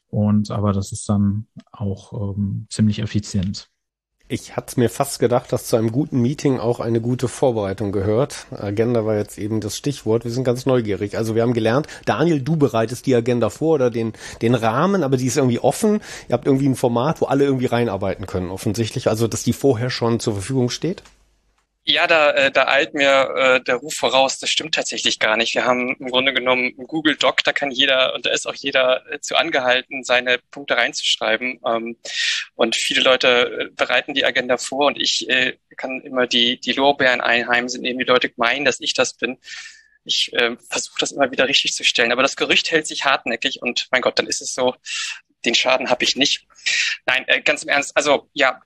Und 0.07 0.51
aber 0.51 0.73
das 0.73 0.93
ist 0.93 1.09
dann 1.09 1.49
auch 1.71 2.37
ähm, 2.37 2.67
ziemlich 2.71 3.01
effizient. 3.01 3.69
Ich 4.27 4.57
hatte 4.57 4.81
mir 4.81 4.89
fast 4.89 5.19
gedacht, 5.19 5.53
dass 5.53 5.67
zu 5.67 5.77
einem 5.77 5.93
guten 5.93 6.19
Meeting 6.19 6.59
auch 6.59 6.81
eine 6.81 7.03
gute 7.03 7.29
Vorbereitung 7.29 7.93
gehört. 7.93 8.47
Agenda 8.53 9.05
war 9.05 9.17
jetzt 9.17 9.37
eben 9.37 9.61
das 9.61 9.77
Stichwort. 9.77 10.25
Wir 10.25 10.31
sind 10.31 10.45
ganz 10.45 10.65
neugierig. 10.65 11.19
Also 11.19 11.35
wir 11.35 11.43
haben 11.43 11.53
gelernt, 11.53 11.89
Daniel, 12.07 12.41
du 12.41 12.57
bereitest 12.57 13.05
die 13.05 13.15
Agenda 13.15 13.51
vor 13.51 13.75
oder 13.75 13.91
den, 13.91 14.15
den 14.41 14.55
Rahmen, 14.55 15.03
aber 15.03 15.19
die 15.19 15.27
ist 15.27 15.37
irgendwie 15.37 15.59
offen. 15.59 16.01
Ihr 16.27 16.33
habt 16.33 16.47
irgendwie 16.47 16.71
ein 16.71 16.75
Format, 16.75 17.21
wo 17.21 17.27
alle 17.27 17.45
irgendwie 17.45 17.67
reinarbeiten 17.67 18.27
können, 18.27 18.51
offensichtlich. 18.51 19.09
Also, 19.09 19.29
dass 19.29 19.43
die 19.43 19.53
vorher 19.53 19.91
schon 19.91 20.21
zur 20.21 20.33
Verfügung 20.33 20.71
steht. 20.71 21.03
Ja, 21.87 22.07
da, 22.07 22.31
äh, 22.31 22.51
da 22.51 22.67
eilt 22.69 22.95
mir 22.95 23.35
äh, 23.37 23.61
der 23.63 23.77
Ruf 23.77 23.95
voraus. 23.95 24.39
Das 24.39 24.49
stimmt 24.49 24.75
tatsächlich 24.75 25.19
gar 25.19 25.37
nicht. 25.37 25.55
Wir 25.55 25.67
haben 25.67 25.95
im 25.99 26.09
Grunde 26.09 26.33
genommen 26.33 26.75
Google 26.79 27.17
Doc, 27.17 27.45
da 27.45 27.53
kann 27.53 27.71
jeder 27.71 28.15
und 28.15 28.25
da 28.25 28.31
ist 28.31 28.47
auch 28.47 28.55
jeder 28.55 29.05
äh, 29.13 29.21
zu 29.21 29.37
angehalten, 29.37 30.03
seine 30.03 30.39
Punkte 30.51 30.79
reinzuschreiben. 30.79 31.61
Ähm, 31.67 31.99
und 32.55 32.75
viele 32.75 33.03
Leute 33.03 33.69
äh, 33.69 33.75
bereiten 33.75 34.15
die 34.15 34.25
Agenda 34.25 34.57
vor 34.57 34.87
und 34.87 34.99
ich 34.99 35.29
äh, 35.29 35.59
kann 35.77 36.01
immer 36.01 36.27
die, 36.27 36.59
die 36.59 36.73
Lorbeeren 36.73 37.21
einheimsen, 37.21 37.85
indem 37.85 37.99
die 37.99 38.05
Leute 38.05 38.33
meinen, 38.37 38.65
dass 38.65 38.81
ich 38.81 38.95
das 38.95 39.13
bin. 39.15 39.37
Ich 40.05 40.33
äh, 40.33 40.57
versuche 40.71 40.97
das 41.01 41.13
immer 41.13 41.31
wieder 41.33 41.49
richtig 41.49 41.75
zu 41.75 41.85
stellen. 41.85 42.13
Aber 42.13 42.23
das 42.23 42.37
Gerücht 42.37 42.71
hält 42.71 42.87
sich 42.87 43.05
hartnäckig 43.05 43.61
und 43.61 43.89
mein 43.91 44.01
Gott, 44.01 44.19
dann 44.19 44.27
ist 44.27 44.41
es 44.41 44.55
so, 44.55 44.75
den 45.45 45.55
Schaden 45.55 45.91
habe 45.91 46.05
ich 46.05 46.17
nicht. 46.17 46.47
Nein, 47.05 47.25
äh, 47.29 47.43
ganz 47.43 47.63
im 47.63 47.69
Ernst. 47.69 47.95
Also 47.95 48.31
ja, 48.33 48.63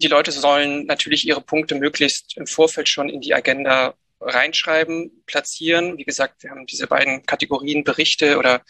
die 0.00 0.08
Leute 0.08 0.32
sollen 0.32 0.86
natürlich 0.86 1.26
ihre 1.26 1.40
Punkte 1.40 1.74
möglichst 1.74 2.36
im 2.36 2.46
Vorfeld 2.46 2.88
schon 2.88 3.08
in 3.08 3.20
die 3.20 3.34
Agenda 3.34 3.94
reinschreiben, 4.20 5.24
platzieren. 5.26 5.98
Wie 5.98 6.04
gesagt, 6.04 6.42
wir 6.42 6.50
haben 6.50 6.66
diese 6.66 6.86
beiden 6.86 7.24
Kategorien 7.26 7.84
Berichte 7.84 8.38
oder 8.38 8.62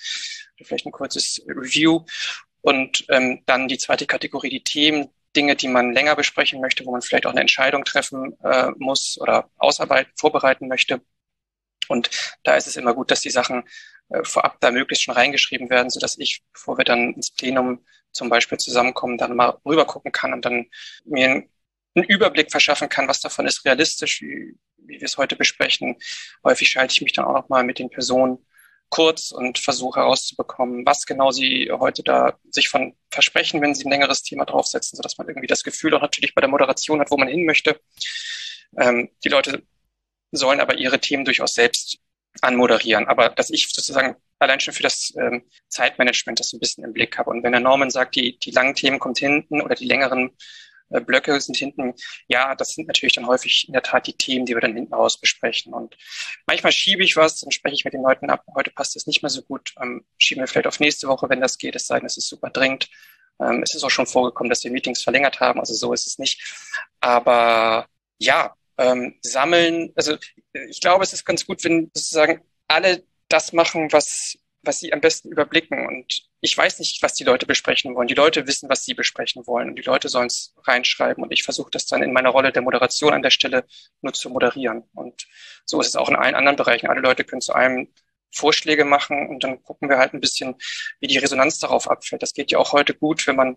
vielleicht 0.62 0.86
ein 0.86 0.92
kurzes 0.92 1.42
Review 1.46 2.04
und 2.60 3.04
ähm, 3.08 3.42
dann 3.46 3.68
die 3.68 3.78
zweite 3.78 4.06
Kategorie, 4.06 4.50
die 4.50 4.64
Themen, 4.64 5.08
Dinge, 5.34 5.56
die 5.56 5.68
man 5.68 5.92
länger 5.92 6.14
besprechen 6.14 6.60
möchte, 6.60 6.84
wo 6.84 6.92
man 6.92 7.02
vielleicht 7.02 7.26
auch 7.26 7.30
eine 7.30 7.40
Entscheidung 7.40 7.84
treffen 7.84 8.36
äh, 8.44 8.70
muss 8.76 9.18
oder 9.20 9.50
ausarbeiten, 9.56 10.12
vorbereiten 10.16 10.68
möchte. 10.68 11.00
Und 11.88 12.10
da 12.44 12.56
ist 12.56 12.66
es 12.66 12.76
immer 12.76 12.94
gut, 12.94 13.10
dass 13.10 13.20
die 13.20 13.30
Sachen 13.30 13.64
vorab 14.24 14.60
da 14.60 14.70
möglichst 14.70 15.04
schon 15.04 15.14
reingeschrieben 15.14 15.70
werden, 15.70 15.90
so 15.90 16.00
dass 16.00 16.18
ich, 16.18 16.42
bevor 16.52 16.78
wir 16.78 16.84
dann 16.84 17.14
ins 17.14 17.30
Plenum 17.30 17.84
zum 18.12 18.28
Beispiel 18.28 18.58
zusammenkommen, 18.58 19.18
dann 19.18 19.36
mal 19.36 19.58
rüber 19.64 19.86
gucken 19.86 20.12
kann 20.12 20.32
und 20.32 20.44
dann 20.44 20.66
mir 21.04 21.26
einen, 21.26 21.48
Überblick 21.94 22.50
verschaffen 22.50 22.88
kann, 22.88 23.06
was 23.06 23.20
davon 23.20 23.46
ist 23.46 23.66
realistisch, 23.66 24.22
wie, 24.22 24.56
wie 24.78 24.98
wir 24.98 25.02
es 25.02 25.18
heute 25.18 25.36
besprechen. 25.36 25.96
Häufig 26.42 26.70
schalte 26.70 26.94
ich 26.94 27.02
mich 27.02 27.12
dann 27.12 27.26
auch 27.26 27.34
noch 27.34 27.48
mal 27.50 27.64
mit 27.64 27.78
den 27.78 27.90
Personen 27.90 28.38
kurz 28.88 29.30
und 29.30 29.58
versuche 29.58 30.00
herauszubekommen, 30.00 30.86
was 30.86 31.04
genau 31.04 31.32
sie 31.32 31.70
heute 31.70 32.02
da 32.02 32.38
sich 32.50 32.68
von 32.70 32.94
versprechen, 33.10 33.60
wenn 33.60 33.74
sie 33.74 33.84
ein 33.84 33.90
längeres 33.90 34.22
Thema 34.22 34.46
draufsetzen, 34.46 34.96
sodass 34.96 35.18
man 35.18 35.28
irgendwie 35.28 35.46
das 35.46 35.64
Gefühl 35.64 35.94
auch 35.94 36.00
natürlich 36.00 36.34
bei 36.34 36.40
der 36.40 36.50
Moderation 36.50 37.00
hat, 37.00 37.10
wo 37.10 37.18
man 37.18 37.28
hin 37.28 37.44
möchte. 37.44 37.80
Ähm, 38.78 39.10
die 39.24 39.28
Leute 39.28 39.62
sollen 40.30 40.60
aber 40.60 40.76
ihre 40.76 40.98
Themen 40.98 41.24
durchaus 41.24 41.54
selbst 41.54 41.98
anmoderieren. 42.40 43.06
Aber 43.06 43.28
dass 43.28 43.50
ich 43.50 43.68
sozusagen 43.70 44.16
allein 44.38 44.60
schon 44.60 44.74
für 44.74 44.82
das 44.82 45.12
ähm, 45.18 45.44
Zeitmanagement 45.68 46.40
das 46.40 46.52
ein 46.52 46.60
bisschen 46.60 46.84
im 46.84 46.92
Blick 46.92 47.18
habe. 47.18 47.30
Und 47.30 47.42
wenn 47.42 47.52
der 47.52 47.60
Norman 47.60 47.90
sagt, 47.90 48.16
die, 48.16 48.38
die 48.38 48.50
langen 48.50 48.74
Themen 48.74 48.98
kommt 48.98 49.18
hinten 49.18 49.60
oder 49.60 49.74
die 49.74 49.86
längeren 49.86 50.36
äh, 50.90 51.00
Blöcke 51.00 51.40
sind 51.40 51.56
hinten, 51.56 51.94
ja, 52.26 52.54
das 52.54 52.70
sind 52.70 52.88
natürlich 52.88 53.14
dann 53.14 53.26
häufig 53.26 53.66
in 53.66 53.72
der 53.72 53.82
Tat 53.82 54.06
die 54.06 54.16
Themen, 54.16 54.46
die 54.46 54.54
wir 54.54 54.60
dann 54.60 54.74
hinten 54.74 54.94
raus 54.94 55.20
besprechen. 55.20 55.72
Und 55.72 55.96
manchmal 56.46 56.72
schiebe 56.72 57.04
ich 57.04 57.16
was, 57.16 57.40
dann 57.40 57.52
spreche 57.52 57.74
ich 57.74 57.84
mit 57.84 57.94
den 57.94 58.02
Leuten 58.02 58.30
ab, 58.30 58.44
heute 58.54 58.70
passt 58.70 58.96
es 58.96 59.06
nicht 59.06 59.22
mehr 59.22 59.30
so 59.30 59.42
gut, 59.42 59.74
ähm, 59.80 60.04
schieben 60.18 60.42
wir 60.42 60.48
vielleicht 60.48 60.66
auf 60.66 60.80
nächste 60.80 61.08
Woche, 61.08 61.28
wenn 61.28 61.40
das 61.40 61.58
geht, 61.58 61.76
es 61.76 61.86
sei 61.86 61.98
denn, 61.98 62.06
es 62.06 62.16
ist 62.16 62.28
super 62.28 62.50
dringend. 62.50 62.88
Ähm, 63.40 63.62
es 63.62 63.74
ist 63.74 63.84
auch 63.84 63.90
schon 63.90 64.06
vorgekommen, 64.06 64.50
dass 64.50 64.64
wir 64.64 64.70
Meetings 64.70 65.02
verlängert 65.02 65.40
haben, 65.40 65.60
also 65.60 65.74
so 65.74 65.92
ist 65.92 66.06
es 66.06 66.18
nicht. 66.18 66.42
Aber 67.00 67.86
ja, 68.18 68.54
ähm, 68.82 69.14
sammeln. 69.22 69.92
Also 69.94 70.16
ich 70.52 70.80
glaube, 70.80 71.04
es 71.04 71.12
ist 71.12 71.24
ganz 71.24 71.46
gut, 71.46 71.62
wenn 71.64 71.90
sozusagen 71.94 72.40
alle 72.68 73.04
das 73.28 73.52
machen, 73.52 73.92
was, 73.92 74.36
was 74.62 74.80
sie 74.80 74.92
am 74.92 75.00
besten 75.00 75.30
überblicken. 75.30 75.86
Und 75.86 76.22
ich 76.40 76.56
weiß 76.56 76.78
nicht, 76.78 77.02
was 77.02 77.14
die 77.14 77.24
Leute 77.24 77.46
besprechen 77.46 77.94
wollen. 77.94 78.08
Die 78.08 78.14
Leute 78.14 78.46
wissen, 78.46 78.68
was 78.68 78.84
sie 78.84 78.94
besprechen 78.94 79.46
wollen. 79.46 79.70
Und 79.70 79.76
die 79.76 79.82
Leute 79.82 80.08
sollen 80.08 80.26
es 80.26 80.54
reinschreiben. 80.64 81.22
Und 81.22 81.32
ich 81.32 81.44
versuche 81.44 81.70
das 81.70 81.86
dann 81.86 82.02
in 82.02 82.12
meiner 82.12 82.30
Rolle 82.30 82.52
der 82.52 82.62
Moderation 82.62 83.12
an 83.12 83.22
der 83.22 83.30
Stelle 83.30 83.64
nur 84.00 84.12
zu 84.12 84.30
moderieren. 84.30 84.84
Und 84.94 85.26
so 85.64 85.80
ist 85.80 85.88
es 85.88 85.96
auch 85.96 86.08
in 86.08 86.16
allen 86.16 86.34
anderen 86.34 86.56
Bereichen. 86.56 86.88
Alle 86.88 87.00
Leute 87.00 87.24
können 87.24 87.40
zu 87.40 87.52
einem 87.54 87.88
Vorschläge 88.34 88.84
machen 88.84 89.28
und 89.28 89.44
dann 89.44 89.62
gucken 89.62 89.88
wir 89.90 89.98
halt 89.98 90.14
ein 90.14 90.20
bisschen, 90.20 90.54
wie 91.00 91.06
die 91.06 91.18
Resonanz 91.18 91.58
darauf 91.58 91.90
abfällt. 91.90 92.22
Das 92.22 92.32
geht 92.32 92.50
ja 92.50 92.58
auch 92.58 92.72
heute 92.72 92.94
gut, 92.94 93.26
wenn 93.26 93.36
man 93.36 93.56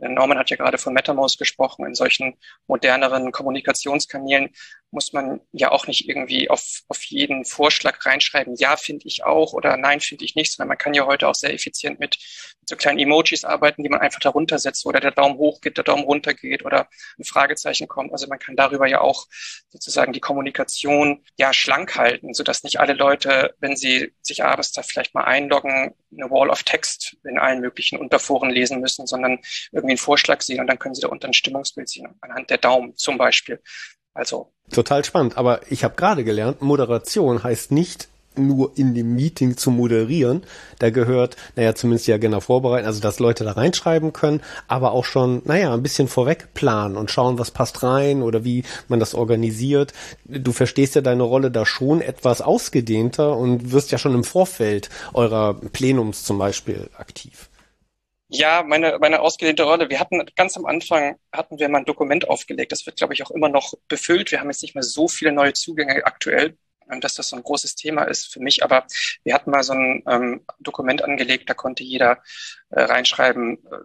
Norman 0.00 0.38
hat 0.38 0.50
ja 0.50 0.56
gerade 0.56 0.78
von 0.78 0.92
MetaMouse 0.92 1.36
gesprochen. 1.36 1.86
In 1.86 1.94
solchen 1.94 2.36
moderneren 2.66 3.32
Kommunikationskanälen 3.32 4.50
muss 4.90 5.12
man 5.12 5.40
ja 5.52 5.70
auch 5.70 5.86
nicht 5.86 6.08
irgendwie 6.08 6.48
auf, 6.48 6.82
auf 6.88 7.02
jeden 7.04 7.44
Vorschlag 7.44 8.04
reinschreiben, 8.06 8.54
ja, 8.56 8.76
finde 8.76 9.06
ich 9.06 9.24
auch 9.24 9.52
oder 9.52 9.76
nein, 9.76 10.00
finde 10.00 10.24
ich 10.24 10.34
nicht, 10.34 10.52
sondern 10.52 10.68
man 10.68 10.78
kann 10.78 10.94
ja 10.94 11.04
heute 11.06 11.28
auch 11.28 11.34
sehr 11.34 11.52
effizient 11.52 12.00
mit, 12.00 12.16
mit 12.60 12.68
so 12.68 12.76
kleinen 12.76 12.98
Emojis 12.98 13.44
arbeiten, 13.44 13.82
die 13.82 13.90
man 13.90 14.00
einfach 14.00 14.20
darunter 14.20 14.58
setzt 14.58 14.86
oder 14.86 15.00
der 15.00 15.10
Daumen 15.10 15.36
hoch 15.36 15.60
geht, 15.60 15.76
der 15.76 15.84
Daumen 15.84 16.04
runter 16.04 16.32
geht 16.32 16.64
oder 16.64 16.88
ein 17.18 17.24
Fragezeichen 17.24 17.86
kommt. 17.86 18.12
Also 18.12 18.28
man 18.28 18.38
kann 18.38 18.56
darüber 18.56 18.86
ja 18.86 19.00
auch 19.00 19.26
sozusagen 19.68 20.12
die 20.12 20.20
Kommunikation 20.20 21.24
ja 21.36 21.52
schlank 21.52 21.96
halten, 21.96 22.32
sodass 22.32 22.62
nicht 22.62 22.80
alle 22.80 22.94
Leute, 22.94 23.54
wenn 23.58 23.76
sie 23.76 24.14
sich 24.22 24.42
abends 24.44 24.72
da 24.72 24.82
vielleicht 24.82 25.14
mal 25.14 25.24
einloggen, 25.24 25.94
eine 26.12 26.30
Wall 26.30 26.50
of 26.50 26.62
Text 26.62 27.16
in 27.24 27.38
allen 27.38 27.60
möglichen 27.60 27.98
Unterforen 27.98 28.50
lesen 28.50 28.80
müssen, 28.80 29.06
sondern 29.06 29.38
irgendwie 29.72 29.92
einen 29.92 29.98
Vorschlag 29.98 30.42
sehen 30.42 30.60
und 30.60 30.66
dann 30.66 30.78
können 30.78 30.94
Sie 30.94 31.02
da 31.02 31.08
unter 31.08 31.28
ein 31.28 31.34
Stimmungsbild 31.34 31.88
sehen, 31.88 32.08
anhand 32.20 32.50
der 32.50 32.58
Daumen 32.58 32.96
zum 32.96 33.18
Beispiel. 33.18 33.60
Also. 34.14 34.52
Total 34.72 35.04
spannend, 35.04 35.36
aber 35.36 35.60
ich 35.70 35.84
habe 35.84 35.94
gerade 35.94 36.24
gelernt, 36.24 36.62
Moderation 36.62 37.42
heißt 37.42 37.72
nicht 37.72 38.08
nur 38.46 38.72
in 38.76 38.94
dem 38.94 39.14
Meeting 39.14 39.56
zu 39.56 39.70
moderieren. 39.70 40.44
Da 40.78 40.90
gehört, 40.90 41.36
naja, 41.56 41.74
zumindest 41.74 42.06
ja 42.06 42.18
genau 42.18 42.40
vorbereiten, 42.40 42.86
also 42.86 43.00
dass 43.00 43.18
Leute 43.18 43.44
da 43.44 43.52
reinschreiben 43.52 44.12
können, 44.12 44.42
aber 44.66 44.92
auch 44.92 45.04
schon, 45.04 45.42
naja, 45.44 45.72
ein 45.74 45.82
bisschen 45.82 46.08
vorweg 46.08 46.54
planen 46.54 46.96
und 46.96 47.10
schauen, 47.10 47.38
was 47.38 47.50
passt 47.50 47.82
rein 47.82 48.22
oder 48.22 48.44
wie 48.44 48.64
man 48.88 49.00
das 49.00 49.14
organisiert. 49.14 49.92
Du 50.24 50.52
verstehst 50.52 50.94
ja 50.94 51.00
deine 51.00 51.22
Rolle 51.22 51.50
da 51.50 51.66
schon 51.66 52.00
etwas 52.00 52.40
ausgedehnter 52.40 53.36
und 53.36 53.72
wirst 53.72 53.90
ja 53.92 53.98
schon 53.98 54.14
im 54.14 54.24
Vorfeld 54.24 54.88
eurer 55.14 55.54
Plenums 55.54 56.24
zum 56.24 56.38
Beispiel 56.38 56.90
aktiv. 56.96 57.48
Ja, 58.30 58.62
meine, 58.62 58.98
meine 59.00 59.20
ausgedehnte 59.20 59.62
Rolle. 59.62 59.88
Wir 59.88 60.00
hatten 60.00 60.22
ganz 60.36 60.56
am 60.58 60.66
Anfang 60.66 61.16
hatten 61.32 61.58
wir 61.58 61.68
mal 61.70 61.78
ein 61.78 61.84
Dokument 61.86 62.28
aufgelegt. 62.28 62.72
Das 62.72 62.84
wird, 62.84 62.98
glaube 62.98 63.14
ich, 63.14 63.22
auch 63.22 63.30
immer 63.30 63.48
noch 63.48 63.72
befüllt. 63.88 64.30
Wir 64.30 64.40
haben 64.40 64.50
jetzt 64.50 64.62
nicht 64.62 64.74
mehr 64.74 64.82
so 64.82 65.08
viele 65.08 65.32
neue 65.32 65.54
Zugänge 65.54 66.04
aktuell, 66.04 66.58
dass 67.00 67.14
das 67.14 67.28
so 67.28 67.36
ein 67.36 67.42
großes 67.42 67.74
Thema 67.74 68.04
ist 68.04 68.32
für 68.32 68.40
mich. 68.40 68.62
Aber 68.62 68.86
wir 69.24 69.34
hatten 69.34 69.50
mal 69.50 69.62
so 69.62 69.74
ein 69.74 70.02
ähm, 70.08 70.44
Dokument 70.60 71.02
angelegt, 71.02 71.48
da 71.48 71.54
konnte 71.54 71.84
jeder 71.84 72.22
äh, 72.70 72.82
reinschreiben, 72.82 73.58
äh, 73.66 73.78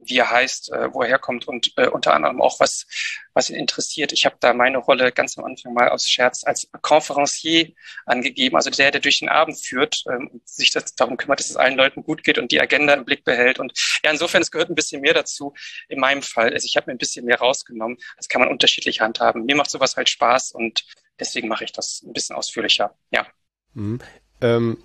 wie 0.00 0.18
er 0.18 0.30
heißt, 0.30 0.72
äh, 0.72 0.92
wo 0.92 1.02
er 1.02 1.08
herkommt 1.08 1.46
und 1.46 1.72
äh, 1.76 1.88
unter 1.88 2.14
anderem 2.14 2.40
auch 2.40 2.60
was, 2.60 2.86
was 3.34 3.50
ihn 3.50 3.56
interessiert. 3.56 4.12
Ich 4.12 4.24
habe 4.24 4.36
da 4.40 4.52
meine 4.52 4.78
Rolle 4.78 5.12
ganz 5.12 5.36
am 5.38 5.44
Anfang 5.44 5.74
mal 5.74 5.88
aus 5.88 6.08
Scherz 6.08 6.44
als 6.44 6.68
Conferencier 6.82 7.72
angegeben, 8.06 8.56
also 8.56 8.70
der, 8.70 8.90
der 8.90 9.00
durch 9.00 9.18
den 9.18 9.28
Abend 9.28 9.58
führt 9.58 10.04
ähm, 10.10 10.28
und 10.32 10.48
sich 10.48 10.70
das, 10.70 10.94
darum 10.94 11.16
kümmert, 11.16 11.40
dass 11.40 11.50
es 11.50 11.56
allen 11.56 11.76
Leuten 11.76 12.02
gut 12.02 12.24
geht 12.24 12.38
und 12.38 12.52
die 12.52 12.60
Agenda 12.60 12.94
im 12.94 13.04
Blick 13.04 13.24
behält. 13.24 13.58
Und 13.58 13.72
ja, 14.04 14.10
insofern, 14.10 14.42
es 14.42 14.50
gehört 14.50 14.70
ein 14.70 14.74
bisschen 14.74 15.00
mehr 15.00 15.14
dazu 15.14 15.54
in 15.88 16.00
meinem 16.00 16.22
Fall. 16.22 16.52
Also 16.52 16.64
ich 16.64 16.76
habe 16.76 16.90
mir 16.90 16.94
ein 16.94 16.98
bisschen 16.98 17.24
mehr 17.24 17.38
rausgenommen. 17.38 17.98
Das 18.16 18.28
kann 18.28 18.40
man 18.40 18.50
unterschiedlich 18.50 19.00
handhaben. 19.00 19.44
Mir 19.44 19.56
macht 19.56 19.70
sowas 19.70 19.96
halt 19.96 20.08
Spaß 20.08 20.52
und 20.52 20.84
deswegen 21.18 21.48
mache 21.48 21.64
ich 21.64 21.72
das 21.72 22.02
ein 22.06 22.12
bisschen 22.12 22.36
ausführlicher. 22.36 22.94
Ja. 23.10 23.26
Mhm. 23.74 24.00
Ähm 24.40 24.78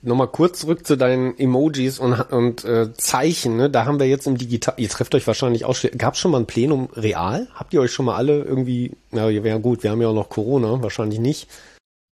Nochmal 0.00 0.28
kurz 0.28 0.60
zurück 0.60 0.86
zu 0.86 0.94
deinen 0.94 1.36
Emojis 1.40 1.98
und, 1.98 2.12
und 2.30 2.64
äh, 2.64 2.92
Zeichen. 2.92 3.56
Ne? 3.56 3.68
Da 3.68 3.84
haben 3.84 3.98
wir 3.98 4.06
jetzt 4.06 4.28
im 4.28 4.38
Digital, 4.38 4.74
ihr 4.76 4.88
trefft 4.88 5.12
euch 5.16 5.26
wahrscheinlich 5.26 5.64
auch, 5.64 5.76
gab 5.96 6.14
es 6.14 6.20
schon 6.20 6.30
mal 6.30 6.38
ein 6.38 6.46
Plenum 6.46 6.88
real? 6.94 7.48
Habt 7.52 7.74
ihr 7.74 7.80
euch 7.80 7.92
schon 7.92 8.06
mal 8.06 8.14
alle 8.14 8.44
irgendwie, 8.44 8.92
na 9.10 9.28
ja 9.28 9.58
gut, 9.58 9.82
wir 9.82 9.90
haben 9.90 10.00
ja 10.00 10.06
auch 10.06 10.14
noch 10.14 10.28
Corona, 10.28 10.80
wahrscheinlich 10.84 11.18
nicht. 11.18 11.50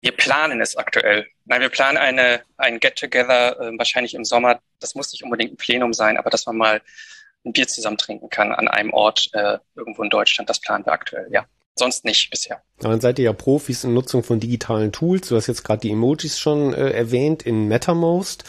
Wir 0.01 0.13
planen 0.13 0.61
es 0.61 0.75
aktuell. 0.75 1.27
Nein, 1.45 1.61
wir 1.61 1.69
planen 1.69 1.97
eine, 1.97 2.41
ein 2.57 2.79
Get-Together 2.79 3.59
äh, 3.59 3.77
wahrscheinlich 3.77 4.15
im 4.15 4.25
Sommer. 4.25 4.59
Das 4.79 4.95
muss 4.95 5.11
nicht 5.11 5.23
unbedingt 5.23 5.53
ein 5.53 5.57
Plenum 5.57 5.93
sein, 5.93 6.17
aber 6.17 6.31
dass 6.31 6.47
man 6.47 6.57
mal 6.57 6.81
ein 7.45 7.53
Bier 7.53 7.67
zusammen 7.67 7.99
trinken 7.99 8.29
kann 8.29 8.51
an 8.51 8.67
einem 8.67 8.93
Ort 8.93 9.29
äh, 9.33 9.59
irgendwo 9.75 10.01
in 10.01 10.09
Deutschland, 10.09 10.49
das 10.49 10.59
planen 10.59 10.87
wir 10.87 10.91
aktuell, 10.93 11.27
ja 11.31 11.45
sonst 11.75 12.05
nicht 12.05 12.29
bisher. 12.29 12.61
Dann 12.79 13.01
seid 13.01 13.19
ihr 13.19 13.25
ja 13.25 13.33
Profis 13.33 13.83
in 13.83 13.93
Nutzung 13.93 14.23
von 14.23 14.39
digitalen 14.39 14.91
Tools. 14.91 15.29
Du 15.29 15.35
hast 15.35 15.47
jetzt 15.47 15.63
gerade 15.63 15.81
die 15.81 15.91
Emojis 15.91 16.39
schon 16.39 16.73
äh, 16.73 16.89
erwähnt 16.91 17.43
in 17.43 17.67
MetaMost. 17.67 18.43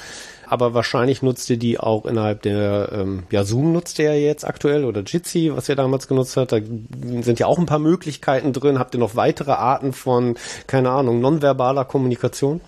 Aber 0.49 0.75
wahrscheinlich 0.75 1.23
nutzt 1.23 1.51
ihr 1.51 1.57
die 1.57 1.79
auch 1.79 2.07
innerhalb 2.07 2.43
der, 2.43 2.91
ähm, 2.93 3.25
ja, 3.31 3.43
Zoom 3.43 3.73
nutzt 3.73 3.99
ihr 3.99 4.05
ja 4.05 4.15
jetzt 4.15 4.45
aktuell 4.45 4.85
oder 4.85 5.03
Jitsi, 5.03 5.51
was 5.53 5.69
ihr 5.69 5.75
damals 5.75 6.07
genutzt 6.07 6.37
habt. 6.37 6.53
Da 6.53 6.59
sind 6.61 7.41
ja 7.41 7.47
auch 7.47 7.59
ein 7.59 7.67
paar 7.67 7.81
Möglichkeiten 7.81 8.53
drin. 8.53 8.79
Habt 8.79 8.95
ihr 8.95 9.01
noch 9.01 9.17
weitere 9.17 9.53
Arten 9.53 9.93
von, 9.93 10.37
keine 10.69 10.91
Ahnung, 10.91 11.21
nonverbaler 11.21 11.85
Kommunikation? 11.85 12.61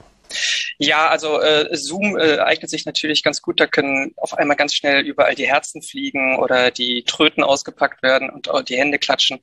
Ja, 0.81 1.09
also 1.09 1.41
äh, 1.41 1.77
Zoom 1.77 2.17
äh, 2.17 2.39
eignet 2.39 2.71
sich 2.71 2.87
natürlich 2.87 3.25
ganz 3.25 3.43
gut. 3.43 3.59
Da 3.59 3.67
können 3.67 4.13
auf 4.17 4.35
einmal 4.35 4.57
ganz 4.57 4.75
schnell 4.75 5.05
überall 5.05 5.35
die 5.35 5.49
Herzen 5.49 5.83
fliegen 5.83 6.39
oder 6.39 6.71
die 6.71 7.03
Tröten 7.05 7.43
ausgepackt 7.43 8.03
werden 8.03 8.31
und 8.31 8.49
die 8.69 8.77
Hände 8.77 8.99
klatschen. 8.99 9.41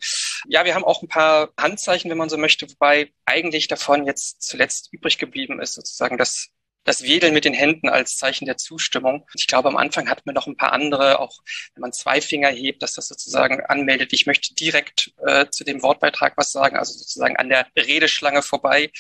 Ja, 0.48 0.64
wir 0.64 0.76
haben 0.76 0.86
auch 0.86 1.02
ein 1.02 1.10
paar 1.10 1.50
Handzeichen, 1.60 2.10
wenn 2.10 2.18
man 2.18 2.30
so 2.30 2.38
möchte, 2.38 2.70
wobei 2.70 3.12
eigentlich 3.26 3.68
davon 3.68 4.06
jetzt 4.06 4.44
zuletzt 4.44 4.94
übrig 4.94 5.18
geblieben 5.18 5.60
ist, 5.60 5.74
sozusagen 5.74 6.18
das 6.18 6.52
das 6.86 7.04
Wedeln 7.04 7.34
mit 7.34 7.46
den 7.46 7.54
Händen 7.54 7.90
als 7.90 8.16
Zeichen 8.16 8.46
der 8.46 8.58
Zustimmung. 8.58 9.28
Ich 9.34 9.48
glaube, 9.48 9.68
am 9.68 9.76
Anfang 9.76 10.08
hatten 10.08 10.22
wir 10.26 10.34
noch 10.34 10.48
ein 10.48 10.56
paar 10.56 10.72
andere, 10.72 11.20
auch 11.20 11.40
wenn 11.74 11.82
man 11.82 11.92
zwei 11.92 12.22
Finger 12.22 12.50
hebt, 12.50 12.84
dass 12.84 12.94
das 12.94 13.08
sozusagen 13.08 13.60
anmeldet, 13.66 14.14
ich 14.14 14.28
möchte 14.28 14.54
direkt 14.54 15.12
äh, 15.26 15.48
zu 15.50 15.64
dem 15.64 15.82
Wortbeitrag 15.82 16.38
was 16.38 16.52
sagen, 16.52 16.78
also 16.78 16.94
sozusagen 16.94 17.38
an 17.38 17.50
der 17.50 17.68
Redeschlange 17.76 18.44
vorbei 18.44 18.92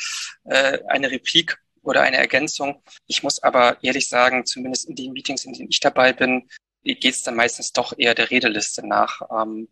äh, 0.46 0.80
eine 0.88 1.12
Replik 1.12 1.60
oder 1.86 2.02
eine 2.02 2.18
Ergänzung. 2.18 2.84
Ich 3.08 3.24
muss 3.24 3.42
aber 3.42 3.78
ehrlich 3.84 4.10
sagen, 4.10 4.46
zumindest 4.46 4.90
in 4.90 4.96
den 4.96 5.14
Meetings, 5.14 5.46
in 5.46 5.54
denen 5.54 5.70
ich 5.70 5.80
dabei 5.80 6.14
bin, 6.14 6.50
geht 6.84 7.06
es 7.06 7.24
dann 7.24 7.36
meistens 7.36 7.72
doch 7.72 7.94
eher 7.98 8.14
der 8.14 8.30
Redeliste 8.30 8.88
nach. 8.88 9.22
Ähm, 9.32 9.70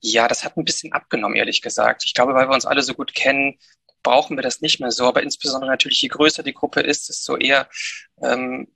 ja, 0.00 0.28
das 0.28 0.44
hat 0.44 0.56
ein 0.56 0.64
bisschen 0.64 0.92
abgenommen, 0.92 1.36
ehrlich 1.36 1.62
gesagt. 1.62 2.04
Ich 2.06 2.14
glaube, 2.14 2.34
weil 2.34 2.48
wir 2.48 2.54
uns 2.54 2.66
alle 2.66 2.82
so 2.82 2.94
gut 2.94 3.14
kennen, 3.14 3.58
brauchen 4.02 4.36
wir 4.36 4.42
das 4.42 4.60
nicht 4.60 4.80
mehr 4.80 4.90
so. 4.90 5.06
Aber 5.06 5.22
insbesondere 5.22 5.70
natürlich, 5.70 6.00
je 6.00 6.08
größer 6.08 6.42
die 6.42 6.54
Gruppe 6.54 6.80
ist, 6.80 7.08
desto 7.08 7.36
eher 7.36 7.68
ähm, 8.22 8.68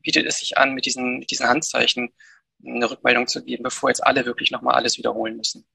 bietet 0.00 0.26
es 0.26 0.38
sich 0.38 0.56
an, 0.56 0.74
mit 0.74 0.86
diesen, 0.86 1.18
mit 1.18 1.30
diesen 1.30 1.48
Handzeichen 1.48 2.12
eine 2.64 2.90
Rückmeldung 2.90 3.26
zu 3.26 3.44
geben, 3.44 3.64
bevor 3.64 3.90
jetzt 3.90 4.04
alle 4.04 4.24
wirklich 4.24 4.50
nochmal 4.50 4.74
alles 4.74 4.98
wiederholen 4.98 5.36
müssen. 5.36 5.66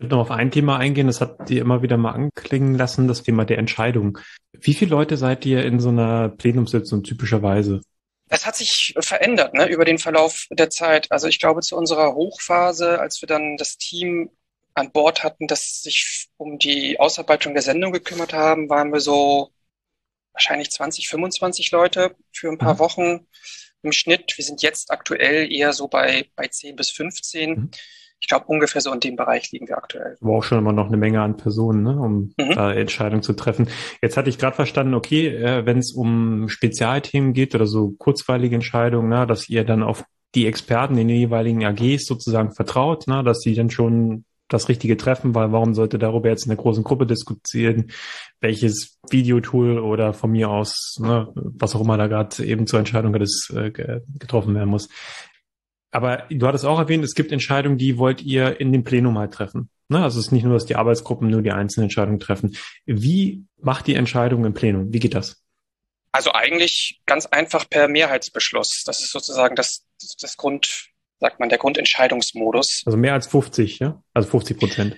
Ich 0.00 0.04
würde 0.04 0.14
noch 0.14 0.22
auf 0.22 0.30
ein 0.30 0.50
Thema 0.50 0.78
eingehen, 0.78 1.08
das 1.08 1.20
habt 1.20 1.50
ihr 1.50 1.60
immer 1.60 1.82
wieder 1.82 1.98
mal 1.98 2.12
anklingen 2.12 2.74
lassen, 2.74 3.06
das 3.06 3.22
Thema 3.22 3.44
der 3.44 3.58
Entscheidung. 3.58 4.16
Wie 4.52 4.72
viele 4.72 4.92
Leute 4.92 5.18
seid 5.18 5.44
ihr 5.44 5.62
in 5.62 5.78
so 5.78 5.90
einer 5.90 6.30
Plenumssitzung 6.30 7.02
typischerweise? 7.02 7.82
Das 8.28 8.46
hat 8.46 8.56
sich 8.56 8.94
verändert 8.98 9.52
ne, 9.52 9.68
über 9.68 9.84
den 9.84 9.98
Verlauf 9.98 10.46
der 10.50 10.70
Zeit. 10.70 11.12
Also 11.12 11.28
ich 11.28 11.38
glaube, 11.38 11.60
zu 11.60 11.76
unserer 11.76 12.14
Hochphase, 12.14 12.98
als 12.98 13.20
wir 13.20 13.26
dann 13.26 13.58
das 13.58 13.76
Team 13.76 14.30
an 14.72 14.90
Bord 14.90 15.22
hatten, 15.22 15.46
das 15.46 15.82
sich 15.82 16.28
um 16.38 16.58
die 16.58 16.98
Ausarbeitung 16.98 17.52
der 17.52 17.62
Sendung 17.62 17.92
gekümmert 17.92 18.32
haben, 18.32 18.70
waren 18.70 18.94
wir 18.94 19.00
so 19.00 19.50
wahrscheinlich 20.32 20.70
20, 20.70 21.08
25 21.08 21.72
Leute 21.72 22.16
für 22.32 22.48
ein 22.48 22.56
paar 22.56 22.76
mhm. 22.76 22.78
Wochen 22.78 23.26
im 23.82 23.92
Schnitt. 23.92 24.32
Wir 24.38 24.46
sind 24.46 24.62
jetzt 24.62 24.92
aktuell 24.92 25.52
eher 25.52 25.74
so 25.74 25.88
bei, 25.88 26.30
bei 26.36 26.48
10 26.48 26.76
bis 26.76 26.88
15. 26.88 27.50
Mhm. 27.50 27.70
Ich 28.20 28.28
glaube, 28.28 28.46
ungefähr 28.46 28.80
so 28.80 28.92
in 28.92 29.00
dem 29.00 29.16
Bereich 29.16 29.50
liegen 29.50 29.66
wir 29.66 29.78
aktuell. 29.78 30.16
War 30.20 30.36
auch 30.36 30.44
schon 30.44 30.58
immer 30.58 30.72
noch 30.72 30.88
eine 30.88 30.96
Menge 30.96 31.22
an 31.22 31.36
Personen, 31.36 31.82
ne, 31.82 31.98
um 31.98 32.34
mhm. 32.38 32.54
da 32.54 32.72
Entscheidungen 32.72 33.22
zu 33.22 33.32
treffen. 33.32 33.68
Jetzt 34.02 34.16
hatte 34.16 34.28
ich 34.28 34.38
gerade 34.38 34.56
verstanden, 34.56 34.94
okay, 34.94 35.28
äh, 35.28 35.64
wenn 35.66 35.78
es 35.78 35.92
um 35.92 36.48
Spezialthemen 36.48 37.32
geht 37.32 37.54
oder 37.54 37.66
so 37.66 37.94
kurzweilige 37.98 38.54
Entscheidungen, 38.54 39.08
ne, 39.08 39.26
dass 39.26 39.48
ihr 39.48 39.64
dann 39.64 39.82
auf 39.82 40.04
die 40.34 40.46
Experten 40.46 40.98
in 40.98 41.08
den 41.08 41.16
jeweiligen 41.16 41.64
AGs 41.64 42.06
sozusagen 42.06 42.54
vertraut, 42.54 43.06
ne, 43.08 43.24
dass 43.24 43.40
sie 43.40 43.54
dann 43.54 43.70
schon 43.70 44.24
das 44.50 44.68
richtige 44.68 44.96
treffen, 44.96 45.34
weil 45.34 45.52
warum 45.52 45.74
sollte 45.74 45.98
darüber 45.98 46.28
jetzt 46.28 46.44
in 46.44 46.50
der 46.50 46.58
großen 46.58 46.84
Gruppe 46.84 47.06
diskutieren, 47.06 47.92
welches 48.40 48.98
Videotool 49.08 49.78
oder 49.78 50.12
von 50.12 50.32
mir 50.32 50.50
aus, 50.50 50.98
ne, 51.00 51.28
was 51.34 51.74
auch 51.74 51.80
immer 51.80 51.96
da 51.96 52.08
gerade 52.08 52.44
eben 52.44 52.66
zur 52.66 52.80
Entscheidung 52.80 53.14
äh, 53.14 53.70
getroffen 54.18 54.54
werden 54.54 54.68
muss. 54.68 54.88
Aber 55.90 56.24
du 56.30 56.46
hattest 56.46 56.64
auch 56.64 56.78
erwähnt, 56.78 57.04
es 57.04 57.14
gibt 57.14 57.32
Entscheidungen, 57.32 57.78
die 57.78 57.98
wollt 57.98 58.22
ihr 58.22 58.60
in 58.60 58.72
dem 58.72 58.84
Plenum 58.84 59.18
halt 59.18 59.32
treffen. 59.32 59.70
Ne? 59.88 60.02
Also 60.02 60.20
es 60.20 60.26
ist 60.26 60.32
nicht 60.32 60.44
nur, 60.44 60.54
dass 60.54 60.66
die 60.66 60.76
Arbeitsgruppen 60.76 61.28
nur 61.28 61.42
die 61.42 61.50
einzelnen 61.50 61.84
Entscheidungen 61.84 62.20
treffen. 62.20 62.56
Wie 62.86 63.44
macht 63.60 63.86
die 63.88 63.96
Entscheidung 63.96 64.44
im 64.44 64.54
Plenum? 64.54 64.92
Wie 64.92 65.00
geht 65.00 65.14
das? 65.14 65.42
Also 66.12 66.32
eigentlich 66.32 67.00
ganz 67.06 67.26
einfach 67.26 67.68
per 67.68 67.88
Mehrheitsbeschluss. 67.88 68.84
Das 68.84 69.00
ist 69.00 69.10
sozusagen 69.10 69.56
das, 69.56 69.84
das 70.20 70.36
Grund, 70.36 70.90
sagt 71.18 71.40
man, 71.40 71.48
der 71.48 71.58
Grundentscheidungsmodus. 71.58 72.82
Also 72.86 72.96
mehr 72.96 73.14
als 73.14 73.26
50, 73.26 73.80
ja? 73.80 74.02
Also 74.14 74.28
50 74.30 74.58
Prozent. 74.58 74.96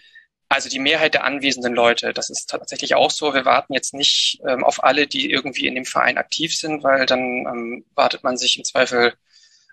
Also 0.48 0.68
die 0.68 0.78
Mehrheit 0.78 1.14
der 1.14 1.24
anwesenden 1.24 1.74
Leute, 1.74 2.12
das 2.12 2.28
ist 2.28 2.50
tatsächlich 2.50 2.94
auch 2.94 3.10
so. 3.10 3.32
Wir 3.32 3.46
warten 3.46 3.72
jetzt 3.72 3.94
nicht 3.94 4.38
ähm, 4.46 4.64
auf 4.64 4.84
alle, 4.84 5.06
die 5.06 5.30
irgendwie 5.30 5.66
in 5.66 5.74
dem 5.74 5.86
Verein 5.86 6.18
aktiv 6.18 6.54
sind, 6.54 6.84
weil 6.84 7.06
dann 7.06 7.20
ähm, 7.20 7.84
wartet 7.94 8.22
man 8.22 8.36
sich 8.36 8.58
im 8.58 8.64
Zweifel, 8.64 9.14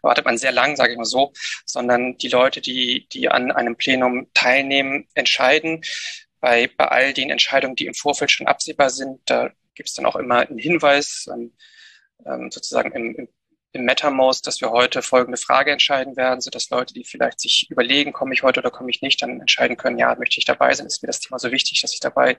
wartet 0.01 0.25
man 0.25 0.37
sehr 0.37 0.51
lang, 0.51 0.75
sage 0.75 0.91
ich 0.91 0.97
mal 0.97 1.05
so, 1.05 1.33
sondern 1.65 2.17
die 2.17 2.29
Leute, 2.29 2.61
die, 2.61 3.07
die 3.11 3.29
an 3.29 3.51
einem 3.51 3.75
Plenum 3.75 4.27
teilnehmen, 4.33 5.07
entscheiden. 5.13 5.81
Bei, 6.39 6.69
bei 6.77 6.87
all 6.87 7.13
den 7.13 7.31
Entscheidungen, 7.31 7.75
die 7.75 7.85
im 7.85 7.93
Vorfeld 7.93 8.31
schon 8.31 8.47
absehbar 8.47 8.89
sind, 8.89 9.21
da 9.25 9.51
gibt 9.75 9.89
es 9.89 9.95
dann 9.95 10.05
auch 10.05 10.15
immer 10.15 10.39
einen 10.39 10.57
Hinweis, 10.57 11.27
ähm, 11.31 11.53
ähm 12.25 12.49
sozusagen 12.51 12.91
im, 12.93 13.15
im 13.15 13.27
im 13.71 13.85
MetaMost, 13.85 14.47
dass 14.47 14.61
wir 14.61 14.71
heute 14.71 15.01
folgende 15.01 15.37
Frage 15.37 15.71
entscheiden 15.71 16.17
werden, 16.17 16.41
so 16.41 16.49
dass 16.49 16.69
Leute, 16.69 16.93
die 16.93 17.03
vielleicht 17.03 17.39
sich 17.39 17.67
überlegen, 17.69 18.13
komme 18.13 18.33
ich 18.33 18.41
heute 18.41 18.61
oder 18.61 18.71
komme 18.71 18.89
ich 18.89 19.01
nicht, 19.01 19.21
dann 19.21 19.39
entscheiden 19.39 19.77
können, 19.77 19.99
ja, 19.99 20.15
möchte 20.15 20.39
ich 20.39 20.45
dabei 20.45 20.73
sein, 20.73 20.87
ist 20.87 21.03
mir 21.03 21.07
das 21.07 21.19
Thema 21.19 21.37
so 21.37 21.51
wichtig, 21.51 21.81
dass 21.81 21.93
ich 21.93 21.99
dabei 21.99 22.37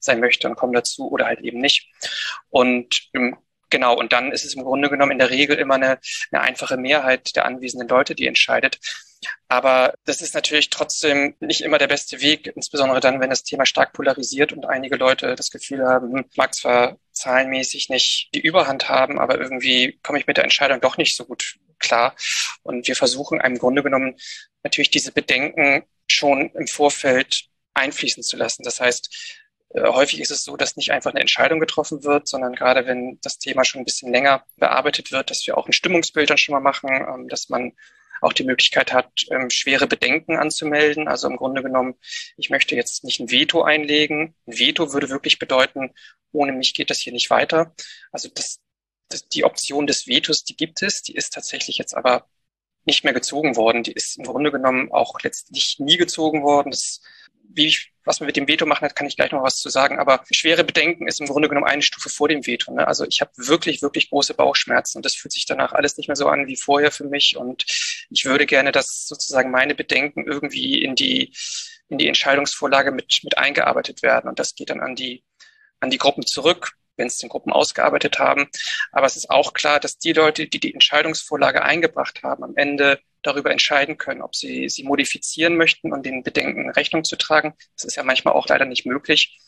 sein 0.00 0.20
möchte 0.20 0.48
und 0.48 0.56
komme 0.56 0.72
dazu 0.72 1.10
oder 1.10 1.26
halt 1.26 1.40
eben 1.40 1.58
nicht. 1.58 1.90
Und 2.48 3.08
im 3.12 3.36
Genau, 3.70 3.96
und 3.96 4.12
dann 4.12 4.32
ist 4.32 4.44
es 4.44 4.54
im 4.54 4.64
Grunde 4.64 4.90
genommen 4.90 5.12
in 5.12 5.18
der 5.18 5.30
Regel 5.30 5.56
immer 5.56 5.74
eine, 5.74 5.98
eine 6.32 6.42
einfache 6.42 6.76
Mehrheit 6.76 7.36
der 7.36 7.44
anwesenden 7.44 7.88
Leute, 7.88 8.14
die 8.14 8.26
entscheidet. 8.26 8.78
Aber 9.48 9.94
das 10.04 10.22
ist 10.22 10.34
natürlich 10.34 10.70
trotzdem 10.70 11.34
nicht 11.40 11.60
immer 11.60 11.78
der 11.78 11.88
beste 11.88 12.20
Weg, 12.20 12.46
insbesondere 12.54 13.00
dann, 13.00 13.20
wenn 13.20 13.30
das 13.30 13.42
Thema 13.42 13.66
stark 13.66 13.92
polarisiert 13.92 14.52
und 14.52 14.66
einige 14.66 14.96
Leute 14.96 15.34
das 15.34 15.50
Gefühl 15.50 15.86
haben, 15.86 16.24
mag 16.36 16.54
zwar 16.54 16.98
zahlenmäßig 17.12 17.90
nicht 17.90 18.30
die 18.34 18.40
Überhand 18.40 18.88
haben, 18.88 19.18
aber 19.18 19.38
irgendwie 19.38 19.98
komme 20.02 20.18
ich 20.18 20.26
mit 20.26 20.36
der 20.36 20.44
Entscheidung 20.44 20.80
doch 20.80 20.96
nicht 20.96 21.16
so 21.16 21.24
gut 21.24 21.56
klar. 21.78 22.14
Und 22.62 22.88
wir 22.88 22.96
versuchen 22.96 23.40
im 23.40 23.58
Grunde 23.58 23.82
genommen 23.82 24.16
natürlich 24.62 24.90
diese 24.90 25.12
Bedenken 25.12 25.84
schon 26.06 26.50
im 26.54 26.66
Vorfeld 26.66 27.44
einfließen 27.74 28.22
zu 28.22 28.36
lassen. 28.36 28.62
Das 28.62 28.80
heißt, 28.80 29.39
häufig 29.74 30.20
ist 30.20 30.30
es 30.30 30.42
so, 30.42 30.56
dass 30.56 30.76
nicht 30.76 30.90
einfach 30.90 31.12
eine 31.12 31.20
Entscheidung 31.20 31.60
getroffen 31.60 32.02
wird, 32.02 32.26
sondern 32.26 32.54
gerade 32.54 32.86
wenn 32.86 33.18
das 33.22 33.38
Thema 33.38 33.64
schon 33.64 33.80
ein 33.80 33.84
bisschen 33.84 34.12
länger 34.12 34.44
bearbeitet 34.56 35.12
wird, 35.12 35.30
dass 35.30 35.46
wir 35.46 35.56
auch 35.56 35.66
ein 35.66 35.72
Stimmungsbild 35.72 36.30
dann 36.30 36.38
schon 36.38 36.54
mal 36.54 36.60
machen, 36.60 36.90
ähm, 36.90 37.28
dass 37.28 37.48
man 37.48 37.72
auch 38.20 38.32
die 38.32 38.44
Möglichkeit 38.44 38.92
hat, 38.92 39.10
ähm, 39.30 39.48
schwere 39.48 39.86
Bedenken 39.86 40.36
anzumelden. 40.36 41.08
Also 41.08 41.28
im 41.28 41.36
Grunde 41.36 41.62
genommen, 41.62 41.94
ich 42.36 42.50
möchte 42.50 42.74
jetzt 42.74 43.04
nicht 43.04 43.20
ein 43.20 43.30
Veto 43.30 43.62
einlegen. 43.62 44.34
Ein 44.46 44.58
Veto 44.58 44.92
würde 44.92 45.08
wirklich 45.08 45.38
bedeuten, 45.38 45.94
ohne 46.32 46.52
mich 46.52 46.74
geht 46.74 46.90
das 46.90 46.98
hier 46.98 47.12
nicht 47.12 47.30
weiter. 47.30 47.74
Also 48.12 48.28
das, 48.28 48.60
das, 49.08 49.28
die 49.28 49.44
Option 49.44 49.86
des 49.86 50.06
Vetos, 50.06 50.44
die 50.44 50.56
gibt 50.56 50.82
es, 50.82 51.02
die 51.02 51.14
ist 51.14 51.32
tatsächlich 51.32 51.78
jetzt 51.78 51.94
aber 51.94 52.28
nicht 52.84 53.04
mehr 53.04 53.14
gezogen 53.14 53.56
worden. 53.56 53.84
Die 53.84 53.92
ist 53.92 54.18
im 54.18 54.24
Grunde 54.24 54.50
genommen 54.50 54.92
auch 54.92 55.20
letztlich 55.22 55.76
nie 55.78 55.96
gezogen 55.96 56.42
worden. 56.42 56.70
Das 56.72 57.00
wie 57.52 57.66
ich, 57.66 57.89
was 58.04 58.20
man 58.20 58.26
mit 58.26 58.36
dem 58.36 58.48
Veto 58.48 58.66
machen 58.66 58.84
hat, 58.84 58.96
kann 58.96 59.06
ich 59.06 59.16
gleich 59.16 59.32
noch 59.32 59.42
was 59.42 59.56
zu 59.56 59.68
sagen. 59.68 59.98
Aber 59.98 60.24
schwere 60.30 60.64
Bedenken 60.64 61.06
ist 61.06 61.20
im 61.20 61.26
Grunde 61.26 61.48
genommen 61.48 61.66
eine 61.66 61.82
Stufe 61.82 62.08
vor 62.08 62.28
dem 62.28 62.46
Veto. 62.46 62.72
Ne? 62.72 62.86
Also 62.86 63.04
ich 63.06 63.20
habe 63.20 63.30
wirklich, 63.36 63.82
wirklich 63.82 64.10
große 64.10 64.34
Bauchschmerzen 64.34 64.98
und 64.98 65.04
das 65.04 65.14
fühlt 65.14 65.32
sich 65.32 65.46
danach 65.46 65.72
alles 65.72 65.96
nicht 65.96 66.08
mehr 66.08 66.16
so 66.16 66.28
an 66.28 66.46
wie 66.46 66.56
vorher 66.56 66.90
für 66.90 67.04
mich. 67.04 67.36
Und 67.36 67.64
ich 68.10 68.24
würde 68.24 68.46
gerne, 68.46 68.72
dass 68.72 69.06
sozusagen 69.06 69.50
meine 69.50 69.74
Bedenken 69.74 70.26
irgendwie 70.26 70.82
in 70.82 70.94
die, 70.94 71.32
in 71.88 71.98
die 71.98 72.08
Entscheidungsvorlage 72.08 72.92
mit, 72.92 73.20
mit 73.22 73.36
eingearbeitet 73.38 74.02
werden. 74.02 74.28
Und 74.28 74.38
das 74.38 74.54
geht 74.54 74.70
dann 74.70 74.80
an 74.80 74.94
die, 74.94 75.24
an 75.80 75.90
die 75.90 75.98
Gruppen 75.98 76.26
zurück 76.26 76.72
wenn 76.96 77.06
es 77.06 77.16
den 77.16 77.30
Gruppen 77.30 77.50
ausgearbeitet 77.50 78.18
haben. 78.18 78.48
Aber 78.92 79.06
es 79.06 79.16
ist 79.16 79.30
auch 79.30 79.54
klar, 79.54 79.80
dass 79.80 79.96
die 79.96 80.12
Leute, 80.12 80.46
die 80.46 80.60
die 80.60 80.74
Entscheidungsvorlage 80.74 81.62
eingebracht 81.62 82.22
haben, 82.22 82.44
am 82.44 82.56
Ende 82.56 83.00
darüber 83.22 83.50
entscheiden 83.50 83.98
können, 83.98 84.22
ob 84.22 84.34
sie 84.34 84.68
sie 84.68 84.84
modifizieren 84.84 85.56
möchten 85.56 85.92
und 85.92 86.04
den 86.06 86.22
Bedenken 86.22 86.70
Rechnung 86.70 87.04
zu 87.04 87.16
tragen. 87.16 87.54
Das 87.76 87.84
ist 87.84 87.96
ja 87.96 88.02
manchmal 88.02 88.34
auch 88.34 88.46
leider 88.48 88.64
nicht 88.64 88.86
möglich 88.86 89.38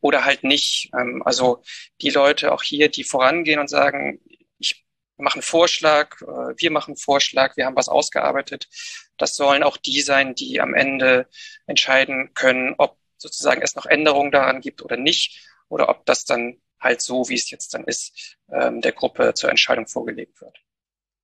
oder 0.00 0.24
halt 0.24 0.44
nicht. 0.44 0.90
Ähm, 0.98 1.22
also 1.24 1.62
die 2.00 2.10
Leute 2.10 2.52
auch 2.52 2.62
hier, 2.62 2.88
die 2.90 3.04
vorangehen 3.04 3.60
und 3.60 3.68
sagen, 3.68 4.20
ich 4.58 4.84
mache 5.16 5.36
einen 5.36 5.42
Vorschlag, 5.42 6.20
äh, 6.22 6.54
wir 6.56 6.70
machen 6.70 6.92
einen 6.92 6.96
Vorschlag, 6.98 7.56
wir 7.56 7.66
haben 7.66 7.76
was 7.76 7.88
ausgearbeitet. 7.88 8.68
Das 9.16 9.36
sollen 9.36 9.62
auch 9.62 9.76
die 9.76 10.02
sein, 10.02 10.34
die 10.34 10.60
am 10.60 10.74
Ende 10.74 11.28
entscheiden 11.66 12.34
können, 12.34 12.74
ob 12.78 12.98
sozusagen 13.16 13.62
es 13.62 13.76
noch 13.76 13.86
Änderungen 13.86 14.32
daran 14.32 14.60
gibt 14.60 14.82
oder 14.82 14.96
nicht 14.96 15.48
oder 15.68 15.88
ob 15.88 16.04
das 16.06 16.24
dann 16.24 16.60
halt 16.80 17.00
so, 17.00 17.28
wie 17.28 17.34
es 17.34 17.50
jetzt 17.50 17.72
dann 17.74 17.84
ist, 17.84 18.36
ähm, 18.52 18.80
der 18.80 18.92
Gruppe 18.92 19.34
zur 19.34 19.50
Entscheidung 19.50 19.86
vorgelegt 19.86 20.40
wird. 20.40 20.58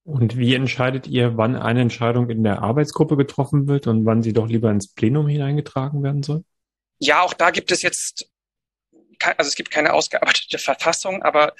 Und 0.08 0.38
wie 0.38 0.54
entscheidet 0.54 1.06
ihr, 1.06 1.36
wann 1.36 1.54
eine 1.54 1.82
Entscheidung 1.82 2.30
in 2.30 2.42
der 2.42 2.62
Arbeitsgruppe 2.62 3.18
getroffen 3.18 3.68
wird 3.68 3.86
und 3.86 4.06
wann 4.06 4.22
sie 4.22 4.32
doch 4.32 4.48
lieber 4.48 4.70
ins 4.70 4.88
Plenum 4.88 5.28
hineingetragen 5.28 6.02
werden 6.02 6.22
soll? 6.22 6.44
Ja, 6.98 7.20
auch 7.20 7.34
da 7.34 7.50
gibt 7.50 7.70
es 7.72 7.82
jetzt, 7.82 8.26
also 9.20 9.48
es 9.48 9.54
gibt 9.54 9.70
keine 9.70 9.92
ausgearbeitete 9.92 10.56
Verfassung, 10.56 11.22
aber 11.22 11.52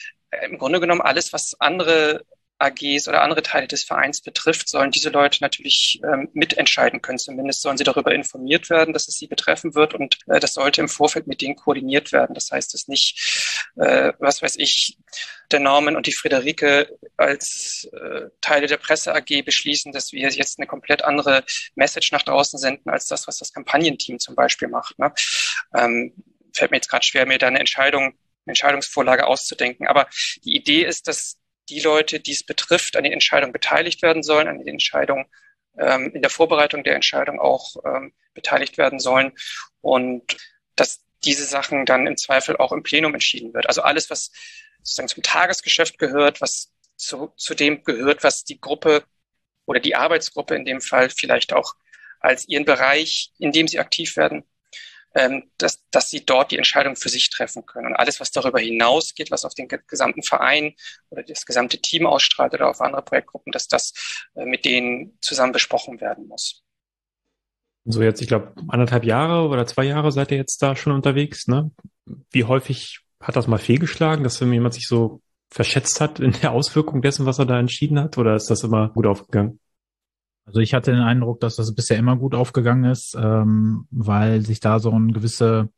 im 0.47 0.57
Grunde 0.57 0.81
genommen 0.81 1.03
alles, 1.03 1.35
was 1.35 1.57
andere 1.61 2.25
AGs 2.59 3.09
oder 3.09 3.23
andere 3.23 3.43
Teile 3.43 3.69
des 3.69 3.85
Vereins 3.85 4.21
betrifft, 4.21 4.69
sollen 4.69 4.91
diese 4.91 5.11
Leute 5.11 5.39
natürlich 5.41 6.01
ähm, 6.05 6.29
mitentscheiden 6.33 7.01
können. 7.01 7.19
Zumindest 7.19 7.63
sollen 7.63 7.79
sie 7.79 7.85
darüber 7.85 8.13
informiert 8.13 8.69
werden, 8.69 8.93
dass 8.93 9.07
es 9.09 9.17
sie 9.17 9.29
betreffen 9.29 9.75
wird 9.75 9.95
und 9.95 10.19
äh, 10.27 10.41
das 10.41 10.55
sollte 10.55 10.81
im 10.81 10.89
Vorfeld 10.89 11.27
mit 11.27 11.41
denen 11.41 11.57
koordiniert 11.57 12.13
werden. 12.13 12.35
Das 12.35 12.51
heißt, 12.51 12.75
dass 12.75 12.89
nicht, 12.89 13.65
äh, 13.77 14.13
was 14.19 14.43
weiß 14.43 14.57
ich, 14.57 14.99
der 15.51 15.61
Norman 15.61 15.97
und 15.97 16.07
die 16.07 16.13
Friederike 16.13 16.99
als 17.17 17.89
äh, 17.93 18.29
Teile 18.41 18.67
der 18.67 18.77
Presse 18.77 19.15
AG 19.15 19.45
beschließen, 19.45 19.93
dass 19.93 20.13
wir 20.13 20.29
jetzt 20.29 20.59
eine 20.59 20.67
komplett 20.67 21.05
andere 21.05 21.45
Message 21.75 22.13
nach 22.13 22.23
draußen 22.23 22.59
senden 22.59 22.91
als 22.91 23.07
das, 23.07 23.27
was 23.27 23.39
das 23.39 23.53
Kampagnenteam 23.53 24.19
zum 24.19 24.35
Beispiel 24.35 24.69
macht. 24.69 24.99
Ne? 24.99 25.13
Ähm, 25.75 26.13
fällt 26.53 26.71
mir 26.73 26.79
jetzt 26.79 26.91
gerade 26.91 27.07
schwer, 27.07 27.25
mir 27.27 27.39
da 27.39 27.47
eine 27.47 27.61
Entscheidung, 27.61 28.15
Entscheidungsvorlage 28.47 29.27
auszudenken. 29.27 29.87
Aber 29.87 30.09
die 30.45 30.57
Idee 30.57 30.85
ist, 30.85 31.09
dass 31.09 31.39
die 31.69 31.81
Leute, 31.81 32.21
die 32.21 32.33
es 32.33 32.45
betrifft, 32.45 32.97
an 32.97 33.05
den 33.05 33.13
Entscheidungen 33.13 33.53
beteiligt 33.53 34.03
werden 34.03 34.23
sollen, 34.23 34.49
an 34.49 34.59
den 34.59 34.69
Entscheidungen 34.69 35.27
ähm, 35.79 36.13
in 36.15 36.23
der 36.23 36.31
Vorbereitung 36.31 36.85
der 36.85 36.95
Entscheidung 36.95 37.41
auch 37.41 37.77
ähm, 37.85 38.13
beteiligt 38.35 38.79
werden 38.79 38.99
sollen 38.99 39.33
und 39.81 40.37
dass 40.77 41.05
diese 41.25 41.45
Sachen 41.45 41.85
dann 41.87 42.07
im 42.07 42.17
Zweifel 42.17 42.57
auch 42.57 42.73
im 42.73 42.83
Plenum 42.83 43.15
entschieden 43.15 43.53
wird. 43.55 43.67
Also 43.67 43.83
alles, 43.83 44.11
was 44.11 44.31
sozusagen 44.79 45.09
zum 45.09 45.23
Tagesgeschäft 45.23 45.99
gehört, 45.99 46.41
was 46.41 46.73
zu, 46.97 47.33
zu 47.37 47.55
dem 47.55 47.85
gehört, 47.85 48.25
was 48.25 48.45
die 48.45 48.61
Gruppe 48.61 49.05
oder 49.67 49.81
die 49.81 49.97
Arbeitsgruppe 49.97 50.55
in 50.55 50.65
dem 50.65 50.81
Fall 50.81 51.11
vielleicht 51.11 51.53
auch 51.53 51.75
als 52.21 52.49
ihren 52.49 52.65
Bereich, 52.65 53.33
in 53.39 53.53
dem 53.53 53.69
sie 53.69 53.79
aktiv 53.79 54.17
werden, 54.17 54.45
ähm, 55.15 55.51
dass, 55.59 55.83
dass 55.91 56.11
sie 56.11 56.25
dort 56.25 56.51
die 56.51 56.57
Entscheidung 56.57 56.97
für 56.97 57.09
sich 57.09 57.31
treffen 57.31 57.65
können. 57.67 57.87
Und 57.89 57.97
alles, 57.97 58.21
was 58.21 58.31
darüber 58.31 58.61
hinausgeht, 58.61 59.31
was 59.31 59.45
auf 59.45 59.55
den 59.55 59.69
gesamten 59.69 60.23
Verein 60.23 60.75
oder 61.11 61.23
das 61.23 61.47
gesamte 61.47 61.79
Team 61.79 62.07
ausstrahlt 62.07 62.55
oder 62.55 62.69
auf 62.69 62.81
andere 62.81 63.03
Projektgruppen, 63.03 63.53
dass 63.53 63.69
das 63.69 63.93
äh, 64.35 64.45
mit 64.45 64.65
denen 64.65 65.19
zusammen 65.21 65.53
besprochen 65.53 66.01
werden 66.01 66.29
muss. 66.29 66.63
So 67.85 68.03
jetzt, 68.03 68.21
ich 68.21 68.29
glaube, 68.29 68.53
anderthalb 68.69 69.05
Jahre 69.05 69.49
oder 69.49 69.67
zwei 69.67 69.85
Jahre 69.85 70.13
seid 70.13 70.31
ihr 70.31 70.37
jetzt 70.37 70.61
da 70.63 70.77
schon 70.77 70.93
unterwegs. 70.93 71.49
Ne? 71.49 71.71
Wie 72.31 72.45
häufig 72.45 73.01
hat 73.21 73.37
das 73.37 73.47
mal 73.47 73.59
fehlgeschlagen, 73.59 74.25
dass 74.25 74.41
wenn 74.41 74.53
jemand 74.53 74.75
sich 74.75 74.87
so 74.87 75.23
verschätzt 75.51 76.01
hat 76.01 76.21
in 76.21 76.33
der 76.33 76.53
Auswirkung 76.53 77.01
dessen, 77.01 77.25
was 77.25 77.39
er 77.39 77.47
da 77.47 77.59
entschieden 77.59 77.99
hat? 77.99 78.19
Oder 78.19 78.35
ist 78.35 78.51
das 78.51 78.63
immer 78.63 78.91
gut 78.91 79.07
aufgegangen? 79.07 79.59
Also 80.49 80.61
ich 80.61 80.73
hatte 80.73 80.93
den 80.93 81.03
Eindruck, 81.03 81.41
dass 81.41 81.57
das 81.57 81.75
bisher 81.75 81.99
immer 81.99 82.17
gut 82.17 82.35
aufgegangen 82.35 82.91
ist, 82.91 83.15
ähm, 83.21 83.87
weil 83.91 84.41
sich 84.41 84.61
da 84.61 84.79
so 84.79 84.91
ein 84.91 85.13
gewisse, 85.13 85.69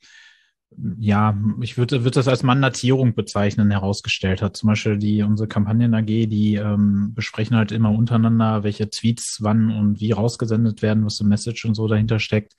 ja, 0.99 1.37
ich 1.61 1.77
würde, 1.77 2.05
würde 2.05 2.15
das 2.15 2.29
als 2.29 2.45
Mandatierung 2.45 3.15
bezeichnen, 3.15 3.71
herausgestellt 3.71 4.41
hat. 4.41 4.57
Zum 4.57 4.69
Beispiel 4.69 4.99
die 4.99 5.23
unsere 5.23 5.49
Kampagnen 5.49 5.95
AG, 5.95 6.07
die 6.07 6.55
ähm, 6.55 7.13
besprechen 7.15 7.57
halt 7.57 7.73
immer 7.73 7.91
untereinander, 7.91 8.63
welche 8.63 8.89
Tweets 8.89 9.39
wann 9.41 9.71
und 9.71 10.01
wie 10.01 10.13
rausgesendet 10.13 10.81
werden, 10.81 11.05
was 11.05 11.19
für 11.19 11.25
Message 11.25 11.65
und 11.65 11.75
so 11.75 11.89
dahinter 11.89 12.21
steckt. 12.21 12.55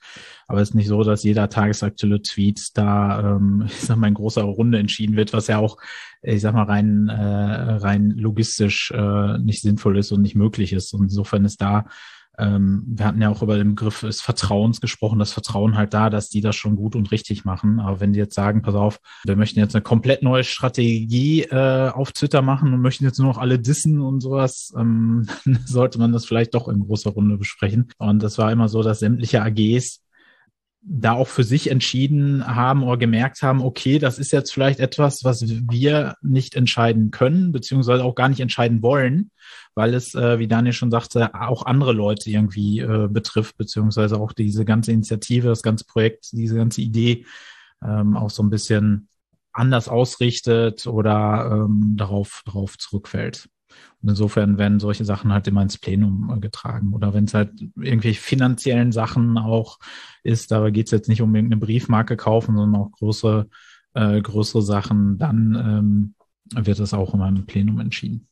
Aber 0.48 0.62
es 0.62 0.70
ist 0.70 0.76
nicht 0.76 0.90
so, 0.90 1.04
dass 1.04 1.24
jeder 1.24 1.50
tagesaktuelle 1.50 2.22
Tweet 2.22 2.78
da, 2.78 3.38
ähm, 3.38 3.64
ich 3.68 3.80
sag 3.80 3.98
mal, 3.98 4.08
in 4.08 4.14
großer 4.14 4.44
Runde 4.44 4.78
entschieden 4.78 5.16
wird, 5.16 5.32
was 5.32 5.48
ja 5.48 5.60
auch 5.60 5.78
ich 6.24 6.42
sag 6.42 6.54
mal, 6.54 6.64
rein, 6.64 7.10
äh, 7.10 7.14
rein 7.14 8.12
logistisch 8.12 8.92
äh, 8.92 9.38
nicht 9.40 9.62
sinnvoll 9.62 9.98
ist 9.98 10.12
und 10.12 10.22
nicht 10.22 10.36
möglich 10.36 10.74
ist. 10.74 10.94
Und 10.94 11.04
insofern 11.04 11.46
ist 11.46 11.62
da, 11.62 11.86
ähm, 12.38 12.84
wir 12.88 13.06
hatten 13.06 13.22
ja 13.22 13.30
auch 13.30 13.42
über 13.42 13.58
den 13.58 13.76
Begriff 13.76 14.02
des 14.02 14.22
Vertrauens 14.22 14.82
gesprochen, 14.82 15.20
das 15.20 15.34
Vertrauen 15.34 15.76
halt 15.78 15.94
da, 15.94 16.10
dass 16.10 16.30
die 16.30 16.42
das 16.42 16.56
schon 16.56 16.76
gut 16.76 16.96
und 16.96 17.12
richtig 17.12 17.46
machen. 17.46 17.80
Aber 17.80 18.00
wenn 18.00 18.14
die 18.14 18.20
jetzt 18.20 18.36
sagen, 18.36 18.62
pass 18.62 18.76
auf, 18.76 19.00
wir 19.26 19.36
möchten 19.36 19.60
jetzt 19.60 19.76
eine 19.76 19.82
komplett 19.82 20.24
neue 20.24 20.44
Strategie 20.44 21.44
äh, 21.44 21.90
auf 21.90 22.12
Twitter 22.14 22.42
machen 22.42 22.74
und 22.74 22.82
möchten 22.82 23.04
jetzt 23.04 23.20
nur 23.20 23.28
noch 23.28 23.38
alle 23.38 23.60
dissen 23.60 24.02
und 24.02 24.22
sowas, 24.22 24.74
ähm, 24.78 25.28
sollte 25.66 26.00
man 26.00 26.12
das 26.12 26.26
vielleicht 26.26 26.54
doch 26.54 26.68
in 26.68 26.80
großer 26.80 27.12
Runde 27.12 27.38
besprechen. 27.38 27.90
Und 27.98 28.24
das 28.24 28.38
war 28.38 28.52
immer 28.52 28.70
so, 28.70 28.82
dass 28.82 29.00
sämtliche 29.00 29.42
AGs 29.42 30.02
da 30.84 31.14
auch 31.14 31.28
für 31.28 31.44
sich 31.44 31.70
entschieden 31.70 32.46
haben 32.46 32.84
oder 32.84 32.98
gemerkt 32.98 33.44
haben, 33.44 33.62
okay, 33.62 34.00
das 34.00 34.18
ist 34.18 34.32
jetzt 34.32 34.52
vielleicht 34.52 34.80
etwas, 34.80 35.24
was 35.24 35.44
wir 35.48 36.16
nicht 36.22 36.56
entscheiden 36.56 37.12
können, 37.12 37.52
beziehungsweise 37.52 38.04
auch 38.04 38.16
gar 38.16 38.30
nicht 38.30 38.40
entscheiden 38.40 38.82
wollen, 38.82 39.30
weil 39.76 39.94
es, 39.94 40.16
äh, 40.16 40.40
wie 40.40 40.48
Daniel 40.48 40.74
schon 40.74 40.90
sagte, 40.90 41.36
auch 41.36 41.66
andere 41.66 41.94
Leute 41.94 42.32
irgendwie 42.32 42.80
äh, 42.80 43.08
betrifft, 43.08 43.58
beziehungsweise 43.58 44.20
auch 44.20 44.34
diese 44.34 44.66
ganze 44.66 44.92
Initiative, 44.92 45.48
das 45.48 45.62
ganze 45.62 45.86
Projekt, 45.86 46.32
diese 46.32 46.56
ganze 46.56 46.82
Idee 46.82 47.26
ähm, 47.84 48.18
auch 48.18 48.32
so 48.32 48.42
ein 48.42 48.50
bisschen 48.50 49.08
anders 49.54 49.88
ausrichtet 49.88 50.88
oder 50.88 51.52
ähm, 51.52 51.94
darauf, 51.96 52.42
darauf 52.46 52.78
zurückfällt. 52.78 53.50
Und 54.02 54.10
insofern 54.10 54.58
werden 54.58 54.80
solche 54.80 55.06
Sachen 55.06 55.32
halt 55.34 55.48
immer 55.48 55.62
ins 55.62 55.78
Plenum 55.78 56.34
äh, 56.36 56.40
getragen. 56.40 56.94
Oder 56.94 57.14
wenn 57.14 57.26
es 57.26 57.34
halt 57.34 57.52
irgendwelche 57.80 58.20
finanziellen 58.20 58.92
Sachen 58.92 59.38
auch 59.38 59.80
ist, 60.24 60.52
aber 60.52 60.72
geht 60.72 60.88
es 60.88 60.92
jetzt 60.92 61.10
nicht 61.10 61.22
um 61.22 61.36
irgendeine 61.36 61.60
Briefmarke 61.60 62.18
kaufen, 62.18 62.56
sondern 62.56 62.82
auch 62.82 62.92
größere, 62.92 63.50
äh, 63.94 64.22
größere 64.22 64.62
Sachen, 64.62 65.18
dann 65.18 66.16
ähm, 66.54 66.66
wird 66.66 66.80
das 66.80 66.94
auch 66.94 67.14
immer 67.14 67.28
im 67.28 67.46
Plenum 67.46 67.80
entschieden. 67.80 68.28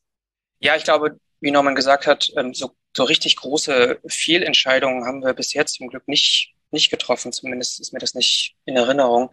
Ja, 0.60 0.76
ich 0.76 0.84
glaube, 0.84 1.20
wie 1.42 1.52
Norman 1.52 1.76
gesagt 1.76 2.08
hat, 2.08 2.32
ähm, 2.36 2.54
so, 2.54 2.72
so 2.96 3.04
richtig 3.04 3.36
große 3.38 4.00
Fehlentscheidungen 4.08 5.06
haben 5.06 5.24
wir 5.24 5.34
bis 5.34 5.54
jetzt 5.54 5.76
zum 5.76 5.88
Glück 5.88 6.08
nicht 6.08 6.54
nicht 6.72 6.90
getroffen, 6.90 7.32
zumindest 7.32 7.80
ist 7.80 7.94
mir 7.94 8.00
das 8.00 8.14
nicht 8.14 8.56
in 8.66 8.76
Erinnerung. 8.76 9.32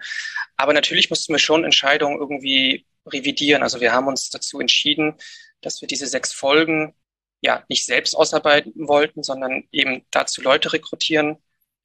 Aber 0.57 0.73
natürlich 0.73 1.11
mussten 1.11 1.33
wir 1.33 1.39
schon 1.39 1.65
Entscheidungen 1.65 2.19
irgendwie 2.19 2.87
revidieren. 3.07 3.63
Also 3.63 3.81
wir 3.81 3.93
haben 3.93 4.09
uns 4.09 4.31
dazu 4.31 4.61
entschieden, 4.61 5.15
dass 5.63 5.81
wir 5.81 5.89
diese 5.89 6.07
sechs 6.07 6.33
Folgen 6.33 6.95
ja 7.41 7.65
nicht 7.69 7.85
selbst 7.85 8.15
ausarbeiten 8.15 8.73
wollten, 8.89 9.23
sondern 9.23 9.65
eben 9.73 10.05
dazu 10.11 10.43
Leute 10.43 10.73
rekrutieren 10.73 11.37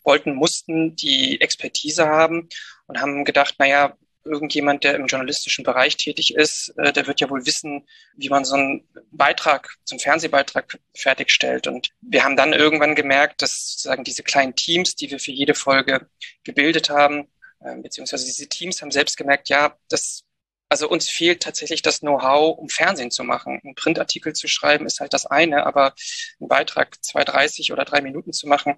wollten, 0.03 0.33
mussten, 0.33 0.95
die 0.95 1.39
Expertise 1.41 2.07
haben 2.07 2.49
und 2.87 2.99
haben 2.99 3.25
gedacht, 3.25 3.55
naja, 3.59 3.95
irgendjemand, 4.23 4.83
der 4.83 4.95
im 4.95 5.07
journalistischen 5.07 5.63
Bereich 5.63 5.97
tätig 5.97 6.35
ist, 6.35 6.73
äh, 6.77 6.93
der 6.93 7.07
wird 7.07 7.21
ja 7.21 7.29
wohl 7.29 7.45
wissen, 7.45 7.87
wie 8.15 8.29
man 8.29 8.45
so 8.45 8.55
einen 8.55 8.87
Beitrag, 9.11 9.75
so 9.83 9.95
einen 9.95 9.99
Fernsehbeitrag 9.99 10.79
fertigstellt. 10.95 11.67
Und 11.67 11.89
wir 12.01 12.23
haben 12.23 12.35
dann 12.35 12.53
irgendwann 12.53 12.95
gemerkt, 12.95 13.41
dass 13.41 13.71
sozusagen 13.71 14.03
diese 14.03 14.23
kleinen 14.23 14.55
Teams, 14.55 14.95
die 14.95 15.09
wir 15.09 15.19
für 15.19 15.31
jede 15.31 15.55
Folge 15.55 16.07
gebildet 16.43 16.89
haben, 16.89 17.29
äh, 17.61 17.75
beziehungsweise 17.77 18.25
diese 18.25 18.47
Teams 18.47 18.81
haben 18.81 18.91
selbst 18.91 19.17
gemerkt, 19.17 19.49
ja, 19.49 19.75
das 19.89 20.23
also 20.71 20.87
uns 20.87 21.09
fehlt 21.09 21.43
tatsächlich 21.43 21.81
das 21.81 21.99
Know-how, 21.99 22.57
um 22.57 22.69
Fernsehen 22.69 23.11
zu 23.11 23.25
machen. 23.25 23.59
Ein 23.61 23.75
Printartikel 23.75 24.31
zu 24.31 24.47
schreiben 24.47 24.85
ist 24.85 25.01
halt 25.01 25.11
das 25.11 25.25
eine, 25.25 25.65
aber 25.65 25.93
einen 26.39 26.47
Beitrag 26.47 26.95
2,30 27.03 27.73
oder 27.73 27.83
drei 27.83 27.99
Minuten 27.99 28.31
zu 28.31 28.47
machen, 28.47 28.77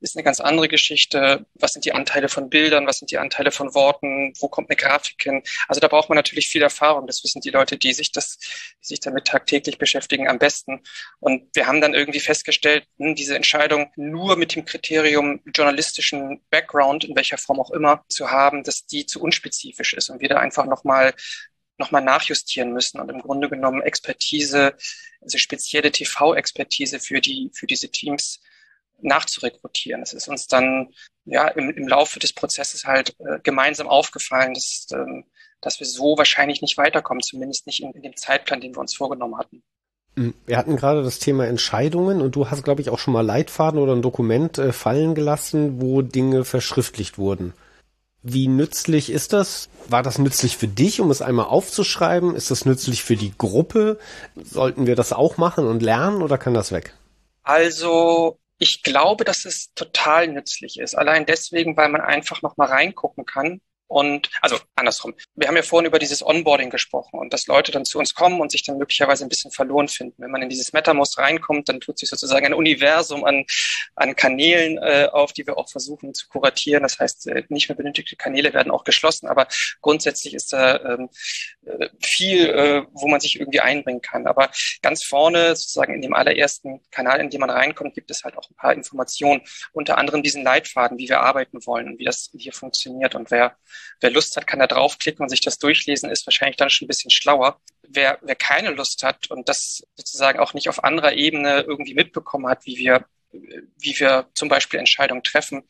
ist 0.00 0.16
eine 0.16 0.24
ganz 0.24 0.40
andere 0.40 0.68
Geschichte. 0.68 1.46
Was 1.54 1.72
sind 1.72 1.84
die 1.84 1.92
Anteile 1.92 2.28
von 2.28 2.48
Bildern? 2.48 2.86
Was 2.86 2.98
sind 2.98 3.10
die 3.10 3.18
Anteile 3.18 3.50
von 3.50 3.74
Worten? 3.74 4.32
Wo 4.38 4.48
kommt 4.48 4.70
eine 4.70 4.76
Grafik 4.76 5.22
hin? 5.22 5.42
Also 5.68 5.80
da 5.80 5.88
braucht 5.88 6.08
man 6.08 6.16
natürlich 6.16 6.48
viel 6.48 6.62
Erfahrung. 6.62 7.06
Das 7.06 7.22
wissen 7.22 7.40
die 7.40 7.50
Leute, 7.50 7.76
die 7.76 7.92
sich 7.92 8.10
das, 8.12 8.38
die 8.38 8.86
sich 8.86 9.00
damit 9.00 9.26
tagtäglich 9.26 9.78
beschäftigen, 9.78 10.28
am 10.28 10.38
besten. 10.38 10.80
Und 11.18 11.54
wir 11.54 11.66
haben 11.66 11.80
dann 11.80 11.94
irgendwie 11.94 12.20
festgestellt, 12.20 12.86
hm, 12.98 13.14
diese 13.14 13.36
Entscheidung 13.36 13.90
nur 13.96 14.36
mit 14.36 14.54
dem 14.54 14.64
Kriterium 14.64 15.40
journalistischen 15.54 16.40
Background, 16.50 17.04
in 17.04 17.14
welcher 17.16 17.38
Form 17.38 17.60
auch 17.60 17.70
immer, 17.70 18.04
zu 18.08 18.30
haben, 18.30 18.62
dass 18.64 18.86
die 18.86 19.06
zu 19.06 19.20
unspezifisch 19.20 19.94
ist 19.94 20.08
und 20.08 20.20
wir 20.20 20.28
da 20.28 20.38
einfach 20.38 20.66
nochmal 20.66 21.14
nochmal 21.78 22.02
nachjustieren 22.02 22.72
müssen 22.72 23.00
und 23.00 23.08
im 23.08 23.22
Grunde 23.22 23.48
genommen 23.48 23.80
Expertise, 23.80 24.74
also 25.22 25.38
spezielle 25.38 25.90
TV-Expertise 25.90 27.00
für 27.00 27.22
die, 27.22 27.50
für 27.54 27.66
diese 27.66 27.88
Teams 27.88 28.40
nachzurekrutieren. 29.02 30.02
Es 30.02 30.12
ist 30.12 30.28
uns 30.28 30.46
dann 30.46 30.88
ja 31.24 31.48
im, 31.48 31.70
im 31.70 31.88
Laufe 31.88 32.18
des 32.18 32.32
Prozesses 32.32 32.84
halt 32.84 33.14
äh, 33.20 33.38
gemeinsam 33.42 33.88
aufgefallen, 33.88 34.54
dass, 34.54 34.86
ähm, 34.92 35.24
dass 35.60 35.80
wir 35.80 35.86
so 35.86 36.16
wahrscheinlich 36.16 36.62
nicht 36.62 36.76
weiterkommen, 36.76 37.22
zumindest 37.22 37.66
nicht 37.66 37.82
in, 37.82 37.92
in 37.92 38.02
dem 38.02 38.16
Zeitplan, 38.16 38.60
den 38.60 38.74
wir 38.74 38.80
uns 38.80 38.94
vorgenommen 38.94 39.38
hatten. 39.38 39.62
Hm, 40.16 40.34
wir 40.46 40.56
hatten 40.56 40.76
gerade 40.76 41.02
das 41.02 41.18
Thema 41.18 41.46
Entscheidungen 41.46 42.20
und 42.20 42.34
du 42.34 42.50
hast, 42.50 42.64
glaube 42.64 42.80
ich, 42.80 42.90
auch 42.90 42.98
schon 42.98 43.14
mal 43.14 43.24
Leitfaden 43.24 43.80
oder 43.80 43.94
ein 43.94 44.02
Dokument 44.02 44.58
äh, 44.58 44.72
fallen 44.72 45.14
gelassen, 45.14 45.80
wo 45.80 46.02
Dinge 46.02 46.44
verschriftlicht 46.44 47.18
wurden. 47.18 47.54
Wie 48.22 48.48
nützlich 48.48 49.10
ist 49.10 49.32
das? 49.32 49.70
War 49.88 50.02
das 50.02 50.18
nützlich 50.18 50.58
für 50.58 50.68
dich, 50.68 51.00
um 51.00 51.10
es 51.10 51.22
einmal 51.22 51.46
aufzuschreiben? 51.46 52.34
Ist 52.34 52.50
das 52.50 52.66
nützlich 52.66 53.02
für 53.02 53.16
die 53.16 53.32
Gruppe? 53.36 53.98
Sollten 54.36 54.86
wir 54.86 54.94
das 54.94 55.14
auch 55.14 55.38
machen 55.38 55.66
und 55.66 55.82
lernen 55.82 56.20
oder 56.20 56.36
kann 56.36 56.52
das 56.52 56.70
weg? 56.70 56.92
Also 57.42 58.38
ich 58.60 58.82
glaube, 58.82 59.24
dass 59.24 59.46
es 59.46 59.72
total 59.74 60.28
nützlich 60.28 60.78
ist. 60.78 60.94
Allein 60.94 61.26
deswegen, 61.26 61.76
weil 61.76 61.88
man 61.88 62.02
einfach 62.02 62.42
noch 62.42 62.56
mal 62.58 62.68
reingucken 62.68 63.24
kann 63.24 63.60
Und 63.90 64.30
also 64.40 64.56
andersrum. 64.76 65.14
Wir 65.34 65.48
haben 65.48 65.56
ja 65.56 65.64
vorhin 65.64 65.88
über 65.88 65.98
dieses 65.98 66.24
Onboarding 66.24 66.70
gesprochen 66.70 67.18
und 67.18 67.32
dass 67.32 67.48
Leute 67.48 67.72
dann 67.72 67.84
zu 67.84 67.98
uns 67.98 68.14
kommen 68.14 68.40
und 68.40 68.52
sich 68.52 68.62
dann 68.62 68.78
möglicherweise 68.78 69.24
ein 69.24 69.28
bisschen 69.28 69.50
verloren 69.50 69.88
finden. 69.88 70.22
Wenn 70.22 70.30
man 70.30 70.42
in 70.42 70.48
dieses 70.48 70.72
MetaMost 70.72 71.18
reinkommt, 71.18 71.68
dann 71.68 71.80
tut 71.80 71.98
sich 71.98 72.08
sozusagen 72.08 72.46
ein 72.46 72.54
Universum 72.54 73.24
an, 73.24 73.44
an 73.96 74.14
Kanälen 74.14 74.78
äh, 74.78 75.08
auf, 75.10 75.32
die 75.32 75.44
wir 75.44 75.58
auch 75.58 75.68
versuchen 75.68 76.14
zu 76.14 76.28
kuratieren. 76.28 76.84
Das 76.84 77.00
heißt, 77.00 77.26
äh, 77.26 77.42
nicht 77.48 77.68
mehr 77.68 77.74
benötigte 77.74 78.14
Kanäle 78.14 78.52
werden 78.52 78.70
auch 78.70 78.84
geschlossen, 78.84 79.26
aber 79.26 79.48
grundsätzlich 79.80 80.34
ist 80.34 80.52
da 80.52 80.76
ähm, 80.84 81.08
äh, 81.66 81.88
viel, 82.00 82.46
äh, 82.48 82.82
wo 82.92 83.08
man 83.08 83.18
sich 83.18 83.40
irgendwie 83.40 83.58
einbringen 83.58 84.02
kann. 84.02 84.28
Aber 84.28 84.52
ganz 84.82 85.02
vorne, 85.02 85.56
sozusagen 85.56 85.94
in 85.94 86.02
dem 86.02 86.14
allerersten 86.14 86.80
Kanal, 86.92 87.18
in 87.18 87.30
dem 87.30 87.40
man 87.40 87.50
reinkommt, 87.50 87.94
gibt 87.94 88.12
es 88.12 88.22
halt 88.22 88.38
auch 88.38 88.48
ein 88.48 88.54
paar 88.54 88.72
Informationen, 88.72 89.42
unter 89.72 89.98
anderem 89.98 90.22
diesen 90.22 90.44
Leitfaden, 90.44 90.96
wie 90.96 91.08
wir 91.08 91.22
arbeiten 91.22 91.66
wollen 91.66 91.88
und 91.88 91.98
wie 91.98 92.04
das 92.04 92.30
hier 92.38 92.52
funktioniert 92.52 93.16
und 93.16 93.32
wer 93.32 93.56
Wer 94.00 94.10
Lust 94.10 94.36
hat, 94.36 94.46
kann 94.46 94.58
da 94.58 94.66
draufklicken 94.66 95.22
und 95.22 95.28
sich 95.28 95.40
das 95.40 95.58
durchlesen, 95.58 96.10
ist 96.10 96.26
wahrscheinlich 96.26 96.56
dann 96.56 96.70
schon 96.70 96.86
ein 96.86 96.88
bisschen 96.88 97.10
schlauer. 97.10 97.60
Wer, 97.82 98.18
wer 98.22 98.36
keine 98.36 98.70
Lust 98.70 99.02
hat 99.02 99.30
und 99.30 99.48
das 99.48 99.82
sozusagen 99.96 100.38
auch 100.38 100.54
nicht 100.54 100.68
auf 100.68 100.84
anderer 100.84 101.12
Ebene 101.12 101.60
irgendwie 101.60 101.94
mitbekommen 101.94 102.48
hat, 102.48 102.66
wie 102.66 102.76
wir, 102.76 103.06
wie 103.32 103.98
wir 103.98 104.28
zum 104.34 104.48
Beispiel 104.48 104.80
Entscheidungen 104.80 105.22
treffen, 105.22 105.62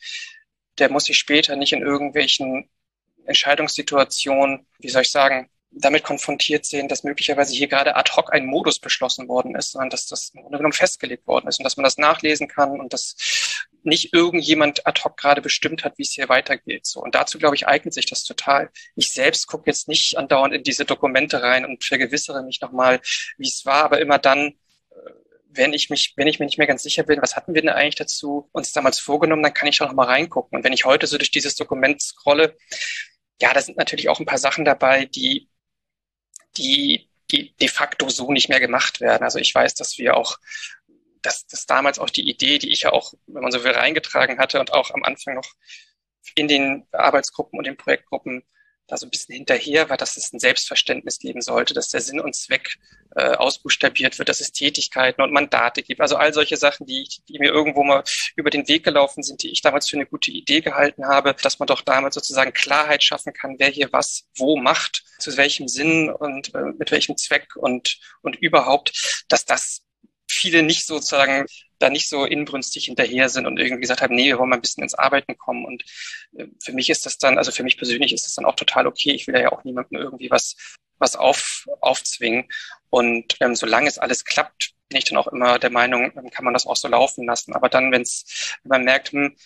der 0.79 0.91
muss 0.91 1.05
sich 1.05 1.19
später 1.19 1.57
nicht 1.57 1.73
in 1.73 1.83
irgendwelchen 1.83 2.69
Entscheidungssituationen, 3.25 4.67
wie 4.79 4.89
soll 4.89 5.03
ich 5.03 5.11
sagen, 5.11 5.51
damit 5.73 6.03
konfrontiert 6.03 6.67
sehen, 6.67 6.89
dass 6.89 7.05
möglicherweise 7.05 7.55
hier 7.55 7.69
gerade 7.69 7.95
ad 7.95 8.11
hoc 8.17 8.33
ein 8.33 8.47
Modus 8.47 8.81
beschlossen 8.81 9.29
worden 9.29 9.55
ist, 9.55 9.73
sondern 9.73 9.91
dass 9.91 10.07
das 10.07 10.31
im 10.35 10.43
Grunde 10.43 10.59
genommen 10.59 10.73
festgelegt 10.73 11.27
worden 11.27 11.49
ist 11.49 11.59
und 11.59 11.65
dass 11.65 11.77
man 11.77 11.85
das 11.85 11.97
nachlesen 11.97 12.49
kann 12.49 12.81
und 12.81 12.93
dass 12.93 13.59
nicht 13.83 14.13
irgendjemand 14.13 14.87
ad 14.87 15.01
hoc 15.03 15.17
gerade 15.17 15.41
bestimmt 15.41 15.85
hat, 15.85 15.97
wie 15.97 16.03
es 16.03 16.13
hier 16.13 16.29
weitergeht. 16.29 16.87
So 16.87 17.01
und 17.01 17.15
dazu 17.15 17.39
glaube 17.39 17.55
ich 17.55 17.69
eignet 17.69 17.95
sich 17.95 18.07
das 18.07 18.25
total. 18.25 18.71
Ich 18.97 19.13
selbst 19.13 19.47
gucke 19.47 19.71
jetzt 19.71 19.87
nicht 19.87 20.19
andauernd 20.19 20.55
in 20.55 20.65
diese 20.65 20.85
Dokumente 20.85 21.43
rein 21.43 21.65
und 21.65 21.85
vergewissere 21.85 22.43
mich 22.43 22.61
nochmal, 22.61 23.01
wie 23.39 23.49
es 23.49 23.65
war, 23.65 23.85
aber 23.85 24.01
immer 24.01 24.19
dann, 24.19 24.49
äh, 24.49 25.11
wenn 25.53 25.73
ich 25.73 25.89
mich, 25.89 26.15
wenn 26.17 26.27
ich 26.27 26.41
mir 26.41 26.47
nicht 26.47 26.59
mehr 26.59 26.67
ganz 26.67 26.83
sicher 26.83 27.05
bin, 27.05 27.23
was 27.23 27.37
hatten 27.37 27.55
wir 27.55 27.63
denn 27.63 27.71
eigentlich 27.71 27.95
dazu 27.95 28.49
uns 28.53 28.73
damals 28.73 28.99
vorgenommen, 28.99 29.43
dann 29.43 29.55
kann 29.55 29.69
ich 29.69 29.79
da 29.79 29.87
noch 29.87 29.95
mal 29.95 30.07
reingucken. 30.07 30.59
Und 30.59 30.65
wenn 30.65 30.73
ich 30.73 30.85
heute 30.85 31.07
so 31.07 31.17
durch 31.17 31.31
dieses 31.31 31.55
Dokument 31.55 32.03
scrolle, 32.03 32.57
ja, 33.41 33.53
da 33.55 33.61
sind 33.61 33.79
natürlich 33.79 34.09
auch 34.09 34.21
ein 34.21 34.27
paar 34.27 34.39
Sachen 34.39 34.65
dabei, 34.65 35.07
die 35.07 35.50
die, 36.57 37.09
die 37.31 37.55
de 37.57 37.69
facto 37.69 38.09
so 38.09 38.33
nicht 38.33 38.49
mehr 38.49 38.61
gemacht 38.61 39.01
werden. 39.01 39.25
Also 39.25 39.39
ich 39.39 39.55
weiß, 39.55 39.75
dass 39.75 39.99
wir 39.99 40.17
auch, 40.17 40.39
dass, 41.23 41.47
dass 41.47 41.67
damals 41.67 41.99
auch 41.99 42.11
die 42.11 42.29
Idee, 42.29 42.59
die 42.59 42.71
ich 42.71 42.83
ja 42.83 42.93
auch, 42.93 43.15
wenn 43.27 43.43
man 43.43 43.53
so 43.53 43.65
will, 43.65 43.73
reingetragen 43.73 44.39
hatte 44.39 44.61
und 44.61 44.73
auch 44.73 44.91
am 44.91 45.05
Anfang 45.05 45.35
noch 45.35 45.55
in 46.35 46.49
den 46.49 46.87
Arbeitsgruppen 46.93 47.59
und 47.59 47.67
den 47.67 47.77
Projektgruppen 47.77 48.45
da 48.91 48.97
so 48.97 49.07
ein 49.07 49.11
bisschen 49.11 49.35
hinterher 49.35 49.89
war, 49.89 49.97
dass 49.97 50.17
es 50.17 50.33
ein 50.33 50.41
Selbstverständnis 50.41 51.19
geben 51.19 51.41
sollte, 51.41 51.75
dass 51.75 51.89
der 51.89 52.01
Sinn 52.01 52.21
und 52.21 52.35
Zweck 52.35 52.77
äh, 53.17 53.35
ausbuchstabiert 53.35 54.19
wird, 54.19 54.29
dass 54.29 54.41
es 54.41 54.53
Tätigkeiten 54.53 55.23
und 55.23 55.33
Mandate 55.33 55.83
gibt. 55.83 56.01
Also 56.01 56.17
all 56.17 56.33
solche 56.33 56.57
Sachen, 56.57 56.87
die, 56.87 57.09
die 57.29 57.39
mir 57.39 57.51
irgendwo 57.51 57.83
mal 57.83 58.03
über 58.37 58.51
den 58.51 58.69
Weg 58.69 58.85
gelaufen 58.85 59.23
sind, 59.23 59.43
die 59.43 59.51
ich 59.51 59.63
damals 59.63 59.89
für 59.89 59.97
eine 59.97 60.07
gute 60.07 60.31
Idee 60.31 60.61
gehalten 60.61 61.07
habe, 61.07 61.35
dass 61.43 61.59
man 61.59 61.67
doch 61.67 61.83
damit 61.83 62.13
sozusagen 62.13 62.53
Klarheit 62.53 63.03
schaffen 63.03 63.33
kann, 63.33 63.57
wer 63.59 63.69
hier 63.69 63.93
was 63.93 64.25
wo 64.37 64.57
macht, 64.57 65.05
zu 65.19 65.37
welchem 65.37 65.69
Sinn 65.69 66.11
und 66.11 66.55
äh, 66.55 66.73
mit 66.79 66.91
welchem 66.91 67.17
Zweck 67.17 67.57
und, 67.57 67.99
und 68.23 68.37
überhaupt, 68.37 69.25
dass 69.29 69.45
das 69.45 69.83
viele 70.31 70.63
nicht 70.63 70.87
sozusagen 70.87 71.47
da 71.79 71.89
nicht 71.91 72.09
so 72.09 72.25
inbrünstig 72.25 72.85
hinterher 72.85 73.29
sind 73.29 73.47
und 73.47 73.59
irgendwie 73.59 73.81
gesagt 73.81 74.03
haben, 74.03 74.15
nee, 74.15 74.27
wir 74.27 74.39
wollen 74.39 74.51
mal 74.51 74.57
ein 74.57 74.63
bisschen 74.63 74.83
ins 74.83 74.95
Arbeiten 74.95 75.37
kommen. 75.39 75.65
Und 75.65 75.83
äh, 76.37 76.47
für 76.63 76.73
mich 76.73 76.91
ist 76.91 77.07
das 77.07 77.19
dann, 77.19 77.39
also 77.39 77.51
für 77.53 77.63
mich 77.63 77.79
persönlich 77.79 78.13
ist 78.13 78.27
das 78.27 78.35
dann 78.35 78.45
auch 78.45 78.57
total 78.57 78.87
okay. 78.87 79.13
Ich 79.13 79.27
will 79.27 79.39
ja 79.39 79.51
auch 79.51 79.65
niemandem 79.65 79.99
irgendwie 79.99 80.31
was, 80.31 80.57
was 80.99 81.17
auf, 81.17 81.67
aufzwingen. 81.81 82.49
Und 82.91 83.37
ähm, 83.41 83.55
solange 83.55 83.89
es 83.89 83.99
alles 83.99 84.25
klappt, 84.25 84.73
bin 84.89 84.99
ich 84.99 85.05
dann 85.05 85.19
auch 85.19 85.29
immer 85.29 85.59
der 85.59 85.71
Meinung, 85.71 86.13
kann 86.31 86.45
man 86.45 86.53
das 86.53 86.67
auch 86.67 86.77
so 86.77 86.89
laufen 86.89 87.27
lassen. 87.27 87.55
Aber 87.55 87.69
dann, 87.69 87.93
wenn's, 87.93 88.57
wenn 88.63 88.71
man 88.71 88.85
merkt, 88.85 89.13
hm, 89.13 89.37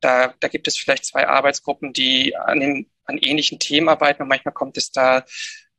da, 0.00 0.34
da 0.40 0.48
gibt 0.48 0.68
es 0.68 0.78
vielleicht 0.78 1.04
zwei 1.04 1.26
Arbeitsgruppen, 1.26 1.92
die 1.92 2.36
an, 2.36 2.60
den, 2.60 2.90
an 3.04 3.18
ähnlichen 3.18 3.58
Themen 3.58 3.88
arbeiten 3.88 4.22
und 4.22 4.28
manchmal 4.28 4.54
kommt 4.54 4.76
es 4.76 4.90
da 4.90 5.24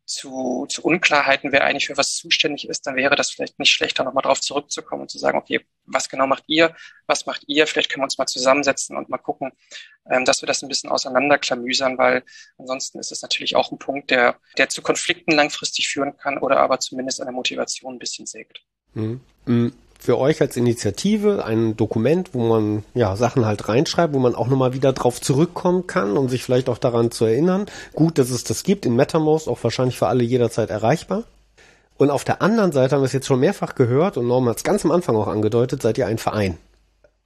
zu, 0.06 0.66
zu 0.70 0.84
Unklarheiten, 0.84 1.51
wer 1.51 1.64
eigentlich 1.64 1.88
für 1.88 1.97
was 1.97 2.16
zuständig 2.16 2.70
ist, 2.70 2.86
dann 2.86 2.95
wäre 2.95 3.16
das 3.16 3.32
vielleicht 3.32 3.60
nicht 3.60 3.72
schlechter, 3.72 4.03
nochmal 4.03 4.22
drauf 4.22 4.39
zurückzukommen 4.39 5.03
und 5.03 5.12
zu 5.12 5.18
sagen, 5.18 5.38
okay, 5.38 5.66
was 5.86 6.10
genau 6.10 6.28
macht 6.28 6.43
ihr, 6.47 6.76
was 7.08 7.26
macht 7.26 7.43
ihr, 7.47 7.66
vielleicht 7.68 7.89
können 7.89 8.01
wir 8.01 8.06
uns 8.06 8.18
mal 8.18 8.28
zusammensetzen 8.28 8.95
und 8.95 9.10
mal 9.10 9.18
gucken, 9.18 9.51
ähm, 10.10 10.26
dass 10.26 10.41
wir 10.41 10.47
das 10.47 10.62
ein 10.62 10.70
bisschen 10.70 10.91
auseinanderklamüsern, 10.91 11.97
weil 11.97 12.24
ansonsten 12.58 12.99
ist 12.99 13.12
es 13.12 13.22
natürlich 13.22 13.56
auch 13.56 13.72
ein 13.72 13.80
Punkt, 13.80 14.12
der, 14.12 14.39
der 14.58 14.70
zu 14.70 14.82
Konflikten 14.82 15.32
langfristig 15.32 15.88
führen 15.88 16.16
kann 16.18 16.38
oder 16.38 16.60
aber 16.60 16.80
zumindest 16.80 17.20
an 17.20 17.28
der 17.28 17.34
Motivation 17.34 17.95
ein 17.95 17.99
bisschen 17.99 18.28
sägt. 18.28 18.62
Mhm. 18.93 19.22
Für 20.06 20.20
euch 20.20 20.39
als 20.39 20.56
Initiative 20.56 21.43
ein 21.43 21.76
Dokument, 21.76 22.34
wo 22.34 22.47
man 22.47 22.84
ja 22.93 23.16
Sachen 23.16 23.45
halt 23.45 23.68
reinschreibt, 23.68 24.14
wo 24.14 24.20
man 24.20 24.36
auch 24.36 24.47
nochmal 24.47 24.74
wieder 24.74 24.93
drauf 24.93 25.20
zurückkommen 25.20 25.88
kann, 25.88 26.16
um 26.16 26.30
sich 26.30 26.43
vielleicht 26.43 26.70
auch 26.70 26.78
daran 26.78 27.10
zu 27.10 27.26
erinnern. 27.26 27.66
Gut, 27.93 28.20
dass 28.20 28.30
es 28.30 28.43
das 28.43 28.64
gibt 28.64 28.86
in 28.86 28.95
MetaMost, 28.95 29.49
auch 29.49 29.64
wahrscheinlich 29.64 29.97
für 29.97 30.08
alle 30.08 30.24
jederzeit 30.24 30.70
erreichbar. 30.70 31.24
Und 31.97 32.12
auf 32.12 32.24
der 32.24 32.41
anderen 32.41 32.72
Seite 32.72 32.95
haben 32.95 33.01
wir 33.01 33.08
es 33.08 33.14
jetzt 33.14 33.26
schon 33.26 33.39
mehrfach 33.39 33.74
gehört 33.74 34.18
und 34.18 34.28
Norm 34.28 34.47
hat 34.47 34.58
es 34.58 34.64
ganz 34.64 34.86
am 34.86 34.91
Anfang 34.91 35.16
auch 35.16 35.28
angedeutet, 35.28 35.82
seid 35.82 35.97
ihr 35.97 36.08
ein 36.08 36.18
Verein. 36.18 36.58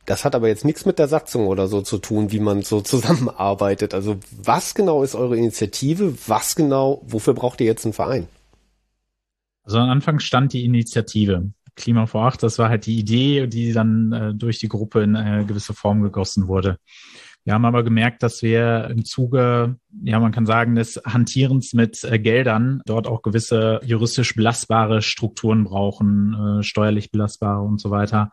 Das 0.05 0.23
hat 0.23 0.33
aber 0.33 0.47
jetzt 0.47 0.63
nichts 0.63 0.85
mit 0.85 0.99
der 0.99 1.07
Satzung 1.07 1.47
oder 1.47 1.67
so 1.67 1.81
zu 1.81 1.97
tun, 1.97 2.31
wie 2.31 2.39
man 2.39 2.61
so 2.61 2.79
zusammenarbeitet. 2.81 3.93
Also 3.93 4.17
was 4.31 4.73
genau 4.73 5.03
ist 5.03 5.15
eure 5.15 5.37
Initiative? 5.37 6.15
Was 6.27 6.55
genau, 6.55 7.01
wofür 7.05 7.33
braucht 7.33 7.59
ihr 7.61 7.67
jetzt 7.67 7.85
einen 7.85 7.93
Verein? 7.93 8.27
Also 9.63 9.79
am 9.79 9.89
Anfang 9.89 10.19
stand 10.19 10.53
die 10.53 10.65
Initiative. 10.65 11.51
Klima 11.79 12.05
vor 12.05 12.25
Acht, 12.25 12.43
das 12.43 12.59
war 12.59 12.69
halt 12.69 12.85
die 12.85 12.99
Idee, 12.99 13.47
die 13.47 13.73
dann 13.73 14.11
äh, 14.11 14.33
durch 14.35 14.59
die 14.59 14.67
Gruppe 14.67 15.01
in 15.01 15.15
eine 15.15 15.45
gewisse 15.45 15.73
Form 15.73 16.03
gegossen 16.03 16.47
wurde. 16.47 16.77
Wir 17.45 17.53
haben 17.53 17.65
aber 17.65 17.83
gemerkt, 17.83 18.21
dass 18.21 18.43
wir 18.43 18.89
im 18.91 19.05
Zuge, 19.05 19.77
ja, 20.03 20.19
man 20.19 20.31
kann 20.31 20.45
sagen, 20.45 20.75
des 20.75 21.01
Hantierens 21.05 21.73
mit 21.73 22.03
äh, 22.03 22.19
Geldern 22.19 22.81
dort 22.85 23.07
auch 23.07 23.21
gewisse 23.21 23.79
juristisch 23.83 24.35
belastbare 24.35 25.01
Strukturen 25.01 25.63
brauchen, 25.63 26.59
äh, 26.59 26.63
steuerlich 26.63 27.11
belastbare 27.11 27.61
und 27.61 27.79
so 27.79 27.89
weiter. 27.89 28.31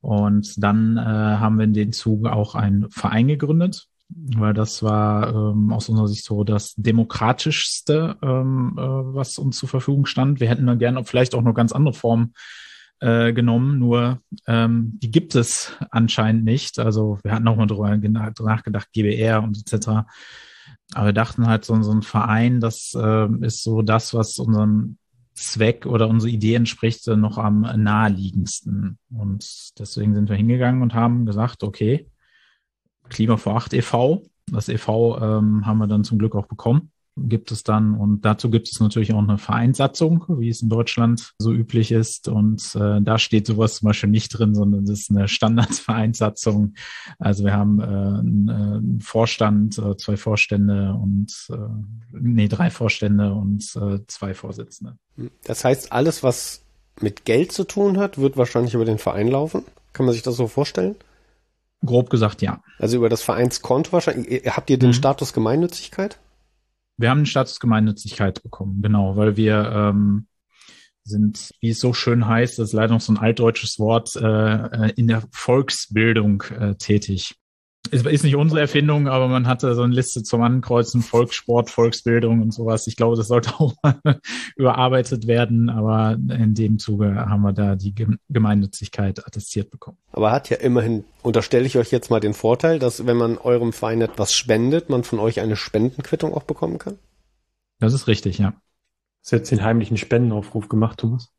Und 0.00 0.62
dann 0.62 0.96
äh, 0.96 1.00
haben 1.00 1.58
wir 1.58 1.64
in 1.64 1.72
den 1.72 1.92
Zuge 1.92 2.32
auch 2.32 2.54
einen 2.54 2.90
Verein 2.90 3.26
gegründet, 3.26 3.86
weil 4.10 4.52
das 4.52 4.82
war 4.82 5.34
ähm, 5.34 5.72
aus 5.72 5.88
unserer 5.88 6.08
Sicht 6.08 6.24
so 6.24 6.44
das 6.44 6.74
demokratischste, 6.76 8.16
ähm, 8.22 8.74
äh, 8.76 8.80
was 8.80 9.38
uns 9.38 9.56
zur 9.58 9.68
Verfügung 9.68 10.04
stand. 10.06 10.40
Wir 10.40 10.48
hätten 10.48 10.66
dann 10.66 10.78
gerne 10.78 11.04
vielleicht 11.04 11.34
auch 11.34 11.42
noch 11.42 11.54
ganz 11.54 11.72
andere 11.72 11.94
Formen 11.94 12.34
äh, 13.02 13.32
genommen, 13.32 13.78
nur 13.80 14.20
ähm, 14.46 14.98
die 15.02 15.10
gibt 15.10 15.34
es 15.34 15.76
anscheinend 15.90 16.44
nicht. 16.44 16.78
Also 16.78 17.18
wir 17.24 17.32
hatten 17.32 17.48
auch 17.48 17.56
mal 17.56 17.66
drüber 17.66 17.96
nachgedacht, 17.96 18.92
GBR 18.92 19.42
und 19.42 19.58
etc. 19.58 19.88
Aber 20.94 21.06
wir 21.06 21.12
dachten 21.12 21.48
halt, 21.48 21.64
so, 21.64 21.82
so 21.82 21.90
ein 21.90 22.02
Verein, 22.02 22.60
das 22.60 22.96
äh, 22.96 23.28
ist 23.40 23.64
so 23.64 23.82
das, 23.82 24.14
was 24.14 24.38
unserem 24.38 24.98
Zweck 25.34 25.84
oder 25.86 26.08
unsere 26.08 26.30
Idee 26.30 26.54
entspricht, 26.54 27.08
äh, 27.08 27.16
noch 27.16 27.38
am 27.38 27.62
naheliegendsten. 27.62 28.98
Und 29.10 29.78
deswegen 29.80 30.14
sind 30.14 30.28
wir 30.28 30.36
hingegangen 30.36 30.82
und 30.82 30.94
haben 30.94 31.26
gesagt, 31.26 31.64
okay, 31.64 32.08
Klima 33.08 33.36
vor 33.36 33.56
8 33.56 33.74
e.V., 33.74 34.22
das 34.46 34.68
e.V. 34.68 35.20
Ähm, 35.20 35.66
haben 35.66 35.78
wir 35.78 35.88
dann 35.88 36.04
zum 36.04 36.18
Glück 36.18 36.36
auch 36.36 36.46
bekommen 36.46 36.91
gibt 37.16 37.50
es 37.52 37.62
dann. 37.62 37.94
Und 37.94 38.24
dazu 38.24 38.50
gibt 38.50 38.68
es 38.68 38.80
natürlich 38.80 39.12
auch 39.12 39.22
eine 39.22 39.38
Vereinssatzung, 39.38 40.24
wie 40.28 40.48
es 40.48 40.62
in 40.62 40.68
Deutschland 40.68 41.32
so 41.38 41.52
üblich 41.52 41.92
ist. 41.92 42.28
Und 42.28 42.74
äh, 42.74 43.00
da 43.02 43.18
steht 43.18 43.46
sowas 43.46 43.76
zum 43.76 43.86
Beispiel 43.86 44.10
nicht 44.10 44.28
drin, 44.28 44.54
sondern 44.54 44.86
das 44.86 45.00
ist 45.00 45.10
eine 45.10 45.28
Standardvereinssatzung. 45.28 46.74
Also 47.18 47.44
wir 47.44 47.52
haben 47.52 47.80
äh, 47.80 47.84
einen, 47.84 48.48
äh, 48.48 48.52
einen 48.52 49.00
Vorstand, 49.00 49.78
äh, 49.78 49.96
zwei 49.96 50.16
Vorstände 50.16 50.94
und 50.94 51.48
äh, 51.50 51.56
nee, 52.12 52.48
drei 52.48 52.70
Vorstände 52.70 53.32
und 53.32 53.62
äh, 53.76 54.00
zwei 54.06 54.34
Vorsitzende. 54.34 54.96
Das 55.44 55.64
heißt, 55.64 55.92
alles, 55.92 56.22
was 56.22 56.62
mit 57.00 57.24
Geld 57.24 57.52
zu 57.52 57.64
tun 57.64 57.98
hat, 57.98 58.18
wird 58.18 58.36
wahrscheinlich 58.36 58.74
über 58.74 58.84
den 58.84 58.98
Verein 58.98 59.28
laufen. 59.28 59.64
Kann 59.92 60.06
man 60.06 60.12
sich 60.14 60.22
das 60.22 60.36
so 60.36 60.46
vorstellen? 60.46 60.96
Grob 61.84 62.10
gesagt, 62.10 62.42
ja. 62.42 62.62
Also 62.78 62.96
über 62.96 63.08
das 63.08 63.22
Vereinskonto 63.22 63.92
wahrscheinlich. 63.92 64.46
Habt 64.46 64.70
ihr 64.70 64.78
den 64.78 64.90
mhm. 64.90 64.94
Status 64.94 65.32
Gemeinnützigkeit? 65.32 66.18
Wir 67.02 67.10
haben 67.10 67.18
einen 67.18 67.26
Status 67.26 67.58
Gemeinnützigkeit 67.58 68.44
bekommen, 68.44 68.80
genau, 68.80 69.16
weil 69.16 69.36
wir 69.36 69.72
ähm, 69.74 70.28
sind, 71.02 71.50
wie 71.60 71.70
es 71.70 71.80
so 71.80 71.92
schön 71.92 72.28
heißt, 72.28 72.60
das 72.60 72.68
ist 72.68 72.74
leider 72.74 72.92
noch 72.92 73.00
so 73.00 73.12
ein 73.12 73.18
altdeutsches 73.18 73.80
Wort, 73.80 74.14
äh, 74.14 74.22
äh 74.22 74.92
in 74.94 75.08
der 75.08 75.24
Volksbildung 75.32 76.42
äh, 76.42 76.76
tätig. 76.76 77.34
Es 77.90 78.04
ist 78.04 78.22
nicht 78.22 78.36
unsere 78.36 78.60
Erfindung, 78.60 79.08
aber 79.08 79.26
man 79.28 79.48
hatte 79.48 79.74
so 79.74 79.82
eine 79.82 79.94
Liste 79.94 80.22
zum 80.22 80.40
Ankreuzen, 80.42 81.02
Volkssport, 81.02 81.68
Volksbildung 81.68 82.40
und 82.40 82.52
sowas. 82.52 82.86
Ich 82.86 82.96
glaube, 82.96 83.16
das 83.16 83.26
sollte 83.26 83.54
auch 83.58 83.74
mal 83.82 84.20
überarbeitet 84.56 85.26
werden, 85.26 85.68
aber 85.68 86.12
in 86.12 86.54
dem 86.54 86.78
Zuge 86.78 87.16
haben 87.16 87.42
wir 87.42 87.52
da 87.52 87.74
die 87.74 87.94
Gemeinnützigkeit 88.28 89.26
attestiert 89.26 89.70
bekommen. 89.70 89.98
Aber 90.12 90.30
hat 90.30 90.48
ja 90.48 90.58
immerhin, 90.58 91.04
unterstelle 91.22 91.66
ich 91.66 91.76
euch 91.76 91.90
jetzt 91.90 92.10
mal 92.10 92.20
den 92.20 92.34
Vorteil, 92.34 92.78
dass 92.78 93.06
wenn 93.06 93.16
man 93.16 93.36
eurem 93.36 93.72
Verein 93.72 94.00
etwas 94.00 94.32
spendet, 94.32 94.88
man 94.88 95.02
von 95.02 95.18
euch 95.18 95.40
eine 95.40 95.56
Spendenquittung 95.56 96.34
auch 96.34 96.44
bekommen 96.44 96.78
kann? 96.78 96.98
Das 97.80 97.92
ist 97.94 98.06
richtig, 98.06 98.38
ja. 98.38 98.54
Hast 99.22 99.32
du 99.32 99.36
jetzt 99.36 99.50
den 99.50 99.62
heimlichen 99.62 99.96
Spendenaufruf 99.96 100.68
gemacht, 100.68 101.00
Thomas? 101.00 101.32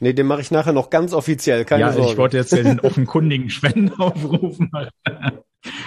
Nee, 0.00 0.12
den 0.12 0.26
mache 0.26 0.42
ich 0.42 0.50
nachher 0.50 0.72
noch 0.72 0.90
ganz 0.90 1.12
offiziell, 1.12 1.64
keine 1.64 1.80
ja, 1.80 1.92
Sorge. 1.92 2.12
ich 2.12 2.18
wollte 2.18 2.36
jetzt 2.36 2.52
den 2.52 2.78
offenkundigen 2.80 3.50
Spendenaufruf 3.50 4.58
machen. 4.58 4.90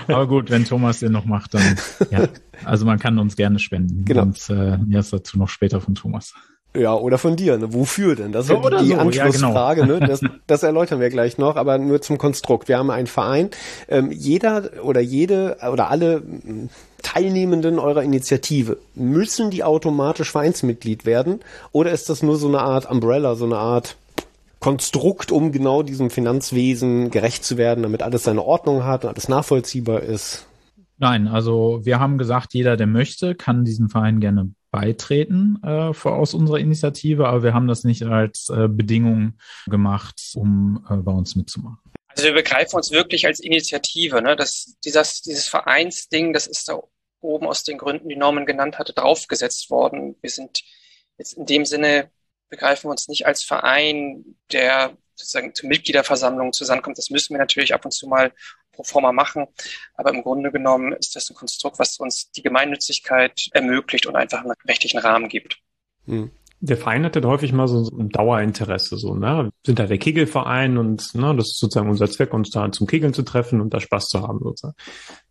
Aber 0.07 0.27
gut, 0.27 0.49
wenn 0.49 0.65
Thomas 0.65 0.99
den 0.99 1.11
noch 1.11 1.25
macht, 1.25 1.53
dann 1.53 1.77
ja. 2.09 2.27
Also 2.65 2.85
man 2.85 2.99
kann 2.99 3.17
uns 3.17 3.35
gerne 3.35 3.57
spenden. 3.59 4.05
Genau. 4.05 4.23
Und 4.23 4.49
äh, 4.49 4.77
erst 4.91 5.13
dazu 5.13 5.37
noch 5.39 5.49
später 5.49 5.81
von 5.81 5.95
Thomas. 5.95 6.33
Ja, 6.75 6.93
oder 6.93 7.17
von 7.17 7.35
dir. 7.35 7.57
Ne? 7.57 7.73
Wofür 7.73 8.15
denn? 8.15 8.31
Das 8.31 8.45
ist 8.45 8.51
ja, 8.51 8.79
die 8.79 8.89
so. 8.89 8.97
Anschlussfrage. 8.97 9.81
Ja, 9.81 9.87
genau. 9.87 9.99
ne? 9.99 10.07
das, 10.07 10.21
das 10.47 10.63
erläutern 10.63 10.99
wir 10.99 11.09
gleich 11.09 11.37
noch, 11.37 11.55
aber 11.55 11.77
nur 11.77 12.01
zum 12.01 12.17
Konstrukt. 12.17 12.67
Wir 12.67 12.77
haben 12.77 12.91
einen 12.91 13.07
Verein. 13.07 13.49
Ähm, 13.89 14.11
jeder 14.11 14.69
oder 14.83 15.01
jede 15.01 15.57
oder 15.71 15.89
alle 15.89 16.21
Teilnehmenden 17.01 17.79
eurer 17.79 18.03
Initiative, 18.03 18.77
müssen 18.95 19.49
die 19.49 19.63
automatisch 19.63 20.31
Vereinsmitglied 20.31 21.05
werden? 21.05 21.39
Oder 21.71 21.91
ist 21.91 22.09
das 22.09 22.23
nur 22.23 22.37
so 22.37 22.47
eine 22.47 22.59
Art 22.59 22.89
Umbrella, 22.89 23.35
so 23.35 23.45
eine 23.45 23.57
Art 23.57 23.97
Konstrukt, 24.61 25.31
um 25.31 25.51
genau 25.51 25.81
diesem 25.81 26.11
Finanzwesen 26.11 27.09
gerecht 27.09 27.43
zu 27.43 27.57
werden, 27.57 27.81
damit 27.81 28.03
alles 28.03 28.23
seine 28.23 28.43
Ordnung 28.43 28.85
hat 28.85 29.03
und 29.03 29.09
alles 29.09 29.27
nachvollziehbar 29.27 30.01
ist? 30.01 30.45
Nein, 30.99 31.27
also 31.27 31.81
wir 31.83 31.99
haben 31.99 32.19
gesagt, 32.19 32.53
jeder, 32.53 32.77
der 32.77 32.85
möchte, 32.85 33.33
kann 33.33 33.65
diesem 33.65 33.89
Verein 33.89 34.19
gerne 34.19 34.53
beitreten 34.69 35.59
äh, 35.63 35.91
aus 36.07 36.35
unserer 36.35 36.59
Initiative, 36.59 37.27
aber 37.27 37.41
wir 37.41 37.55
haben 37.55 37.67
das 37.67 37.83
nicht 37.83 38.03
als 38.03 38.49
äh, 38.49 38.67
Bedingung 38.67 39.33
gemacht, 39.65 40.21
um 40.35 40.85
äh, 40.87 40.95
bei 40.97 41.11
uns 41.11 41.35
mitzumachen. 41.35 41.79
Also 42.09 42.25
wir 42.25 42.33
begreifen 42.33 42.75
uns 42.75 42.91
wirklich 42.91 43.25
als 43.25 43.39
Initiative. 43.39 44.21
Ne? 44.21 44.35
Das, 44.35 44.75
dieses, 44.85 45.23
dieses 45.23 45.47
Vereinsding, 45.47 46.33
das 46.33 46.45
ist 46.45 46.69
da 46.69 46.79
oben 47.19 47.47
aus 47.47 47.63
den 47.63 47.79
Gründen, 47.79 48.09
die 48.09 48.15
Norman 48.15 48.45
genannt 48.45 48.77
hatte, 48.77 48.93
draufgesetzt 48.93 49.71
worden. 49.71 50.15
Wir 50.21 50.29
sind 50.29 50.61
jetzt 51.17 51.33
in 51.33 51.47
dem 51.47 51.65
Sinne 51.65 52.11
begreifen 52.51 52.87
wir 52.87 52.91
uns 52.91 53.07
nicht 53.07 53.25
als 53.25 53.43
Verein, 53.43 54.37
der 54.51 54.95
sozusagen 55.15 55.55
zu 55.55 55.65
Mitgliederversammlungen 55.65 56.53
zusammenkommt. 56.53 56.97
Das 56.97 57.09
müssen 57.09 57.33
wir 57.33 57.39
natürlich 57.39 57.73
ab 57.73 57.85
und 57.85 57.91
zu 57.91 58.07
mal 58.07 58.31
pro 58.71 58.83
forma 58.83 59.11
machen. 59.11 59.47
Aber 59.95 60.11
im 60.11 60.21
Grunde 60.21 60.51
genommen 60.51 60.93
ist 60.93 61.15
das 61.15 61.29
ein 61.29 61.35
Konstrukt, 61.35 61.79
was 61.79 61.97
uns 61.97 62.31
die 62.31 62.43
Gemeinnützigkeit 62.43 63.47
ermöglicht 63.53 64.05
und 64.05 64.15
einfach 64.15 64.41
einen 64.41 64.53
rechtlichen 64.67 64.99
Rahmen 64.99 65.29
gibt. 65.29 65.57
Hm 66.05 66.31
der 66.63 66.77
Verein 66.77 67.03
hat 67.03 67.15
dann 67.15 67.25
häufig 67.25 67.53
mal 67.53 67.67
so 67.67 67.89
ein 67.97 68.09
Dauerinteresse, 68.09 68.95
so, 68.97 69.15
ne? 69.15 69.45
Wir 69.45 69.51
sind 69.65 69.79
da 69.79 69.87
der 69.87 69.97
Kegelverein 69.97 70.77
und 70.77 71.15
ne, 71.15 71.35
das 71.35 71.47
ist 71.47 71.59
sozusagen 71.59 71.89
unser 71.89 72.09
Zweck, 72.09 72.33
uns 72.33 72.51
da 72.51 72.71
zum 72.71 72.85
Kegeln 72.85 73.13
zu 73.13 73.23
treffen 73.23 73.61
und 73.61 73.73
da 73.73 73.79
Spaß 73.79 74.05
zu 74.07 74.21
haben, 74.21 74.39
sozusagen. 74.39 74.75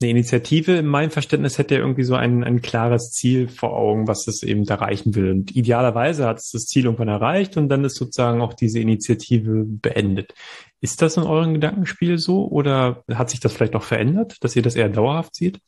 Eine 0.02 0.10
Initiative, 0.10 0.72
in 0.72 0.86
meinem 0.86 1.10
Verständnis, 1.10 1.56
hätte 1.56 1.76
ja 1.76 1.80
irgendwie 1.80 2.02
so 2.02 2.16
ein, 2.16 2.42
ein 2.42 2.62
klares 2.62 3.12
Ziel 3.12 3.46
vor 3.46 3.76
Augen, 3.76 4.08
was 4.08 4.26
es 4.26 4.42
eben 4.42 4.66
erreichen 4.66 5.14
will. 5.14 5.30
Und 5.30 5.54
idealerweise 5.54 6.26
hat 6.26 6.38
es 6.38 6.50
das 6.50 6.66
Ziel 6.66 6.86
irgendwann 6.86 7.08
erreicht 7.08 7.56
und 7.56 7.68
dann 7.68 7.84
ist 7.84 7.96
sozusagen 7.96 8.40
auch 8.40 8.52
diese 8.52 8.80
Initiative 8.80 9.64
beendet. 9.66 10.34
Ist 10.80 11.00
das 11.00 11.16
in 11.16 11.22
eurem 11.22 11.54
Gedankenspiel 11.54 12.18
so 12.18 12.48
oder 12.48 13.04
hat 13.08 13.30
sich 13.30 13.38
das 13.38 13.52
vielleicht 13.52 13.76
auch 13.76 13.84
verändert, 13.84 14.36
dass 14.40 14.56
ihr 14.56 14.62
das 14.62 14.74
eher 14.74 14.88
dauerhaft 14.88 15.36
seht? 15.36 15.60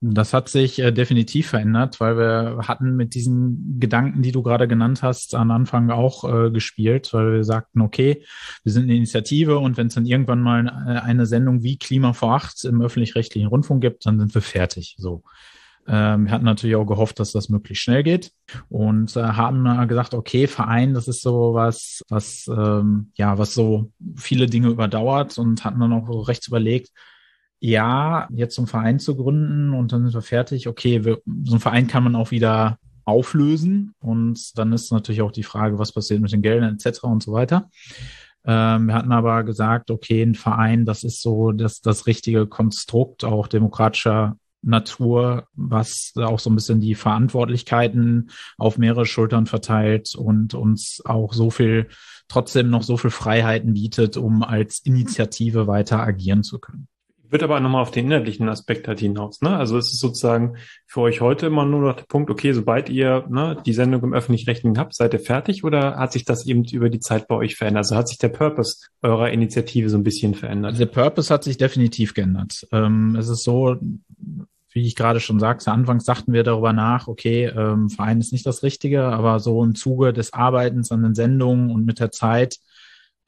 Das 0.00 0.32
hat 0.32 0.48
sich 0.48 0.78
äh, 0.78 0.92
definitiv 0.92 1.48
verändert, 1.48 1.98
weil 1.98 2.16
wir 2.16 2.68
hatten 2.68 2.94
mit 2.94 3.14
diesen 3.14 3.80
Gedanken, 3.80 4.22
die 4.22 4.30
du 4.30 4.44
gerade 4.44 4.68
genannt 4.68 5.02
hast, 5.02 5.34
am 5.34 5.50
Anfang 5.50 5.90
auch 5.90 6.22
äh, 6.22 6.50
gespielt, 6.50 7.12
weil 7.12 7.32
wir 7.32 7.44
sagten, 7.44 7.80
okay, 7.80 8.22
wir 8.62 8.72
sind 8.72 8.84
eine 8.84 8.94
Initiative 8.94 9.58
und 9.58 9.76
wenn 9.76 9.88
es 9.88 9.94
dann 9.94 10.06
irgendwann 10.06 10.40
mal 10.40 10.66
äh, 10.66 11.00
eine 11.00 11.26
Sendung 11.26 11.64
wie 11.64 11.78
Klima 11.78 12.12
vor 12.12 12.34
acht 12.34 12.64
im 12.64 12.80
öffentlich-rechtlichen 12.80 13.48
Rundfunk 13.48 13.80
gibt, 13.80 14.06
dann 14.06 14.20
sind 14.20 14.32
wir 14.32 14.42
fertig. 14.42 14.94
So. 14.98 15.24
Ähm, 15.88 16.26
wir 16.26 16.32
hatten 16.32 16.44
natürlich 16.44 16.76
auch 16.76 16.84
gehofft, 16.84 17.18
dass 17.18 17.32
das 17.32 17.48
möglichst 17.48 17.82
schnell 17.82 18.04
geht 18.04 18.30
und 18.68 19.16
äh, 19.16 19.22
haben 19.22 19.88
gesagt, 19.88 20.14
okay, 20.14 20.46
Verein, 20.46 20.94
das 20.94 21.08
ist 21.08 21.22
so 21.22 21.54
was, 21.54 22.04
was 22.08 22.46
ähm, 22.46 23.10
ja, 23.14 23.36
was 23.38 23.52
so 23.52 23.90
viele 24.14 24.46
Dinge 24.46 24.68
überdauert 24.68 25.38
und 25.38 25.64
hatten 25.64 25.80
dann 25.80 25.92
auch 25.92 26.28
rechts 26.28 26.46
überlegt, 26.46 26.90
ja, 27.60 28.28
jetzt 28.30 28.54
so 28.54 28.62
einen 28.62 28.68
Verein 28.68 28.98
zu 29.00 29.16
gründen 29.16 29.74
und 29.74 29.92
dann 29.92 30.04
sind 30.04 30.14
wir 30.14 30.22
fertig. 30.22 30.68
Okay, 30.68 31.04
wir, 31.04 31.20
so 31.44 31.52
einen 31.52 31.60
Verein 31.60 31.86
kann 31.86 32.04
man 32.04 32.14
auch 32.14 32.30
wieder 32.30 32.78
auflösen 33.04 33.94
und 34.00 34.58
dann 34.58 34.72
ist 34.72 34.92
natürlich 34.92 35.22
auch 35.22 35.32
die 35.32 35.42
Frage, 35.42 35.78
was 35.78 35.92
passiert 35.92 36.20
mit 36.20 36.30
den 36.30 36.42
Geldern 36.42 36.78
etc. 36.78 37.04
und 37.04 37.22
so 37.22 37.32
weiter. 37.32 37.70
Ähm, 38.44 38.86
wir 38.86 38.94
hatten 38.94 39.12
aber 39.12 39.42
gesagt, 39.44 39.90
okay, 39.90 40.22
ein 40.22 40.34
Verein, 40.34 40.84
das 40.84 41.04
ist 41.04 41.22
so 41.22 41.52
das, 41.52 41.80
das 41.80 42.06
richtige 42.06 42.46
Konstrukt 42.46 43.24
auch 43.24 43.48
demokratischer 43.48 44.36
Natur, 44.62 45.46
was 45.54 46.12
auch 46.16 46.38
so 46.38 46.50
ein 46.50 46.54
bisschen 46.54 46.80
die 46.80 46.94
Verantwortlichkeiten 46.94 48.30
auf 48.56 48.76
mehrere 48.76 49.06
Schultern 49.06 49.46
verteilt 49.46 50.14
und 50.14 50.54
uns 50.54 51.00
auch 51.04 51.32
so 51.32 51.50
viel, 51.50 51.88
trotzdem 52.28 52.68
noch 52.68 52.82
so 52.82 52.96
viel 52.96 53.10
Freiheiten 53.10 53.74
bietet, 53.74 54.16
um 54.16 54.42
als 54.42 54.80
Initiative 54.80 55.66
weiter 55.66 56.00
agieren 56.00 56.42
zu 56.42 56.58
können 56.58 56.88
würde 57.30 57.44
aber 57.44 57.60
nochmal 57.60 57.82
auf 57.82 57.90
den 57.90 58.06
inhaltlichen 58.06 58.48
Aspekt 58.48 58.88
halt 58.88 59.00
hinaus. 59.00 59.40
Ne? 59.40 59.56
Also 59.56 59.78
es 59.78 59.92
ist 59.92 60.00
sozusagen 60.00 60.56
für 60.86 61.00
euch 61.00 61.20
heute 61.20 61.46
immer 61.46 61.64
nur 61.64 61.80
noch 61.80 61.96
der 61.96 62.04
Punkt, 62.04 62.30
okay, 62.30 62.52
sobald 62.52 62.88
ihr 62.88 63.26
ne, 63.28 63.56
die 63.66 63.72
Sendung 63.72 64.02
im 64.02 64.14
öffentlich-rechtlichen 64.14 64.78
habt, 64.78 64.94
seid 64.94 65.12
ihr 65.14 65.20
fertig 65.20 65.64
oder 65.64 65.96
hat 65.96 66.12
sich 66.12 66.24
das 66.24 66.46
eben 66.46 66.64
über 66.64 66.88
die 66.90 67.00
Zeit 67.00 67.28
bei 67.28 67.34
euch 67.34 67.56
verändert? 67.56 67.84
Also 67.84 67.96
hat 67.96 68.08
sich 68.08 68.18
der 68.18 68.28
Purpose 68.28 68.86
eurer 69.02 69.30
Initiative 69.30 69.90
so 69.90 69.98
ein 69.98 70.04
bisschen 70.04 70.34
verändert? 70.34 70.78
Der 70.78 70.86
Purpose 70.86 71.32
hat 71.32 71.44
sich 71.44 71.56
definitiv 71.56 72.14
geändert. 72.14 72.66
Ähm, 72.72 73.16
es 73.16 73.28
ist 73.28 73.44
so, 73.44 73.76
wie 74.70 74.86
ich 74.86 74.96
gerade 74.96 75.20
schon 75.20 75.40
sagte, 75.40 75.70
anfangs 75.72 76.04
dachten 76.04 76.32
wir 76.32 76.44
darüber 76.44 76.72
nach, 76.72 77.08
okay, 77.08 77.46
ähm, 77.46 77.88
Verein 77.88 78.20
ist 78.20 78.32
nicht 78.32 78.46
das 78.46 78.62
Richtige, 78.62 79.04
aber 79.04 79.40
so 79.40 79.62
im 79.62 79.74
Zuge 79.74 80.12
des 80.12 80.32
Arbeitens 80.32 80.92
an 80.92 81.02
den 81.02 81.14
Sendungen 81.14 81.70
und 81.70 81.84
mit 81.84 82.00
der 82.00 82.10
Zeit 82.10 82.58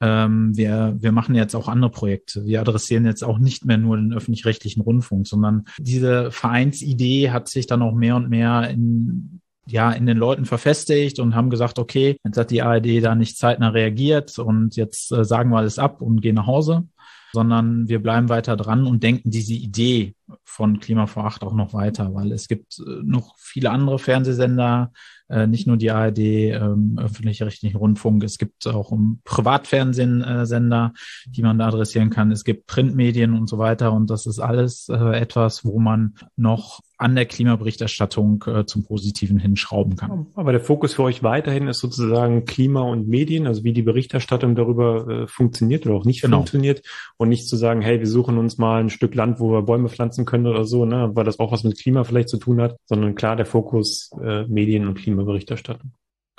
ähm, 0.01 0.57
wir, 0.57 0.95
wir 0.99 1.11
machen 1.11 1.35
jetzt 1.35 1.55
auch 1.55 1.67
andere 1.67 1.91
Projekte. 1.91 2.45
Wir 2.45 2.59
adressieren 2.59 3.05
jetzt 3.05 3.23
auch 3.23 3.37
nicht 3.37 3.65
mehr 3.65 3.77
nur 3.77 3.97
den 3.97 4.13
öffentlich-rechtlichen 4.13 4.81
Rundfunk, 4.81 5.27
sondern 5.27 5.65
diese 5.77 6.31
Vereinsidee 6.31 7.29
hat 7.29 7.47
sich 7.47 7.67
dann 7.67 7.81
auch 7.81 7.93
mehr 7.93 8.15
und 8.15 8.29
mehr 8.29 8.69
in 8.69 9.41
ja, 9.67 9.91
in 9.91 10.05
den 10.07 10.17
Leuten 10.17 10.45
verfestigt 10.45 11.19
und 11.19 11.35
haben 11.35 11.49
gesagt, 11.49 11.79
okay, 11.79 12.17
jetzt 12.25 12.37
hat 12.37 12.51
die 12.51 12.61
ARD 12.61 13.03
da 13.03 13.15
nicht 13.15 13.37
zeitnah 13.37 13.69
reagiert 13.69 14.37
und 14.39 14.75
jetzt 14.75 15.11
äh, 15.11 15.23
sagen 15.23 15.51
wir 15.51 15.57
alles 15.57 15.79
ab 15.79 16.01
und 16.01 16.21
gehen 16.21 16.35
nach 16.35 16.47
Hause, 16.47 16.87
sondern 17.31 17.87
wir 17.87 18.01
bleiben 18.01 18.27
weiter 18.27 18.57
dran 18.57 18.85
und 18.85 19.03
denken 19.03 19.29
diese 19.29 19.53
Idee 19.53 20.15
von 20.43 20.79
Klima 20.79 21.05
vor 21.05 21.25
Acht 21.25 21.43
auch 21.43 21.53
noch 21.53 21.73
weiter, 21.73 22.13
weil 22.13 22.31
es 22.31 22.47
gibt 22.47 22.79
äh, 22.79 23.01
noch 23.03 23.35
viele 23.37 23.69
andere 23.69 23.99
Fernsehsender, 23.99 24.91
äh, 25.31 25.47
nicht 25.47 25.67
nur 25.67 25.77
die 25.77 25.91
ARD, 25.91 26.19
ähm, 26.19 26.97
öffentlich-rechtlichen 26.99 27.77
Rundfunk. 27.77 28.23
Es 28.23 28.37
gibt 28.37 28.67
auch 28.67 28.91
um 28.91 29.21
Privatfernsehsender, 29.23 30.93
die 31.27 31.41
man 31.41 31.57
da 31.57 31.67
adressieren 31.67 32.09
kann. 32.09 32.31
Es 32.31 32.43
gibt 32.43 32.67
Printmedien 32.67 33.33
und 33.33 33.47
so 33.47 33.57
weiter. 33.57 33.93
Und 33.93 34.09
das 34.09 34.25
ist 34.25 34.39
alles 34.39 34.89
äh, 34.89 35.17
etwas, 35.17 35.65
wo 35.65 35.79
man 35.79 36.15
noch 36.35 36.81
an 37.01 37.15
der 37.15 37.25
Klimaberichterstattung 37.25 38.43
äh, 38.45 38.65
zum 38.67 38.83
Positiven 38.83 39.39
hinschrauben 39.39 39.95
kann. 39.95 40.27
Aber 40.35 40.51
der 40.51 40.61
Fokus 40.61 40.93
für 40.93 41.01
euch 41.01 41.23
weiterhin 41.23 41.67
ist 41.67 41.79
sozusagen 41.79 42.45
Klima 42.45 42.81
und 42.81 43.07
Medien, 43.07 43.47
also 43.47 43.63
wie 43.63 43.73
die 43.73 43.81
Berichterstattung 43.81 44.53
darüber 44.53 45.07
äh, 45.07 45.27
funktioniert 45.27 45.87
oder 45.87 45.95
auch 45.95 46.05
nicht 46.05 46.21
genau. 46.21 46.37
funktioniert 46.37 46.83
und 47.17 47.29
nicht 47.29 47.47
zu 47.47 47.55
sagen, 47.55 47.81
hey, 47.81 47.99
wir 47.99 48.07
suchen 48.07 48.37
uns 48.37 48.59
mal 48.59 48.81
ein 48.81 48.91
Stück 48.91 49.15
Land, 49.15 49.39
wo 49.39 49.51
wir 49.51 49.63
Bäume 49.63 49.89
pflanzen 49.89 50.25
können 50.25 50.45
oder 50.45 50.63
so, 50.63 50.85
ne, 50.85 51.09
weil 51.15 51.25
das 51.25 51.39
auch 51.39 51.51
was 51.51 51.63
mit 51.63 51.79
Klima 51.79 52.03
vielleicht 52.03 52.29
zu 52.29 52.37
tun 52.37 52.61
hat, 52.61 52.77
sondern 52.85 53.15
klar 53.15 53.35
der 53.35 53.47
Fokus 53.47 54.11
äh, 54.23 54.45
Medien 54.45 54.87
und 54.87 54.99
Klimaberichterstattung. 55.21 55.91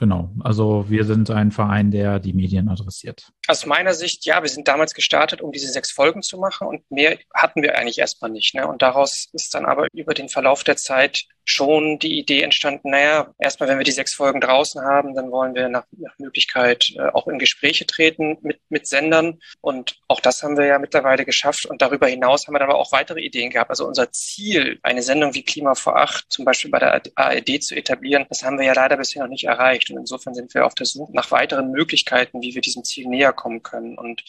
Genau. 0.03 0.31
Also 0.43 0.87
wir 0.89 1.05
sind 1.05 1.31
ein 1.31 1.53
Verein, 1.53 1.93
der 1.93 2.19
die 2.19 2.33
Medien 2.33 2.69
adressiert. 2.69 3.31
Aus 3.47 3.67
meiner 3.67 3.95
Sicht, 3.95 4.27
ja, 4.27 4.43
wir 4.43 4.49
sind 4.49 4.67
damals 4.67 4.95
gestartet, 4.95 5.41
um 5.41 5.53
diese 5.53 5.69
sechs 5.69 5.93
Folgen 5.93 6.23
zu 6.23 6.39
machen 6.39 6.67
und 6.67 6.91
mehr 6.91 7.19
hatten 7.33 7.63
wir 7.63 7.79
eigentlich 7.79 8.01
erstmal 8.01 8.33
nicht. 8.33 8.53
Ne? 8.53 8.67
Und 8.67 8.83
daraus 8.83 9.29
ist 9.33 9.55
dann 9.55 9.65
aber 9.65 9.87
über 9.93 10.13
den 10.13 10.29
Verlauf 10.29 10.65
der 10.65 10.77
Zeit 10.77 11.27
schon 11.45 11.99
die 11.99 12.19
Idee 12.19 12.43
entstanden, 12.43 12.91
naja, 12.91 13.33
erstmal, 13.39 13.69
wenn 13.69 13.79
wir 13.79 13.85
die 13.85 13.93
sechs 13.93 14.15
Folgen 14.15 14.41
draußen 14.41 14.81
haben, 14.83 15.15
dann 15.15 15.31
wollen 15.31 15.55
wir 15.55 15.69
nach, 15.69 15.85
nach 15.99 16.17
Möglichkeit 16.19 16.93
äh, 16.97 17.09
auch 17.13 17.27
in 17.27 17.39
Gespräche 17.39 17.87
treten 17.87 18.39
mit, 18.43 18.61
mit 18.69 18.87
Sendern. 18.87 19.41
Und 19.61 19.99
auch 20.09 20.21
das 20.21 20.43
haben 20.43 20.57
wir 20.57 20.67
ja 20.67 20.79
mittlerweile 20.79 21.25
geschafft. 21.25 21.67
Und 21.67 21.83
darüber 21.83 22.07
hinaus 22.07 22.47
haben 22.47 22.55
wir 22.55 22.61
dann 22.61 22.71
aber 22.71 22.79
auch 22.79 22.93
weitere 22.93 23.21
Ideen 23.21 23.51
gehabt. 23.51 23.71
Also 23.71 23.87
unser 23.87 24.13
Ziel, 24.13 24.79
eine 24.83 25.03
Sendung 25.03 25.35
wie 25.35 25.45
Klima 25.45 25.75
vor 25.75 25.97
acht 25.97 26.27
zum 26.29 26.45
Beispiel 26.45 26.71
bei 26.71 26.79
der 26.79 27.03
ARD 27.15 27.63
zu 27.63 27.75
etablieren, 27.75 28.27
das 28.29 28.43
haben 28.43 28.59
wir 28.59 28.67
ja 28.67 28.75
leider 28.75 28.97
bisher 28.97 29.23
noch 29.23 29.31
nicht 29.31 29.45
erreicht. 29.45 29.91
Und 29.93 30.01
insofern 30.01 30.35
sind 30.35 30.53
wir 30.55 30.67
auf 30.67 30.75
der 30.75 30.87
Suche 30.87 31.13
nach 31.15 31.31
weiteren 31.31 31.71
Möglichkeiten, 31.71 32.43
wie 32.43 32.55
wir 32.55 32.61
diesem 32.61 32.85
Ziel 32.85 33.09
näher 33.09 33.33
kommen 33.33 33.63
können. 33.63 33.99
Und 33.99 34.25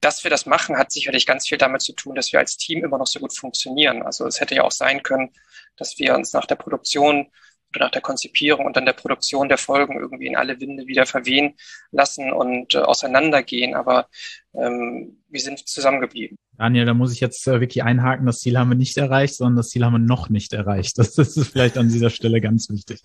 dass 0.00 0.22
wir 0.24 0.30
das 0.30 0.46
machen, 0.46 0.76
hat 0.76 0.92
sicherlich 0.92 1.26
ganz 1.26 1.48
viel 1.48 1.58
damit 1.58 1.82
zu 1.82 1.92
tun, 1.92 2.14
dass 2.14 2.32
wir 2.32 2.38
als 2.38 2.56
Team 2.56 2.84
immer 2.84 2.98
noch 2.98 3.06
so 3.06 3.20
gut 3.20 3.36
funktionieren. 3.36 4.02
Also 4.02 4.26
es 4.26 4.40
hätte 4.40 4.54
ja 4.54 4.62
auch 4.62 4.70
sein 4.70 5.02
können, 5.02 5.32
dass 5.76 5.98
wir 5.98 6.14
uns 6.14 6.32
nach 6.32 6.46
der 6.46 6.56
Produktion 6.56 7.30
oder 7.74 7.86
nach 7.86 7.90
der 7.90 8.02
Konzipierung 8.02 8.66
und 8.66 8.76
dann 8.76 8.86
der 8.86 8.92
Produktion 8.92 9.48
der 9.48 9.58
Folgen 9.58 9.98
irgendwie 9.98 10.26
in 10.26 10.36
alle 10.36 10.60
Winde 10.60 10.86
wieder 10.86 11.06
verwehen 11.06 11.54
lassen 11.90 12.32
und 12.32 12.74
äh, 12.74 12.78
auseinandergehen. 12.78 13.74
Aber 13.74 14.08
ähm, 14.54 15.18
wir 15.28 15.40
sind 15.40 15.68
zusammengeblieben. 15.68 16.36
Daniel, 16.56 16.86
da 16.86 16.94
muss 16.94 17.12
ich 17.12 17.20
jetzt 17.20 17.46
äh, 17.46 17.60
wirklich 17.60 17.84
einhaken, 17.84 18.26
das 18.26 18.40
Ziel 18.40 18.58
haben 18.58 18.70
wir 18.70 18.76
nicht 18.76 18.96
erreicht, 18.96 19.34
sondern 19.34 19.56
das 19.56 19.68
Ziel 19.68 19.84
haben 19.84 19.92
wir 19.92 19.98
noch 19.98 20.30
nicht 20.30 20.52
erreicht. 20.52 20.98
Das, 20.98 21.14
das 21.14 21.36
ist 21.36 21.48
vielleicht 21.52 21.78
an 21.78 21.88
dieser 21.88 22.10
Stelle 22.10 22.40
ganz 22.40 22.70
wichtig. 22.70 23.02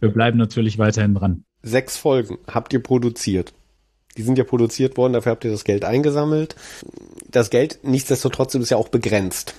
Wir 0.00 0.08
bleiben 0.08 0.38
natürlich 0.38 0.78
weiterhin 0.78 1.14
dran. 1.14 1.44
Sechs 1.62 1.96
Folgen 1.96 2.38
habt 2.46 2.72
ihr 2.72 2.82
produziert. 2.82 3.52
Die 4.16 4.22
sind 4.22 4.38
ja 4.38 4.44
produziert 4.44 4.96
worden, 4.96 5.12
dafür 5.12 5.32
habt 5.32 5.44
ihr 5.44 5.52
das 5.52 5.64
Geld 5.64 5.84
eingesammelt. 5.84 6.56
Das 7.28 7.50
Geld, 7.50 7.80
nichtsdestotrotz, 7.82 8.54
ist 8.56 8.70
ja 8.70 8.76
auch 8.76 8.88
begrenzt 8.88 9.54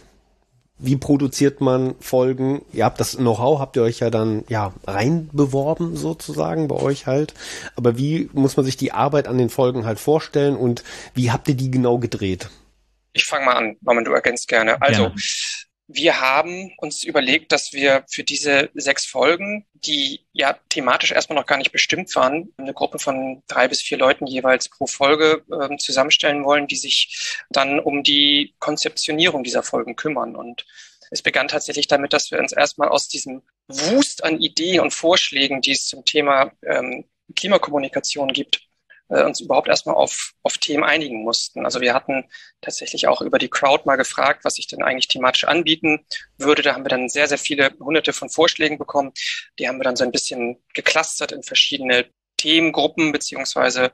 wie 0.81 0.97
produziert 0.97 1.61
man 1.61 1.95
Folgen? 1.99 2.65
Ihr 2.73 2.85
habt 2.85 2.99
das 2.99 3.17
Know-how, 3.17 3.59
habt 3.59 3.75
ihr 3.75 3.83
euch 3.83 3.99
ja 3.99 4.09
dann 4.09 4.43
ja 4.49 4.73
reinbeworben 4.85 5.95
sozusagen 5.95 6.67
bei 6.67 6.75
euch 6.75 7.05
halt. 7.05 7.33
Aber 7.75 7.97
wie 7.97 8.29
muss 8.33 8.57
man 8.57 8.65
sich 8.65 8.77
die 8.77 8.91
Arbeit 8.91 9.27
an 9.27 9.37
den 9.37 9.49
Folgen 9.49 9.85
halt 9.85 9.99
vorstellen 9.99 10.55
und 10.55 10.83
wie 11.13 11.31
habt 11.31 11.47
ihr 11.47 11.55
die 11.55 11.71
genau 11.71 11.99
gedreht? 11.99 12.49
Ich 13.13 13.25
fange 13.25 13.45
mal 13.45 13.55
an, 13.55 13.77
Norman, 13.81 14.05
du 14.05 14.11
ergänzt 14.11 14.47
gerne. 14.47 14.81
Also 14.81 15.03
gerne. 15.03 15.15
Wir 15.93 16.21
haben 16.21 16.71
uns 16.77 17.03
überlegt, 17.03 17.51
dass 17.51 17.73
wir 17.73 18.05
für 18.09 18.23
diese 18.23 18.69
sechs 18.73 19.05
Folgen, 19.05 19.65
die 19.73 20.21
ja 20.33 20.57
thematisch 20.69 21.11
erstmal 21.11 21.37
noch 21.37 21.45
gar 21.45 21.57
nicht 21.57 21.71
bestimmt 21.71 22.13
waren, 22.15 22.53
eine 22.57 22.73
Gruppe 22.73 22.99
von 22.99 23.43
drei 23.47 23.67
bis 23.67 23.81
vier 23.81 23.97
Leuten 23.97 24.27
jeweils 24.27 24.69
pro 24.69 24.87
Folge 24.87 25.43
äh, 25.51 25.77
zusammenstellen 25.77 26.45
wollen, 26.45 26.67
die 26.67 26.75
sich 26.75 27.37
dann 27.49 27.79
um 27.79 28.03
die 28.03 28.53
Konzeptionierung 28.59 29.43
dieser 29.43 29.63
Folgen 29.63 29.95
kümmern. 29.95 30.35
Und 30.35 30.65
es 31.09 31.21
begann 31.21 31.47
tatsächlich 31.47 31.87
damit, 31.87 32.13
dass 32.13 32.31
wir 32.31 32.39
uns 32.39 32.53
erstmal 32.53 32.89
aus 32.89 33.07
diesem 33.07 33.41
Wust 33.67 34.23
an 34.23 34.39
Ideen 34.39 34.81
und 34.81 34.93
Vorschlägen, 34.93 35.61
die 35.61 35.71
es 35.71 35.85
zum 35.85 36.05
Thema 36.05 36.51
ähm, 36.65 37.05
Klimakommunikation 37.35 38.33
gibt, 38.33 38.61
äh, 39.11 39.23
uns 39.23 39.41
überhaupt 39.41 39.67
erstmal 39.67 39.95
auf, 39.95 40.33
auf 40.41 40.57
Themen 40.57 40.83
einigen 40.83 41.23
mussten. 41.23 41.65
Also 41.65 41.81
wir 41.81 41.93
hatten 41.93 42.25
tatsächlich 42.61 43.07
auch 43.07 43.21
über 43.21 43.37
die 43.37 43.49
Crowd 43.49 43.83
mal 43.85 43.97
gefragt, 43.97 44.43
was 44.43 44.57
ich 44.57 44.67
denn 44.67 44.81
eigentlich 44.81 45.09
thematisch 45.09 45.43
anbieten 45.43 46.05
würde. 46.37 46.61
Da 46.61 46.73
haben 46.73 46.85
wir 46.85 46.89
dann 46.89 47.09
sehr, 47.09 47.27
sehr 47.27 47.37
viele 47.37 47.71
hunderte 47.79 48.13
von 48.13 48.29
Vorschlägen 48.29 48.77
bekommen. 48.77 49.11
Die 49.59 49.67
haben 49.67 49.77
wir 49.77 49.83
dann 49.83 49.95
so 49.95 50.03
ein 50.03 50.11
bisschen 50.11 50.57
geclustert 50.73 51.31
in 51.31 51.43
verschiedene 51.43 52.05
Themengruppen, 52.37 53.11
beziehungsweise 53.11 53.91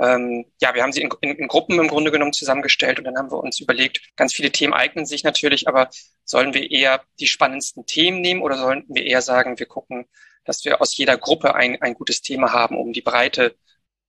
ähm, 0.00 0.46
ja, 0.60 0.74
wir 0.74 0.82
haben 0.82 0.92
sie 0.92 1.02
in, 1.02 1.10
in, 1.20 1.36
in 1.36 1.48
Gruppen 1.48 1.78
im 1.78 1.88
Grunde 1.88 2.10
genommen 2.10 2.32
zusammengestellt 2.32 2.98
und 2.98 3.04
dann 3.04 3.16
haben 3.16 3.30
wir 3.30 3.38
uns 3.38 3.60
überlegt, 3.60 4.00
ganz 4.16 4.32
viele 4.32 4.50
Themen 4.50 4.72
eignen 4.72 5.04
sich 5.04 5.22
natürlich, 5.22 5.68
aber 5.68 5.90
sollen 6.24 6.54
wir 6.54 6.70
eher 6.70 7.02
die 7.20 7.26
spannendsten 7.26 7.84
Themen 7.84 8.20
nehmen 8.20 8.42
oder 8.42 8.56
sollen 8.56 8.84
wir 8.88 9.04
eher 9.04 9.20
sagen, 9.20 9.58
wir 9.58 9.66
gucken, 9.66 10.06
dass 10.44 10.64
wir 10.64 10.80
aus 10.80 10.96
jeder 10.96 11.18
Gruppe 11.18 11.54
ein, 11.54 11.80
ein 11.82 11.94
gutes 11.94 12.22
Thema 12.22 12.52
haben, 12.52 12.78
um 12.78 12.92
die 12.92 13.02
Breite 13.02 13.54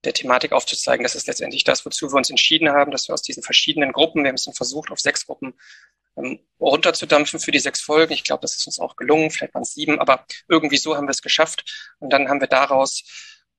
der 0.04 0.12
Thematik 0.12 0.52
aufzuzeigen. 0.52 1.02
Das 1.02 1.14
ist 1.14 1.26
letztendlich 1.26 1.64
das, 1.64 1.84
wozu 1.84 2.12
wir 2.12 2.16
uns 2.16 2.30
entschieden 2.30 2.70
haben, 2.70 2.90
dass 2.90 3.08
wir 3.08 3.14
aus 3.14 3.22
diesen 3.22 3.42
verschiedenen 3.42 3.92
Gruppen, 3.92 4.22
wir 4.22 4.28
haben 4.28 4.36
es 4.36 4.48
versucht, 4.54 4.90
auf 4.90 5.00
sechs 5.00 5.26
Gruppen 5.26 5.54
ähm, 6.16 6.40
runterzudampfen 6.60 7.40
für 7.40 7.50
die 7.50 7.58
sechs 7.58 7.80
Folgen. 7.80 8.12
Ich 8.12 8.24
glaube, 8.24 8.42
das 8.42 8.56
ist 8.56 8.66
uns 8.66 8.78
auch 8.78 8.96
gelungen, 8.96 9.30
vielleicht 9.30 9.54
waren 9.54 9.62
es 9.62 9.74
sieben, 9.74 9.98
aber 9.98 10.26
irgendwie 10.48 10.76
so 10.76 10.96
haben 10.96 11.06
wir 11.06 11.12
es 11.12 11.22
geschafft. 11.22 11.94
Und 11.98 12.10
dann 12.10 12.28
haben 12.28 12.40
wir 12.40 12.48
daraus 12.48 13.02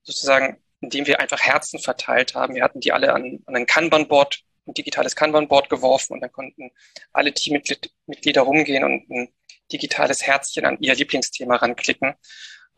sozusagen, 0.04 0.62
indem 0.82 1.08
wir 1.08 1.20
einfach 1.20 1.40
Herzen 1.42 1.80
verteilt 1.80 2.36
haben, 2.36 2.56
wir 2.56 2.64
hatten 2.64 2.80
die 2.80 2.92
alle 2.92 3.14
an, 3.14 3.40
an 3.46 3.56
ein 3.56 3.66
Kanban-Board, 3.66 4.42
ein 4.68 4.74
digitales 4.74 5.16
Kanban-Board 5.16 5.70
geworfen 5.70 6.14
und 6.14 6.22
dann 6.22 6.32
konnten 6.32 6.72
alle 7.14 7.34
Teammitglieder 7.34 8.42
rumgehen 8.42 8.84
und 8.84 9.10
ein 9.10 9.34
digitales 9.72 10.24
Herzchen 10.24 10.66
an 10.66 10.78
ihr 10.80 10.96
Lieblingsthema 10.96 11.56
ranklicken. 11.56 12.14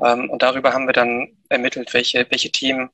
Ähm, 0.04 0.30
und 0.30 0.42
darüber 0.42 0.74
haben 0.74 0.88
wir 0.88 0.94
dann 0.94 1.38
ermittelt, 1.50 1.94
welche, 1.94 2.26
welche 2.30 2.52
Themen 2.52 2.90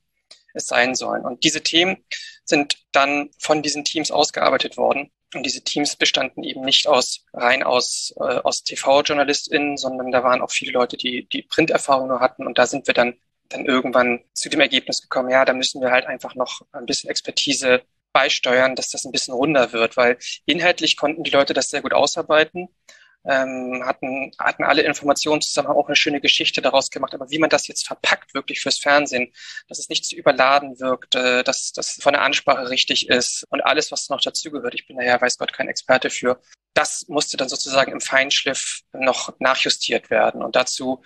es 0.54 0.66
sein 0.66 0.94
sollen. 0.94 1.24
Und 1.24 1.44
diese 1.44 1.62
Themen 1.62 2.04
sind 2.44 2.78
dann 2.92 3.30
von 3.38 3.62
diesen 3.62 3.84
Teams 3.84 4.10
ausgearbeitet 4.10 4.76
worden. 4.76 5.10
Und 5.34 5.44
diese 5.44 5.62
Teams 5.62 5.96
bestanden 5.96 6.44
eben 6.44 6.62
nicht 6.62 6.86
aus 6.86 7.24
rein 7.32 7.62
aus, 7.62 8.14
äh, 8.18 8.22
aus 8.22 8.62
TV-JournalistInnen, 8.62 9.76
sondern 9.76 10.12
da 10.12 10.22
waren 10.22 10.40
auch 10.40 10.50
viele 10.50 10.72
Leute, 10.72 10.96
die 10.96 11.28
die 11.28 11.42
Printerfahrung 11.42 12.08
nur 12.08 12.20
hatten. 12.20 12.46
Und 12.46 12.56
da 12.56 12.66
sind 12.66 12.86
wir 12.86 12.94
dann, 12.94 13.14
dann 13.48 13.66
irgendwann 13.66 14.20
zu 14.32 14.48
dem 14.48 14.60
Ergebnis 14.60 15.02
gekommen, 15.02 15.30
ja, 15.30 15.44
da 15.44 15.52
müssen 15.52 15.82
wir 15.82 15.90
halt 15.90 16.06
einfach 16.06 16.34
noch 16.34 16.62
ein 16.72 16.86
bisschen 16.86 17.10
Expertise 17.10 17.82
beisteuern, 18.12 18.76
dass 18.76 18.90
das 18.90 19.04
ein 19.04 19.12
bisschen 19.12 19.34
runder 19.34 19.72
wird, 19.72 19.96
weil 19.96 20.18
inhaltlich 20.46 20.96
konnten 20.96 21.24
die 21.24 21.32
Leute 21.32 21.52
das 21.52 21.68
sehr 21.68 21.82
gut 21.82 21.92
ausarbeiten 21.92 22.68
ähm, 23.26 23.82
hatten, 23.84 24.32
hatten 24.38 24.64
alle 24.64 24.82
Informationen 24.82 25.40
zusammen, 25.40 25.68
haben 25.68 25.78
auch 25.78 25.86
eine 25.86 25.96
schöne 25.96 26.20
Geschichte 26.20 26.60
daraus 26.62 26.90
gemacht. 26.90 27.14
Aber 27.14 27.30
wie 27.30 27.38
man 27.38 27.50
das 27.50 27.66
jetzt 27.66 27.86
verpackt, 27.86 28.34
wirklich 28.34 28.60
fürs 28.60 28.78
Fernsehen, 28.78 29.32
dass 29.68 29.78
es 29.78 29.88
nicht 29.88 30.04
zu 30.04 30.16
überladen 30.16 30.78
wirkt, 30.80 31.14
äh, 31.14 31.42
dass 31.42 31.72
das 31.72 31.98
von 32.00 32.12
der 32.12 32.22
Ansprache 32.22 32.68
richtig 32.70 33.08
ist 33.08 33.44
und 33.50 33.62
alles, 33.62 33.90
was 33.92 34.08
noch 34.08 34.20
dazugehört. 34.20 34.74
Ich 34.74 34.86
bin 34.86 34.96
da 34.96 35.04
ja, 35.04 35.20
weiß 35.20 35.38
Gott, 35.38 35.52
kein 35.52 35.68
Experte 35.68 36.10
für. 36.10 36.40
Das 36.74 37.06
musste 37.08 37.36
dann 37.36 37.48
sozusagen 37.48 37.92
im 37.92 38.00
Feinschliff 38.00 38.80
noch 38.92 39.32
nachjustiert 39.38 40.10
werden. 40.10 40.42
Und 40.42 40.56
dazu 40.56 41.02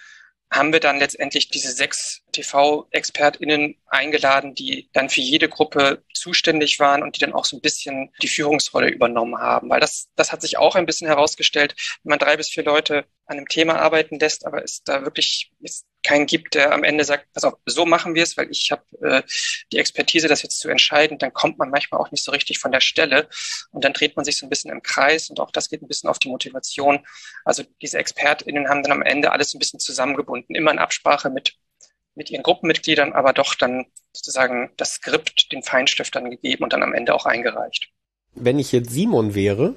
haben 0.50 0.72
wir 0.72 0.80
dann 0.80 0.98
letztendlich 0.98 1.48
diese 1.48 1.72
sechs 1.72 2.22
TV-ExpertInnen 2.32 3.76
eingeladen, 3.86 4.54
die 4.54 4.88
dann 4.92 5.10
für 5.10 5.20
jede 5.20 5.48
Gruppe 5.48 6.02
zuständig 6.14 6.80
waren 6.80 7.02
und 7.02 7.16
die 7.16 7.20
dann 7.20 7.34
auch 7.34 7.44
so 7.44 7.56
ein 7.56 7.60
bisschen 7.60 8.10
die 8.22 8.28
Führungsrolle 8.28 8.88
übernommen 8.88 9.38
haben. 9.38 9.68
Weil 9.68 9.80
das, 9.80 10.08
das 10.16 10.32
hat 10.32 10.42
sich 10.42 10.56
auch 10.56 10.74
ein 10.74 10.86
bisschen 10.86 11.06
herausgestellt, 11.06 11.74
wenn 12.02 12.10
man 12.10 12.18
drei 12.18 12.36
bis 12.36 12.48
vier 12.48 12.64
Leute 12.64 13.04
an 13.28 13.36
einem 13.36 13.48
Thema 13.48 13.78
arbeiten 13.78 14.18
lässt, 14.18 14.46
aber 14.46 14.64
es 14.64 14.82
da 14.82 15.04
wirklich 15.04 15.52
ist 15.60 15.86
keinen 16.02 16.26
gibt, 16.26 16.54
der 16.54 16.72
am 16.72 16.84
Ende 16.84 17.04
sagt, 17.04 17.30
pass 17.34 17.46
so 17.66 17.84
machen 17.84 18.14
wir 18.14 18.22
es, 18.22 18.36
weil 18.36 18.50
ich 18.50 18.70
habe 18.70 18.82
äh, 19.02 19.22
die 19.72 19.78
Expertise, 19.78 20.28
das 20.28 20.42
jetzt 20.42 20.58
zu 20.58 20.68
entscheiden, 20.68 21.18
dann 21.18 21.34
kommt 21.34 21.58
man 21.58 21.68
manchmal 21.68 22.00
auch 22.00 22.10
nicht 22.10 22.24
so 22.24 22.32
richtig 22.32 22.58
von 22.58 22.72
der 22.72 22.80
Stelle 22.80 23.28
und 23.72 23.84
dann 23.84 23.92
dreht 23.92 24.16
man 24.16 24.24
sich 24.24 24.38
so 24.38 24.46
ein 24.46 24.48
bisschen 24.48 24.70
im 24.70 24.82
Kreis 24.82 25.28
und 25.28 25.40
auch 25.40 25.50
das 25.50 25.68
geht 25.68 25.82
ein 25.82 25.88
bisschen 25.88 26.08
auf 26.08 26.18
die 26.18 26.30
Motivation. 26.30 27.04
Also 27.44 27.64
diese 27.82 27.98
ExpertInnen 27.98 28.68
haben 28.68 28.82
dann 28.82 28.92
am 28.92 29.02
Ende 29.02 29.32
alles 29.32 29.54
ein 29.54 29.58
bisschen 29.58 29.80
zusammengebunden, 29.80 30.56
immer 30.56 30.70
in 30.70 30.78
Absprache 30.78 31.30
mit 31.30 31.54
mit 32.14 32.30
ihren 32.30 32.42
Gruppenmitgliedern, 32.42 33.12
aber 33.12 33.32
doch 33.32 33.54
dann 33.54 33.86
sozusagen 34.12 34.70
das 34.76 34.94
Skript 34.94 35.52
den 35.52 35.62
Feinstiftern 35.62 36.30
gegeben 36.30 36.64
und 36.64 36.72
dann 36.72 36.82
am 36.82 36.92
Ende 36.92 37.14
auch 37.14 37.26
eingereicht. 37.26 37.90
Wenn 38.34 38.58
ich 38.58 38.72
jetzt 38.72 38.90
Simon 38.90 39.36
wäre 39.36 39.76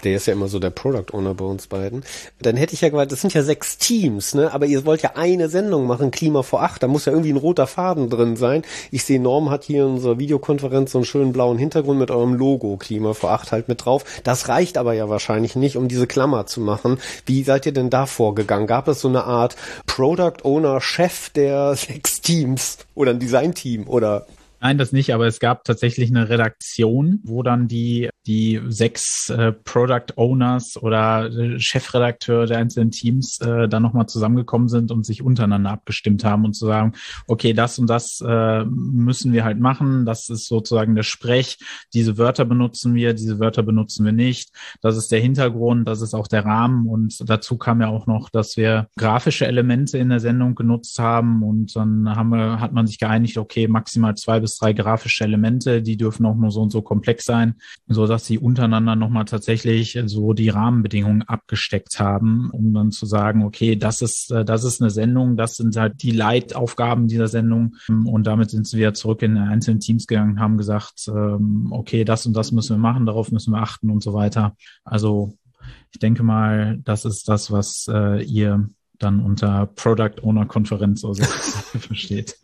der 0.00 0.16
ist 0.16 0.26
ja 0.26 0.32
immer 0.32 0.48
so 0.48 0.58
der 0.58 0.70
Product 0.70 1.12
Owner 1.12 1.34
bei 1.34 1.44
uns 1.44 1.66
beiden, 1.66 2.04
dann 2.40 2.56
hätte 2.56 2.74
ich 2.74 2.80
ja 2.80 2.88
gemeint, 2.88 3.12
das 3.12 3.20
sind 3.20 3.34
ja 3.34 3.42
sechs 3.42 3.78
Teams, 3.78 4.34
ne? 4.34 4.52
Aber 4.52 4.66
ihr 4.66 4.84
wollt 4.84 5.02
ja 5.02 5.12
eine 5.14 5.48
Sendung 5.48 5.86
machen, 5.86 6.10
Klima 6.10 6.42
vor 6.42 6.62
acht, 6.62 6.82
da 6.82 6.88
muss 6.88 7.04
ja 7.04 7.12
irgendwie 7.12 7.32
ein 7.32 7.36
roter 7.36 7.66
Faden 7.66 8.10
drin 8.10 8.36
sein. 8.36 8.62
Ich 8.90 9.04
sehe, 9.04 9.20
Norm 9.20 9.50
hat 9.50 9.64
hier 9.64 9.84
in 9.84 9.92
unserer 9.92 10.18
Videokonferenz 10.18 10.92
so 10.92 10.98
einen 10.98 11.04
schönen 11.04 11.32
blauen 11.32 11.58
Hintergrund 11.58 11.98
mit 11.98 12.10
eurem 12.10 12.34
Logo 12.34 12.76
Klima 12.76 13.14
vor 13.14 13.32
acht 13.32 13.52
halt 13.52 13.68
mit 13.68 13.84
drauf. 13.84 14.04
Das 14.24 14.48
reicht 14.48 14.78
aber 14.78 14.94
ja 14.94 15.08
wahrscheinlich 15.08 15.56
nicht, 15.56 15.76
um 15.76 15.88
diese 15.88 16.06
Klammer 16.06 16.46
zu 16.46 16.60
machen. 16.60 16.98
Wie 17.26 17.42
seid 17.42 17.66
ihr 17.66 17.72
denn 17.72 17.90
da 17.90 18.06
vorgegangen? 18.06 18.66
Gab 18.66 18.88
es 18.88 19.00
so 19.00 19.08
eine 19.08 19.24
Art 19.24 19.56
Product 19.86 20.44
Owner 20.44 20.80
Chef 20.80 21.30
der 21.30 21.74
sechs 21.76 22.20
Teams 22.20 22.78
oder 22.94 23.12
ein 23.12 23.18
Design 23.18 23.54
Team 23.54 23.88
oder 23.88 24.26
Nein, 24.62 24.76
das 24.76 24.92
nicht, 24.92 25.14
aber 25.14 25.26
es 25.26 25.40
gab 25.40 25.64
tatsächlich 25.64 26.10
eine 26.10 26.28
Redaktion, 26.28 27.20
wo 27.24 27.42
dann 27.42 27.66
die, 27.66 28.10
die 28.26 28.60
sechs 28.68 29.30
äh, 29.30 29.52
Product 29.52 30.16
Owners 30.16 30.76
oder 30.80 31.30
äh, 31.30 31.58
Chefredakteure 31.58 32.46
der 32.46 32.58
einzelnen 32.58 32.90
Teams 32.90 33.40
äh, 33.40 33.68
dann 33.68 33.82
nochmal 33.82 34.06
zusammengekommen 34.06 34.68
sind 34.68 34.90
und 34.90 35.06
sich 35.06 35.22
untereinander 35.22 35.70
abgestimmt 35.70 36.24
haben 36.24 36.44
und 36.44 36.54
zu 36.54 36.66
sagen, 36.66 36.92
okay, 37.26 37.52
das 37.52 37.78
und 37.78 37.88
das 37.88 38.22
äh, 38.26 38.64
müssen 38.64 39.32
wir 39.32 39.44
halt 39.44 39.58
machen, 39.58 40.04
das 40.04 40.28
ist 40.28 40.48
sozusagen 40.48 40.94
der 40.94 41.02
Sprech, 41.02 41.58
diese 41.94 42.18
Wörter 42.18 42.44
benutzen 42.44 42.94
wir, 42.94 43.14
diese 43.14 43.38
Wörter 43.38 43.62
benutzen 43.62 44.04
wir 44.04 44.12
nicht, 44.12 44.50
das 44.82 44.96
ist 44.96 45.10
der 45.12 45.20
Hintergrund, 45.20 45.88
das 45.88 46.00
ist 46.00 46.14
auch 46.14 46.28
der 46.28 46.44
Rahmen. 46.44 46.86
Und 46.86 47.28
dazu 47.28 47.56
kam 47.56 47.80
ja 47.80 47.88
auch 47.88 48.06
noch, 48.06 48.30
dass 48.30 48.56
wir 48.56 48.88
grafische 48.96 49.46
Elemente 49.46 49.98
in 49.98 50.08
der 50.08 50.20
Sendung 50.20 50.54
genutzt 50.54 50.98
haben. 50.98 51.42
Und 51.42 51.74
dann 51.76 52.08
haben 52.14 52.30
wir, 52.30 52.60
hat 52.60 52.72
man 52.72 52.86
sich 52.86 52.98
geeinigt, 52.98 53.38
okay, 53.38 53.68
maximal 53.68 54.14
zwei 54.16 54.40
bis 54.40 54.56
drei 54.56 54.72
grafische 54.72 55.24
Elemente, 55.24 55.82
die 55.82 55.96
dürfen 55.96 56.26
auch 56.26 56.36
nur 56.36 56.50
so 56.50 56.60
und 56.60 56.70
so 56.70 56.82
komplex 56.82 57.24
sein, 57.24 57.54
so 57.86 58.06
dass 58.10 58.26
sie 58.26 58.38
untereinander 58.38 58.96
nochmal 58.96 59.24
tatsächlich 59.24 59.98
so 60.06 60.32
die 60.32 60.48
Rahmenbedingungen 60.48 61.22
abgesteckt 61.22 61.98
haben, 62.00 62.50
um 62.50 62.74
dann 62.74 62.90
zu 62.90 63.06
sagen, 63.06 63.44
okay, 63.44 63.76
das 63.76 64.02
ist, 64.02 64.30
äh, 64.32 64.44
das 64.44 64.64
ist 64.64 64.80
eine 64.80 64.90
Sendung, 64.90 65.36
das 65.36 65.56
sind 65.56 65.76
halt 65.76 66.02
die 66.02 66.10
Leitaufgaben 66.10 67.08
dieser 67.08 67.28
Sendung. 67.28 67.76
Und 67.88 68.26
damit 68.26 68.50
sind 68.50 68.70
wir 68.72 68.94
zurück 68.94 69.22
in 69.22 69.38
einzelne 69.38 69.78
Teams 69.78 70.06
gegangen, 70.06 70.40
haben 70.40 70.58
gesagt, 70.58 71.08
ähm, 71.08 71.68
okay, 71.70 72.04
das 72.04 72.26
und 72.26 72.34
das 72.34 72.52
müssen 72.52 72.76
wir 72.76 72.80
machen, 72.80 73.06
darauf 73.06 73.30
müssen 73.30 73.52
wir 73.52 73.62
achten 73.62 73.90
und 73.90 74.02
so 74.02 74.12
weiter. 74.12 74.56
Also 74.84 75.34
ich 75.92 75.98
denke 75.98 76.22
mal, 76.22 76.78
das 76.84 77.04
ist 77.04 77.28
das, 77.28 77.50
was 77.50 77.86
äh, 77.90 78.22
ihr 78.22 78.68
dann 78.98 79.20
unter 79.20 79.66
Product 79.66 80.22
Owner 80.22 80.46
Konferenz 80.46 81.04
oder 81.04 81.14
so 81.14 81.24
versteht. 81.78 82.38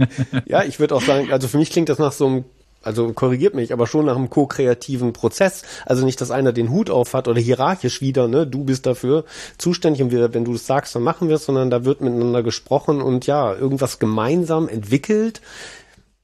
ja, 0.46 0.64
ich 0.64 0.80
würde 0.80 0.94
auch 0.94 1.02
sagen, 1.02 1.30
also 1.32 1.48
für 1.48 1.58
mich 1.58 1.70
klingt 1.70 1.88
das 1.88 1.98
nach 1.98 2.12
so 2.12 2.26
einem 2.26 2.44
also 2.86 3.12
korrigiert 3.12 3.54
mich, 3.54 3.72
aber 3.72 3.86
schon 3.86 4.06
nach 4.06 4.16
einem 4.16 4.30
ko-kreativen 4.30 5.12
Prozess. 5.12 5.62
Also 5.84 6.04
nicht, 6.04 6.20
dass 6.20 6.30
einer 6.30 6.52
den 6.52 6.70
Hut 6.70 6.88
auf 6.88 7.14
hat 7.14 7.26
oder 7.28 7.40
hierarchisch 7.40 8.00
wieder, 8.00 8.28
ne, 8.28 8.46
du 8.46 8.64
bist 8.64 8.86
dafür 8.86 9.24
zuständig 9.58 10.02
und 10.02 10.10
wir, 10.12 10.32
wenn 10.32 10.44
du 10.44 10.52
das 10.52 10.66
sagst, 10.66 10.94
dann 10.94 11.02
machen 11.02 11.28
wir 11.28 11.36
es, 11.36 11.44
sondern 11.44 11.68
da 11.68 11.84
wird 11.84 12.00
miteinander 12.00 12.42
gesprochen 12.42 13.02
und 13.02 13.26
ja, 13.26 13.52
irgendwas 13.52 13.98
gemeinsam 13.98 14.68
entwickelt. 14.68 15.40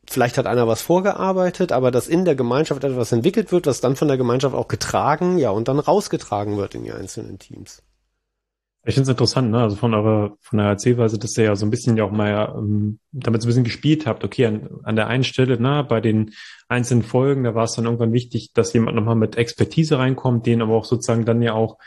Vielleicht 0.09 0.39
hat 0.39 0.47
einer 0.47 0.69
was 0.69 0.83
vorgearbeitet, 0.83 1.73
aber 1.73 1.91
dass 1.91 2.07
in 2.07 2.25
der 2.25 2.35
Gemeinschaft 2.35 2.85
etwas 2.85 3.13
entwickelt 3.13 3.51
wird, 3.51 3.67
was 3.67 3.81
dann 3.81 3.97
von 3.97 4.09
der 4.09 4.17
Gemeinschaft 4.17 4.55
auch 4.55 4.69
getragen, 4.69 5.39
ja, 5.39 5.51
und 5.51 5.69
dann 5.69 5.79
rausgetragen 5.79 6.57
wird 6.57 6.75
in 6.75 6.85
die 6.85 6.93
einzelnen 6.93 7.39
Teams. 7.39 7.83
Ich 8.85 8.95
finde 8.95 9.05
es 9.05 9.11
interessant, 9.11 9.53
ne? 9.53 9.63
Also 9.63 9.77
von 9.77 9.95
eurer, 9.95 10.37
von 10.41 10.59
der 10.59 10.67
Erzählweise, 10.67 11.17
dass 11.17 11.39
ihr 11.39 11.45
ja 11.45 11.57
so 11.57 11.65
ein 11.65 11.71
bisschen 11.71 11.97
ja 11.97 12.05
auch 12.05 12.11
mal 12.11 12.53
ähm, 12.57 12.99
damit 13.13 13.41
so 13.41 13.47
ein 13.47 13.51
bisschen 13.51 13.65
gespielt 13.65 14.07
habt. 14.07 14.25
Okay, 14.25 14.47
an, 14.47 14.69
an 14.83 14.97
der 14.97 15.07
einen 15.07 15.23
Stelle, 15.23 15.61
ne, 15.61 15.87
bei 15.89 16.01
den 16.01 16.33
einzelnen 16.69 17.05
Folgen, 17.05 17.45
da 17.45 17.55
war 17.55 17.65
es 17.65 17.75
dann 17.75 17.85
irgendwann 17.85 18.13
wichtig, 18.13 18.51
dass 18.55 18.73
jemand 18.73 18.97
nochmal 18.97 19.15
mit 19.15 19.37
Expertise 19.37 19.99
reinkommt, 19.99 20.47
denen 20.47 20.63
aber 20.63 20.75
auch 20.75 20.85
sozusagen 20.85 21.25
dann 21.25 21.43
ja 21.43 21.53
auch 21.53 21.79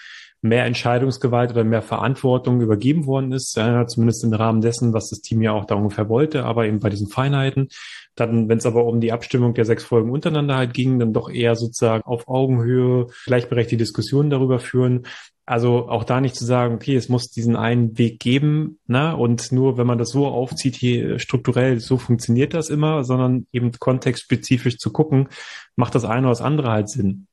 mehr 0.41 0.65
Entscheidungsgewalt 0.65 1.51
oder 1.51 1.63
mehr 1.63 1.81
Verantwortung 1.81 2.61
übergeben 2.61 3.07
worden 3.07 3.31
ist, 3.31 3.57
ja, 3.57 3.87
zumindest 3.87 4.23
im 4.23 4.33
Rahmen 4.33 4.61
dessen, 4.61 4.93
was 4.93 5.09
das 5.09 5.21
Team 5.21 5.41
ja 5.41 5.51
auch 5.51 5.65
da 5.65 5.75
ungefähr 5.75 6.07
wollte, 6.07 6.45
aber 6.45 6.65
eben 6.65 6.79
bei 6.79 6.89
diesen 6.89 7.07
Feinheiten. 7.07 7.69
Dann, 8.15 8.47
wenn 8.47 8.59
es 8.59 8.65
aber 8.65 8.85
um 8.85 9.01
die 9.01 9.11
Abstimmung 9.11 9.53
der 9.53 9.65
sechs 9.65 9.83
Folgen 9.83 10.11
untereinander 10.11 10.55
halt 10.55 10.73
ging, 10.73 10.99
dann 10.99 11.11
doch 11.11 11.29
eher 11.29 11.55
sozusagen 11.55 12.03
auf 12.03 12.27
Augenhöhe 12.29 13.07
gleichberechtigte 13.25 13.83
Diskussionen 13.83 14.29
darüber 14.29 14.59
führen. 14.59 15.05
Also 15.47 15.89
auch 15.89 16.03
da 16.03 16.21
nicht 16.21 16.35
zu 16.35 16.43
sagen, 16.43 16.75
okay, 16.75 16.95
es 16.95 17.07
muss 17.07 17.29
diesen 17.29 17.55
einen 17.55 17.99
Weg 17.99 18.19
geben, 18.19 18.79
ne? 18.87 19.15
Und 19.15 19.51
nur 19.51 19.77
wenn 19.77 19.85
man 19.85 19.99
das 19.99 20.09
so 20.09 20.25
aufzieht, 20.25 20.75
hier 20.75 21.19
strukturell, 21.19 21.79
so 21.79 21.97
funktioniert 21.97 22.55
das 22.55 22.69
immer, 22.69 23.03
sondern 23.03 23.45
eben 23.51 23.71
kontextspezifisch 23.71 24.79
zu 24.79 24.91
gucken, 24.91 25.29
macht 25.75 25.93
das 25.93 26.03
eine 26.03 26.21
oder 26.21 26.29
das 26.29 26.41
andere 26.41 26.71
halt 26.71 26.89
Sinn. 26.89 27.27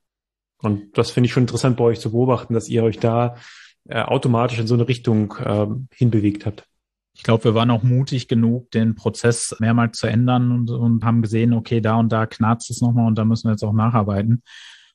Und 0.61 0.97
das 0.99 1.11
finde 1.11 1.27
ich 1.27 1.33
schon 1.33 1.45
interessant 1.45 1.79
bei 1.79 1.85
euch 1.85 2.01
zu 2.01 2.13
beobachten, 2.13 2.53
dass 2.53 2.69
ihr 2.69 2.85
euch 2.85 2.99
da 2.99 3.37
äh, 3.89 4.03
automatisch 4.03 4.59
in 4.59 4.67
so 4.67 4.75
eine 4.75 4.89
Richtung 4.89 5.35
äh, 5.39 5.67
hinbewegt 5.95 6.45
habt. 6.45 6.67
Ich 7.15 7.23
glaube, 7.23 7.45
wir 7.45 7.55
waren 7.55 7.71
auch 7.71 7.83
mutig 7.83 8.29
genug, 8.29 8.71
den 8.71 8.95
Prozess 8.95 9.57
mehrmals 9.59 9.99
zu 9.99 10.07
ändern 10.07 10.53
und, 10.53 10.71
und 10.71 11.05
haben 11.05 11.23
gesehen, 11.23 11.53
okay, 11.53 11.81
da 11.81 11.97
und 11.97 12.11
da 12.11 12.27
knarzt 12.27 12.71
es 12.71 12.81
nochmal 12.81 13.07
und 13.07 13.17
da 13.17 13.25
müssen 13.25 13.49
wir 13.49 13.53
jetzt 13.53 13.65
auch 13.65 13.73
nacharbeiten. 13.73 14.43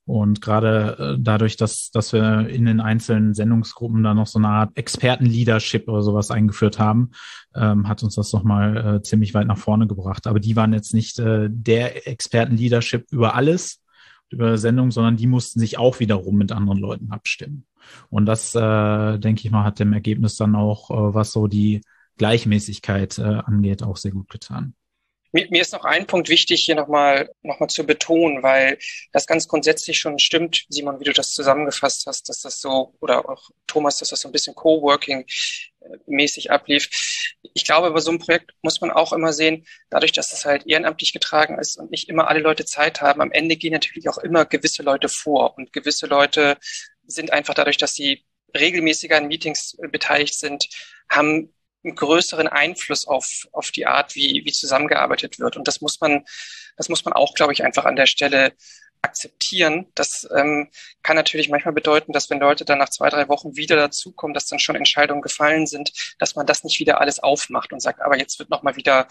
Und 0.07 0.41
gerade 0.41 0.97
äh, 0.97 1.17
dadurch, 1.19 1.57
dass, 1.57 1.91
dass 1.91 2.13
wir 2.13 2.47
in 2.47 2.65
den 2.65 2.79
einzelnen 2.79 3.33
Sendungsgruppen 3.33 4.03
da 4.03 4.13
noch 4.13 4.25
so 4.25 4.39
eine 4.39 4.47
Art 4.47 4.77
Experten-Leadership 4.77 5.89
oder 5.89 6.01
sowas 6.01 6.31
eingeführt 6.31 6.79
haben, 6.79 7.11
ähm, 7.53 7.89
hat 7.89 8.03
uns 8.03 8.15
das 8.15 8.31
nochmal 8.31 8.77
äh, 8.77 9.01
ziemlich 9.01 9.33
weit 9.33 9.47
nach 9.47 9.57
vorne 9.57 9.85
gebracht. 9.85 10.25
Aber 10.25 10.39
die 10.39 10.55
waren 10.55 10.71
jetzt 10.71 10.93
nicht 10.93 11.19
äh, 11.19 11.49
der 11.51 12.07
Experten-Leadership 12.07 13.07
über 13.11 13.35
alles, 13.35 13.83
über 14.29 14.57
Sendung, 14.57 14.91
sondern 14.91 15.17
die 15.17 15.27
mussten 15.27 15.59
sich 15.59 15.77
auch 15.77 15.99
wiederum 15.99 16.37
mit 16.37 16.53
anderen 16.53 16.79
Leuten 16.79 17.11
abstimmen. 17.11 17.65
Und 18.09 18.25
das, 18.27 18.55
äh, 18.55 19.19
denke 19.19 19.41
ich 19.43 19.51
mal, 19.51 19.65
hat 19.65 19.79
dem 19.79 19.91
Ergebnis 19.91 20.37
dann 20.37 20.55
auch, 20.55 20.89
äh, 20.89 21.13
was 21.13 21.33
so 21.33 21.47
die 21.47 21.81
Gleichmäßigkeit 22.17 23.19
äh, 23.19 23.23
angeht, 23.23 23.83
auch 23.83 23.97
sehr 23.97 24.11
gut 24.11 24.29
getan. 24.29 24.73
Mir, 25.31 25.61
ist 25.61 25.73
noch 25.73 25.83
ein 25.83 26.07
Punkt 26.07 26.29
wichtig, 26.29 26.63
hier 26.63 26.75
nochmal 26.75 27.29
noch 27.41 27.59
mal 27.59 27.67
zu 27.67 27.85
betonen, 27.85 28.43
weil 28.43 28.77
das 29.11 29.27
ganz 29.27 29.47
grundsätzlich 29.47 29.99
schon 29.99 30.19
stimmt, 30.19 30.65
Simon, 30.69 30.99
wie 30.99 31.05
du 31.05 31.13
das 31.13 31.33
zusammengefasst 31.33 32.05
hast, 32.07 32.29
dass 32.29 32.41
das 32.41 32.61
so, 32.61 32.95
oder 32.99 33.29
auch 33.29 33.49
Thomas, 33.67 33.97
dass 33.97 34.09
das 34.09 34.21
so 34.21 34.29
ein 34.29 34.31
bisschen 34.31 34.55
Coworking-mäßig 34.55 36.51
ablief. 36.51 36.89
Ich 37.53 37.65
glaube, 37.65 37.91
bei 37.91 37.99
so 37.99 38.11
einem 38.11 38.19
Projekt 38.19 38.53
muss 38.61 38.79
man 38.81 38.91
auch 38.91 39.11
immer 39.13 39.33
sehen, 39.33 39.65
dadurch, 39.89 40.13
dass 40.13 40.31
es 40.31 40.45
halt 40.45 40.65
ehrenamtlich 40.65 41.11
getragen 41.13 41.59
ist 41.59 41.77
und 41.77 41.91
nicht 41.91 42.09
immer 42.09 42.29
alle 42.29 42.39
Leute 42.39 42.65
Zeit 42.65 43.01
haben, 43.01 43.21
am 43.21 43.31
Ende 43.31 43.57
gehen 43.57 43.73
natürlich 43.73 44.07
auch 44.09 44.19
immer 44.19 44.45
gewisse 44.45 44.83
Leute 44.83 45.09
vor 45.09 45.57
und 45.57 45.73
gewisse 45.73 46.07
Leute 46.07 46.57
sind 47.05 47.33
einfach 47.33 47.53
dadurch, 47.53 47.77
dass 47.77 47.93
sie 47.93 48.25
regelmäßiger 48.55 49.17
an 49.17 49.27
Meetings 49.27 49.77
beteiligt 49.91 50.35
sind, 50.35 50.69
haben 51.09 51.53
einen 51.83 51.95
größeren 51.95 52.47
Einfluss 52.47 53.07
auf, 53.07 53.47
auf 53.51 53.71
die 53.71 53.85
Art, 53.85 54.15
wie, 54.15 54.43
wie 54.45 54.51
zusammengearbeitet 54.51 55.39
wird. 55.39 55.57
Und 55.57 55.67
das 55.67 55.81
muss 55.81 55.99
man, 56.01 56.25
das 56.75 56.89
muss 56.89 57.05
man 57.05 57.13
auch, 57.13 57.33
glaube 57.33 57.53
ich, 57.53 57.63
einfach 57.63 57.85
an 57.85 57.95
der 57.95 58.07
Stelle 58.07 58.53
akzeptieren. 59.01 59.87
Das 59.95 60.27
ähm, 60.35 60.69
kann 61.03 61.15
natürlich 61.15 61.49
manchmal 61.49 61.73
bedeuten, 61.73 62.11
dass 62.13 62.29
wenn 62.29 62.39
Leute 62.39 62.65
dann 62.65 62.79
nach 62.79 62.89
zwei, 62.89 63.09
drei 63.09 63.27
Wochen 63.29 63.55
wieder 63.55 63.75
dazukommen, 63.75 64.33
dass 64.33 64.47
dann 64.47 64.59
schon 64.59 64.75
Entscheidungen 64.75 65.21
gefallen 65.21 65.67
sind, 65.67 65.91
dass 66.19 66.35
man 66.35 66.45
das 66.45 66.63
nicht 66.63 66.79
wieder 66.79 66.99
alles 66.99 67.19
aufmacht 67.19 67.73
und 67.73 67.79
sagt, 67.79 68.01
aber 68.01 68.17
jetzt 68.17 68.39
wird 68.39 68.49
nochmal 68.49 68.75
wieder 68.75 69.07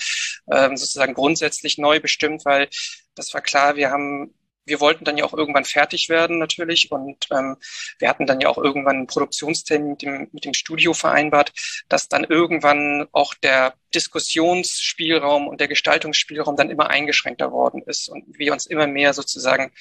ähm, 0.50 0.76
sozusagen 0.76 1.14
grundsätzlich 1.14 1.78
neu 1.78 2.00
bestimmt, 2.00 2.44
weil 2.44 2.68
das 3.14 3.32
war 3.32 3.40
klar, 3.40 3.76
wir 3.76 3.90
haben 3.90 4.34
wir 4.66 4.80
wollten 4.80 5.04
dann 5.04 5.16
ja 5.16 5.24
auch 5.24 5.32
irgendwann 5.32 5.64
fertig 5.64 6.08
werden 6.08 6.38
natürlich 6.38 6.90
und 6.90 7.28
ähm, 7.32 7.56
wir 7.98 8.08
hatten 8.08 8.26
dann 8.26 8.40
ja 8.40 8.48
auch 8.48 8.58
irgendwann 8.58 8.96
einen 8.96 9.06
Produktionstermin 9.06 9.90
mit 9.90 10.02
dem, 10.02 10.28
mit 10.32 10.44
dem 10.44 10.54
Studio 10.54 10.92
vereinbart, 10.92 11.52
dass 11.88 12.08
dann 12.08 12.24
irgendwann 12.24 13.06
auch 13.12 13.34
der 13.34 13.74
Diskussionsspielraum 13.94 15.48
und 15.48 15.60
der 15.60 15.68
Gestaltungsspielraum 15.68 16.56
dann 16.56 16.70
immer 16.70 16.90
eingeschränkter 16.90 17.52
worden 17.52 17.82
ist 17.86 18.08
und 18.08 18.24
wir 18.38 18.52
uns 18.52 18.66
immer 18.66 18.86
mehr 18.86 19.14
sozusagen 19.14 19.72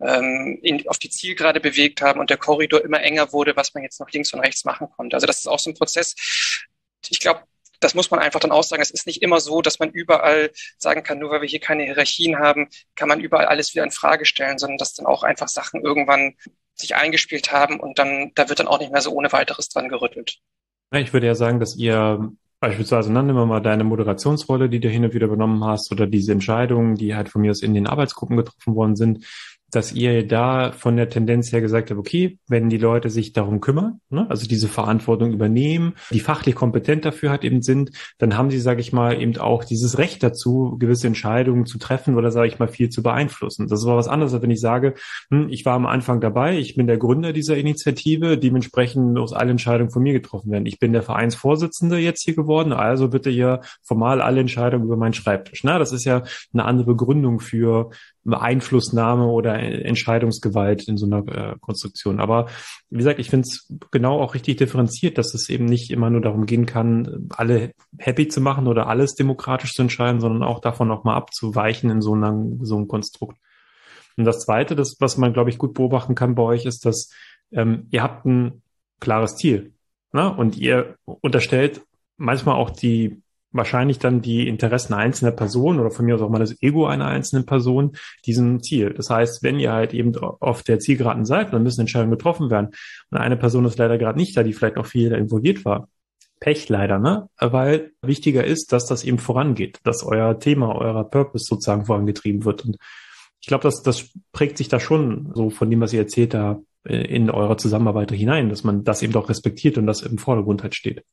ähm, 0.00 0.58
in, 0.62 0.86
auf 0.88 0.98
die 0.98 1.10
Zielgerade 1.10 1.60
bewegt 1.60 2.02
haben 2.02 2.20
und 2.20 2.30
der 2.30 2.36
Korridor 2.36 2.84
immer 2.84 3.02
enger 3.02 3.32
wurde, 3.32 3.56
was 3.56 3.74
man 3.74 3.82
jetzt 3.82 3.98
noch 4.00 4.10
links 4.10 4.32
und 4.32 4.40
rechts 4.40 4.64
machen 4.64 4.88
konnte. 4.90 5.16
Also 5.16 5.26
das 5.26 5.38
ist 5.38 5.46
auch 5.46 5.58
so 5.58 5.70
ein 5.70 5.74
Prozess. 5.74 6.14
Ich 7.08 7.20
glaube, 7.20 7.42
das 7.80 7.94
muss 7.94 8.10
man 8.10 8.20
einfach 8.20 8.40
dann 8.40 8.52
auch 8.52 8.62
sagen. 8.62 8.82
Es 8.82 8.90
ist 8.90 9.06
nicht 9.06 9.22
immer 9.22 9.40
so, 9.40 9.62
dass 9.62 9.78
man 9.78 9.90
überall 9.90 10.50
sagen 10.78 11.02
kann, 11.02 11.18
nur 11.18 11.30
weil 11.30 11.42
wir 11.42 11.48
hier 11.48 11.60
keine 11.60 11.84
Hierarchien 11.84 12.38
haben, 12.38 12.68
kann 12.94 13.08
man 13.08 13.20
überall 13.20 13.46
alles 13.46 13.74
wieder 13.74 13.84
in 13.84 13.90
Frage 13.90 14.24
stellen, 14.24 14.58
sondern 14.58 14.78
dass 14.78 14.94
dann 14.94 15.06
auch 15.06 15.22
einfach 15.22 15.48
Sachen 15.48 15.82
irgendwann 15.82 16.34
sich 16.74 16.94
eingespielt 16.94 17.52
haben 17.52 17.80
und 17.80 17.98
dann, 17.98 18.32
da 18.34 18.48
wird 18.48 18.60
dann 18.60 18.68
auch 18.68 18.80
nicht 18.80 18.92
mehr 18.92 19.00
so 19.00 19.12
ohne 19.12 19.32
weiteres 19.32 19.68
dran 19.68 19.88
gerüttelt. 19.88 20.38
Ich 20.94 21.12
würde 21.12 21.26
ja 21.26 21.34
sagen, 21.34 21.58
dass 21.58 21.76
ihr 21.76 22.32
beispielsweise, 22.60 23.12
dann 23.12 23.26
nehmen 23.26 23.38
wir 23.38 23.46
mal 23.46 23.60
deine 23.60 23.84
Moderationsrolle, 23.84 24.68
die 24.68 24.80
du 24.80 24.88
hin 24.88 25.04
und 25.04 25.14
wieder 25.14 25.26
übernommen 25.26 25.64
hast, 25.64 25.92
oder 25.92 26.06
diese 26.06 26.32
Entscheidungen, 26.32 26.94
die 26.96 27.14
halt 27.14 27.28
von 27.28 27.42
mir 27.42 27.50
aus 27.50 27.62
in 27.62 27.74
den 27.74 27.86
Arbeitsgruppen 27.86 28.36
getroffen 28.36 28.74
worden 28.74 28.96
sind, 28.96 29.26
dass 29.70 29.92
ihr 29.92 30.26
da 30.26 30.72
von 30.72 30.96
der 30.96 31.08
Tendenz 31.08 31.52
her 31.52 31.60
gesagt 31.60 31.90
habt, 31.90 31.98
okay, 31.98 32.38
wenn 32.48 32.68
die 32.68 32.78
Leute 32.78 33.10
sich 33.10 33.32
darum 33.32 33.60
kümmern, 33.60 34.00
ne, 34.10 34.26
also 34.30 34.46
diese 34.46 34.68
Verantwortung 34.68 35.32
übernehmen, 35.32 35.94
die 36.12 36.20
fachlich 36.20 36.54
kompetent 36.54 37.04
dafür 37.04 37.30
halt 37.30 37.44
eben 37.44 37.62
sind, 37.62 37.90
dann 38.18 38.36
haben 38.36 38.50
sie, 38.50 38.60
sage 38.60 38.80
ich 38.80 38.92
mal, 38.92 39.20
eben 39.20 39.36
auch 39.38 39.64
dieses 39.64 39.98
Recht 39.98 40.22
dazu, 40.22 40.76
gewisse 40.78 41.08
Entscheidungen 41.08 41.66
zu 41.66 41.78
treffen 41.78 42.16
oder, 42.16 42.30
sage 42.30 42.48
ich 42.48 42.58
mal, 42.58 42.68
viel 42.68 42.90
zu 42.90 43.02
beeinflussen. 43.02 43.66
Das 43.66 43.80
ist 43.80 43.86
aber 43.86 43.96
was 43.96 44.08
anderes, 44.08 44.34
als 44.34 44.42
wenn 44.42 44.50
ich 44.50 44.60
sage, 44.60 44.94
hm, 45.30 45.48
ich 45.50 45.64
war 45.64 45.74
am 45.74 45.86
Anfang 45.86 46.20
dabei, 46.20 46.58
ich 46.58 46.76
bin 46.76 46.86
der 46.86 46.98
Gründer 46.98 47.32
dieser 47.32 47.56
Initiative, 47.56 48.38
dementsprechend 48.38 49.14
muss 49.14 49.32
alle 49.32 49.50
Entscheidungen 49.50 49.90
von 49.90 50.02
mir 50.02 50.12
getroffen 50.12 50.50
werden. 50.52 50.66
Ich 50.66 50.78
bin 50.78 50.92
der 50.92 51.02
Vereinsvorsitzende 51.02 51.98
jetzt 51.98 52.22
hier 52.22 52.36
geworden, 52.36 52.72
also 52.72 53.08
bitte 53.08 53.30
hier 53.30 53.60
formal 53.82 54.20
alle 54.20 54.40
Entscheidungen 54.40 54.84
über 54.84 54.96
meinen 54.96 55.14
Schreibtisch. 55.14 55.64
Na, 55.64 55.78
das 55.78 55.92
ist 55.92 56.04
ja 56.04 56.22
eine 56.52 56.64
andere 56.64 56.86
Begründung 56.86 57.40
für 57.40 57.90
Einflussnahme 58.28 59.26
oder 59.26 59.58
Entscheidungsgewalt 59.58 60.88
in 60.88 60.96
so 60.96 61.06
einer 61.06 61.26
äh, 61.28 61.56
Konstruktion. 61.60 62.20
Aber 62.20 62.46
wie 62.90 62.98
gesagt, 62.98 63.18
ich 63.18 63.30
finde 63.30 63.46
es 63.48 63.72
genau 63.90 64.20
auch 64.20 64.34
richtig 64.34 64.56
differenziert, 64.56 65.18
dass 65.18 65.34
es 65.34 65.48
eben 65.48 65.64
nicht 65.64 65.90
immer 65.90 66.10
nur 66.10 66.20
darum 66.20 66.46
gehen 66.46 66.66
kann, 66.66 67.28
alle 67.30 67.72
happy 67.98 68.28
zu 68.28 68.40
machen 68.40 68.66
oder 68.66 68.88
alles 68.88 69.14
demokratisch 69.14 69.72
zu 69.74 69.82
entscheiden, 69.82 70.20
sondern 70.20 70.42
auch 70.42 70.60
davon 70.60 70.90
auch 70.90 71.04
mal 71.04 71.16
abzuweichen 71.16 71.90
in 71.90 72.00
so, 72.00 72.14
einer, 72.14 72.34
so 72.62 72.76
einem 72.76 72.88
Konstrukt. 72.88 73.38
Und 74.16 74.24
das 74.24 74.40
Zweite, 74.40 74.74
das, 74.74 74.96
was 74.98 75.16
man, 75.18 75.32
glaube 75.32 75.50
ich, 75.50 75.58
gut 75.58 75.74
beobachten 75.74 76.14
kann 76.14 76.34
bei 76.34 76.42
euch, 76.42 76.64
ist, 76.64 76.86
dass 76.86 77.10
ähm, 77.52 77.86
ihr 77.90 78.02
habt 78.02 78.24
ein 78.24 78.62
klares 79.00 79.36
Ziel. 79.36 79.74
Ne? 80.12 80.34
Und 80.34 80.56
ihr 80.56 80.96
unterstellt 81.04 81.82
manchmal 82.16 82.56
auch 82.56 82.70
die 82.70 83.22
wahrscheinlich 83.56 83.98
dann 83.98 84.22
die 84.22 84.48
Interessen 84.48 84.94
einzelner 84.94 85.32
Personen 85.32 85.80
oder 85.80 85.90
von 85.90 86.04
mir 86.04 86.14
aus 86.14 86.22
auch 86.22 86.30
mal 86.30 86.38
das 86.38 86.60
Ego 86.62 86.86
einer 86.86 87.06
einzelnen 87.06 87.46
Person 87.46 87.96
diesem 88.24 88.62
Ziel. 88.62 88.94
Das 88.94 89.10
heißt, 89.10 89.42
wenn 89.42 89.58
ihr 89.58 89.72
halt 89.72 89.94
eben 89.94 90.16
auf 90.16 90.62
der 90.62 90.78
Zielgeraden 90.78 91.24
seid, 91.24 91.52
dann 91.52 91.62
müssen 91.62 91.80
Entscheidungen 91.80 92.12
getroffen 92.12 92.50
werden. 92.50 92.70
Und 93.10 93.18
eine 93.18 93.36
Person 93.36 93.64
ist 93.64 93.78
leider 93.78 93.98
gerade 93.98 94.18
nicht 94.18 94.36
da, 94.36 94.42
die 94.42 94.52
vielleicht 94.52 94.76
auch 94.76 94.86
viel 94.86 95.12
involviert 95.12 95.64
war. 95.64 95.88
Pech 96.38 96.68
leider, 96.68 96.98
ne? 96.98 97.28
Weil 97.38 97.92
wichtiger 98.02 98.44
ist, 98.44 98.72
dass 98.72 98.86
das 98.86 99.04
eben 99.04 99.18
vorangeht, 99.18 99.80
dass 99.84 100.02
euer 100.04 100.38
Thema, 100.38 100.74
euer 100.74 101.08
Purpose 101.08 101.46
sozusagen 101.48 101.86
vorangetrieben 101.86 102.44
wird. 102.44 102.64
Und 102.64 102.76
ich 103.40 103.48
glaube, 103.48 103.62
das, 103.62 103.82
das 103.82 104.10
prägt 104.32 104.58
sich 104.58 104.68
da 104.68 104.78
schon 104.78 105.32
so 105.34 105.50
von 105.50 105.70
dem, 105.70 105.80
was 105.80 105.92
ihr 105.92 106.00
erzählt, 106.00 106.34
da 106.34 106.60
äh, 106.84 106.96
in 106.96 107.30
eurer 107.30 107.56
Zusammenarbeit 107.56 108.12
hinein, 108.12 108.48
dass 108.48 108.64
man 108.64 108.84
das 108.84 109.02
eben 109.02 109.12
doch 109.12 109.28
respektiert 109.28 109.78
und 109.78 109.86
das 109.86 110.02
im 110.02 110.18
Vordergrund 110.18 110.62
halt 110.62 110.74
steht. 110.74 111.04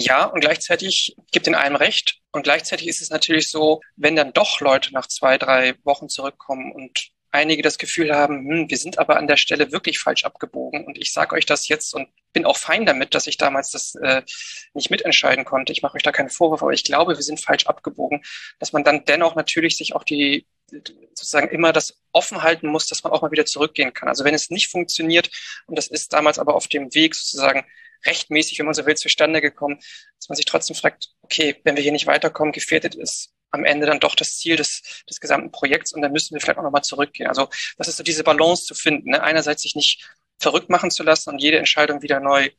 Ja, 0.00 0.24
und 0.26 0.40
gleichzeitig 0.40 1.16
gibt 1.32 1.48
in 1.48 1.56
einem 1.56 1.74
recht. 1.74 2.20
Und 2.30 2.44
gleichzeitig 2.44 2.86
ist 2.86 3.02
es 3.02 3.10
natürlich 3.10 3.50
so, 3.50 3.80
wenn 3.96 4.14
dann 4.14 4.32
doch 4.32 4.60
Leute 4.60 4.92
nach 4.94 5.08
zwei, 5.08 5.38
drei 5.38 5.74
Wochen 5.82 6.08
zurückkommen 6.08 6.70
und 6.70 7.10
einige 7.30 7.62
das 7.62 7.78
Gefühl 7.78 8.14
haben, 8.14 8.48
hm, 8.48 8.70
wir 8.70 8.76
sind 8.78 8.98
aber 8.98 9.16
an 9.16 9.26
der 9.26 9.36
Stelle 9.36 9.72
wirklich 9.72 9.98
falsch 9.98 10.24
abgebogen 10.24 10.86
und 10.86 10.98
ich 10.98 11.12
sage 11.12 11.34
euch 11.34 11.46
das 11.46 11.68
jetzt 11.68 11.94
und 11.94 12.08
bin 12.32 12.46
auch 12.46 12.56
fein 12.56 12.86
damit, 12.86 13.14
dass 13.14 13.26
ich 13.26 13.36
damals 13.36 13.70
das 13.70 13.96
äh, 13.96 14.22
nicht 14.72 14.90
mitentscheiden 14.90 15.44
konnte. 15.44 15.72
Ich 15.72 15.82
mache 15.82 15.96
euch 15.96 16.02
da 16.02 16.12
keinen 16.12 16.30
Vorwurf, 16.30 16.62
aber 16.62 16.72
ich 16.72 16.84
glaube, 16.84 17.16
wir 17.16 17.22
sind 17.22 17.40
falsch 17.40 17.66
abgebogen, 17.66 18.22
dass 18.60 18.72
man 18.72 18.84
dann 18.84 19.04
dennoch 19.04 19.34
natürlich 19.34 19.76
sich 19.76 19.94
auch 19.94 20.04
die 20.04 20.46
sozusagen 21.14 21.48
immer 21.48 21.72
das 21.72 22.00
offen 22.12 22.42
halten 22.42 22.68
muss, 22.68 22.86
dass 22.86 23.02
man 23.02 23.12
auch 23.12 23.22
mal 23.22 23.30
wieder 23.32 23.46
zurückgehen 23.46 23.92
kann. 23.92 24.08
Also 24.08 24.24
wenn 24.24 24.34
es 24.34 24.50
nicht 24.50 24.70
funktioniert, 24.70 25.30
und 25.66 25.76
das 25.76 25.88
ist 25.88 26.12
damals 26.12 26.38
aber 26.38 26.54
auf 26.54 26.68
dem 26.68 26.94
Weg 26.94 27.14
sozusagen 27.14 27.64
rechtmäßig, 28.06 28.58
wenn 28.58 28.66
man 28.66 28.74
so 28.74 28.86
will, 28.86 28.96
zustande 28.96 29.40
gekommen, 29.40 29.78
dass 30.18 30.28
man 30.28 30.36
sich 30.36 30.46
trotzdem 30.46 30.76
fragt, 30.76 31.10
okay, 31.22 31.60
wenn 31.64 31.76
wir 31.76 31.82
hier 31.82 31.92
nicht 31.92 32.06
weiterkommen, 32.06 32.52
gefährdet 32.52 32.94
ist 32.94 33.32
am 33.50 33.64
Ende 33.64 33.86
dann 33.86 34.00
doch 34.00 34.14
das 34.14 34.38
Ziel 34.38 34.56
des, 34.56 34.82
des 35.08 35.20
gesamten 35.20 35.50
Projekts 35.50 35.92
und 35.92 36.02
dann 36.02 36.12
müssen 36.12 36.34
wir 36.34 36.40
vielleicht 36.40 36.58
auch 36.58 36.64
nochmal 36.64 36.82
zurückgehen. 36.82 37.28
Also 37.28 37.48
das 37.76 37.88
ist 37.88 37.96
so 37.96 38.02
diese 38.02 38.24
Balance 38.24 38.64
zu 38.64 38.74
finden. 38.74 39.10
Ne? 39.10 39.22
Einerseits 39.22 39.62
sich 39.62 39.74
nicht 39.74 40.08
verrückt 40.38 40.70
machen 40.70 40.90
zu 40.90 41.02
lassen 41.02 41.30
und 41.30 41.38
jede 41.38 41.58
Entscheidung 41.58 42.02
wieder 42.02 42.20
neu 42.20 42.50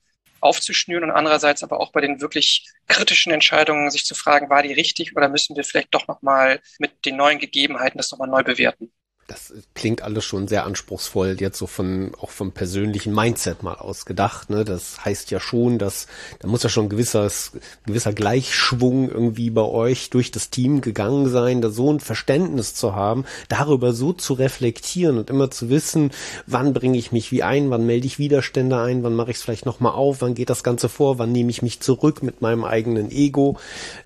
aufzuschnüren 0.41 1.03
und 1.03 1.11
andererseits 1.11 1.63
aber 1.63 1.79
auch 1.79 1.91
bei 1.91 2.01
den 2.01 2.21
wirklich 2.21 2.65
kritischen 2.87 3.31
Entscheidungen 3.31 3.91
sich 3.91 4.05
zu 4.05 4.15
fragen, 4.15 4.49
war 4.49 4.63
die 4.63 4.73
richtig 4.73 5.15
oder 5.15 5.27
müssen 5.27 5.55
wir 5.55 5.63
vielleicht 5.63 5.93
doch 5.93 6.07
nochmal 6.07 6.61
mit 6.79 7.05
den 7.05 7.17
neuen 7.17 7.39
Gegebenheiten 7.39 7.97
das 7.97 8.11
nochmal 8.11 8.29
neu 8.29 8.43
bewerten 8.43 8.91
das 9.30 9.53
klingt 9.76 10.01
alles 10.01 10.26
schon 10.26 10.47
sehr 10.47 10.65
anspruchsvoll, 10.65 11.38
jetzt 11.39 11.60
so 11.60 11.68
von, 11.68 12.11
auch 12.19 12.31
vom 12.31 12.51
persönlichen 12.51 13.14
Mindset 13.14 13.61
mal 13.61 13.76
ausgedacht, 13.76 14.49
ne? 14.49 14.65
Das 14.65 15.06
heißt 15.06 15.30
ja 15.30 15.39
schon, 15.39 15.77
dass, 15.77 16.07
da 16.39 16.47
muss 16.47 16.64
ja 16.64 16.69
schon 16.69 16.85
ein 16.85 16.89
gewisses, 16.89 17.51
gewisser 17.85 18.11
Gleichschwung 18.11 19.10
irgendwie 19.10 19.51
bei 19.51 19.61
euch 19.61 20.10
durch 20.10 20.31
das 20.31 20.49
Team 20.49 20.81
gegangen 20.81 21.30
sein, 21.30 21.61
da 21.61 21.69
so 21.69 21.93
ein 21.93 21.99
Verständnis 21.99 22.73
zu 22.73 22.95
haben, 22.95 23.26
darüber 23.49 23.93
so 23.93 24.14
zu 24.14 24.34
reflektieren 24.34 25.19
und 25.19 25.30
immer 25.30 25.51
zu 25.51 25.69
wissen, 25.69 26.11
wann 26.47 26.73
bringe 26.73 26.97
ich 26.97 27.11
mich 27.11 27.31
wie 27.31 27.43
ein, 27.43 27.69
wann 27.69 27.85
melde 27.85 28.07
ich 28.07 28.18
Widerstände 28.18 28.81
ein, 28.81 29.03
wann 29.03 29.15
mache 29.15 29.30
ich 29.31 29.38
es 29.38 29.43
vielleicht 29.43 29.68
nochmal 29.68 29.93
auf, 29.93 30.22
wann 30.22 30.34
geht 30.34 30.49
das 30.49 30.64
Ganze 30.64 30.89
vor, 30.89 31.19
wann 31.19 31.31
nehme 31.31 31.51
ich 31.51 31.61
mich 31.61 31.81
zurück 31.81 32.23
mit 32.23 32.41
meinem 32.41 32.64
eigenen 32.64 33.11
Ego. 33.11 33.57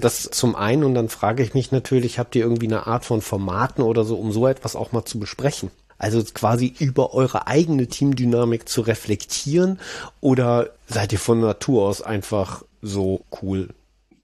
Das 0.01 0.29
zum 0.31 0.55
einen 0.55 0.83
und 0.83 0.95
dann 0.95 1.07
frage 1.07 1.43
ich 1.43 1.53
mich 1.53 1.71
natürlich, 1.71 2.19
habt 2.19 2.35
ihr 2.35 2.43
irgendwie 2.43 2.67
eine 2.67 2.87
Art 2.87 3.05
von 3.05 3.21
Formaten 3.21 3.83
oder 3.83 4.03
so, 4.03 4.17
um 4.17 4.33
so 4.33 4.47
etwas 4.47 4.75
auch 4.75 4.91
mal 4.91 5.05
zu 5.05 5.12
zu 5.13 5.19
besprechen? 5.19 5.71
Also 5.99 6.23
quasi 6.23 6.73
über 6.79 7.13
eure 7.13 7.47
eigene 7.47 7.87
Teamdynamik 7.87 8.67
zu 8.67 8.81
reflektieren 8.81 9.79
oder 10.19 10.71
seid 10.87 11.13
ihr 11.13 11.19
von 11.19 11.39
Natur 11.39 11.87
aus 11.87 12.01
einfach 12.01 12.63
so 12.81 13.23
cool? 13.41 13.69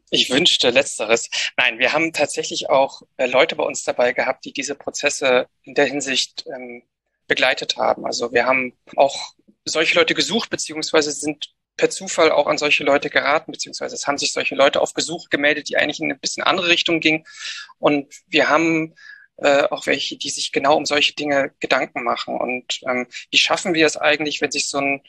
Ich 0.09 0.31
wünschte 0.31 0.71
letzteres. 0.71 1.29
Nein, 1.55 1.77
wir 1.77 1.93
haben 1.93 2.11
tatsächlich 2.11 2.69
auch 2.71 3.03
äh, 3.17 3.27
Leute 3.27 3.55
bei 3.55 3.63
uns 3.63 3.83
dabei 3.83 4.13
gehabt, 4.13 4.43
die 4.45 4.51
diese 4.51 4.73
Prozesse 4.73 5.45
in 5.61 5.75
der 5.75 5.85
Hinsicht 5.85 6.45
ähm, 6.47 6.81
begleitet 7.27 7.77
haben. 7.77 8.05
Also 8.07 8.33
wir 8.33 8.47
haben 8.47 8.73
auch 8.95 9.35
solche 9.65 9.95
Leute 9.95 10.15
gesucht, 10.15 10.49
beziehungsweise 10.49 11.11
sind 11.11 11.53
per 11.77 11.91
Zufall 11.91 12.31
auch 12.31 12.47
an 12.47 12.57
solche 12.57 12.83
Leute 12.83 13.11
geraten, 13.11 13.51
beziehungsweise 13.51 13.93
es 13.93 14.07
haben 14.07 14.17
sich 14.17 14.33
solche 14.33 14.55
Leute 14.55 14.81
auf 14.81 14.95
Besuch 14.95 15.29
gemeldet, 15.29 15.69
die 15.69 15.77
eigentlich 15.77 15.99
in 15.99 16.05
eine 16.05 16.19
bisschen 16.19 16.43
andere 16.43 16.69
Richtung 16.69 16.99
gingen. 16.99 17.25
Und 17.77 18.11
wir 18.27 18.49
haben 18.49 18.95
äh, 19.41 19.63
auch 19.69 19.87
welche, 19.87 20.17
die 20.17 20.29
sich 20.29 20.51
genau 20.51 20.75
um 20.75 20.85
solche 20.85 21.13
Dinge 21.13 21.51
Gedanken 21.59 22.03
machen. 22.03 22.37
Und 22.37 22.81
ähm, 22.87 23.07
wie 23.31 23.37
schaffen 23.37 23.73
wir 23.73 23.85
es 23.85 23.97
eigentlich, 23.97 24.41
wenn 24.41 24.51
sich 24.51 24.67
so 24.67 24.79
ein 24.79 25.01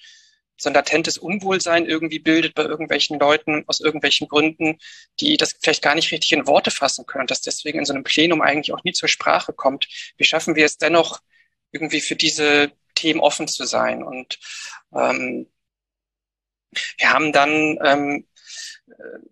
so 0.61 0.69
ein 0.69 0.75
latentes 0.75 1.17
Unwohlsein 1.17 1.87
irgendwie 1.87 2.19
bildet 2.19 2.55
bei 2.55 2.65
irgendwelchen 2.65 3.19
Leuten 3.19 3.65
aus 3.67 3.81
irgendwelchen 3.81 4.29
Gründen, 4.29 4.79
die 5.19 5.37
das 5.39 5.57
vielleicht 5.61 5.83
gar 5.83 5.95
nicht 5.95 6.13
richtig 6.13 6.33
in 6.33 6.47
Worte 6.47 6.71
fassen 6.71 7.07
können 7.07 7.23
und 7.23 7.31
das 7.31 7.41
deswegen 7.41 7.79
in 7.79 7.87
so 7.87 7.95
einem 7.95 8.05
Plenum 8.05 8.43
eigentlich 8.43 8.75
auch 8.75 8.85
nie 8.85 8.93
zur 8.93 9.09
Sprache 9.09 9.53
kommt. 9.55 9.89
Wie 10.19 10.25
schaffen 10.25 10.57
wir 10.57 10.67
es 10.67 10.77
dennoch, 10.77 11.21
irgendwie 11.73 12.01
für 12.01 12.17
diese 12.17 12.73
Themen 12.95 13.21
offen 13.21 13.49
zu 13.49 13.65
sein? 13.65 14.03
Und 14.03 14.39
ähm, 14.95 15.47
wir 16.99 17.11
haben 17.11 17.33
dann 17.33 17.79
ähm, 17.83 18.27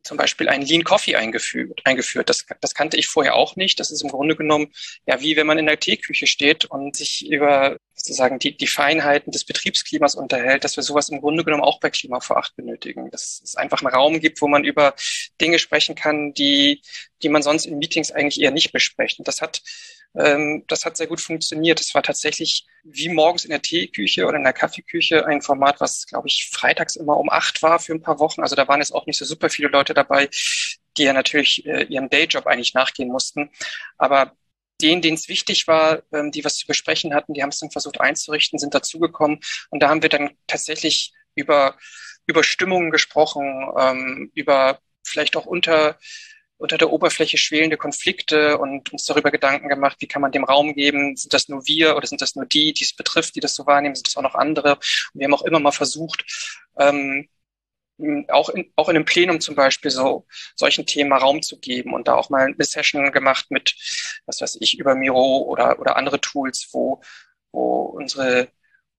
zum 0.02 0.16
Beispiel 0.16 0.48
ein 0.48 0.62
Lean 0.62 0.84
Coffee 0.84 1.16
eingeführt. 1.16 1.80
eingeführt. 1.84 2.28
Das, 2.28 2.44
das 2.60 2.74
kannte 2.74 2.96
ich 2.96 3.08
vorher 3.08 3.34
auch 3.34 3.56
nicht. 3.56 3.80
Das 3.80 3.90
ist 3.90 4.02
im 4.02 4.10
Grunde 4.10 4.36
genommen 4.36 4.72
ja 5.06 5.20
wie 5.20 5.36
wenn 5.36 5.46
man 5.46 5.58
in 5.58 5.66
der 5.66 5.80
Teeküche 5.80 6.26
steht 6.26 6.64
und 6.66 6.96
sich 6.96 7.28
über 7.30 7.78
sozusagen 7.94 8.38
die, 8.38 8.56
die 8.56 8.66
Feinheiten 8.66 9.32
des 9.32 9.44
Betriebsklimas 9.44 10.14
unterhält, 10.14 10.64
dass 10.64 10.76
wir 10.76 10.82
sowas 10.82 11.08
im 11.08 11.20
Grunde 11.20 11.44
genommen 11.44 11.64
auch 11.64 11.80
bei 11.80 11.90
Klima 11.90 12.20
vor 12.20 12.38
Acht 12.38 12.54
benötigen. 12.56 13.10
Dass 13.10 13.40
es 13.42 13.56
einfach 13.56 13.82
einen 13.82 13.92
Raum 13.92 14.20
gibt, 14.20 14.40
wo 14.40 14.48
man 14.48 14.64
über 14.64 14.94
Dinge 15.40 15.58
sprechen 15.58 15.94
kann, 15.94 16.32
die, 16.34 16.82
die 17.22 17.28
man 17.28 17.42
sonst 17.42 17.66
in 17.66 17.78
Meetings 17.78 18.12
eigentlich 18.12 18.40
eher 18.40 18.52
nicht 18.52 18.72
bespricht. 18.72 19.18
Und 19.18 19.26
das 19.26 19.40
hat 19.40 19.62
ähm, 20.14 20.64
das 20.68 20.84
hat 20.84 20.96
sehr 20.96 21.06
gut 21.06 21.20
funktioniert. 21.20 21.80
Es 21.80 21.94
war 21.94 22.02
tatsächlich 22.02 22.66
wie 22.82 23.08
morgens 23.08 23.44
in 23.44 23.50
der 23.50 23.62
Teeküche 23.62 24.26
oder 24.26 24.36
in 24.36 24.44
der 24.44 24.52
Kaffeeküche 24.52 25.26
ein 25.26 25.42
Format, 25.42 25.80
was, 25.80 26.06
glaube 26.06 26.28
ich, 26.28 26.50
freitags 26.52 26.96
immer 26.96 27.16
um 27.16 27.30
acht 27.30 27.62
war 27.62 27.78
für 27.78 27.92
ein 27.92 28.02
paar 28.02 28.18
Wochen. 28.18 28.42
Also 28.42 28.56
da 28.56 28.66
waren 28.68 28.80
jetzt 28.80 28.92
auch 28.92 29.06
nicht 29.06 29.18
so 29.18 29.24
super 29.24 29.50
viele 29.50 29.68
Leute 29.68 29.94
dabei, 29.94 30.28
die 30.96 31.04
ja 31.04 31.12
natürlich 31.12 31.64
äh, 31.66 31.84
ihrem 31.84 32.08
Dayjob 32.10 32.46
eigentlich 32.46 32.74
nachgehen 32.74 33.08
mussten. 33.10 33.50
Aber 33.98 34.32
denen, 34.80 35.02
denen 35.02 35.16
es 35.16 35.28
wichtig 35.28 35.66
war, 35.66 36.02
ähm, 36.12 36.30
die 36.30 36.44
was 36.44 36.56
zu 36.56 36.66
besprechen 36.66 37.14
hatten, 37.14 37.34
die 37.34 37.42
haben 37.42 37.50
es 37.50 37.58
dann 37.58 37.70
versucht 37.70 38.00
einzurichten, 38.00 38.58
sind 38.58 38.74
dazugekommen. 38.74 39.40
Und 39.70 39.82
da 39.82 39.88
haben 39.88 40.02
wir 40.02 40.08
dann 40.08 40.30
tatsächlich 40.46 41.12
über, 41.34 41.76
über 42.26 42.42
Stimmungen 42.44 42.90
gesprochen, 42.90 43.66
ähm, 43.78 44.30
über 44.34 44.80
vielleicht 45.04 45.36
auch 45.36 45.46
unter 45.46 45.98
unter 46.58 46.76
der 46.76 46.90
Oberfläche 46.90 47.38
schwelende 47.38 47.76
Konflikte 47.76 48.58
und 48.58 48.92
uns 48.92 49.04
darüber 49.04 49.30
Gedanken 49.30 49.68
gemacht, 49.68 49.96
wie 50.00 50.08
kann 50.08 50.22
man 50.22 50.32
dem 50.32 50.44
Raum 50.44 50.74
geben? 50.74 51.16
Sind 51.16 51.32
das 51.32 51.48
nur 51.48 51.66
wir 51.66 51.96
oder 51.96 52.06
sind 52.06 52.20
das 52.20 52.34
nur 52.34 52.46
die, 52.46 52.72
die 52.72 52.84
es 52.84 52.94
betrifft, 52.94 53.36
die 53.36 53.40
das 53.40 53.54
so 53.54 53.64
wahrnehmen? 53.66 53.94
Sind 53.94 54.08
das 54.08 54.16
auch 54.16 54.22
noch 54.22 54.34
andere? 54.34 54.74
Und 54.74 55.20
wir 55.20 55.24
haben 55.24 55.34
auch 55.34 55.44
immer 55.44 55.60
mal 55.60 55.72
versucht, 55.72 56.24
ähm, 56.78 57.28
auch 58.28 58.48
in, 58.50 58.72
auch 58.76 58.88
in 58.88 58.96
einem 58.96 59.04
Plenum 59.04 59.40
zum 59.40 59.54
Beispiel 59.54 59.90
so 59.90 60.26
solchen 60.54 60.86
Themen 60.86 61.12
Raum 61.12 61.42
zu 61.42 61.58
geben 61.58 61.94
und 61.94 62.08
da 62.08 62.14
auch 62.14 62.30
mal 62.30 62.46
eine 62.46 62.64
Session 62.64 63.10
gemacht 63.12 63.46
mit, 63.50 63.74
was 64.26 64.40
weiß 64.40 64.58
ich, 64.60 64.78
über 64.78 64.94
Miro 64.94 65.38
oder, 65.42 65.78
oder 65.80 65.96
andere 65.96 66.20
Tools, 66.20 66.68
wo, 66.72 67.00
wo 67.52 67.82
unsere 67.82 68.48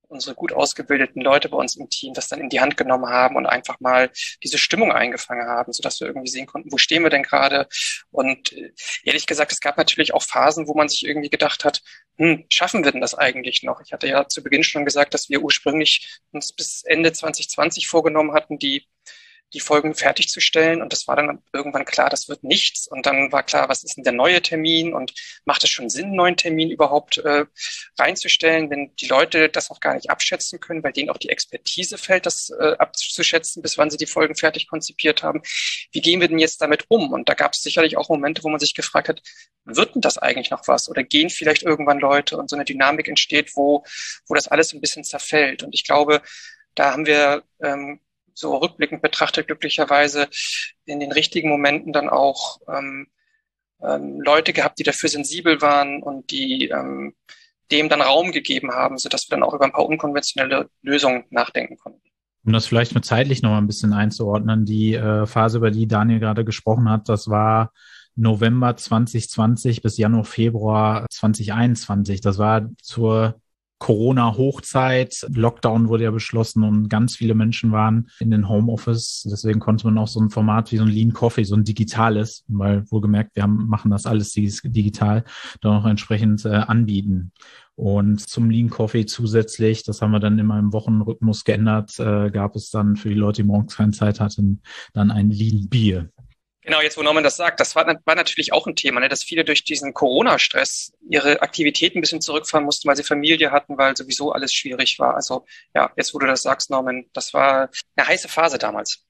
unsere 0.10 0.36
gut 0.36 0.52
ausgebildeten 0.52 1.22
Leute 1.22 1.49
bei 1.49 1.57
uns 1.57 1.76
im 1.76 1.90
Team 1.90 2.14
das 2.14 2.27
dann 2.27 2.41
in 2.41 2.49
die 2.49 2.60
Hand 2.60 2.77
genommen 2.77 3.07
haben 3.07 3.36
und 3.36 3.45
einfach 3.45 3.80
mal 3.80 4.11
diese 4.44 4.57
Stimmung 4.57 4.91
eingefangen 4.91 5.48
haben, 5.48 5.72
sodass 5.72 5.99
wir 5.99 6.07
irgendwie 6.07 6.30
sehen 6.30 6.48
konnten, 6.48 6.72
wo 6.72 6.77
stehen 6.77 7.03
wir 7.03 7.10
denn 7.10 7.23
gerade? 7.23 7.68
Und 8.11 8.52
äh, 8.53 8.72
ehrlich 9.03 9.27
gesagt, 9.27 9.52
es 9.52 9.61
gab 9.61 9.77
natürlich 9.77 10.14
auch 10.14 10.23
Phasen, 10.23 10.68
wo 10.68 10.73
man 10.73 10.90
sich 10.90 11.06
irgendwie 11.06 11.30
gedacht 11.30 11.64
hat, 11.64 11.81
hm, 12.18 12.45
schaffen 12.52 12.84
wir 12.84 12.91
denn 12.91 13.02
das 13.02 13.15
eigentlich 13.15 13.64
noch? 13.64 13.81
Ich 13.81 13.94
hatte 13.94 14.07
ja 14.07 14.27
zu 14.27 14.44
Beginn 14.44 14.64
schon 14.64 14.86
gesagt, 14.86 15.14
dass 15.14 15.30
wir 15.30 15.41
ursprünglich 15.41 16.19
uns 16.31 16.53
bis 16.53 16.84
Ende 16.84 17.14
2020 17.14 17.88
vorgenommen 17.88 18.34
hatten, 18.34 18.60
die 18.60 18.88
die 19.53 19.59
Folgen 19.59 19.95
fertigzustellen. 19.95 20.81
Und 20.81 20.93
das 20.93 21.07
war 21.07 21.15
dann 21.15 21.41
irgendwann 21.53 21.85
klar, 21.85 22.09
das 22.09 22.30
wird 22.30 22.43
nichts. 22.43 22.88
Und 22.88 23.05
dann 23.05 23.31
war 23.31 23.43
klar, 23.43 23.69
was 23.69 23.84
ist 23.84 23.95
denn 23.95 24.03
der 24.03 24.13
neue 24.13 24.41
Termin 24.41 24.93
und 24.93 25.13
macht 25.45 25.63
es 25.63 25.69
schon 25.69 25.89
Sinn, 25.89 26.05
einen 26.05 26.15
neuen 26.15 26.38
Termin 26.38 26.71
überhaupt 26.71 27.17
äh, 27.19 27.45
reinzustellen, 27.97 28.69
wenn 28.69 28.95
die 28.95 29.07
Leute 29.07 29.49
das 29.49 29.71
auch 29.71 29.80
gar 29.80 29.95
nicht 29.95 30.09
abschätzen 30.09 30.59
können, 30.59 30.84
weil 30.84 30.93
denen 30.93 31.09
auch 31.09 31.17
die 31.17 31.30
Expertise 31.30 31.97
fällt, 31.97 32.26
das 32.26 32.49
äh, 32.49 32.76
abzuschätzen, 32.77 33.61
bis 33.61 33.77
wann 33.77 33.89
sie 33.89 33.97
die 33.97 34.05
Folgen 34.05 34.35
fertig 34.35 34.67
konzipiert 34.67 35.23
haben. 35.23 35.41
Wie 35.91 36.01
gehen 36.01 36.21
wir 36.21 36.27
denn 36.27 36.39
jetzt 36.39 36.61
damit 36.61 36.85
um? 36.89 37.11
Und 37.11 37.30
da 37.30 37.34
gab 37.34 37.53
es 37.53 37.61
sicherlich 37.61 37.97
auch 37.97 38.09
Momente, 38.09 38.43
wo 38.43 38.49
man 38.49 38.59
sich 38.59 38.73
gefragt 38.73 39.09
hat, 39.09 39.21
wird 39.65 39.95
denn 39.95 40.01
das 40.01 40.17
eigentlich 40.17 40.49
noch 40.51 40.67
was? 40.67 40.89
Oder 40.89 41.03
gehen 41.03 41.30
vielleicht 41.30 41.63
irgendwann 41.63 41.99
Leute 41.99 42.38
und 42.38 42.49
so 42.49 42.55
eine 42.55 42.65
Dynamik 42.65 43.07
entsteht, 43.07 43.55
wo, 43.55 43.84
wo 44.27 44.35
das 44.35 44.47
alles 44.47 44.73
ein 44.73 44.81
bisschen 44.81 45.03
zerfällt? 45.03 45.63
Und 45.63 45.73
ich 45.73 45.84
glaube, 45.84 46.21
da 46.76 46.91
haben 46.91 47.05
wir 47.05 47.43
ähm, 47.61 47.99
so 48.40 48.56
rückblickend 48.57 49.02
betrachtet 49.02 49.48
glücklicherweise 49.48 50.30
in 50.86 50.99
den 50.99 51.11
richtigen 51.11 51.49
Momenten 51.49 51.94
dann 51.94 52.10
auch 52.10 52.60
ähm, 52.68 53.07
ähm, 53.82 54.22
Leute 54.22 54.53
gehabt, 54.53 54.80
die 54.80 54.84
dafür 54.84 55.10
sensibel 55.10 55.61
waren 55.61 56.02
und 56.02 56.32
die 56.32 56.70
ähm, 56.70 57.14
dem 57.72 57.90
dann 57.90 58.02
Raum 58.02 58.32
gegeben 58.32 58.72
haben, 58.72 58.98
sodass 58.98 59.30
wir 59.30 59.38
dann 59.38 59.44
auch 59.44 59.53
über 59.53 59.66
ein 59.66 59.72
paar 59.72 59.86
unkonventionelle 59.86 60.70
Lösungen 60.82 61.26
nachdenken 61.30 61.78
konnten. 61.78 62.02
Um 62.45 62.53
das 62.53 62.66
vielleicht 62.66 62.95
mit 62.95 63.06
zeitlich 63.06 63.41
noch 63.41 63.52
mal 63.52 63.60
ein 63.60 63.68
bisschen 63.68 63.94
einzuordnen, 63.94 64.66
die 64.66 64.95
äh, 64.95 65.28
Phase, 65.28 65.57
über 65.57 65.72
die 65.72 65.88
Daniel 65.88 66.20
gerade 66.20 66.45
gesprochen 66.45 66.90
hat, 66.90 67.10
das 67.10 67.28
war 67.28 67.74
November 68.16 68.76
2020 68.76 69.82
bis 69.82 69.98
Januar, 69.98 70.26
Februar 70.26 71.06
2021. 71.10 72.22
Das 72.22 72.38
war 72.38 72.70
zur 72.82 73.40
Corona-Hochzeit. 73.80 75.26
Lockdown 75.34 75.88
wurde 75.88 76.03
ja 76.03 76.11
beschlossen 76.11 76.64
und 76.64 76.89
ganz 76.89 77.15
viele 77.15 77.34
Menschen 77.34 77.72
waren 77.72 78.10
in 78.19 78.30
den 78.30 78.47
Homeoffice. 78.47 79.27
Deswegen 79.31 79.60
konnte 79.60 79.88
man 79.88 79.97
auch 79.97 80.07
so 80.07 80.19
ein 80.19 80.30
Format 80.30 80.72
wie 80.72 80.77
so 80.77 80.84
ein 80.84 80.89
Lean 80.89 81.14
Coffee, 81.14 81.43
so 81.43 81.56
ein 81.56 81.64
digitales, 81.64 82.43
weil 82.47 82.89
wohlgemerkt, 82.91 83.35
wir 83.35 83.43
haben, 83.43 83.68
machen 83.68 83.89
das 83.89 84.06
alles 84.06 84.34
digital, 84.34 85.23
dann 85.61 85.77
auch 85.77 85.85
entsprechend 85.85 86.45
äh, 86.45 86.49
anbieten. 86.49 87.31
Und 87.76 88.19
zum 88.19 88.49
Lean 88.49 88.69
Coffee 88.69 89.06
zusätzlich, 89.06 89.84
das 89.84 90.01
haben 90.01 90.11
wir 90.11 90.19
dann 90.19 90.38
in 90.38 90.51
einem 90.51 90.73
Wochenrhythmus 90.73 91.45
geändert, 91.45 91.97
äh, 91.97 92.30
gab 92.30 92.57
es 92.57 92.72
dann 92.72 92.97
für 92.97 93.07
die 93.07 93.15
Leute, 93.15 93.41
die 93.41 93.47
morgens 93.47 93.77
keine 93.77 93.93
Zeit 93.93 94.19
hatten, 94.19 94.61
dann 94.93 95.11
ein 95.11 95.30
Lean 95.30 95.69
Bier. 95.69 96.10
Genau, 96.61 96.81
jetzt 96.81 96.98
wo 96.98 97.03
Norman 97.03 97.23
das 97.23 97.38
sagt, 97.38 97.60
das 97.60 97.76
war, 97.76 97.86
war 97.88 98.15
natürlich 98.15 98.52
auch 98.52 98.68
ein 98.68 98.76
Thema, 98.76 98.99
ne, 98.99 99.07
dass 99.07 99.23
viele 99.23 99.45
durch 99.45 99.64
diesen 99.64 99.94
Corona-Stress 99.94 100.91
ihre 101.10 101.41
Aktivitäten 101.41 101.99
ein 101.99 102.02
bisschen 102.02 102.22
zurückfahren 102.22 102.65
mussten, 102.65 102.88
weil 102.88 102.98
sie 102.98 103.03
Familie 103.03 103.52
hatten, 103.52 103.77
weil 103.77 103.95
sowieso 103.95 104.34
alles 104.34 104.53
schwierig 104.53 104.99
war. 104.99 105.15
Also 105.15 105.45
ja, 105.73 105.91
jetzt 105.95 106.14
wo 106.14 106.19
du 106.19 106.27
das 106.27 106.41
sagst, 106.41 106.69
Norman, 106.69 107.06
das 107.14 107.34
war 107.34 107.69
eine 107.95 108.07
heiße 108.07 108.27
Phase 108.27 108.57
damals. 108.57 109.06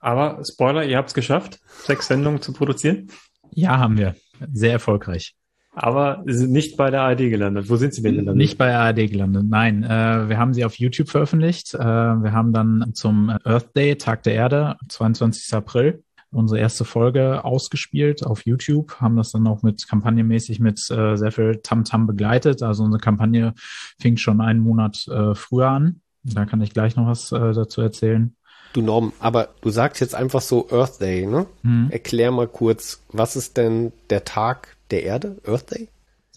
Aber 0.00 0.42
Spoiler, 0.44 0.84
ihr 0.84 0.96
habt 0.96 1.08
es 1.08 1.14
geschafft, 1.14 1.58
sechs 1.84 2.06
Sendungen 2.06 2.40
zu 2.40 2.52
produzieren? 2.52 3.10
Ja, 3.50 3.78
haben 3.78 3.98
wir. 3.98 4.14
Sehr 4.52 4.72
erfolgreich. 4.72 5.34
Aber 5.72 6.22
Sie 6.26 6.34
sind 6.34 6.50
nicht 6.50 6.76
bei 6.76 6.90
der 6.90 7.02
ARD 7.02 7.18
gelandet. 7.18 7.68
Wo 7.68 7.76
sind 7.76 7.94
Sie 7.94 8.02
denn 8.02 8.12
gelandet? 8.12 8.36
Nicht 8.36 8.58
bei 8.58 8.66
der 8.66 8.80
ARD 8.80 9.10
gelandet, 9.10 9.44
nein. 9.48 9.84
Äh, 9.84 10.28
wir 10.28 10.38
haben 10.38 10.52
sie 10.52 10.64
auf 10.64 10.74
YouTube 10.76 11.08
veröffentlicht. 11.08 11.74
Äh, 11.74 11.78
wir 11.78 12.32
haben 12.32 12.52
dann 12.52 12.92
zum 12.94 13.30
Earth 13.44 13.76
Day, 13.76 13.96
Tag 13.96 14.24
der 14.24 14.34
Erde, 14.34 14.76
22. 14.88 15.54
April, 15.54 16.02
unsere 16.30 16.60
erste 16.60 16.84
Folge 16.84 17.44
ausgespielt 17.44 18.24
auf 18.24 18.44
YouTube, 18.44 19.00
haben 19.00 19.16
das 19.16 19.32
dann 19.32 19.46
auch 19.46 19.62
mit 19.62 19.88
kampagnenmäßig 19.88 20.60
mit 20.60 20.78
äh, 20.90 21.16
sehr 21.16 21.32
viel 21.32 21.60
Tamtam 21.62 22.02
-Tam 22.02 22.06
begleitet. 22.06 22.62
Also 22.62 22.84
unsere 22.84 23.00
Kampagne 23.00 23.54
fing 23.98 24.16
schon 24.16 24.40
einen 24.40 24.60
Monat 24.60 25.06
äh, 25.08 25.34
früher 25.34 25.68
an. 25.68 26.00
Da 26.22 26.44
kann 26.44 26.60
ich 26.60 26.72
gleich 26.72 26.96
noch 26.96 27.06
was 27.06 27.32
äh, 27.32 27.52
dazu 27.52 27.80
erzählen. 27.80 28.34
Du 28.74 28.82
Norm, 28.82 29.12
aber 29.18 29.48
du 29.62 29.70
sagst 29.70 30.00
jetzt 30.00 30.14
einfach 30.14 30.42
so 30.42 30.68
Earth 30.70 31.00
Day, 31.00 31.26
ne? 31.26 31.46
Mhm. 31.62 31.88
Erklär 31.90 32.30
mal 32.30 32.48
kurz, 32.48 33.02
was 33.10 33.34
ist 33.34 33.56
denn 33.56 33.92
der 34.10 34.24
Tag 34.24 34.76
der 34.90 35.04
Erde, 35.04 35.38
Earth 35.46 35.70
Day? 35.70 35.88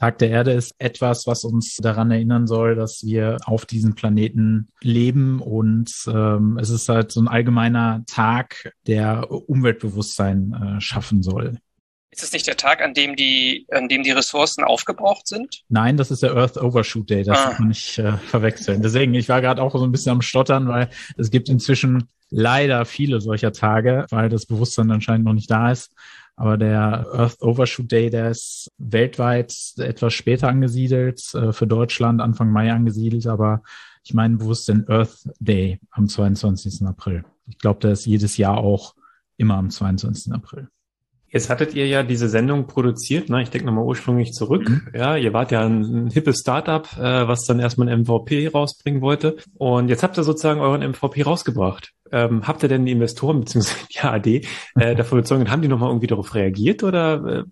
Tag 0.01 0.17
der 0.17 0.31
Erde 0.31 0.53
ist 0.53 0.73
etwas, 0.79 1.27
was 1.27 1.43
uns 1.43 1.77
daran 1.77 2.09
erinnern 2.09 2.47
soll, 2.47 2.73
dass 2.73 3.05
wir 3.05 3.37
auf 3.45 3.67
diesem 3.67 3.93
Planeten 3.93 4.69
leben 4.81 5.39
und 5.39 5.93
ähm, 6.07 6.57
es 6.59 6.71
ist 6.71 6.89
halt 6.89 7.11
so 7.11 7.21
ein 7.21 7.27
allgemeiner 7.27 8.03
Tag, 8.07 8.73
der 8.87 9.29
Umweltbewusstsein 9.29 10.53
äh, 10.53 10.81
schaffen 10.81 11.21
soll. 11.21 11.59
Ist 12.09 12.23
es 12.23 12.33
nicht 12.33 12.47
der 12.47 12.57
Tag, 12.57 12.81
an 12.81 12.95
dem 12.95 13.15
die, 13.15 13.67
an 13.69 13.89
dem 13.89 14.01
die 14.01 14.09
Ressourcen 14.09 14.63
aufgebraucht 14.63 15.27
sind? 15.27 15.61
Nein, 15.69 15.97
das 15.97 16.09
ist 16.09 16.23
der 16.23 16.35
Earth 16.35 16.57
Overshoot 16.57 17.07
Day. 17.07 17.23
Das 17.23 17.37
ah. 17.37 17.43
kann 17.49 17.55
man 17.59 17.67
nicht 17.67 17.99
äh, 17.99 18.13
verwechseln. 18.17 18.81
Deswegen, 18.81 19.13
ich 19.13 19.29
war 19.29 19.39
gerade 19.39 19.61
auch 19.61 19.71
so 19.71 19.83
ein 19.83 19.91
bisschen 19.91 20.13
am 20.13 20.23
Stottern, 20.23 20.67
weil 20.67 20.89
es 21.15 21.29
gibt 21.29 21.47
inzwischen 21.47 22.09
leider 22.31 22.85
viele 22.85 23.21
solcher 23.21 23.51
Tage, 23.51 24.07
weil 24.09 24.29
das 24.29 24.47
Bewusstsein 24.47 24.89
anscheinend 24.89 25.25
noch 25.25 25.33
nicht 25.33 25.51
da 25.51 25.71
ist. 25.71 25.93
Aber 26.41 26.57
der 26.57 27.05
Earth 27.13 27.39
Overshoot 27.43 27.91
Day, 27.91 28.09
der 28.09 28.31
ist 28.31 28.71
weltweit 28.79 29.53
etwas 29.77 30.15
später 30.15 30.47
angesiedelt, 30.47 31.21
äh, 31.35 31.53
für 31.53 31.67
Deutschland 31.67 32.19
Anfang 32.19 32.49
Mai 32.49 32.71
angesiedelt, 32.71 33.27
aber 33.27 33.61
ich 34.03 34.15
meine 34.15 34.37
bewusst 34.37 34.67
den 34.67 34.89
Earth 34.89 35.29
Day 35.39 35.79
am 35.91 36.07
22. 36.07 36.87
April. 36.87 37.25
Ich 37.45 37.59
glaube, 37.59 37.81
der 37.81 37.91
ist 37.91 38.07
jedes 38.07 38.37
Jahr 38.37 38.57
auch 38.57 38.95
immer 39.37 39.53
am 39.53 39.69
22. 39.69 40.33
April. 40.33 40.67
Jetzt 41.27 41.51
hattet 41.51 41.75
ihr 41.75 41.85
ja 41.85 42.01
diese 42.01 42.27
Sendung 42.27 42.65
produziert, 42.65 43.29
ne? 43.29 43.43
ich 43.43 43.51
denke 43.51 43.67
nochmal 43.67 43.85
ursprünglich 43.85 44.33
zurück. 44.33 44.67
Mhm. 44.67 44.87
Ja, 44.95 45.17
ihr 45.17 45.33
wart 45.33 45.51
ja 45.51 45.63
ein, 45.63 45.83
ein 45.83 46.09
hippes 46.09 46.39
Startup, 46.39 46.87
äh, 46.97 47.27
was 47.27 47.45
dann 47.45 47.59
erstmal 47.59 47.87
ein 47.87 48.01
MVP 48.01 48.47
rausbringen 48.47 49.01
wollte. 49.01 49.37
Und 49.59 49.89
jetzt 49.89 50.01
habt 50.01 50.17
ihr 50.17 50.23
sozusagen 50.23 50.59
euren 50.59 50.81
MVP 50.81 51.21
rausgebracht. 51.21 51.93
Ähm, 52.11 52.47
habt 52.47 52.63
ihr 52.63 52.69
denn 52.69 52.85
die 52.85 52.91
Investoren 52.91 53.39
bzw. 53.39 53.73
die 53.93 53.99
AD 53.99 54.41
äh, 54.75 54.95
davon 54.95 55.19
überzeugt, 55.19 55.49
haben 55.49 55.61
die 55.61 55.67
nochmal 55.67 55.89
irgendwie 55.89 56.07
darauf 56.07 56.35
reagiert 56.35 56.83
oder 56.83 57.15
äh, 57.25 57.43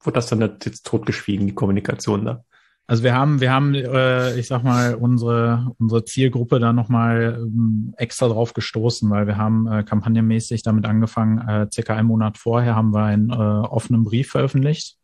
wurde 0.00 0.14
das 0.14 0.28
dann 0.28 0.40
jetzt 0.40 0.86
totgeschwiegen, 0.86 1.46
die 1.46 1.54
Kommunikation 1.54 2.24
da? 2.24 2.44
Also 2.88 3.02
wir 3.02 3.14
haben, 3.14 3.40
wir 3.40 3.52
haben, 3.52 3.74
äh, 3.74 4.38
ich 4.38 4.46
sag 4.46 4.62
mal, 4.62 4.94
unsere 4.94 5.72
unsere 5.78 6.04
Zielgruppe 6.04 6.60
da 6.60 6.72
nochmal 6.72 7.40
ähm, 7.40 7.92
extra 7.96 8.28
drauf 8.28 8.54
gestoßen, 8.54 9.10
weil 9.10 9.26
wir 9.26 9.36
haben 9.36 9.66
äh, 9.66 9.82
kampagnenmäßig 9.82 10.62
damit 10.62 10.86
angefangen. 10.86 11.38
Äh, 11.48 11.66
circa 11.72 11.96
einen 11.96 12.06
Monat 12.06 12.38
vorher 12.38 12.76
haben 12.76 12.94
wir 12.94 13.02
einen 13.02 13.30
äh, 13.30 13.34
offenen 13.34 14.04
Brief 14.04 14.30
veröffentlicht 14.30 14.98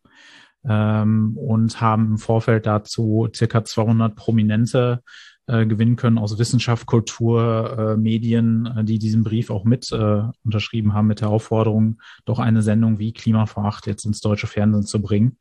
ähm, 0.65 1.37
und 1.37 1.81
haben 1.81 2.05
im 2.11 2.17
Vorfeld 2.17 2.65
dazu 2.65 3.27
circa 3.35 3.65
200 3.65 4.15
Prominente 4.15 5.01
äh, 5.47 5.65
gewinnen 5.65 5.95
können 5.95 6.17
aus 6.17 6.37
Wissenschaft, 6.37 6.85
Kultur, 6.85 7.77
äh, 7.77 7.97
Medien, 7.97 8.65
äh, 8.77 8.83
die 8.83 8.99
diesen 8.99 9.23
Brief 9.23 9.49
auch 9.49 9.65
mit 9.65 9.91
äh, 9.91 10.23
unterschrieben 10.43 10.93
haben 10.93 11.07
mit 11.07 11.21
der 11.21 11.29
Aufforderung, 11.29 12.01
doch 12.25 12.39
eine 12.39 12.61
Sendung 12.61 12.99
wie 12.99 13.13
Klima 13.13 13.45
vor 13.45 13.65
Acht 13.65 13.87
jetzt 13.87 14.05
ins 14.05 14.21
deutsche 14.21 14.47
Fernsehen 14.47 14.83
zu 14.83 15.01
bringen. 15.01 15.37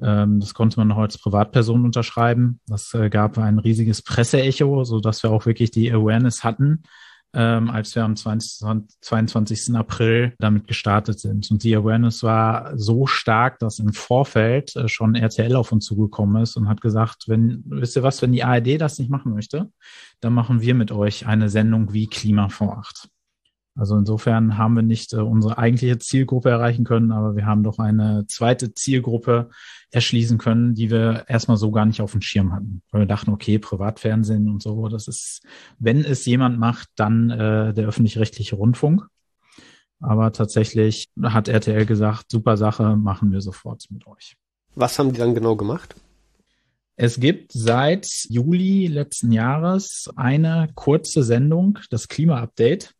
Ähm, 0.00 0.40
das 0.40 0.54
konnte 0.54 0.78
man 0.78 0.88
noch 0.88 0.98
als 0.98 1.18
Privatperson 1.18 1.84
unterschreiben. 1.84 2.60
Das 2.66 2.94
äh, 2.94 3.10
gab 3.10 3.38
ein 3.38 3.58
riesiges 3.58 4.02
Presseecho, 4.02 4.84
so 4.84 5.00
dass 5.00 5.22
wir 5.22 5.30
auch 5.30 5.46
wirklich 5.46 5.70
die 5.70 5.92
Awareness 5.92 6.44
hatten, 6.44 6.82
ähm, 7.34 7.70
als 7.70 7.94
wir 7.94 8.04
am 8.04 8.16
20, 8.16 8.66
22. 9.00 9.74
April 9.74 10.34
damit 10.38 10.66
gestartet 10.66 11.20
sind. 11.20 11.50
Und 11.50 11.62
die 11.62 11.76
Awareness 11.76 12.22
war 12.22 12.76
so 12.76 13.06
stark, 13.06 13.58
dass 13.58 13.78
im 13.78 13.92
Vorfeld 13.92 14.74
äh, 14.76 14.88
schon 14.88 15.14
RTL 15.14 15.56
auf 15.56 15.72
uns 15.72 15.84
zugekommen 15.84 16.42
ist 16.42 16.56
und 16.56 16.68
hat 16.68 16.80
gesagt, 16.80 17.24
wenn, 17.28 17.62
wisst 17.66 17.96
ihr 17.96 18.02
was, 18.02 18.22
wenn 18.22 18.32
die 18.32 18.44
ARD 18.44 18.80
das 18.80 18.98
nicht 18.98 19.10
machen 19.10 19.34
möchte, 19.34 19.70
dann 20.20 20.32
machen 20.32 20.60
wir 20.60 20.74
mit 20.74 20.90
euch 20.90 21.26
eine 21.26 21.48
Sendung 21.48 21.92
wie 21.92 22.06
Klima 22.06 22.48
vor 22.48 22.78
Acht. 22.78 23.08
Also 23.78 23.96
insofern 23.96 24.58
haben 24.58 24.74
wir 24.74 24.82
nicht 24.82 25.12
äh, 25.12 25.18
unsere 25.18 25.56
eigentliche 25.56 25.98
Zielgruppe 25.98 26.50
erreichen 26.50 26.84
können, 26.84 27.12
aber 27.12 27.36
wir 27.36 27.46
haben 27.46 27.62
doch 27.62 27.78
eine 27.78 28.26
zweite 28.26 28.74
Zielgruppe 28.74 29.50
erschließen 29.92 30.36
können, 30.36 30.74
die 30.74 30.90
wir 30.90 31.26
erstmal 31.28 31.56
so 31.56 31.70
gar 31.70 31.86
nicht 31.86 32.02
auf 32.02 32.10
dem 32.10 32.20
Schirm 32.20 32.52
hatten. 32.52 32.82
Weil 32.90 33.02
wir 33.02 33.06
dachten, 33.06 33.30
okay, 33.30 33.60
Privatfernsehen 33.60 34.48
und 34.48 34.60
so, 34.60 34.88
das 34.88 35.06
ist, 35.06 35.42
wenn 35.78 36.04
es 36.04 36.26
jemand 36.26 36.58
macht, 36.58 36.88
dann 36.96 37.30
äh, 37.30 37.72
der 37.72 37.86
öffentlich-rechtliche 37.86 38.56
Rundfunk. 38.56 39.06
Aber 40.00 40.32
tatsächlich 40.32 41.08
hat 41.22 41.46
RTL 41.46 41.86
gesagt, 41.86 42.32
super 42.32 42.56
Sache, 42.56 42.96
machen 42.96 43.30
wir 43.30 43.40
sofort 43.40 43.84
mit 43.90 44.08
euch. 44.08 44.36
Was 44.74 44.98
haben 44.98 45.12
die 45.12 45.18
dann 45.18 45.34
genau 45.36 45.54
gemacht? 45.54 45.94
Es 46.96 47.20
gibt 47.20 47.52
seit 47.52 48.08
Juli 48.28 48.88
letzten 48.88 49.30
Jahres 49.30 50.10
eine 50.16 50.68
kurze 50.74 51.22
Sendung, 51.22 51.78
das 51.90 52.08
Klima-Update 52.08 52.94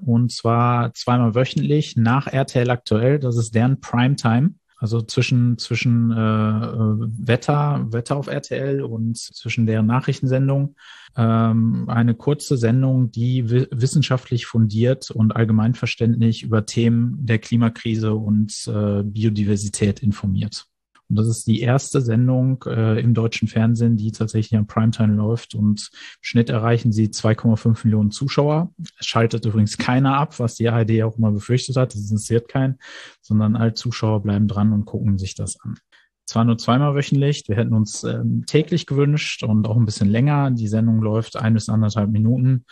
und 0.00 0.32
zwar 0.32 0.94
zweimal 0.94 1.34
wöchentlich 1.34 1.96
nach 1.96 2.26
RTL 2.26 2.70
aktuell. 2.70 3.18
Das 3.18 3.36
ist 3.36 3.54
deren 3.54 3.80
Primetime. 3.80 4.54
Also 4.78 5.00
zwischen 5.00 5.58
zwischen 5.58 6.10
äh, 6.10 6.14
äh 6.16 6.96
Wetter 7.28 7.86
Wetter 7.92 8.16
auf 8.16 8.26
RTL 8.26 8.82
und 8.82 9.16
zwischen 9.16 9.64
deren 9.64 9.86
Nachrichtensendung 9.86 10.74
ähm, 11.16 11.84
eine 11.88 12.14
kurze 12.14 12.56
Sendung, 12.56 13.12
die 13.12 13.48
wissenschaftlich 13.48 14.46
fundiert 14.46 15.12
und 15.12 15.36
allgemeinverständlich 15.36 16.42
über 16.42 16.66
Themen 16.66 17.16
der 17.20 17.38
Klimakrise 17.38 18.14
und 18.14 18.52
äh, 18.66 19.04
Biodiversität 19.04 20.00
informiert. 20.02 20.66
Und 21.12 21.16
das 21.16 21.28
ist 21.28 21.46
die 21.46 21.60
erste 21.60 22.00
Sendung 22.00 22.64
äh, 22.66 22.98
im 22.98 23.12
deutschen 23.12 23.46
Fernsehen, 23.48 23.98
die 23.98 24.12
tatsächlich 24.12 24.58
am 24.58 24.66
Primetime 24.66 25.14
läuft. 25.14 25.54
Und 25.54 25.90
im 25.92 26.18
Schnitt 26.22 26.48
erreichen 26.48 26.90
sie 26.90 27.08
2,5 27.08 27.84
Millionen 27.84 28.10
Zuschauer. 28.10 28.72
Es 28.98 29.04
schaltet 29.04 29.44
übrigens 29.44 29.76
keiner 29.76 30.16
ab, 30.16 30.40
was 30.40 30.54
die 30.54 30.70
ARD 30.70 31.02
auch 31.02 31.18
immer 31.18 31.32
befürchtet 31.32 31.76
hat. 31.76 31.94
Das 31.94 32.00
interessiert 32.00 32.48
keinen, 32.48 32.78
sondern 33.20 33.56
alle 33.56 33.74
Zuschauer 33.74 34.22
bleiben 34.22 34.48
dran 34.48 34.72
und 34.72 34.86
gucken 34.86 35.18
sich 35.18 35.34
das 35.34 35.60
an 35.60 35.76
zwar 36.24 36.44
nur 36.46 36.56
zweimal 36.56 36.94
wöchentlich. 36.94 37.44
Wir 37.46 37.56
hätten 37.56 37.74
uns 37.74 38.04
ähm, 38.04 38.44
täglich 38.46 38.86
gewünscht 38.86 39.42
und 39.42 39.68
auch 39.68 39.76
ein 39.76 39.84
bisschen 39.84 40.08
länger. 40.08 40.50
Die 40.50 40.68
Sendung 40.68 41.02
läuft 41.02 41.36
ein 41.36 41.52
bis 41.52 41.68
anderthalb 41.68 42.10
Minuten. 42.10 42.64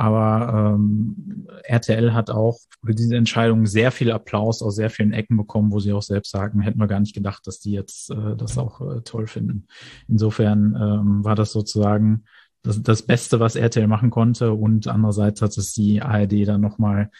Aber 0.00 0.76
ähm, 0.76 1.48
RTL 1.64 2.14
hat 2.14 2.30
auch 2.30 2.60
für 2.86 2.94
diese 2.94 3.16
Entscheidung 3.16 3.66
sehr 3.66 3.90
viel 3.90 4.12
Applaus 4.12 4.62
aus 4.62 4.76
sehr 4.76 4.90
vielen 4.90 5.12
Ecken 5.12 5.36
bekommen, 5.36 5.72
wo 5.72 5.80
sie 5.80 5.92
auch 5.92 6.02
selbst 6.02 6.30
sagen, 6.30 6.60
hätten 6.60 6.78
wir 6.78 6.86
gar 6.86 7.00
nicht 7.00 7.16
gedacht, 7.16 7.44
dass 7.48 7.58
die 7.58 7.72
jetzt 7.72 8.10
äh, 8.10 8.36
das 8.36 8.56
auch 8.58 8.80
äh, 8.80 9.00
toll 9.02 9.26
finden. 9.26 9.66
Insofern 10.06 10.76
ähm, 10.80 11.24
war 11.24 11.34
das 11.34 11.50
sozusagen 11.50 12.24
das, 12.62 12.80
das 12.80 13.02
Beste, 13.02 13.40
was 13.40 13.56
RTL 13.56 13.88
machen 13.88 14.10
konnte. 14.10 14.52
Und 14.52 14.86
andererseits 14.86 15.42
hat 15.42 15.58
es 15.58 15.72
die 15.72 16.00
ARD 16.00 16.46
dann 16.46 16.60
nochmal 16.60 17.10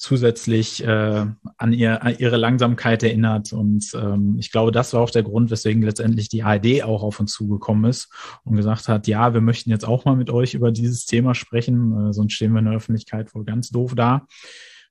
zusätzlich 0.00 0.82
äh, 0.82 1.26
an, 1.58 1.72
ihr, 1.74 2.02
an 2.02 2.16
ihre 2.16 2.38
Langsamkeit 2.38 3.02
erinnert. 3.02 3.52
Und 3.52 3.92
ähm, 3.94 4.36
ich 4.38 4.50
glaube, 4.50 4.72
das 4.72 4.94
war 4.94 5.02
auch 5.02 5.10
der 5.10 5.22
Grund, 5.22 5.50
weswegen 5.50 5.82
letztendlich 5.82 6.30
die 6.30 6.42
ARD 6.42 6.82
auch 6.84 7.02
auf 7.02 7.20
uns 7.20 7.32
zugekommen 7.32 7.84
ist 7.84 8.10
und 8.42 8.56
gesagt 8.56 8.88
hat, 8.88 9.06
ja, 9.06 9.34
wir 9.34 9.42
möchten 9.42 9.68
jetzt 9.68 9.86
auch 9.86 10.06
mal 10.06 10.16
mit 10.16 10.30
euch 10.30 10.54
über 10.54 10.72
dieses 10.72 11.04
Thema 11.04 11.34
sprechen, 11.34 12.08
äh, 12.08 12.12
sonst 12.14 12.32
stehen 12.32 12.52
wir 12.52 12.60
in 12.60 12.64
der 12.64 12.76
Öffentlichkeit 12.76 13.34
wohl 13.34 13.44
ganz 13.44 13.68
doof 13.68 13.94
da. 13.94 14.26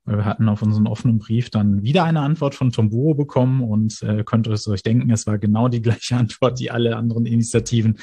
Wir 0.10 0.26
hatten 0.26 0.50
auf 0.50 0.62
unseren 0.62 0.88
offenen 0.88 1.20
Brief 1.20 1.50
dann 1.50 1.84
wieder 1.84 2.04
eine 2.04 2.22
Antwort 2.22 2.56
von 2.56 2.72
Tomburo 2.72 3.14
bekommen 3.14 3.62
und 3.62 4.02
äh, 4.02 4.24
könnt 4.24 4.48
ihr 4.48 4.54
es 4.54 4.68
euch 4.68 4.82
denken, 4.82 5.10
es 5.12 5.28
war 5.28 5.38
genau 5.38 5.68
die 5.68 5.82
gleiche 5.84 6.16
Antwort, 6.16 6.60
die 6.60 6.72
alle 6.72 6.96
anderen 6.98 7.26
Initiativen 7.26 8.00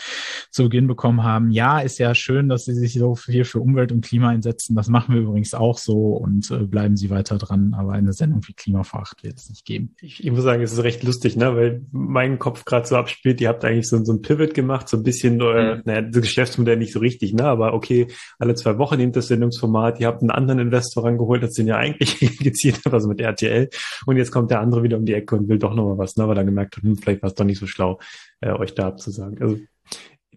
zu 0.51 0.65
Beginn 0.65 0.87
bekommen 0.87 1.25
haben. 1.25 1.51
Ja, 1.51 1.81
ist 1.81 1.99
ja 1.99 2.15
schön, 2.15 2.49
dass 2.49 2.65
Sie 2.65 2.75
sich 2.75 2.95
so 2.95 3.15
viel 3.15 3.45
für 3.45 3.61
Umwelt 3.61 3.93
und 3.93 4.05
Klima 4.05 4.29
einsetzen. 4.29 4.77
Das 4.77 4.89
machen 4.89 5.15
wir 5.15 5.23
übrigens 5.23 5.55
auch 5.55 5.79
so 5.79 6.17
und 6.17 6.51
äh, 6.51 6.59
bleiben 6.59 6.97
Sie 6.97 7.11
weiter 7.11 7.39
dran. 7.39 7.75
Aber 7.75 7.93
eine 7.93 8.13
Sendung 8.13 8.41
wie 8.47 8.55
Klimafracht 8.55 9.25
wird 9.25 9.39
es 9.39 9.49
nicht 9.49 9.65
geben. 9.65 9.95
Ich, 10.01 10.25
ich 10.25 10.31
muss 10.31 10.43
sagen, 10.43 10.63
es 10.63 10.73
ist 10.73 10.85
recht 10.85 11.03
lustig, 11.03 11.37
ne? 11.37 11.57
weil 11.57 11.83
mein 11.91 12.39
Kopf 12.39 12.65
gerade 12.65 12.87
so 12.87 12.97
abspielt. 12.97 13.41
Ihr 13.41 13.49
habt 13.49 13.65
eigentlich 13.65 13.89
so, 13.89 14.03
so 14.05 14.13
ein 14.13 14.23
Pivot 14.23 14.55
gemacht, 14.55 14.89
so 14.89 14.97
ein 14.97 15.03
bisschen, 15.03 15.41
äh, 15.41 15.77
mhm. 15.77 15.83
naja, 15.85 16.03
das 16.03 16.23
Geschäftsmodell 16.23 16.77
nicht 16.77 16.93
so 16.93 17.01
richtig, 17.01 17.35
ne? 17.35 17.45
aber 17.45 17.75
okay, 17.75 18.07
alle 18.39 18.55
zwei 18.55 18.79
Wochen 18.79 18.97
nimmt 18.97 19.17
das 19.17 19.29
Sendungsformat. 19.29 20.01
Ihr 20.01 20.07
habt 20.07 20.23
einen 20.23 20.31
anderen 20.31 20.61
Investor 20.61 21.05
rangeholt, 21.05 21.43
das 21.43 21.55
sind 21.55 21.67
ja 21.67 21.77
eigentlich 21.77 21.96
ich 21.99 22.39
gezielt 22.39 22.85
habe, 22.85 22.97
also 22.97 23.09
mit 23.09 23.21
RTL. 23.21 23.69
Und 24.07 24.17
jetzt 24.17 24.31
kommt 24.31 24.51
der 24.51 24.61
andere 24.61 24.83
wieder 24.83 24.97
um 24.97 25.07
die 25.07 25.15
Ecke 25.15 25.37
und 25.37 25.49
will 25.49 25.59
doch 25.59 25.75
nochmal 25.75 25.99
was, 25.99 26.17
ne, 26.17 26.27
weil 26.29 26.37
er 26.37 26.45
gemerkt 26.45 26.77
hat, 26.77 26.85
hm, 26.85 26.97
vielleicht 26.97 27.23
war 27.23 27.29
es 27.29 27.35
doch 27.35 27.45
nicht 27.45 27.59
so 27.59 27.67
schlau, 27.67 27.99
äh, 28.41 28.51
euch 28.51 28.75
da 28.75 28.89
abzusagen. 28.89 29.41
Also 29.41 29.59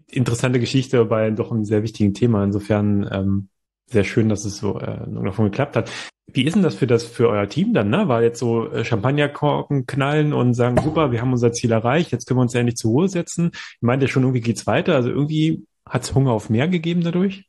interessante 0.07 0.59
Geschichte 0.59 1.03
bei 1.05 1.29
doch 1.31 1.51
einem 1.51 1.65
sehr 1.65 1.83
wichtigen 1.83 2.13
Thema. 2.13 2.43
Insofern, 2.43 3.09
ähm, 3.11 3.49
sehr 3.87 4.03
schön, 4.03 4.29
dass 4.29 4.45
es 4.45 4.57
so 4.57 4.79
äh, 4.79 4.99
davon 5.23 5.45
geklappt 5.45 5.75
hat. 5.75 5.91
Wie 6.31 6.43
ist 6.43 6.55
denn 6.55 6.63
das 6.63 6.75
für 6.75 6.85
das 6.85 7.03
für 7.05 7.27
euer 7.27 7.49
Team 7.49 7.73
dann? 7.73 7.89
Ne? 7.89 8.07
War 8.07 8.21
jetzt 8.21 8.39
so 8.39 8.71
äh, 8.71 8.85
Champagnerkorken 8.85 9.87
knallen 9.87 10.31
und 10.31 10.53
sagen, 10.53 10.77
super, 10.83 11.11
wir 11.11 11.21
haben 11.21 11.31
unser 11.31 11.51
Ziel 11.53 11.71
erreicht, 11.71 12.11
jetzt 12.11 12.27
können 12.27 12.37
wir 12.37 12.43
uns 12.43 12.53
endlich 12.53 12.75
zur 12.75 12.91
Ruhe 12.91 13.09
setzen. 13.09 13.49
Ich 13.53 13.81
meinte 13.81 14.07
schon, 14.07 14.23
irgendwie 14.23 14.41
geht's 14.41 14.67
weiter. 14.67 14.95
Also 14.95 15.09
irgendwie 15.09 15.65
hat 15.87 16.03
es 16.03 16.13
Hunger 16.13 16.31
auf 16.31 16.49
mehr 16.49 16.67
gegeben 16.67 17.01
dadurch? 17.01 17.48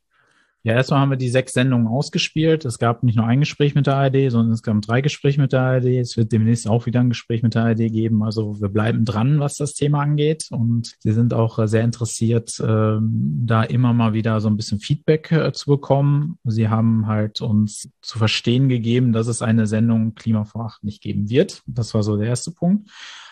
Ja, 0.63 0.73
erstmal 0.73 0.99
haben 0.99 1.09
wir 1.09 1.17
die 1.17 1.29
sechs 1.29 1.53
Sendungen 1.53 1.87
ausgespielt. 1.87 2.65
Es 2.65 2.77
gab 2.77 3.01
nicht 3.01 3.15
nur 3.15 3.25
ein 3.25 3.39
Gespräch 3.39 3.73
mit 3.73 3.87
der 3.87 3.95
ARD, 3.95 4.29
sondern 4.29 4.51
es 4.51 4.61
gab 4.61 4.79
drei 4.83 5.01
Gespräche 5.01 5.41
mit 5.41 5.53
der 5.53 5.61
ARD. 5.61 5.85
Es 5.85 6.17
wird 6.17 6.31
demnächst 6.31 6.67
auch 6.67 6.85
wieder 6.85 6.99
ein 6.99 7.09
Gespräch 7.09 7.41
mit 7.41 7.55
der 7.55 7.63
ARD 7.63 7.91
geben. 7.91 8.21
Also 8.21 8.61
wir 8.61 8.69
bleiben 8.69 9.03
dran, 9.03 9.39
was 9.39 9.55
das 9.55 9.73
Thema 9.73 10.01
angeht. 10.01 10.49
Und 10.51 10.95
sie 10.99 11.13
sind 11.13 11.33
auch 11.33 11.57
äh, 11.57 11.67
sehr 11.67 11.83
interessiert, 11.83 12.59
äh, 12.59 12.97
da 13.01 13.63
immer 13.63 13.93
mal 13.93 14.13
wieder 14.13 14.39
so 14.39 14.49
ein 14.49 14.57
bisschen 14.57 14.79
Feedback 14.79 15.31
äh, 15.31 15.51
zu 15.51 15.71
bekommen. 15.71 16.37
Sie 16.43 16.69
haben 16.69 17.07
halt 17.07 17.41
uns 17.41 17.89
zu 18.03 18.19
verstehen 18.19 18.69
gegeben, 18.69 19.13
dass 19.13 19.25
es 19.25 19.41
eine 19.41 19.65
Sendung 19.65 20.13
Klima 20.13 20.43
vor 20.43 20.65
Acht 20.65 20.83
nicht 20.83 21.01
geben 21.01 21.31
wird. 21.31 21.63
Das 21.65 21.95
war 21.95 22.03
so 22.03 22.17
der 22.17 22.27
erste 22.27 22.51
Punkt 22.51 22.87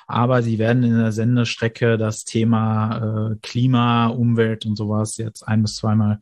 aber 0.09 0.41
sie 0.41 0.57
werden 0.57 0.81
in 0.81 0.97
der 0.97 1.11
Sendestrecke 1.11 1.99
das 1.99 2.25
Thema 2.25 3.31
äh, 3.31 3.35
Klima, 3.43 4.07
Umwelt 4.07 4.65
und 4.65 4.75
sowas 4.75 5.17
jetzt 5.17 5.47
ein 5.47 5.61
bis 5.61 5.75
zweimal 5.75 6.19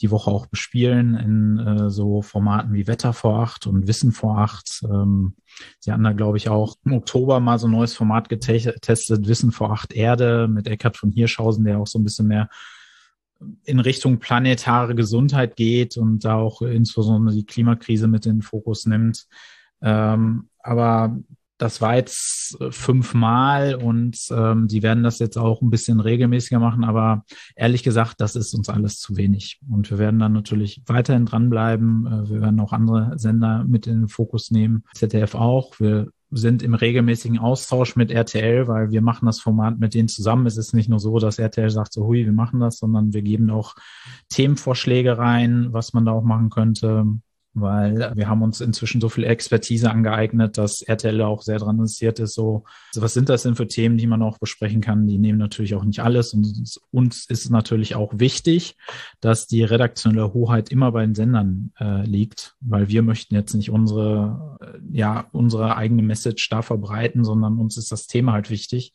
die 0.00 0.10
Woche 0.10 0.28
auch 0.28 0.46
bespielen 0.46 1.14
in 1.14 1.58
äh, 1.58 1.88
so 1.88 2.20
Formaten 2.20 2.74
wie 2.74 2.88
Wetter 2.88 3.12
vor 3.12 3.38
acht 3.38 3.68
und 3.68 3.86
Wissen 3.86 4.10
vor 4.10 4.38
acht. 4.38 4.82
Ähm, 4.82 5.34
sie 5.78 5.92
hatten 5.92 6.02
da, 6.02 6.14
glaube 6.14 6.36
ich, 6.36 6.48
auch 6.48 6.74
im 6.84 6.94
Oktober 6.94 7.38
mal 7.38 7.60
so 7.60 7.68
ein 7.68 7.72
neues 7.72 7.94
Format 7.94 8.28
getestet, 8.28 9.28
Wissen 9.28 9.52
vor 9.52 9.70
acht 9.70 9.92
Erde 9.92 10.48
mit 10.48 10.66
Eckhard 10.66 10.96
von 10.96 11.12
Hirschhausen, 11.12 11.64
der 11.64 11.78
auch 11.78 11.86
so 11.86 12.00
ein 12.00 12.04
bisschen 12.04 12.26
mehr 12.26 12.48
in 13.62 13.78
Richtung 13.78 14.18
planetare 14.18 14.96
Gesundheit 14.96 15.54
geht 15.54 15.96
und 15.96 16.24
da 16.24 16.34
auch 16.34 16.60
insbesondere 16.60 17.36
die 17.36 17.46
Klimakrise 17.46 18.08
mit 18.08 18.26
in 18.26 18.38
den 18.38 18.42
Fokus 18.42 18.84
nimmt. 18.84 19.28
Ähm, 19.80 20.48
aber 20.58 21.16
das 21.58 21.80
war 21.80 21.96
jetzt 21.96 22.56
äh, 22.60 22.70
fünfmal 22.70 23.74
und 23.74 24.16
ähm, 24.30 24.68
die 24.68 24.82
werden 24.82 25.02
das 25.02 25.18
jetzt 25.18 25.36
auch 25.36 25.60
ein 25.60 25.70
bisschen 25.70 26.00
regelmäßiger 26.00 26.60
machen, 26.60 26.84
aber 26.84 27.24
ehrlich 27.56 27.82
gesagt, 27.82 28.20
das 28.20 28.36
ist 28.36 28.54
uns 28.54 28.68
alles 28.68 29.00
zu 29.00 29.16
wenig. 29.16 29.60
Und 29.68 29.90
wir 29.90 29.98
werden 29.98 30.20
dann 30.20 30.32
natürlich 30.32 30.82
weiterhin 30.86 31.26
dranbleiben. 31.26 32.06
Äh, 32.06 32.30
wir 32.30 32.40
werden 32.40 32.60
auch 32.60 32.72
andere 32.72 33.18
Sender 33.18 33.64
mit 33.64 33.86
in 33.86 34.02
den 34.02 34.08
Fokus 34.08 34.50
nehmen, 34.50 34.84
ZDF 34.94 35.34
auch. 35.34 35.78
Wir 35.80 36.08
sind 36.30 36.62
im 36.62 36.74
regelmäßigen 36.74 37.38
Austausch 37.38 37.96
mit 37.96 38.10
RTL, 38.10 38.68
weil 38.68 38.90
wir 38.90 39.00
machen 39.00 39.26
das 39.26 39.40
Format 39.40 39.78
mit 39.78 39.94
denen 39.94 40.08
zusammen. 40.08 40.46
Es 40.46 40.58
ist 40.58 40.74
nicht 40.74 40.88
nur 40.88 41.00
so, 41.00 41.18
dass 41.18 41.38
RTL 41.38 41.70
sagt, 41.70 41.92
so 41.92 42.04
hui, 42.04 42.24
wir 42.24 42.32
machen 42.32 42.60
das, 42.60 42.78
sondern 42.78 43.14
wir 43.14 43.22
geben 43.22 43.50
auch 43.50 43.74
Themenvorschläge 44.28 45.16
rein, 45.16 45.68
was 45.72 45.94
man 45.94 46.04
da 46.04 46.12
auch 46.12 46.24
machen 46.24 46.50
könnte 46.50 47.06
weil 47.60 48.12
wir 48.14 48.28
haben 48.28 48.42
uns 48.42 48.60
inzwischen 48.60 49.00
so 49.00 49.08
viel 49.08 49.24
Expertise 49.24 49.90
angeeignet, 49.90 50.58
dass 50.58 50.82
RTL 50.82 51.22
auch 51.22 51.42
sehr 51.42 51.58
dran 51.58 51.76
interessiert 51.76 52.18
ist. 52.18 52.34
So, 52.34 52.64
also 52.90 53.02
was 53.02 53.14
sind 53.14 53.28
das 53.28 53.42
denn 53.42 53.54
für 53.54 53.66
Themen, 53.66 53.98
die 53.98 54.06
man 54.06 54.22
auch 54.22 54.38
besprechen 54.38 54.80
kann? 54.80 55.06
Die 55.06 55.18
nehmen 55.18 55.38
natürlich 55.38 55.74
auch 55.74 55.84
nicht 55.84 56.00
alles 56.00 56.32
und 56.32 56.46
uns 56.90 57.26
ist 57.28 57.50
natürlich 57.50 57.94
auch 57.94 58.12
wichtig, 58.16 58.76
dass 59.20 59.46
die 59.46 59.62
redaktionelle 59.62 60.32
Hoheit 60.34 60.70
immer 60.70 60.92
bei 60.92 61.02
den 61.02 61.14
Sendern 61.14 61.72
äh, 61.78 62.04
liegt, 62.04 62.54
weil 62.60 62.88
wir 62.88 63.02
möchten 63.02 63.34
jetzt 63.34 63.54
nicht 63.54 63.70
unsere, 63.70 64.58
äh, 64.60 64.78
ja, 64.90 65.26
unsere 65.32 65.76
eigene 65.76 66.02
Message 66.02 66.48
da 66.48 66.62
verbreiten, 66.62 67.24
sondern 67.24 67.58
uns 67.58 67.76
ist 67.76 67.92
das 67.92 68.06
Thema 68.06 68.32
halt 68.32 68.50
wichtig. 68.50 68.92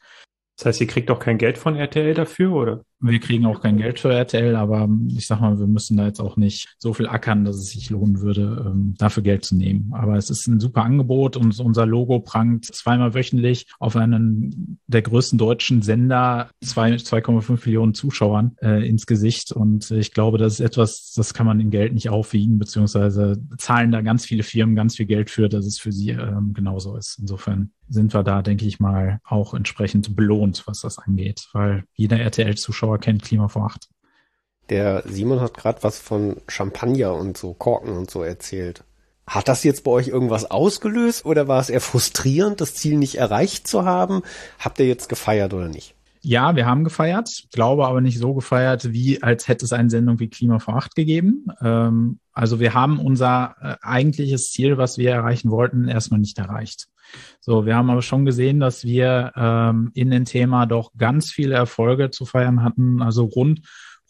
Das 0.57 0.67
heißt, 0.67 0.81
ihr 0.81 0.87
kriegt 0.87 1.09
auch 1.09 1.19
kein 1.19 1.37
Geld 1.37 1.57
von 1.57 1.75
RTL 1.75 2.13
dafür, 2.13 2.51
oder? 2.51 2.85
Wir 3.05 3.19
kriegen 3.19 3.45
auch 3.45 3.61
kein 3.61 3.77
Geld 3.77 3.99
für 3.99 4.13
RTL, 4.13 4.55
aber 4.55 4.87
ich 5.09 5.27
sag 5.27 5.41
mal, 5.41 5.59
wir 5.59 5.67
müssen 5.67 5.97
da 5.97 6.05
jetzt 6.05 6.21
auch 6.21 6.37
nicht 6.37 6.73
so 6.77 6.93
viel 6.93 7.07
ackern, 7.07 7.43
dass 7.43 7.57
es 7.57 7.71
sich 7.71 7.89
lohnen 7.89 8.21
würde, 8.21 8.65
ähm, 8.65 8.95
dafür 8.97 9.23
Geld 9.23 9.43
zu 9.43 9.55
nehmen. 9.55 9.91
Aber 9.93 10.15
es 10.15 10.29
ist 10.29 10.47
ein 10.47 10.61
super 10.61 10.83
Angebot 10.83 11.35
und 11.35 11.59
unser 11.59 11.85
Logo 11.85 12.21
prangt 12.21 12.65
zweimal 12.65 13.13
wöchentlich 13.13 13.67
auf 13.77 13.97
einen 13.97 14.79
der 14.87 15.01
größten 15.01 15.37
deutschen 15.37 15.81
Sender 15.81 16.49
2,5 16.63 17.65
Millionen 17.65 17.93
Zuschauern 17.93 18.55
äh, 18.61 18.87
ins 18.87 19.05
Gesicht. 19.05 19.51
Und 19.51 19.91
ich 19.91 20.13
glaube, 20.13 20.37
das 20.37 20.53
ist 20.53 20.59
etwas, 20.61 21.11
das 21.13 21.33
kann 21.33 21.45
man 21.45 21.59
in 21.59 21.71
Geld 21.71 21.93
nicht 21.93 22.09
aufwiegen, 22.09 22.57
beziehungsweise 22.57 23.37
zahlen 23.57 23.91
da 23.91 23.99
ganz 23.99 24.25
viele 24.25 24.43
Firmen 24.43 24.75
ganz 24.75 24.95
viel 24.95 25.07
Geld 25.07 25.29
für, 25.29 25.49
dass 25.49 25.65
es 25.65 25.77
für 25.77 25.91
sie 25.91 26.11
ähm, 26.11 26.53
genauso 26.53 26.95
ist. 26.95 27.17
Insofern 27.19 27.71
sind 27.89 28.13
wir 28.13 28.23
da, 28.23 28.41
denke 28.41 28.65
ich 28.65 28.79
mal, 28.79 29.19
auch 29.23 29.53
entsprechend 29.53 30.15
belohnt, 30.15 30.63
was 30.65 30.81
das 30.81 30.97
angeht, 30.97 31.47
weil 31.53 31.83
jeder 31.93 32.19
RTL-Zuschauer 32.19 32.92
Zuschauer 32.93 32.99
kennt 32.99 33.23
Klima 33.23 33.47
vor 33.47 33.65
acht. 33.65 33.89
Der 34.69 35.03
Simon 35.05 35.41
hat 35.41 35.55
gerade 35.55 35.83
was 35.83 35.99
von 35.99 36.37
Champagner 36.47 37.13
und 37.13 37.37
so 37.37 37.53
Korken 37.53 37.97
und 37.97 38.09
so 38.09 38.23
erzählt. 38.23 38.83
Hat 39.27 39.47
das 39.47 39.63
jetzt 39.63 39.83
bei 39.83 39.91
euch 39.91 40.07
irgendwas 40.07 40.49
ausgelöst 40.49 41.25
oder 41.25 41.47
war 41.47 41.59
es 41.59 41.69
eher 41.69 41.81
frustrierend, 41.81 42.59
das 42.61 42.75
Ziel 42.75 42.97
nicht 42.97 43.15
erreicht 43.15 43.67
zu 43.67 43.85
haben? 43.85 44.21
Habt 44.59 44.79
ihr 44.79 44.87
jetzt 44.87 45.09
gefeiert 45.09 45.53
oder 45.53 45.69
nicht? 45.69 45.95
Ja, 46.21 46.55
wir 46.55 46.65
haben 46.65 46.85
gefeiert, 46.85 47.29
glaube 47.51 47.85
aber 47.85 47.99
nicht 47.99 48.17
so 48.17 48.33
gefeiert, 48.33 48.93
wie 48.93 49.21
als 49.21 49.49
hätte 49.49 49.65
es 49.65 49.73
eine 49.73 49.89
Sendung 49.89 50.19
wie 50.19 50.29
Klima 50.29 50.59
vor 50.59 50.77
acht 50.77 50.95
gegeben. 50.95 51.47
Ähm, 51.61 52.19
also 52.31 52.61
wir 52.61 52.73
haben 52.73 52.99
unser 52.99 53.55
äh, 53.61 53.75
eigentliches 53.81 54.51
Ziel, 54.51 54.77
was 54.77 54.97
wir 54.97 55.11
erreichen 55.11 55.51
wollten, 55.51 55.89
erstmal 55.89 56.21
nicht 56.21 56.37
erreicht. 56.37 56.87
So, 57.39 57.65
wir 57.65 57.75
haben 57.75 57.89
aber 57.89 58.01
schon 58.01 58.25
gesehen, 58.25 58.59
dass 58.59 58.83
wir 58.83 59.31
ähm, 59.35 59.91
in 59.93 60.11
dem 60.11 60.25
Thema 60.25 60.65
doch 60.65 60.91
ganz 60.97 61.31
viele 61.31 61.55
Erfolge 61.55 62.09
zu 62.11 62.25
feiern 62.25 62.63
hatten. 62.63 63.01
Also 63.01 63.25
rund 63.25 63.61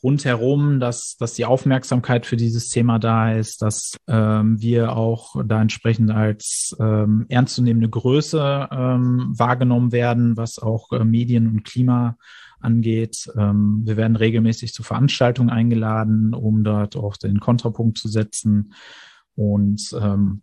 rundherum, 0.03 0.81
dass, 0.81 1.15
dass 1.15 1.33
die 1.33 1.45
Aufmerksamkeit 1.45 2.25
für 2.25 2.35
dieses 2.35 2.69
Thema 2.69 2.99
da 2.99 3.33
ist, 3.33 3.61
dass 3.61 3.95
ähm, 4.07 4.61
wir 4.61 4.95
auch 4.95 5.35
da 5.45 5.61
entsprechend 5.61 6.11
als 6.11 6.75
ähm, 6.79 7.25
ernstzunehmende 7.29 7.89
Größe 7.89 8.67
ähm, 8.69 9.33
wahrgenommen 9.35 9.93
werden, 9.93 10.35
was 10.35 10.59
auch 10.59 10.91
äh, 10.91 11.05
Medien 11.05 11.47
und 11.47 11.63
Klima 11.63 12.17
angeht. 12.59 13.31
Ähm, 13.37 13.83
wir 13.85 13.95
werden 13.95 14.17
regelmäßig 14.17 14.73
zu 14.73 14.83
Veranstaltungen 14.83 15.49
eingeladen, 15.49 16.33
um 16.33 16.65
dort 16.65 16.97
auch 16.97 17.15
den 17.15 17.39
Kontrapunkt 17.39 17.97
zu 17.97 18.09
setzen. 18.09 18.73
Und 19.35 19.95
ähm, 19.99 20.41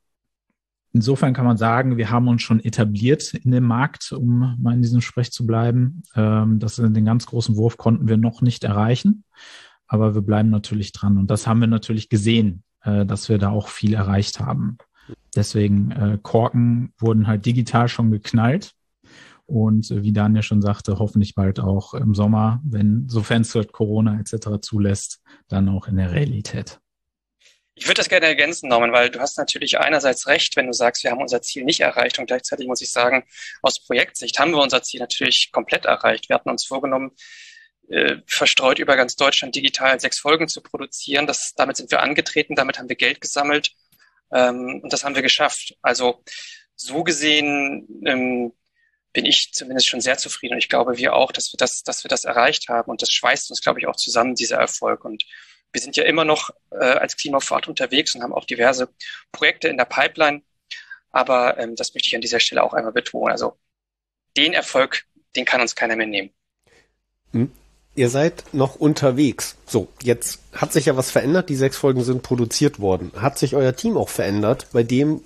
Insofern 0.93 1.35
kann 1.35 1.45
man 1.45 1.57
sagen, 1.57 1.97
wir 1.97 2.11
haben 2.11 2.27
uns 2.27 2.43
schon 2.43 2.61
etabliert 2.61 3.35
in 3.35 3.53
dem 3.53 3.65
Markt, 3.65 4.11
um 4.13 4.57
mal 4.61 4.75
in 4.75 4.83
diesem 4.83 5.01
Sprech 5.01 5.31
zu 5.31 5.47
bleiben. 5.47 6.03
Ähm, 6.17 6.59
das 6.59 6.77
den 6.77 7.05
ganz 7.05 7.27
großen 7.27 7.57
Wurf 7.57 7.77
konnten 7.77 8.09
wir 8.09 8.17
noch 8.17 8.43
nicht 8.43 8.65
erreichen, 8.65 9.25
aber 9.87 10.15
wir 10.15 10.23
bleiben 10.23 10.51
natürlich 10.51 10.93
dran. 10.93 11.17
Und 11.17 11.31
das 11.31 11.47
haben 11.47 11.61
wir 11.61 11.69
natürlich 11.69 12.09
gesehen, 12.09 12.65
äh, 12.83 13.07
dass 13.07 13.29
wir 13.29 13.39
da 13.39 13.51
auch 13.51 13.69
viel 13.69 13.95
erreicht 13.95 14.41
haben. 14.41 14.79
Deswegen 15.37 15.93
äh, 15.93 16.19
Korken 16.21 16.93
wurden 16.99 17.27
halt 17.29 17.47
digital 17.47 17.89
schon 17.89 18.11
geknallt. 18.11 18.73
Und 19.47 19.91
äh, 19.93 20.03
wie 20.03 20.13
Daniel 20.13 20.43
schon 20.43 20.63
sagte, 20.63 20.99
hoffentlich 20.99 21.37
bald 21.37 21.61
auch 21.61 21.95
im 21.95 22.15
Sommer, 22.15 22.61
wenn, 22.65 23.09
sofern 23.09 23.43
es 23.43 23.57
Corona 23.73 24.19
etc. 24.19 24.61
zulässt, 24.61 25.23
dann 25.47 25.69
auch 25.69 25.87
in 25.87 25.97
der 25.97 26.13
Realität. 26.13 26.81
Ich 27.81 27.87
würde 27.87 27.95
das 27.95 28.11
gerne 28.11 28.27
ergänzen, 28.27 28.69
Norman, 28.69 28.93
weil 28.93 29.09
du 29.09 29.21
hast 29.21 29.39
natürlich 29.39 29.79
einerseits 29.79 30.27
recht, 30.27 30.55
wenn 30.55 30.67
du 30.67 30.73
sagst, 30.75 31.03
wir 31.03 31.13
haben 31.13 31.23
unser 31.23 31.41
Ziel 31.41 31.65
nicht 31.65 31.81
erreicht 31.81 32.19
und 32.19 32.27
gleichzeitig 32.27 32.67
muss 32.67 32.83
ich 32.83 32.93
sagen, 32.93 33.25
aus 33.63 33.83
Projektsicht 33.83 34.39
haben 34.39 34.51
wir 34.51 34.59
unser 34.61 34.83
Ziel 34.83 35.01
natürlich 35.01 35.49
komplett 35.51 35.87
erreicht. 35.87 36.29
Wir 36.29 36.35
hatten 36.35 36.51
uns 36.51 36.67
vorgenommen, 36.67 37.13
äh, 37.89 38.17
verstreut 38.27 38.81
über 38.81 38.97
ganz 38.97 39.17
Deutschland 39.17 39.57
digital 39.57 39.99
sechs 39.99 40.19
Folgen 40.19 40.47
zu 40.47 40.61
produzieren. 40.61 41.27
Das, 41.27 41.55
damit 41.57 41.79
sind 41.79 41.91
wir 41.91 42.03
angetreten, 42.03 42.55
damit 42.55 42.79
haben 42.79 42.91
wir 42.91 42.97
Geld 42.97 43.23
gesammelt 43.23 43.73
ähm, 44.31 44.81
und 44.83 44.93
das 44.93 45.03
haben 45.03 45.15
wir 45.15 45.23
geschafft. 45.23 45.75
Also 45.81 46.23
so 46.77 47.03
gesehen 47.03 48.03
ähm, 48.05 48.53
bin 49.15 49.25
ich 49.25 49.53
zumindest 49.53 49.89
schon 49.89 50.03
sehr 50.03 50.19
zufrieden 50.19 50.53
und 50.53 50.59
ich 50.59 50.69
glaube, 50.69 50.99
wir 50.99 51.15
auch, 51.15 51.33
dass 51.33 51.51
wir 51.51 51.57
das, 51.57 51.83
dass 51.83 52.05
wir 52.05 52.11
das 52.11 52.27
erreicht 52.27 52.69
haben 52.69 52.91
und 52.91 53.01
das 53.01 53.09
schweißt 53.09 53.49
uns, 53.49 53.63
glaube 53.63 53.81
ich, 53.81 53.87
auch 53.87 53.97
zusammen, 53.97 54.35
dieser 54.35 54.59
Erfolg 54.59 55.07
und 55.07 55.25
wir 55.73 55.81
sind 55.81 55.97
ja 55.97 56.05
immer 56.05 56.25
noch 56.25 56.51
äh, 56.71 56.85
als 56.85 57.17
Klimafahrt 57.17 57.69
unterwegs 57.69 58.15
und 58.15 58.23
haben 58.23 58.33
auch 58.33 58.45
diverse 58.45 58.89
Projekte 59.33 59.69
in 59.69 59.77
der 59.77 59.85
Pipeline. 59.85 60.43
Aber 61.11 61.59
ähm, 61.59 61.77
das 61.77 61.95
möchte 61.95 62.09
ich 62.09 62.15
an 62.15 62.21
dieser 62.21 62.41
Stelle 62.41 62.63
auch 62.63 62.75
einmal 62.75 62.93
betonen. 62.93 63.33
Also 63.33 63.57
den 64.37 64.53
Erfolg, 64.53 65.05
den 65.37 65.45
kann 65.45 65.61
uns 65.61 65.75
keiner 65.75 65.97
mehr 65.97 66.07
nehmen. 66.07 66.31
Hm. 67.33 67.53
Ihr 67.97 68.09
seid 68.09 68.45
noch 68.53 68.77
unterwegs. 68.77 69.57
So, 69.67 69.89
jetzt 70.01 70.41
hat 70.53 70.73
sich 70.73 70.87
ja 70.87 70.97
was 70.97 71.11
verändert. 71.11 71.49
Die 71.49 71.57
sechs 71.57 71.77
Folgen 71.77 72.05
sind 72.05 72.23
produziert 72.23 72.79
worden. 72.79 73.13
Hat 73.17 73.39
sich 73.39 73.57
euer 73.57 73.75
Team 73.75 73.97
auch 73.97 74.09
verändert 74.09 74.69
bei 74.73 74.85
dem, 74.85 75.23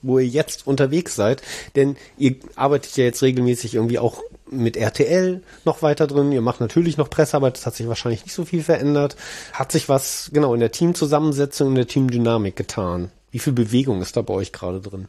wo 0.00 0.18
ihr 0.18 0.26
jetzt 0.26 0.66
unterwegs 0.66 1.16
seid? 1.16 1.42
Denn 1.74 1.96
ihr 2.16 2.36
arbeitet 2.54 2.96
ja 2.96 3.04
jetzt 3.04 3.22
regelmäßig 3.22 3.74
irgendwie 3.74 3.98
auch 3.98 4.22
mit 4.50 4.76
RTL 4.76 5.42
noch 5.64 5.82
weiter 5.82 6.06
drin. 6.06 6.32
Ihr 6.32 6.40
macht 6.40 6.60
natürlich 6.60 6.96
noch 6.96 7.10
Pressearbeit, 7.10 7.56
das 7.56 7.66
hat 7.66 7.74
sich 7.74 7.88
wahrscheinlich 7.88 8.24
nicht 8.24 8.34
so 8.34 8.44
viel 8.44 8.62
verändert. 8.62 9.16
Hat 9.52 9.72
sich 9.72 9.88
was 9.88 10.30
genau 10.32 10.54
in 10.54 10.60
der 10.60 10.72
Teamzusammensetzung, 10.72 11.68
in 11.68 11.74
der 11.76 11.86
Teamdynamik 11.86 12.56
getan? 12.56 13.10
Wie 13.30 13.38
viel 13.38 13.52
Bewegung 13.52 14.00
ist 14.02 14.16
da 14.16 14.22
bei 14.22 14.34
euch 14.34 14.52
gerade 14.52 14.80
drin? 14.80 15.08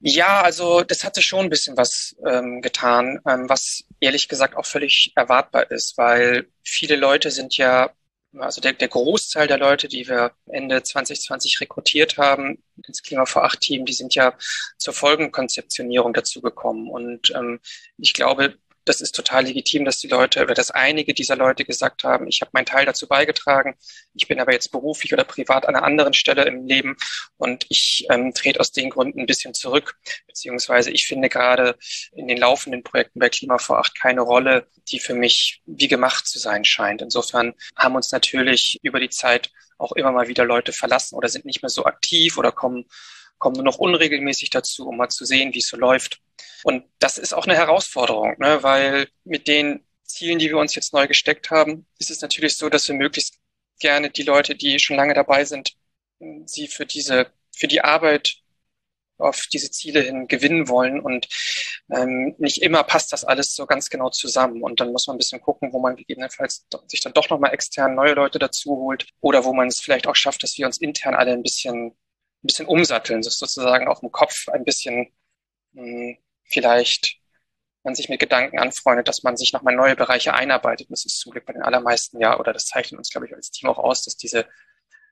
Ja, 0.00 0.42
also 0.42 0.82
das 0.82 1.02
hat 1.02 1.14
sich 1.14 1.24
schon 1.24 1.40
ein 1.40 1.50
bisschen 1.50 1.76
was 1.76 2.14
ähm, 2.26 2.60
getan, 2.60 3.20
ähm, 3.26 3.48
was 3.48 3.84
ehrlich 4.00 4.28
gesagt 4.28 4.54
auch 4.56 4.66
völlig 4.66 5.12
erwartbar 5.16 5.70
ist, 5.70 5.96
weil 5.96 6.46
viele 6.62 6.96
Leute 6.96 7.30
sind 7.30 7.56
ja 7.56 7.90
Also 8.38 8.60
der, 8.60 8.72
der 8.72 8.88
Großteil 8.88 9.46
der 9.46 9.58
Leute, 9.58 9.88
die 9.88 10.08
wir 10.08 10.32
Ende 10.46 10.82
2020 10.82 11.60
rekrutiert 11.60 12.18
haben 12.18 12.62
ins 12.86 13.02
Klima 13.02 13.26
vor 13.26 13.44
acht 13.44 13.60
Team, 13.60 13.84
die 13.84 13.92
sind 13.92 14.14
ja 14.14 14.34
zur 14.78 14.94
Folgenkonzeptionierung 14.94 16.12
dazugekommen. 16.12 16.88
Und 16.88 17.32
ähm, 17.34 17.60
ich 17.98 18.12
glaube, 18.12 18.56
das 18.84 19.00
ist 19.00 19.14
total 19.14 19.44
legitim, 19.44 19.84
dass 19.84 19.98
die 19.98 20.08
Leute 20.08 20.42
oder 20.42 20.54
dass 20.54 20.70
einige 20.70 21.14
dieser 21.14 21.36
Leute 21.36 21.64
gesagt 21.64 22.04
haben, 22.04 22.26
ich 22.28 22.40
habe 22.40 22.50
meinen 22.52 22.66
Teil 22.66 22.86
dazu 22.86 23.08
beigetragen, 23.08 23.76
ich 24.14 24.28
bin 24.28 24.40
aber 24.40 24.52
jetzt 24.52 24.70
beruflich 24.72 25.12
oder 25.12 25.24
privat 25.24 25.66
an 25.66 25.74
einer 25.74 25.84
anderen 25.84 26.14
Stelle 26.14 26.44
im 26.44 26.66
Leben 26.66 26.96
und 27.36 27.66
ich 27.68 28.06
ähm, 28.10 28.34
trete 28.34 28.60
aus 28.60 28.72
den 28.72 28.90
Gründen 28.90 29.20
ein 29.20 29.26
bisschen 29.26 29.54
zurück. 29.54 29.96
Beziehungsweise 30.26 30.90
ich 30.90 31.06
finde 31.06 31.28
gerade 31.28 31.76
in 32.12 32.28
den 32.28 32.38
laufenden 32.38 32.82
Projekten 32.82 33.20
bei 33.20 33.28
Klima 33.28 33.58
vor 33.58 33.78
Acht 33.78 33.98
keine 33.98 34.20
Rolle, 34.20 34.66
die 34.88 35.00
für 35.00 35.14
mich 35.14 35.62
wie 35.66 35.88
gemacht 35.88 36.26
zu 36.26 36.38
sein 36.38 36.64
scheint. 36.64 37.02
Insofern 37.02 37.54
haben 37.76 37.94
uns 37.94 38.12
natürlich 38.12 38.80
über 38.82 39.00
die 39.00 39.10
Zeit 39.10 39.50
auch 39.78 39.92
immer 39.92 40.12
mal 40.12 40.28
wieder 40.28 40.44
Leute 40.44 40.72
verlassen 40.72 41.16
oder 41.16 41.28
sind 41.28 41.44
nicht 41.44 41.62
mehr 41.62 41.70
so 41.70 41.84
aktiv 41.84 42.38
oder 42.38 42.52
kommen 42.52 42.84
kommen 43.38 43.56
nur 43.56 43.64
noch 43.64 43.78
unregelmäßig 43.78 44.50
dazu, 44.50 44.88
um 44.88 44.96
mal 44.96 45.08
zu 45.08 45.24
sehen, 45.24 45.52
wie 45.54 45.58
es 45.58 45.68
so 45.68 45.76
läuft. 45.76 46.20
Und 46.62 46.84
das 46.98 47.18
ist 47.18 47.34
auch 47.34 47.46
eine 47.46 47.56
Herausforderung, 47.56 48.36
ne? 48.38 48.62
weil 48.62 49.08
mit 49.24 49.48
den 49.48 49.84
Zielen, 50.04 50.38
die 50.38 50.48
wir 50.48 50.58
uns 50.58 50.74
jetzt 50.74 50.92
neu 50.92 51.06
gesteckt 51.06 51.50
haben, 51.50 51.86
ist 51.98 52.10
es 52.10 52.20
natürlich 52.20 52.56
so, 52.56 52.68
dass 52.68 52.88
wir 52.88 52.94
möglichst 52.94 53.38
gerne 53.80 54.10
die 54.10 54.22
Leute, 54.22 54.54
die 54.54 54.78
schon 54.78 54.96
lange 54.96 55.14
dabei 55.14 55.44
sind, 55.44 55.74
sie 56.46 56.68
für 56.68 56.86
diese, 56.86 57.32
für 57.54 57.68
die 57.68 57.82
Arbeit 57.82 58.36
auf 59.18 59.46
diese 59.52 59.70
Ziele 59.70 60.00
hin 60.00 60.26
gewinnen 60.26 60.68
wollen 60.68 61.00
und 61.00 61.28
ähm, 61.90 62.34
nicht 62.38 62.62
immer 62.62 62.82
passt 62.82 63.12
das 63.12 63.24
alles 63.24 63.54
so 63.54 63.66
ganz 63.66 63.88
genau 63.88 64.10
zusammen 64.10 64.62
und 64.62 64.80
dann 64.80 64.90
muss 64.90 65.06
man 65.06 65.14
ein 65.14 65.18
bisschen 65.18 65.40
gucken, 65.40 65.72
wo 65.72 65.78
man 65.78 65.96
gegebenenfalls 65.96 66.66
sich 66.88 67.00
dann 67.00 67.12
doch 67.12 67.30
nochmal 67.30 67.54
extern 67.54 67.94
neue 67.94 68.14
Leute 68.14 68.38
dazu 68.38 68.70
holt 68.70 69.06
oder 69.20 69.44
wo 69.44 69.52
man 69.52 69.68
es 69.68 69.80
vielleicht 69.80 70.06
auch 70.06 70.16
schafft, 70.16 70.42
dass 70.42 70.58
wir 70.58 70.66
uns 70.66 70.78
intern 70.78 71.14
alle 71.14 71.32
ein 71.32 71.42
bisschen 71.42 71.96
ein 72.44 72.46
bisschen 72.46 72.66
umsatteln, 72.66 73.22
sozusagen 73.22 73.88
auf 73.88 74.00
dem 74.00 74.12
Kopf 74.12 74.48
ein 74.48 74.64
bisschen 74.64 75.12
mh, 75.72 75.82
hm, 75.82 76.18
vielleicht 76.44 77.18
man 77.84 77.94
sich 77.94 78.08
mit 78.08 78.20
Gedanken 78.20 78.58
anfreundet, 78.58 79.08
dass 79.08 79.22
man 79.22 79.36
sich 79.36 79.52
nochmal 79.52 79.74
neue 79.76 79.96
Bereiche 79.96 80.32
einarbeitet. 80.34 80.88
das 80.90 81.04
ist 81.04 81.20
zum 81.20 81.32
Glück 81.32 81.44
bei 81.46 81.52
den 81.52 81.62
allermeisten 81.62 82.18
ja, 82.20 82.38
oder 82.38 82.52
das 82.52 82.66
zeichnet 82.66 82.98
uns, 82.98 83.10
glaube 83.10 83.26
ich, 83.26 83.34
als 83.34 83.50
Team 83.50 83.68
auch 83.68 83.78
aus, 83.78 84.02
dass 84.04 84.16
diese, 84.16 84.46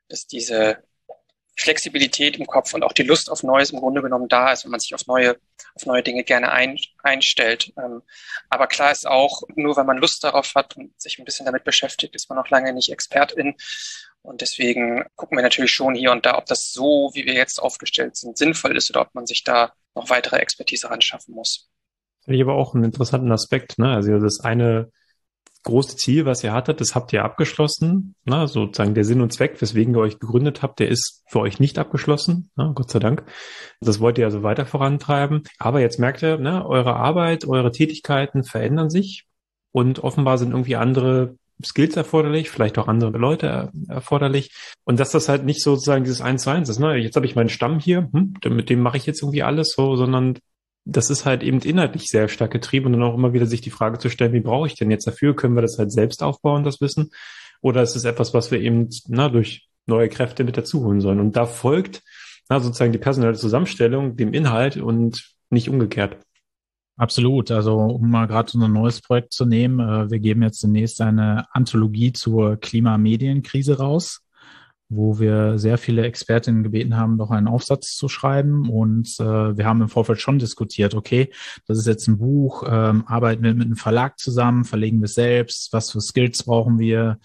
dass 0.09 0.26
diese 0.26 0.82
Flexibilität 1.56 2.38
im 2.38 2.46
Kopf 2.46 2.72
und 2.74 2.82
auch 2.82 2.92
die 2.92 3.02
Lust 3.02 3.30
auf 3.30 3.42
Neues 3.42 3.70
im 3.70 3.80
Grunde 3.80 4.02
genommen 4.02 4.28
da 4.28 4.52
ist 4.52 4.64
und 4.64 4.70
man 4.70 4.80
sich 4.80 4.94
auf 4.94 5.06
neue, 5.06 5.36
auf 5.74 5.86
neue 5.86 6.02
Dinge 6.02 6.24
gerne 6.24 6.50
ein, 6.50 6.78
einstellt. 7.02 7.72
Ähm, 7.76 8.02
aber 8.48 8.66
klar 8.66 8.90
ist 8.90 9.06
auch, 9.06 9.42
nur 9.54 9.76
wenn 9.76 9.86
man 9.86 9.98
Lust 9.98 10.24
darauf 10.24 10.54
hat 10.54 10.76
und 10.76 10.98
sich 11.00 11.18
ein 11.18 11.24
bisschen 11.24 11.46
damit 11.46 11.64
beschäftigt, 11.64 12.14
ist 12.14 12.28
man 12.28 12.38
noch 12.38 12.48
lange 12.48 12.72
nicht 12.72 12.90
Expertin. 12.90 13.54
Und 14.22 14.40
deswegen 14.40 15.04
gucken 15.16 15.36
wir 15.36 15.42
natürlich 15.42 15.72
schon 15.72 15.94
hier 15.94 16.12
und 16.12 16.24
da, 16.24 16.38
ob 16.38 16.46
das 16.46 16.72
so, 16.72 17.10
wie 17.12 17.26
wir 17.26 17.34
jetzt 17.34 17.60
aufgestellt 17.60 18.16
sind, 18.16 18.38
sinnvoll 18.38 18.76
ist 18.76 18.88
oder 18.90 19.02
ob 19.02 19.14
man 19.14 19.26
sich 19.26 19.44
da 19.44 19.72
noch 19.94 20.10
weitere 20.10 20.36
Expertise 20.36 20.90
anschaffen 20.90 21.34
muss. 21.34 21.68
Finde 22.24 22.36
ich 22.36 22.42
aber 22.42 22.54
auch 22.54 22.74
einen 22.74 22.84
interessanten 22.84 23.32
Aspekt. 23.32 23.78
Ne? 23.78 23.92
Also 23.92 24.18
das 24.18 24.40
eine 24.40 24.90
große 25.62 25.97
Ziel, 25.97 26.24
was 26.24 26.43
ihr 26.43 26.52
hattet, 26.52 26.80
das 26.80 26.94
habt 26.94 27.12
ihr 27.12 27.24
abgeschlossen. 27.24 28.14
Ne? 28.24 28.48
Sozusagen 28.48 28.94
der 28.94 29.05
Sinn 29.05 29.20
und 29.20 29.32
Zweck, 29.32 29.60
weswegen 29.60 29.94
ihr 29.94 30.01
euch 30.01 30.18
gegründet 30.18 30.62
habt, 30.62 30.80
der 30.80 30.89
ist 30.89 31.22
für 31.28 31.40
euch 31.40 31.60
nicht 31.60 31.78
abgeschlossen. 31.78 32.51
Ne? 32.56 32.72
Gott 32.74 32.90
sei 32.90 32.98
Dank. 32.98 33.24
Das 33.80 34.01
wollt 34.01 34.18
ihr 34.18 34.24
also 34.24 34.43
weiter 34.43 34.66
vorantreiben. 34.66 35.43
Aber 35.59 35.80
jetzt 35.80 35.98
merkt 35.98 36.22
ihr, 36.22 36.39
ne, 36.39 36.66
eure 36.66 36.97
Arbeit, 36.97 37.47
eure 37.47 37.70
Tätigkeiten 37.70 38.44
verändern 38.44 38.90
sich 38.90 39.26
und 39.72 40.02
offenbar 40.02 40.39
sind 40.39 40.51
irgendwie 40.51 40.76
andere 40.76 41.36
Skills 41.64 41.97
erforderlich, 41.97 42.51
vielleicht 42.51 42.78
auch 42.78 42.89
andere 42.89 43.16
Leute 43.18 43.70
erforderlich. 43.89 44.52
Und 44.84 44.98
dass 44.98 45.12
das 45.12 45.28
halt 45.28 45.44
nicht 45.44 45.62
sozusagen 45.62 46.05
dieses 46.05 46.20
Eins 46.20 46.43
zu 46.43 46.51
eins 46.51 46.68
ist, 46.68 46.80
ne? 46.80 46.97
Jetzt 46.97 47.16
habe 47.16 47.26
ich 47.26 47.36
meinen 47.36 47.48
Stamm 47.48 47.78
hier, 47.78 48.09
hm, 48.12 48.34
mit 48.48 48.68
dem 48.68 48.80
mache 48.80 48.97
ich 48.97 49.06
jetzt 49.06 49.22
irgendwie 49.22 49.43
alles 49.43 49.74
so, 49.76 49.97
sondern 49.97 50.39
das 50.84 51.10
ist 51.10 51.24
halt 51.24 51.42
eben 51.42 51.60
inhaltlich 51.60 52.09
sehr 52.09 52.28
stark 52.28 52.50
getrieben 52.50 52.86
und 52.86 52.92
dann 52.92 53.02
auch 53.02 53.14
immer 53.14 53.32
wieder 53.32 53.46
sich 53.46 53.60
die 53.60 53.70
Frage 53.70 53.98
zu 53.98 54.09
stellen, 54.09 54.32
wie 54.32 54.40
brauche 54.40 54.66
ich 54.66 54.74
denn 54.74 54.90
jetzt 54.90 55.06
dafür? 55.06 55.36
Können 55.36 55.54
wir 55.54 55.62
das 55.62 55.78
halt 55.78 55.92
selbst 55.92 56.22
aufbauen, 56.22 56.64
das 56.64 56.80
Wissen? 56.80 57.10
Oder 57.60 57.82
ist 57.82 57.94
es 57.94 58.04
etwas, 58.04 58.34
was 58.34 58.50
wir 58.50 58.60
eben 58.60 58.88
na, 59.06 59.28
durch 59.28 59.68
neue 59.86 60.09
Kräfte 60.09 60.44
mit 60.44 60.56
dazu 60.56 60.84
holen 60.84 61.00
sollen? 61.00 61.20
Und 61.20 61.36
da 61.36 61.46
folgt 61.46 62.02
na, 62.48 62.59
sozusagen 62.59 62.92
die 62.92 62.98
personelle 62.98 63.34
Zusammenstellung 63.34 64.16
dem 64.16 64.34
Inhalt 64.34 64.76
und 64.76 65.32
nicht 65.50 65.68
umgekehrt. 65.68 66.16
Absolut. 66.96 67.50
Also 67.50 67.76
um 67.78 68.10
mal 68.10 68.26
gerade 68.26 68.50
so 68.50 68.59
ein 68.59 68.72
neues 68.72 69.00
Projekt 69.00 69.32
zu 69.32 69.46
nehmen, 69.46 69.80
äh, 69.80 70.10
wir 70.10 70.18
geben 70.18 70.42
jetzt 70.42 70.62
demnächst 70.62 71.00
eine 71.00 71.46
Anthologie 71.52 72.12
zur 72.12 72.56
Klimamedienkrise 72.56 73.78
raus, 73.78 74.20
wo 74.94 75.19
wir 75.19 75.59
sehr 75.59 75.78
viele 75.78 76.02
Expertinnen 76.02 76.62
gebeten 76.62 76.97
haben, 76.97 77.19
doch 77.19 77.31
einen 77.31 77.48
Aufsatz 77.48 77.97
zu 77.97 78.09
schreiben. 78.09 78.69
Und 78.69 79.09
äh, 79.19 79.56
wir 79.56 79.64
haben 79.64 79.81
im 79.81 79.89
Vorfeld 79.89 80.20
schon 80.20 80.39
diskutiert, 80.39 80.94
okay, 80.94 81.31
das 81.66 81.78
ist 81.78 81.86
jetzt 81.86 82.09
ein 82.09 82.19
Buch, 82.19 82.64
ähm, 82.66 83.05
arbeiten 83.06 83.43
wir 83.43 83.55
mit 83.55 83.66
einem 83.66 83.77
Verlag 83.77 84.19
zusammen, 84.19 84.64
verlegen 84.64 85.01
wir 85.01 85.06
es 85.06 85.14
selbst, 85.14 85.73
was 85.73 85.90
für 85.90 86.01
Skills 86.01 86.43
brauchen 86.43 86.78
wir, 86.78 87.19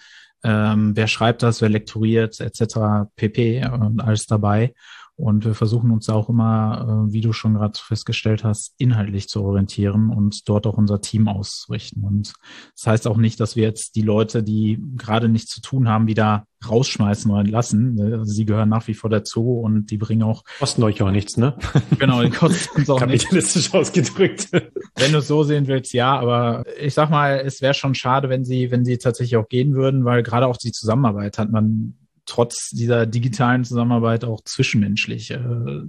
ähm, 0.44 0.96
wer 0.96 1.08
schreibt 1.08 1.44
das, 1.44 1.62
wer 1.62 1.70
lektoriert, 1.70 2.40
etc. 2.40 3.10
pp. 3.16 3.66
und 3.66 4.00
alles 4.00 4.28
dabei. 4.28 4.74
Und 5.18 5.46
wir 5.46 5.56
versuchen 5.56 5.90
uns 5.90 6.10
auch 6.10 6.30
immer, 6.30 7.08
äh, 7.08 7.12
wie 7.12 7.22
du 7.22 7.34
schon 7.34 7.56
gerade 7.56 7.78
festgestellt 7.80 8.44
hast, 8.44 8.76
inhaltlich 8.78 9.28
zu 9.28 9.44
orientieren 9.44 10.12
und 10.12 10.48
dort 10.48 10.68
auch 10.68 10.78
unser 10.78 11.02
Team 11.02 11.28
auszurichten. 11.28 12.04
Und 12.04 12.34
das 12.76 12.86
heißt 12.86 13.08
auch 13.08 13.18
nicht, 13.18 13.40
dass 13.40 13.56
wir 13.56 13.64
jetzt 13.64 13.96
die 13.96 14.04
Leute, 14.04 14.44
die 14.44 14.80
gerade 14.96 15.28
nichts 15.28 15.52
zu 15.52 15.62
tun 15.62 15.90
haben, 15.90 16.06
wieder 16.06 16.46
rausschmeißen 16.70 17.32
oder 17.32 17.44
lassen. 17.44 18.00
Also 18.00 18.32
sie 18.32 18.46
gehören 18.46 18.70
nach 18.70 18.88
wie 18.88 18.94
vor 18.94 19.10
dazu 19.10 19.60
und 19.60 19.90
die 19.90 19.98
bringen 19.98 20.22
auch. 20.22 20.44
Kosten 20.60 20.84
euch 20.84 21.02
auch 21.02 21.12
nichts, 21.12 21.36
ne? 21.36 21.58
Genau, 21.98 22.22
die 22.22 22.30
kosten 22.30 22.80
uns 22.80 22.90
auch 22.90 23.00
Kapitalistisch 23.00 23.74
ausgedrückt. 23.74 24.50
Wenn 24.52 25.12
du 25.12 25.18
es 25.18 25.28
so 25.28 25.42
sehen 25.42 25.66
willst, 25.66 25.94
ja, 25.94 26.20
aber 26.20 26.64
ich 26.80 26.94
sag 26.94 27.10
mal, 27.10 27.42
es 27.44 27.62
wäre 27.62 27.74
schon 27.74 27.96
schade, 27.96 28.30
wenn 28.30 28.46
sie, 28.46 28.70
wenn 28.70 28.86
sie 28.86 29.00
tatsächlich 29.00 29.38
auch 29.38 29.48
gehen 29.48 29.74
würden, 29.74 30.06
weil 30.06 30.22
gerade 30.22 30.46
auch 30.46 30.58
die 30.58 30.72
Zusammenarbeit 30.72 31.40
hat 31.40 31.52
man 31.52 31.96
trotz 32.28 32.70
dieser 32.70 33.08
digitalen 33.08 33.64
Zusammenarbeit 33.64 34.24
auch 34.24 34.42
zwischenmenschlich 34.44 35.32
äh, 35.32 35.40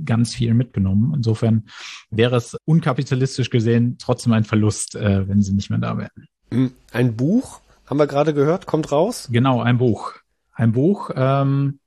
ganz 0.04 0.34
viel 0.34 0.54
mitgenommen. 0.54 1.12
Insofern 1.14 1.64
wäre 2.10 2.36
es 2.36 2.56
unkapitalistisch 2.64 3.50
gesehen 3.50 3.96
trotzdem 3.98 4.32
ein 4.32 4.44
Verlust, 4.44 4.94
äh, 4.94 5.28
wenn 5.28 5.42
sie 5.42 5.52
nicht 5.52 5.68
mehr 5.68 5.78
da 5.78 5.98
wären. 5.98 6.28
Hm, 6.50 6.72
ein 6.92 7.16
Buch, 7.16 7.60
haben 7.86 7.98
wir 7.98 8.06
gerade 8.06 8.32
gehört, 8.32 8.66
kommt 8.66 8.90
raus? 8.90 9.28
Genau, 9.30 9.60
ein 9.60 9.78
Buch. 9.78 10.14
Ein 10.54 10.72
Buch, 10.72 11.10
ähm, 11.14 11.80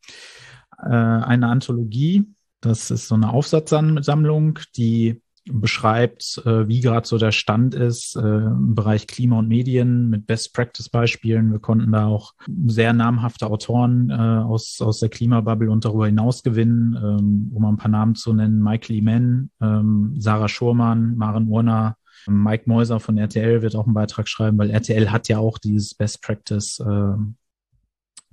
äh, 0.78 0.90
eine 0.90 1.48
Anthologie. 1.48 2.26
Das 2.60 2.91
ist 2.91 3.07
so 3.07 3.15
eine 3.15 3.32
Aufsatzsammlung, 3.32 4.60
die 4.78 5.22
beschreibt, 5.46 6.42
äh, 6.46 6.68
wie 6.68 6.82
gerade 6.82 7.08
so 7.08 7.18
der 7.18 7.32
Stand 7.32 7.74
ist 7.74 8.16
äh, 8.16 8.20
im 8.20 8.76
Bereich 8.76 9.08
Klima 9.08 9.40
und 9.40 9.48
Medien 9.48 10.10
mit 10.10 10.28
Best-Practice-Beispielen. 10.28 11.52
Wir 11.52 11.60
konnten 11.60 11.92
da 11.92 12.06
auch 12.06 12.34
sehr 12.68 12.94
namhafte 12.94 13.48
Autoren 13.48 14.10
äh, 14.10 14.14
aus, 14.14 14.80
aus 14.82 15.00
der 15.00 15.10
Klimabubble 15.10 15.72
und 15.72 15.84
darüber 15.84 16.06
hinaus 16.06 16.44
gewinnen, 16.44 16.96
ähm, 16.96 17.52
um 17.54 17.66
ein 17.66 17.78
paar 17.78 17.92
Namen 17.92 18.16
zu 18.16 18.34
nennen. 18.34 18.62
Michael 18.62 18.98
Iman, 18.98 19.50
ähm, 19.62 20.14
Sarah 20.18 20.48
Schurmann, 20.50 21.16
Maren 21.16 21.48
Urner, 21.48 21.96
Mike 22.28 22.66
Mäuser 22.68 23.00
von 23.00 23.18
RTL 23.18 23.62
wird 23.64 23.76
auch 23.76 23.86
einen 23.86 23.96
Beitrag 23.96 24.28
schreiben, 24.28 24.58
weil 24.58 24.70
RTL 24.70 25.12
hat 25.12 25.28
ja 25.28 25.40
auch 25.40 25.58
dieses 25.58 25.96
Best 25.96 26.22
Practice 26.22 26.80
äh, 26.80 27.14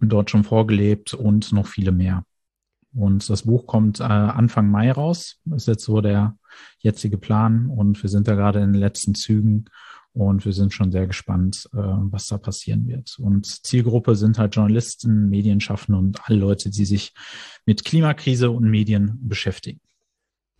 dort 0.00 0.30
schon 0.30 0.44
vorgelebt 0.44 1.14
und 1.14 1.52
noch 1.52 1.66
viele 1.66 1.92
mehr. 1.92 2.24
Und 2.98 3.30
das 3.30 3.42
Buch 3.42 3.66
kommt 3.66 4.00
äh, 4.00 4.02
Anfang 4.02 4.70
Mai 4.70 4.90
raus, 4.90 5.36
ist 5.54 5.68
jetzt 5.68 5.84
so 5.84 6.00
der 6.00 6.36
jetzige 6.80 7.16
Plan. 7.16 7.70
Und 7.70 8.02
wir 8.02 8.10
sind 8.10 8.26
da 8.26 8.34
gerade 8.34 8.58
in 8.58 8.72
den 8.72 8.80
letzten 8.80 9.14
Zügen 9.14 9.66
und 10.14 10.44
wir 10.44 10.52
sind 10.52 10.72
schon 10.72 10.90
sehr 10.90 11.06
gespannt, 11.06 11.68
äh, 11.74 11.76
was 11.76 12.26
da 12.26 12.38
passieren 12.38 12.88
wird. 12.88 13.16
Und 13.20 13.46
Zielgruppe 13.46 14.16
sind 14.16 14.36
halt 14.36 14.56
Journalisten, 14.56 15.28
Medienschaffende 15.28 15.96
und 15.96 16.18
alle 16.24 16.38
Leute, 16.38 16.70
die 16.70 16.84
sich 16.84 17.14
mit 17.66 17.84
Klimakrise 17.84 18.50
und 18.50 18.68
Medien 18.68 19.16
beschäftigen. 19.22 19.80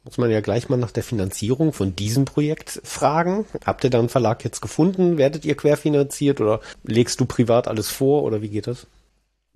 Muss 0.05 0.16
man 0.16 0.31
ja 0.31 0.40
gleich 0.40 0.69
mal 0.69 0.77
nach 0.77 0.93
der 0.93 1.02
Finanzierung 1.02 1.73
von 1.73 1.97
diesem 1.97 2.24
Projekt 2.24 2.81
fragen. 2.85 3.47
Habt 3.66 3.82
ihr 3.82 3.90
da 3.90 3.98
einen 3.98 4.09
Verlag 4.09 4.44
jetzt 4.44 4.60
gefunden? 4.60 5.19
Werdet 5.19 5.44
ihr 5.44 5.56
querfinanziert 5.56 6.40
oder 6.40 6.60
legst 6.85 7.19
du 7.19 7.27
privat 7.27 7.66
alles 7.66 7.89
vor 7.89 8.23
oder 8.23 8.43
wie 8.43 8.48
geht 8.48 8.69
das? 8.69 8.86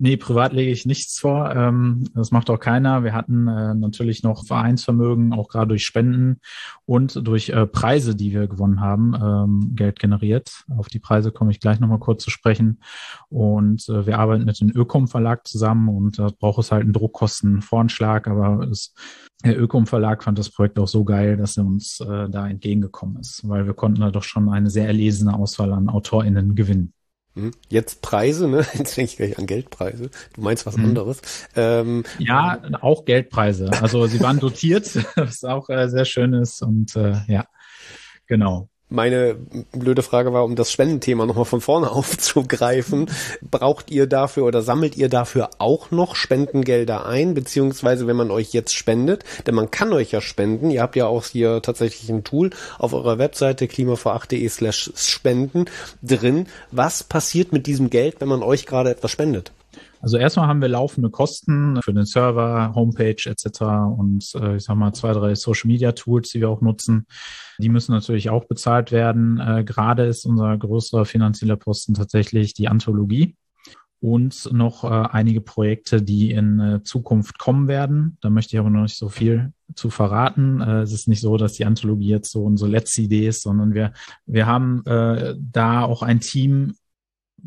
Nee, 0.03 0.17
privat 0.17 0.51
lege 0.51 0.69
ich 0.69 0.85
nichts 0.85 1.17
vor. 1.17 1.55
Ähm, 1.55 2.09
das 2.13 2.31
macht 2.31 2.49
auch 2.49 2.59
keiner. 2.59 3.05
Wir 3.05 3.13
hatten 3.13 3.47
äh, 3.47 3.73
natürlich 3.73 4.21
noch 4.21 4.45
Vereinsvermögen, 4.45 5.31
auch 5.31 5.47
gerade 5.47 5.69
durch 5.69 5.85
Spenden 5.85 6.41
und 6.85 7.25
durch 7.25 7.47
äh, 7.51 7.65
Preise, 7.65 8.13
die 8.13 8.33
wir 8.33 8.47
gewonnen 8.47 8.81
haben, 8.81 9.13
ähm, 9.15 9.75
Geld 9.75 9.99
generiert. 9.99 10.65
Auf 10.75 10.89
die 10.89 10.99
Preise 10.99 11.31
komme 11.31 11.51
ich 11.51 11.61
gleich 11.61 11.79
nochmal 11.79 11.99
kurz 11.99 12.21
zu 12.21 12.31
sprechen. 12.31 12.81
Und 13.29 13.87
äh, 13.87 14.05
wir 14.05 14.19
arbeiten 14.19 14.43
mit 14.43 14.59
dem 14.59 14.71
Ökom 14.75 15.07
Verlag 15.07 15.47
zusammen 15.47 15.87
und 15.87 16.19
da 16.19 16.27
braucht 16.37 16.59
es 16.59 16.73
halt 16.73 16.83
einen 16.83 16.91
Druckkostenvoranschlag, 16.91 18.27
aber 18.27 18.67
es, 18.67 18.93
der 19.45 19.57
Ökom 19.57 19.87
Verlag 19.87 20.21
fand 20.21 20.37
das 20.37 20.49
Projekt 20.49 20.79
auch 20.79 20.89
so 20.89 21.05
geil, 21.05 21.37
dass 21.37 21.55
er 21.55 21.65
uns 21.65 22.01
äh, 22.01 22.27
da 22.29 22.49
entgegengekommen 22.49 23.21
ist, 23.21 23.47
weil 23.47 23.67
wir 23.67 23.73
konnten 23.73 24.01
da 24.01 24.11
doch 24.11 24.23
schon 24.23 24.49
eine 24.49 24.69
sehr 24.69 24.87
erlesene 24.87 25.33
Auswahl 25.33 25.71
an 25.71 25.87
AutorInnen 25.87 26.55
gewinnen. 26.55 26.91
Hm? 27.35 27.51
Jetzt 27.69 28.01
Preise, 28.01 28.47
ne? 28.47 28.65
Jetzt 28.73 28.95
denke 28.95 29.11
ich 29.11 29.17
gleich 29.17 29.39
an 29.39 29.47
Geldpreise. 29.47 30.09
Du 30.35 30.41
meinst 30.41 30.65
was 30.65 30.75
hm. 30.75 30.85
anderes. 30.85 31.21
Ähm, 31.55 32.03
ja, 32.19 32.61
auch 32.81 33.05
Geldpreise. 33.05 33.71
Also 33.81 34.05
sie 34.07 34.19
waren 34.19 34.39
dotiert, 34.39 34.95
was 35.15 35.43
auch 35.43 35.69
äh, 35.69 35.89
sehr 35.89 36.05
schön 36.05 36.33
ist 36.33 36.61
und 36.61 36.95
äh, 36.95 37.15
ja, 37.27 37.47
genau. 38.27 38.69
Meine 38.93 39.37
blöde 39.71 40.03
Frage 40.03 40.33
war, 40.33 40.43
um 40.43 40.55
das 40.55 40.71
Spendenthema 40.71 41.25
nochmal 41.25 41.45
von 41.45 41.61
vorne 41.61 41.89
aufzugreifen. 41.91 43.09
Braucht 43.41 43.89
ihr 43.89 44.05
dafür 44.05 44.45
oder 44.45 44.61
sammelt 44.61 44.95
ihr 44.95 45.09
dafür 45.09 45.49
auch 45.57 45.89
noch 45.89 46.15
Spendengelder 46.15 47.07
ein? 47.07 47.33
Beziehungsweise, 47.33 48.05
wenn 48.05 48.15
man 48.15 48.29
euch 48.29 48.53
jetzt 48.53 48.75
spendet, 48.75 49.23
denn 49.47 49.55
man 49.55 49.71
kann 49.71 49.91
euch 49.93 50.11
ja 50.11 50.21
spenden. 50.21 50.69
Ihr 50.69 50.83
habt 50.83 50.95
ja 50.95 51.07
auch 51.07 51.25
hier 51.25 51.63
tatsächlich 51.63 52.07
ein 52.11 52.23
Tool 52.23 52.51
auf 52.77 52.93
eurer 52.93 53.17
Webseite 53.17 53.65
klimavor8.de 53.65 54.47
slash 54.47 54.91
spenden 54.95 55.65
drin. 56.03 56.45
Was 56.69 57.03
passiert 57.03 57.51
mit 57.51 57.65
diesem 57.65 57.89
Geld, 57.89 58.21
wenn 58.21 58.27
man 58.27 58.43
euch 58.43 58.67
gerade 58.67 58.91
etwas 58.91 59.09
spendet? 59.09 59.53
Also 60.03 60.17
erstmal 60.17 60.47
haben 60.47 60.61
wir 60.61 60.67
laufende 60.67 61.09
Kosten 61.09 61.81
für 61.81 61.93
den 61.93 62.03
Server, 62.03 62.73
Homepage 62.75 63.15
etc. 63.25 63.61
und 63.97 64.35
äh, 64.35 64.57
ich 64.57 64.63
sag 64.63 64.75
mal 64.75 64.91
zwei, 64.91 65.13
drei 65.13 65.33
Social 65.33 65.69
Media 65.69 65.93
Tools, 65.93 66.29
die 66.29 66.41
wir 66.41 66.49
auch 66.49 66.59
nutzen. 66.59 67.07
Die 67.57 67.69
müssen 67.69 67.93
natürlich 67.93 68.29
auch 68.29 68.43
bezahlt 68.43 68.91
werden. 68.91 69.39
Äh, 69.39 69.63
Gerade 69.63 70.03
ist 70.03 70.25
unser 70.25 70.57
größerer 70.57 71.05
finanzieller 71.05 71.55
Posten 71.55 71.93
tatsächlich 71.93 72.53
die 72.53 72.67
Anthologie 72.67 73.37
und 74.01 74.51
noch 74.51 74.83
äh, 74.83 74.87
einige 74.87 75.39
Projekte, 75.39 76.01
die 76.01 76.31
in 76.31 76.59
äh, 76.59 76.83
Zukunft 76.83 77.39
kommen 77.39 77.69
werden. 77.69 78.17
Da 78.19 78.29
möchte 78.29 78.57
ich 78.57 78.59
aber 78.59 78.69
noch 78.69 78.81
nicht 78.81 78.97
so 78.97 79.07
viel 79.07 79.53
zu 79.73 79.89
verraten. 79.89 80.59
Äh, 80.59 80.81
es 80.81 80.91
ist 80.91 81.07
nicht 81.07 81.21
so, 81.21 81.37
dass 81.37 81.53
die 81.53 81.63
Anthologie 81.63 82.09
jetzt 82.09 82.31
so 82.31 82.43
unsere 82.43 82.69
letzte 82.69 83.03
Idee 83.03 83.29
ist, 83.29 83.43
sondern 83.43 83.73
wir, 83.73 83.93
wir 84.25 84.47
haben 84.47 84.85
äh, 84.85 85.35
da 85.39 85.83
auch 85.83 86.03
ein 86.03 86.19
Team 86.19 86.75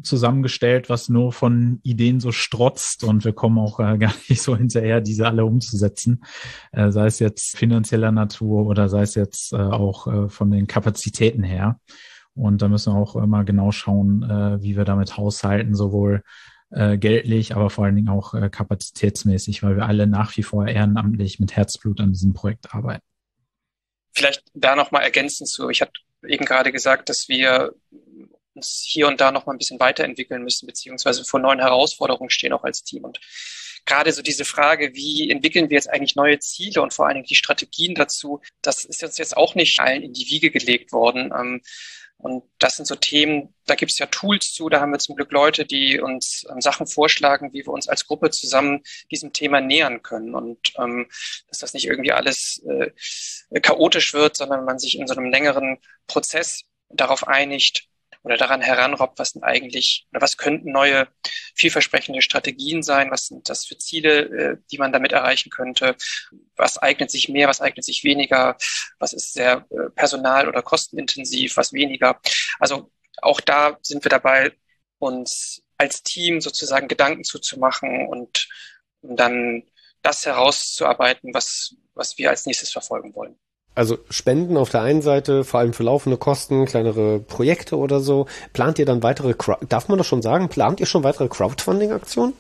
zusammengestellt, 0.02 0.88
was 0.88 1.08
nur 1.08 1.32
von 1.32 1.80
Ideen 1.82 2.20
so 2.20 2.32
strotzt 2.32 3.04
und 3.04 3.24
wir 3.24 3.32
kommen 3.32 3.58
auch 3.58 3.80
äh, 3.80 3.98
gar 3.98 4.12
nicht 4.28 4.42
so 4.42 4.56
hinterher, 4.56 5.00
diese 5.00 5.26
alle 5.26 5.44
umzusetzen, 5.44 6.24
äh, 6.72 6.90
sei 6.90 7.06
es 7.06 7.18
jetzt 7.18 7.56
finanzieller 7.56 8.12
Natur 8.12 8.66
oder 8.66 8.88
sei 8.88 9.02
es 9.02 9.14
jetzt 9.14 9.52
äh, 9.52 9.56
auch 9.56 10.06
äh, 10.06 10.28
von 10.28 10.50
den 10.50 10.66
Kapazitäten 10.66 11.42
her. 11.42 11.80
Und 12.34 12.60
da 12.60 12.68
müssen 12.68 12.92
wir 12.92 12.98
auch 12.98 13.16
immer 13.16 13.44
genau 13.44 13.72
schauen, 13.72 14.22
äh, 14.22 14.62
wie 14.62 14.76
wir 14.76 14.84
damit 14.84 15.16
haushalten, 15.16 15.74
sowohl 15.74 16.22
äh, 16.70 16.98
geldlich, 16.98 17.56
aber 17.56 17.70
vor 17.70 17.86
allen 17.86 17.96
Dingen 17.96 18.08
auch 18.10 18.34
kapazitätsmäßig, 18.50 19.62
weil 19.62 19.76
wir 19.76 19.86
alle 19.86 20.06
nach 20.06 20.36
wie 20.36 20.42
vor 20.42 20.66
ehrenamtlich 20.66 21.40
mit 21.40 21.56
Herzblut 21.56 22.00
an 22.00 22.12
diesem 22.12 22.34
Projekt 22.34 22.74
arbeiten. 22.74 23.04
Vielleicht 24.14 24.42
da 24.54 24.76
nochmal 24.76 25.02
ergänzend 25.02 25.48
zu. 25.48 25.70
Ich 25.70 25.80
hatte 25.80 25.92
eben 26.26 26.44
gerade 26.44 26.72
gesagt, 26.72 27.08
dass 27.08 27.26
wir 27.28 27.72
uns 28.56 28.84
hier 28.86 29.06
und 29.06 29.20
da 29.20 29.30
noch 29.30 29.46
mal 29.46 29.52
ein 29.52 29.58
bisschen 29.58 29.80
weiterentwickeln 29.80 30.42
müssen, 30.42 30.66
beziehungsweise 30.66 31.24
vor 31.24 31.40
neuen 31.40 31.60
Herausforderungen 31.60 32.30
stehen 32.30 32.52
auch 32.52 32.64
als 32.64 32.82
Team. 32.82 33.04
Und 33.04 33.20
gerade 33.84 34.12
so 34.12 34.22
diese 34.22 34.44
Frage, 34.44 34.94
wie 34.94 35.30
entwickeln 35.30 35.70
wir 35.70 35.76
jetzt 35.76 35.90
eigentlich 35.90 36.16
neue 36.16 36.38
Ziele 36.38 36.82
und 36.82 36.92
vor 36.92 37.06
allen 37.06 37.14
Dingen 37.14 37.26
die 37.26 37.36
Strategien 37.36 37.94
dazu, 37.94 38.40
das 38.62 38.84
ist 38.84 39.02
uns 39.02 39.18
jetzt 39.18 39.36
auch 39.36 39.54
nicht 39.54 39.78
allen 39.80 40.02
in 40.02 40.12
die 40.12 40.26
Wiege 40.26 40.50
gelegt 40.50 40.92
worden. 40.92 41.32
Ähm, 41.36 41.62
und 42.18 42.44
das 42.58 42.76
sind 42.76 42.86
so 42.86 42.94
Themen, 42.94 43.54
da 43.66 43.74
gibt 43.74 43.92
es 43.92 43.98
ja 43.98 44.06
Tools 44.06 44.52
zu, 44.52 44.70
da 44.70 44.80
haben 44.80 44.90
wir 44.90 44.98
zum 44.98 45.16
Glück 45.16 45.32
Leute, 45.32 45.66
die 45.66 46.00
uns 46.00 46.46
ähm, 46.50 46.60
Sachen 46.62 46.86
vorschlagen, 46.86 47.52
wie 47.52 47.66
wir 47.66 47.72
uns 47.72 47.88
als 47.88 48.06
Gruppe 48.06 48.30
zusammen 48.30 48.82
diesem 49.10 49.32
Thema 49.32 49.60
nähern 49.60 50.02
können. 50.02 50.34
Und 50.34 50.72
ähm, 50.78 51.08
dass 51.48 51.58
das 51.58 51.74
nicht 51.74 51.86
irgendwie 51.86 52.12
alles 52.12 52.64
äh, 52.66 52.90
chaotisch 53.60 54.14
wird, 54.14 54.36
sondern 54.36 54.64
man 54.64 54.78
sich 54.78 54.98
in 54.98 55.06
so 55.06 55.14
einem 55.14 55.30
längeren 55.30 55.78
Prozess 56.06 56.62
darauf 56.88 57.28
einigt, 57.28 57.88
oder 58.26 58.36
daran 58.36 58.60
heranrobbt, 58.60 59.20
was 59.20 59.30
sind 59.30 59.44
eigentlich 59.44 60.08
oder 60.10 60.20
was 60.20 60.36
könnten 60.36 60.72
neue 60.72 61.06
vielversprechende 61.54 62.22
Strategien 62.22 62.82
sein, 62.82 63.12
was 63.12 63.28
sind 63.28 63.48
das 63.48 63.64
für 63.64 63.78
Ziele, 63.78 64.18
äh, 64.18 64.56
die 64.72 64.78
man 64.78 64.92
damit 64.92 65.12
erreichen 65.12 65.48
könnte, 65.50 65.94
was 66.56 66.76
eignet 66.76 67.08
sich 67.12 67.28
mehr, 67.28 67.46
was 67.46 67.60
eignet 67.60 67.84
sich 67.84 68.02
weniger, 68.02 68.56
was 68.98 69.12
ist 69.12 69.32
sehr 69.32 69.64
äh, 69.70 69.90
personal- 69.94 70.48
oder 70.48 70.60
kostenintensiv, 70.62 71.56
was 71.56 71.72
weniger. 71.72 72.20
Also 72.58 72.90
auch 73.22 73.40
da 73.40 73.78
sind 73.82 74.04
wir 74.04 74.10
dabei, 74.10 74.52
uns 74.98 75.62
als 75.78 76.02
Team 76.02 76.40
sozusagen 76.40 76.88
Gedanken 76.88 77.22
zuzumachen 77.22 78.08
und 78.08 78.48
dann 79.02 79.62
das 80.02 80.26
herauszuarbeiten, 80.26 81.32
was, 81.32 81.76
was 81.94 82.18
wir 82.18 82.30
als 82.30 82.44
nächstes 82.44 82.72
verfolgen 82.72 83.14
wollen. 83.14 83.38
Also 83.76 83.98
Spenden 84.08 84.56
auf 84.56 84.70
der 84.70 84.82
einen 84.82 85.02
Seite, 85.02 85.44
vor 85.44 85.60
allem 85.60 85.74
für 85.74 85.82
laufende 85.82 86.16
Kosten, 86.16 86.64
kleinere 86.64 87.20
Projekte 87.20 87.76
oder 87.76 88.00
so. 88.00 88.26
Plant 88.54 88.78
ihr 88.78 88.86
dann 88.86 89.02
weitere, 89.02 89.34
darf 89.68 89.88
man 89.88 89.98
das 89.98 90.06
schon 90.06 90.22
sagen, 90.22 90.48
plant 90.48 90.80
ihr 90.80 90.86
schon 90.86 91.04
weitere 91.04 91.28
Crowdfunding-Aktionen? 91.28 92.32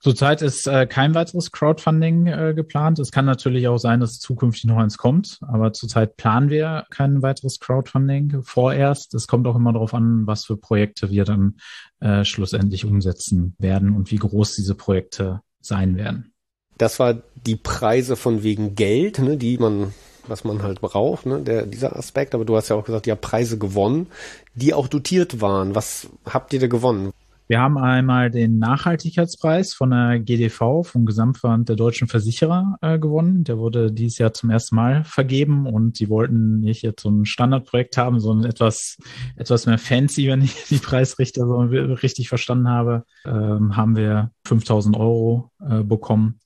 Zurzeit 0.00 0.40
ist 0.40 0.66
äh, 0.66 0.86
kein 0.86 1.14
weiteres 1.14 1.52
Crowdfunding 1.52 2.26
äh, 2.26 2.52
geplant. 2.54 2.98
Es 2.98 3.10
kann 3.10 3.26
natürlich 3.26 3.68
auch 3.68 3.78
sein, 3.78 4.00
dass 4.00 4.18
zukünftig 4.18 4.64
noch 4.64 4.78
eins 4.78 4.96
kommt, 4.98 5.40
aber 5.42 5.72
zurzeit 5.72 6.16
planen 6.16 6.48
wir 6.48 6.84
kein 6.90 7.22
weiteres 7.22 7.60
Crowdfunding 7.60 8.42
vorerst. 8.42 9.14
Es 9.14 9.26
kommt 9.26 9.46
auch 9.46 9.56
immer 9.56 9.72
darauf 9.72 9.94
an, 9.94 10.26
was 10.26 10.44
für 10.44 10.56
Projekte 10.56 11.10
wir 11.10 11.24
dann 11.24 11.56
äh, 12.00 12.24
schlussendlich 12.24 12.84
umsetzen 12.84 13.54
werden 13.58 13.94
und 13.94 14.10
wie 14.10 14.16
groß 14.16 14.54
diese 14.54 14.74
Projekte 14.74 15.40
sein 15.60 15.96
werden. 15.96 16.32
Das 16.78 16.98
war 16.98 17.22
die 17.46 17.56
Preise 17.56 18.16
von 18.16 18.42
wegen 18.42 18.74
Geld, 18.74 19.18
ne, 19.18 19.36
die 19.36 19.58
man 19.58 19.92
was 20.28 20.44
man 20.44 20.62
halt 20.62 20.80
braucht, 20.80 21.26
ne, 21.26 21.40
der, 21.40 21.66
dieser 21.66 21.96
Aspekt. 21.96 22.34
Aber 22.34 22.44
du 22.44 22.56
hast 22.56 22.68
ja 22.68 22.76
auch 22.76 22.84
gesagt, 22.84 23.06
ihr 23.06 23.12
habt 23.12 23.22
Preise 23.22 23.58
gewonnen, 23.58 24.06
die 24.54 24.74
auch 24.74 24.88
dotiert 24.88 25.40
waren. 25.40 25.74
Was 25.74 26.08
habt 26.26 26.52
ihr 26.52 26.60
da 26.60 26.66
gewonnen? 26.66 27.12
Wir 27.48 27.60
haben 27.60 27.78
einmal 27.78 28.32
den 28.32 28.58
Nachhaltigkeitspreis 28.58 29.72
von 29.72 29.90
der 29.90 30.18
GDV, 30.18 30.82
vom 30.82 31.06
Gesamtverband 31.06 31.68
der 31.68 31.76
deutschen 31.76 32.08
Versicherer, 32.08 32.76
äh, 32.80 32.98
gewonnen. 32.98 33.44
Der 33.44 33.58
wurde 33.58 33.92
dieses 33.92 34.18
Jahr 34.18 34.32
zum 34.32 34.50
ersten 34.50 34.74
Mal 34.74 35.04
vergeben 35.04 35.66
und 35.66 36.00
die 36.00 36.08
wollten 36.08 36.58
nicht 36.58 36.82
jetzt 36.82 37.02
so 37.02 37.08
ein 37.08 37.24
Standardprojekt 37.24 37.96
haben, 37.98 38.18
sondern 38.18 38.50
etwas, 38.50 38.96
etwas 39.36 39.66
mehr 39.66 39.78
fancy, 39.78 40.26
wenn 40.26 40.42
ich 40.42 40.64
die 40.70 40.78
Preisrichter 40.78 41.46
so 41.46 41.58
richtig 41.58 42.28
verstanden 42.28 42.68
habe, 42.68 43.04
ähm, 43.24 43.76
haben 43.76 43.94
wir 43.94 44.32
5000 44.46 44.96
Euro 44.96 45.52
äh, 45.60 45.84
bekommen. 45.84 46.40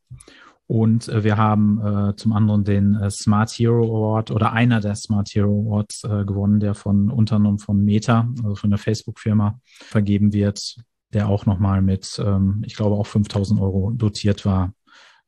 Und 0.70 1.09
äh, 1.09 1.24
wir 1.24 1.36
haben 1.36 1.80
äh, 1.84 2.14
zum 2.14 2.32
anderen 2.32 2.62
den 2.62 2.94
äh, 2.94 3.10
Smart 3.10 3.51
Hero 3.51 3.82
Award 3.86 4.30
oder 4.30 4.52
einer 4.52 4.78
der 4.78 4.94
Smart 4.94 5.28
Hero 5.30 5.66
Awards 5.66 6.05
äh, 6.05 6.24
gewonnen, 6.24 6.60
der 6.60 6.74
von 6.74 7.10
unter 7.10 7.36
anderem 7.36 7.59
von 7.59 7.84
Meta, 7.84 8.32
also 8.44 8.55
von 8.55 8.70
der 8.70 8.78
Facebook-Firma, 8.78 9.59
vergeben 9.64 10.32
wird, 10.32 10.76
der 11.12 11.28
auch 11.28 11.44
nochmal 11.44 11.82
mit, 11.82 12.22
ähm, 12.24 12.62
ich 12.64 12.76
glaube, 12.76 12.94
auch 12.94 13.09
5000 13.09 13.60
Euro 13.60 13.90
dotiert 13.90 14.47
war, 14.47 14.72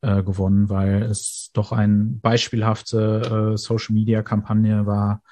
äh, 0.03 0.23
gewonnen, 0.23 0.69
weil 0.69 1.03
es 1.03 1.51
doch 1.53 1.73
eine 1.73 2.05
beispielhafte 2.23 3.55
äh, 3.55 3.57
Social-Media-Kampagne 3.57 4.87
war, 4.87 5.23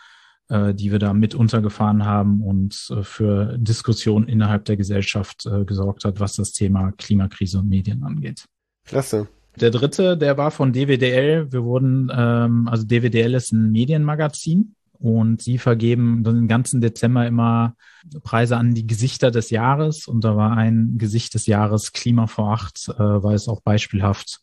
die 0.53 0.91
wir 0.91 0.99
da 0.99 1.13
mit 1.13 1.37
untergefahren 1.37 2.05
haben 2.05 2.43
und 2.43 2.75
für 3.03 3.57
Diskussionen 3.57 4.27
innerhalb 4.27 4.65
der 4.65 4.77
Gesellschaft 4.77 5.49
gesorgt 5.65 6.05
hat, 6.05 6.19
was 6.19 6.35
das 6.35 6.51
Thema 6.51 6.91
Klimakrise 6.91 7.61
und 7.61 7.69
Medien 7.69 8.03
angeht. 8.03 8.47
Klasse. 8.85 9.29
Der 9.57 9.71
dritte, 9.71 10.17
der 10.17 10.37
war 10.37 10.51
von 10.51 10.73
DWDL. 10.73 11.53
Wir 11.53 11.65
wurden, 11.65 12.11
ähm, 12.15 12.69
also 12.69 12.85
DWDL 12.85 13.35
ist 13.35 13.53
ein 13.53 13.73
Medienmagazin 13.73 14.75
und 14.99 15.43
sie 15.43 15.59
vergeben 15.59 16.23
den 16.25 16.47
ganzen 16.47 16.81
Dezember 16.81 17.27
immer 17.27 17.75
Preise 18.23 18.57
an 18.57 18.75
die 18.75 18.87
Gesichter 18.87 19.31
des 19.31 19.51
Jahres 19.51 20.07
und 20.07 20.25
da 20.25 20.37
war 20.37 20.57
ein 20.57 20.99
Gesicht 20.99 21.35
des 21.35 21.47
Jahres 21.47 21.93
Klima 21.93 22.27
vor 22.27 22.53
acht, 22.53 22.89
äh, 22.89 22.99
weil 22.99 23.35
es 23.35 23.49
auch 23.49 23.61
beispielhaft 23.63 24.41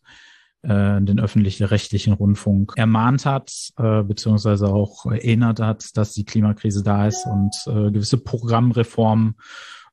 äh, 0.62 1.00
den 1.00 1.20
öffentlichen 1.20 1.64
rechtlichen 1.64 2.12
Rundfunk 2.12 2.72
ermahnt 2.76 3.24
hat, 3.24 3.52
äh, 3.78 4.02
beziehungsweise 4.02 4.66
auch 4.68 5.06
erinnert 5.06 5.60
hat, 5.60 5.96
dass 5.96 6.12
die 6.12 6.24
Klimakrise 6.24 6.82
da 6.82 7.06
ist 7.06 7.24
und 7.26 7.54
äh, 7.66 7.92
gewisse 7.92 8.18
Programmreformen 8.18 9.36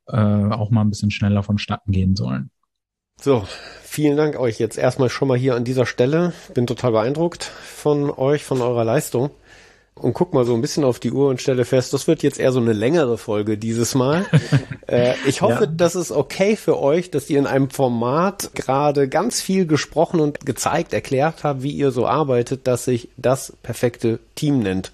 äh, 0.07 0.17
auch 0.17 0.71
mal 0.71 0.81
ein 0.81 0.89
bisschen 0.89 1.11
schneller 1.11 1.43
vonstatten 1.43 1.91
gehen 1.91 2.15
sollen. 2.15 2.49
So, 3.21 3.47
vielen 3.83 4.17
Dank 4.17 4.37
euch 4.39 4.59
jetzt 4.59 4.77
erstmal 4.77 5.09
schon 5.09 5.27
mal 5.27 5.37
hier 5.37 5.55
an 5.55 5.63
dieser 5.63 5.85
Stelle. 5.85 6.33
Bin 6.53 6.67
total 6.67 6.91
beeindruckt 6.91 7.43
von 7.43 8.11
euch, 8.11 8.43
von 8.43 8.61
eurer 8.61 8.83
Leistung. 8.83 9.31
Und 9.95 10.13
guck 10.13 10.33
mal 10.33 10.43
so 10.43 10.53
ein 10.53 10.61
bisschen 10.61 10.83
auf 10.83 10.99
die 10.99 11.13
Uhr 11.13 11.29
und 11.29 11.41
stelle 11.41 11.63
fest, 11.63 11.93
das 11.93 12.05
wird 12.05 12.21
jetzt 12.21 12.37
eher 12.37 12.51
so 12.51 12.59
eine 12.59 12.73
längere 12.73 13.17
Folge 13.17 13.57
dieses 13.57 13.95
Mal. 13.95 14.25
äh, 14.87 15.13
ich 15.25 15.41
hoffe, 15.41 15.63
ja. 15.63 15.71
das 15.73 15.95
ist 15.95 16.11
okay 16.11 16.57
für 16.57 16.77
euch, 16.81 17.11
dass 17.11 17.29
ihr 17.29 17.39
in 17.39 17.47
einem 17.47 17.69
Format 17.69 18.51
gerade 18.55 19.07
ganz 19.07 19.41
viel 19.41 19.65
gesprochen 19.65 20.19
und 20.19 20.45
gezeigt, 20.45 20.91
erklärt 20.91 21.45
habt, 21.45 21.63
wie 21.63 21.71
ihr 21.71 21.91
so 21.91 22.05
arbeitet, 22.05 22.67
dass 22.67 22.83
sich 22.83 23.07
das 23.15 23.53
perfekte 23.63 24.19
Team 24.35 24.59
nennt. 24.59 24.91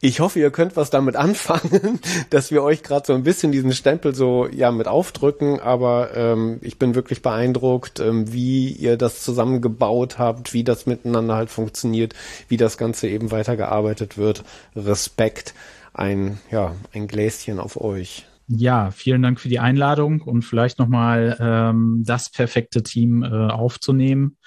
Ich 0.00 0.20
hoffe, 0.20 0.38
ihr 0.38 0.50
könnt 0.50 0.76
was 0.76 0.90
damit 0.90 1.16
anfangen, 1.16 1.98
dass 2.30 2.50
wir 2.50 2.62
euch 2.62 2.82
gerade 2.82 3.06
so 3.06 3.14
ein 3.14 3.24
bisschen 3.24 3.52
diesen 3.52 3.72
Stempel 3.72 4.14
so 4.14 4.46
ja 4.46 4.70
mit 4.70 4.86
aufdrücken. 4.86 5.60
Aber 5.60 6.16
ähm, 6.16 6.58
ich 6.62 6.78
bin 6.78 6.94
wirklich 6.94 7.22
beeindruckt, 7.22 8.00
ähm, 8.00 8.32
wie 8.32 8.70
ihr 8.70 8.96
das 8.96 9.22
zusammengebaut 9.22 10.18
habt, 10.18 10.52
wie 10.52 10.64
das 10.64 10.86
miteinander 10.86 11.34
halt 11.34 11.50
funktioniert, 11.50 12.14
wie 12.48 12.56
das 12.56 12.78
Ganze 12.78 13.08
eben 13.08 13.30
weitergearbeitet 13.30 14.18
wird. 14.18 14.44
Respekt, 14.76 15.54
ein 15.92 16.38
ja 16.50 16.74
ein 16.92 17.08
Gläschen 17.08 17.58
auf 17.58 17.80
euch. 17.80 18.24
Ja, 18.50 18.90
vielen 18.92 19.20
Dank 19.22 19.40
für 19.40 19.50
die 19.50 19.58
Einladung 19.58 20.22
und 20.22 20.42
vielleicht 20.42 20.78
nochmal 20.78 21.36
ähm, 21.38 22.02
das 22.06 22.30
perfekte 22.30 22.82
Team 22.82 23.22
äh, 23.22 23.26
aufzunehmen. 23.26 24.38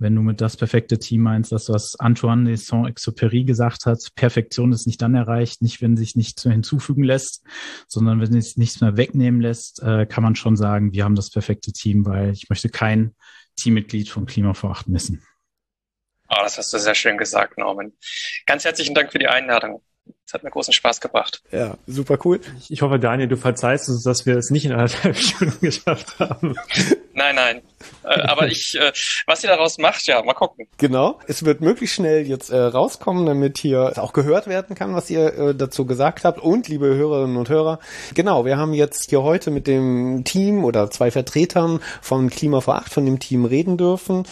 Wenn 0.00 0.16
du 0.16 0.22
mit 0.22 0.40
das 0.40 0.56
perfekte 0.56 0.98
Team 0.98 1.20
meinst, 1.20 1.52
das, 1.52 1.68
was 1.68 1.94
Antoine 2.00 2.44
de 2.46 2.56
Saint-Exupéry 2.56 3.44
gesagt 3.44 3.84
hat, 3.84 4.08
Perfektion 4.16 4.72
ist 4.72 4.86
nicht 4.86 5.02
dann 5.02 5.14
erreicht, 5.14 5.60
nicht 5.60 5.82
wenn 5.82 5.96
sich 5.98 6.16
nichts 6.16 6.44
mehr 6.44 6.52
hinzufügen 6.52 7.04
lässt, 7.04 7.44
sondern 7.86 8.20
wenn 8.20 8.32
sich 8.32 8.56
nichts 8.56 8.80
mehr 8.80 8.96
wegnehmen 8.96 9.42
lässt, 9.42 9.82
äh, 9.82 10.06
kann 10.06 10.24
man 10.24 10.36
schon 10.36 10.56
sagen, 10.56 10.92
wir 10.92 11.04
haben 11.04 11.14
das 11.14 11.30
perfekte 11.30 11.72
Team, 11.72 12.06
weil 12.06 12.30
ich 12.30 12.48
möchte 12.48 12.70
kein 12.70 13.14
Teammitglied 13.56 14.08
von 14.08 14.24
Klima 14.24 14.54
vor 14.54 14.70
Acht 14.70 14.88
missen. 14.88 15.22
Oh, 16.30 16.36
das 16.42 16.56
hast 16.56 16.72
du 16.72 16.78
sehr 16.78 16.94
schön 16.94 17.18
gesagt, 17.18 17.58
Norman. 17.58 17.92
Ganz 18.46 18.64
herzlichen 18.64 18.94
Dank 18.94 19.12
für 19.12 19.18
die 19.18 19.28
Einladung. 19.28 19.82
Es 20.26 20.34
hat 20.34 20.44
mir 20.44 20.50
großen 20.50 20.72
Spaß 20.72 21.00
gebracht. 21.00 21.42
Ja, 21.50 21.76
super 21.86 22.18
cool. 22.24 22.40
Ich 22.68 22.82
hoffe, 22.82 22.98
Daniel, 22.98 23.28
du 23.28 23.36
verzeihst 23.36 23.88
uns, 23.88 24.02
dass 24.02 24.26
wir 24.26 24.36
es 24.36 24.50
nicht 24.50 24.64
in 24.64 24.72
anderthalb 24.72 25.16
Stunden 25.18 25.60
geschafft 25.60 26.18
haben. 26.18 26.54
Nein, 27.12 27.34
nein. 27.34 27.62
Äh, 28.04 28.20
aber 28.22 28.46
ich, 28.46 28.78
äh, 28.78 28.92
was 29.26 29.42
ihr 29.42 29.50
daraus 29.50 29.78
macht, 29.78 30.06
ja, 30.06 30.22
mal 30.22 30.34
gucken. 30.34 30.68
Genau. 30.78 31.18
Es 31.26 31.44
wird 31.44 31.60
möglichst 31.60 31.96
schnell 31.96 32.26
jetzt 32.26 32.50
äh, 32.50 32.58
rauskommen, 32.58 33.26
damit 33.26 33.58
hier 33.58 33.94
auch 33.96 34.12
gehört 34.12 34.46
werden 34.46 34.76
kann, 34.76 34.94
was 34.94 35.10
ihr 35.10 35.34
äh, 35.34 35.54
dazu 35.54 35.86
gesagt 35.86 36.24
habt. 36.24 36.40
Und 36.40 36.68
liebe 36.68 36.86
Hörerinnen 36.86 37.36
und 37.36 37.48
Hörer, 37.48 37.80
genau, 38.14 38.44
wir 38.44 38.56
haben 38.56 38.72
jetzt 38.72 39.10
hier 39.10 39.22
heute 39.22 39.50
mit 39.50 39.66
dem 39.66 40.24
Team 40.24 40.64
oder 40.64 40.90
zwei 40.90 41.10
Vertretern 41.10 41.80
von 42.00 42.30
Klima 42.30 42.60
vor 42.60 42.76
Acht, 42.76 42.92
von 42.92 43.04
dem 43.04 43.18
Team 43.18 43.44
reden 43.44 43.76
dürfen 43.76 44.24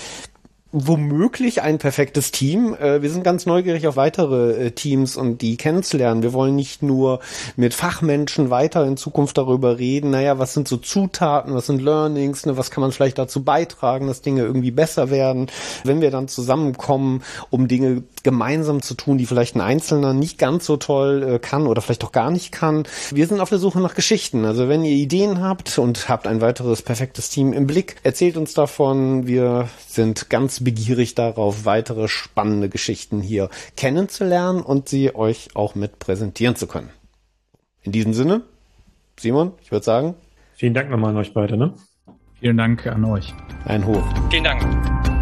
womöglich 0.71 1.63
ein 1.63 1.79
perfektes 1.79 2.31
Team. 2.31 2.75
Äh, 2.75 3.01
wir 3.01 3.11
sind 3.11 3.25
ganz 3.25 3.47
neugierig 3.47 3.87
auf 3.87 3.97
weitere 3.97 4.67
äh, 4.67 4.71
Teams 4.71 5.17
und 5.17 5.41
die 5.41 5.57
kennenzulernen. 5.57 6.23
Wir 6.23 6.35
wollen 6.35 6.57
nicht 6.57 6.83
nur 6.83 7.21
mit 7.57 7.73
Fachmenschen 7.73 8.51
weiter 8.51 8.85
in 8.85 8.99
Zukunft 8.99 9.39
darüber 9.39 9.79
reden, 9.79 10.11
naja, 10.11 10.39
was 10.39 10.53
sind 10.53 10.69
so 10.69 10.77
Zutaten, 10.77 11.55
was 11.55 11.67
sind 11.67 11.81
Learnings, 11.81 12.45
ne, 12.45 12.59
was 12.59 12.71
kann 12.71 12.83
man 12.83 12.93
vielleicht 12.93 13.19
dazu 13.19 13.43
beitragen, 13.45 14.09
dass 14.09 14.21
Dinge 14.21 14.43
irgendwie 14.43 14.71
besser 14.71 15.11
werden. 15.11 15.47
Wenn 15.85 16.03
wir 16.03 16.11
dann 16.11 16.29
zusammenkommen, 16.29 17.23
um 17.49 17.67
Dinge 17.67 18.03
gemeinsam 18.23 18.83
zu 18.83 18.93
tun, 18.95 19.17
die 19.17 19.25
vielleicht 19.27 19.57
ein 19.57 19.63
Einzelner 19.63 20.13
nicht 20.13 20.37
ganz 20.37 20.67
so 20.67 20.77
toll 20.77 21.23
äh, 21.23 21.39
kann 21.39 21.67
oder 21.67 21.81
vielleicht 21.81 22.05
auch 22.05 22.13
gar 22.13 22.31
nicht 22.31 22.53
kann. 22.53 22.83
Wir 23.11 23.27
sind 23.27 23.41
auf 23.41 23.49
der 23.49 23.59
Suche 23.59 23.81
nach 23.81 23.95
Geschichten. 23.95 24.45
Also 24.45 24.69
wenn 24.69 24.85
ihr 24.85 24.93
Ideen 24.93 25.41
habt 25.41 25.79
und 25.79 26.11
habt 26.11 26.27
ein 26.27 26.43
weiteres 26.43 26.83
perfektes 26.83 27.31
Team 27.31 27.55
im 27.55 27.67
Blick, 27.67 27.97
erzählt 28.03 28.37
uns 28.37 28.53
davon. 28.53 29.27
Wir 29.27 29.69
sind 29.87 30.29
ganz 30.29 30.58
begierig 30.65 31.15
darauf, 31.15 31.65
weitere 31.65 32.09
spannende 32.09 32.69
Geschichten 32.69 33.21
hier 33.21 33.51
kennenzulernen 33.77 34.61
und 34.63 34.89
sie 34.89 35.15
euch 35.15 35.51
auch 35.55 35.75
mit 35.75 35.99
präsentieren 35.99 36.57
zu 36.57 36.67
können. 36.67 36.91
In 37.83 37.93
diesem 37.93 38.15
Sinne, 38.15 38.43
Simon, 39.19 39.53
ich 39.63 39.73
würde 39.73 39.85
sagen. 39.85 40.15
Vielen 40.55 40.75
Dank 40.75 40.91
nochmal 40.91 41.11
an 41.11 41.17
euch 41.17 41.33
beide. 41.33 41.57
Ne? 41.57 41.75
Vielen 42.41 42.57
Dank 42.57 42.87
an 42.87 43.05
euch. 43.05 43.35
Ein 43.65 43.85
Hoch. 43.87 44.05
Vielen 44.31 44.45
Dank. 44.45 45.18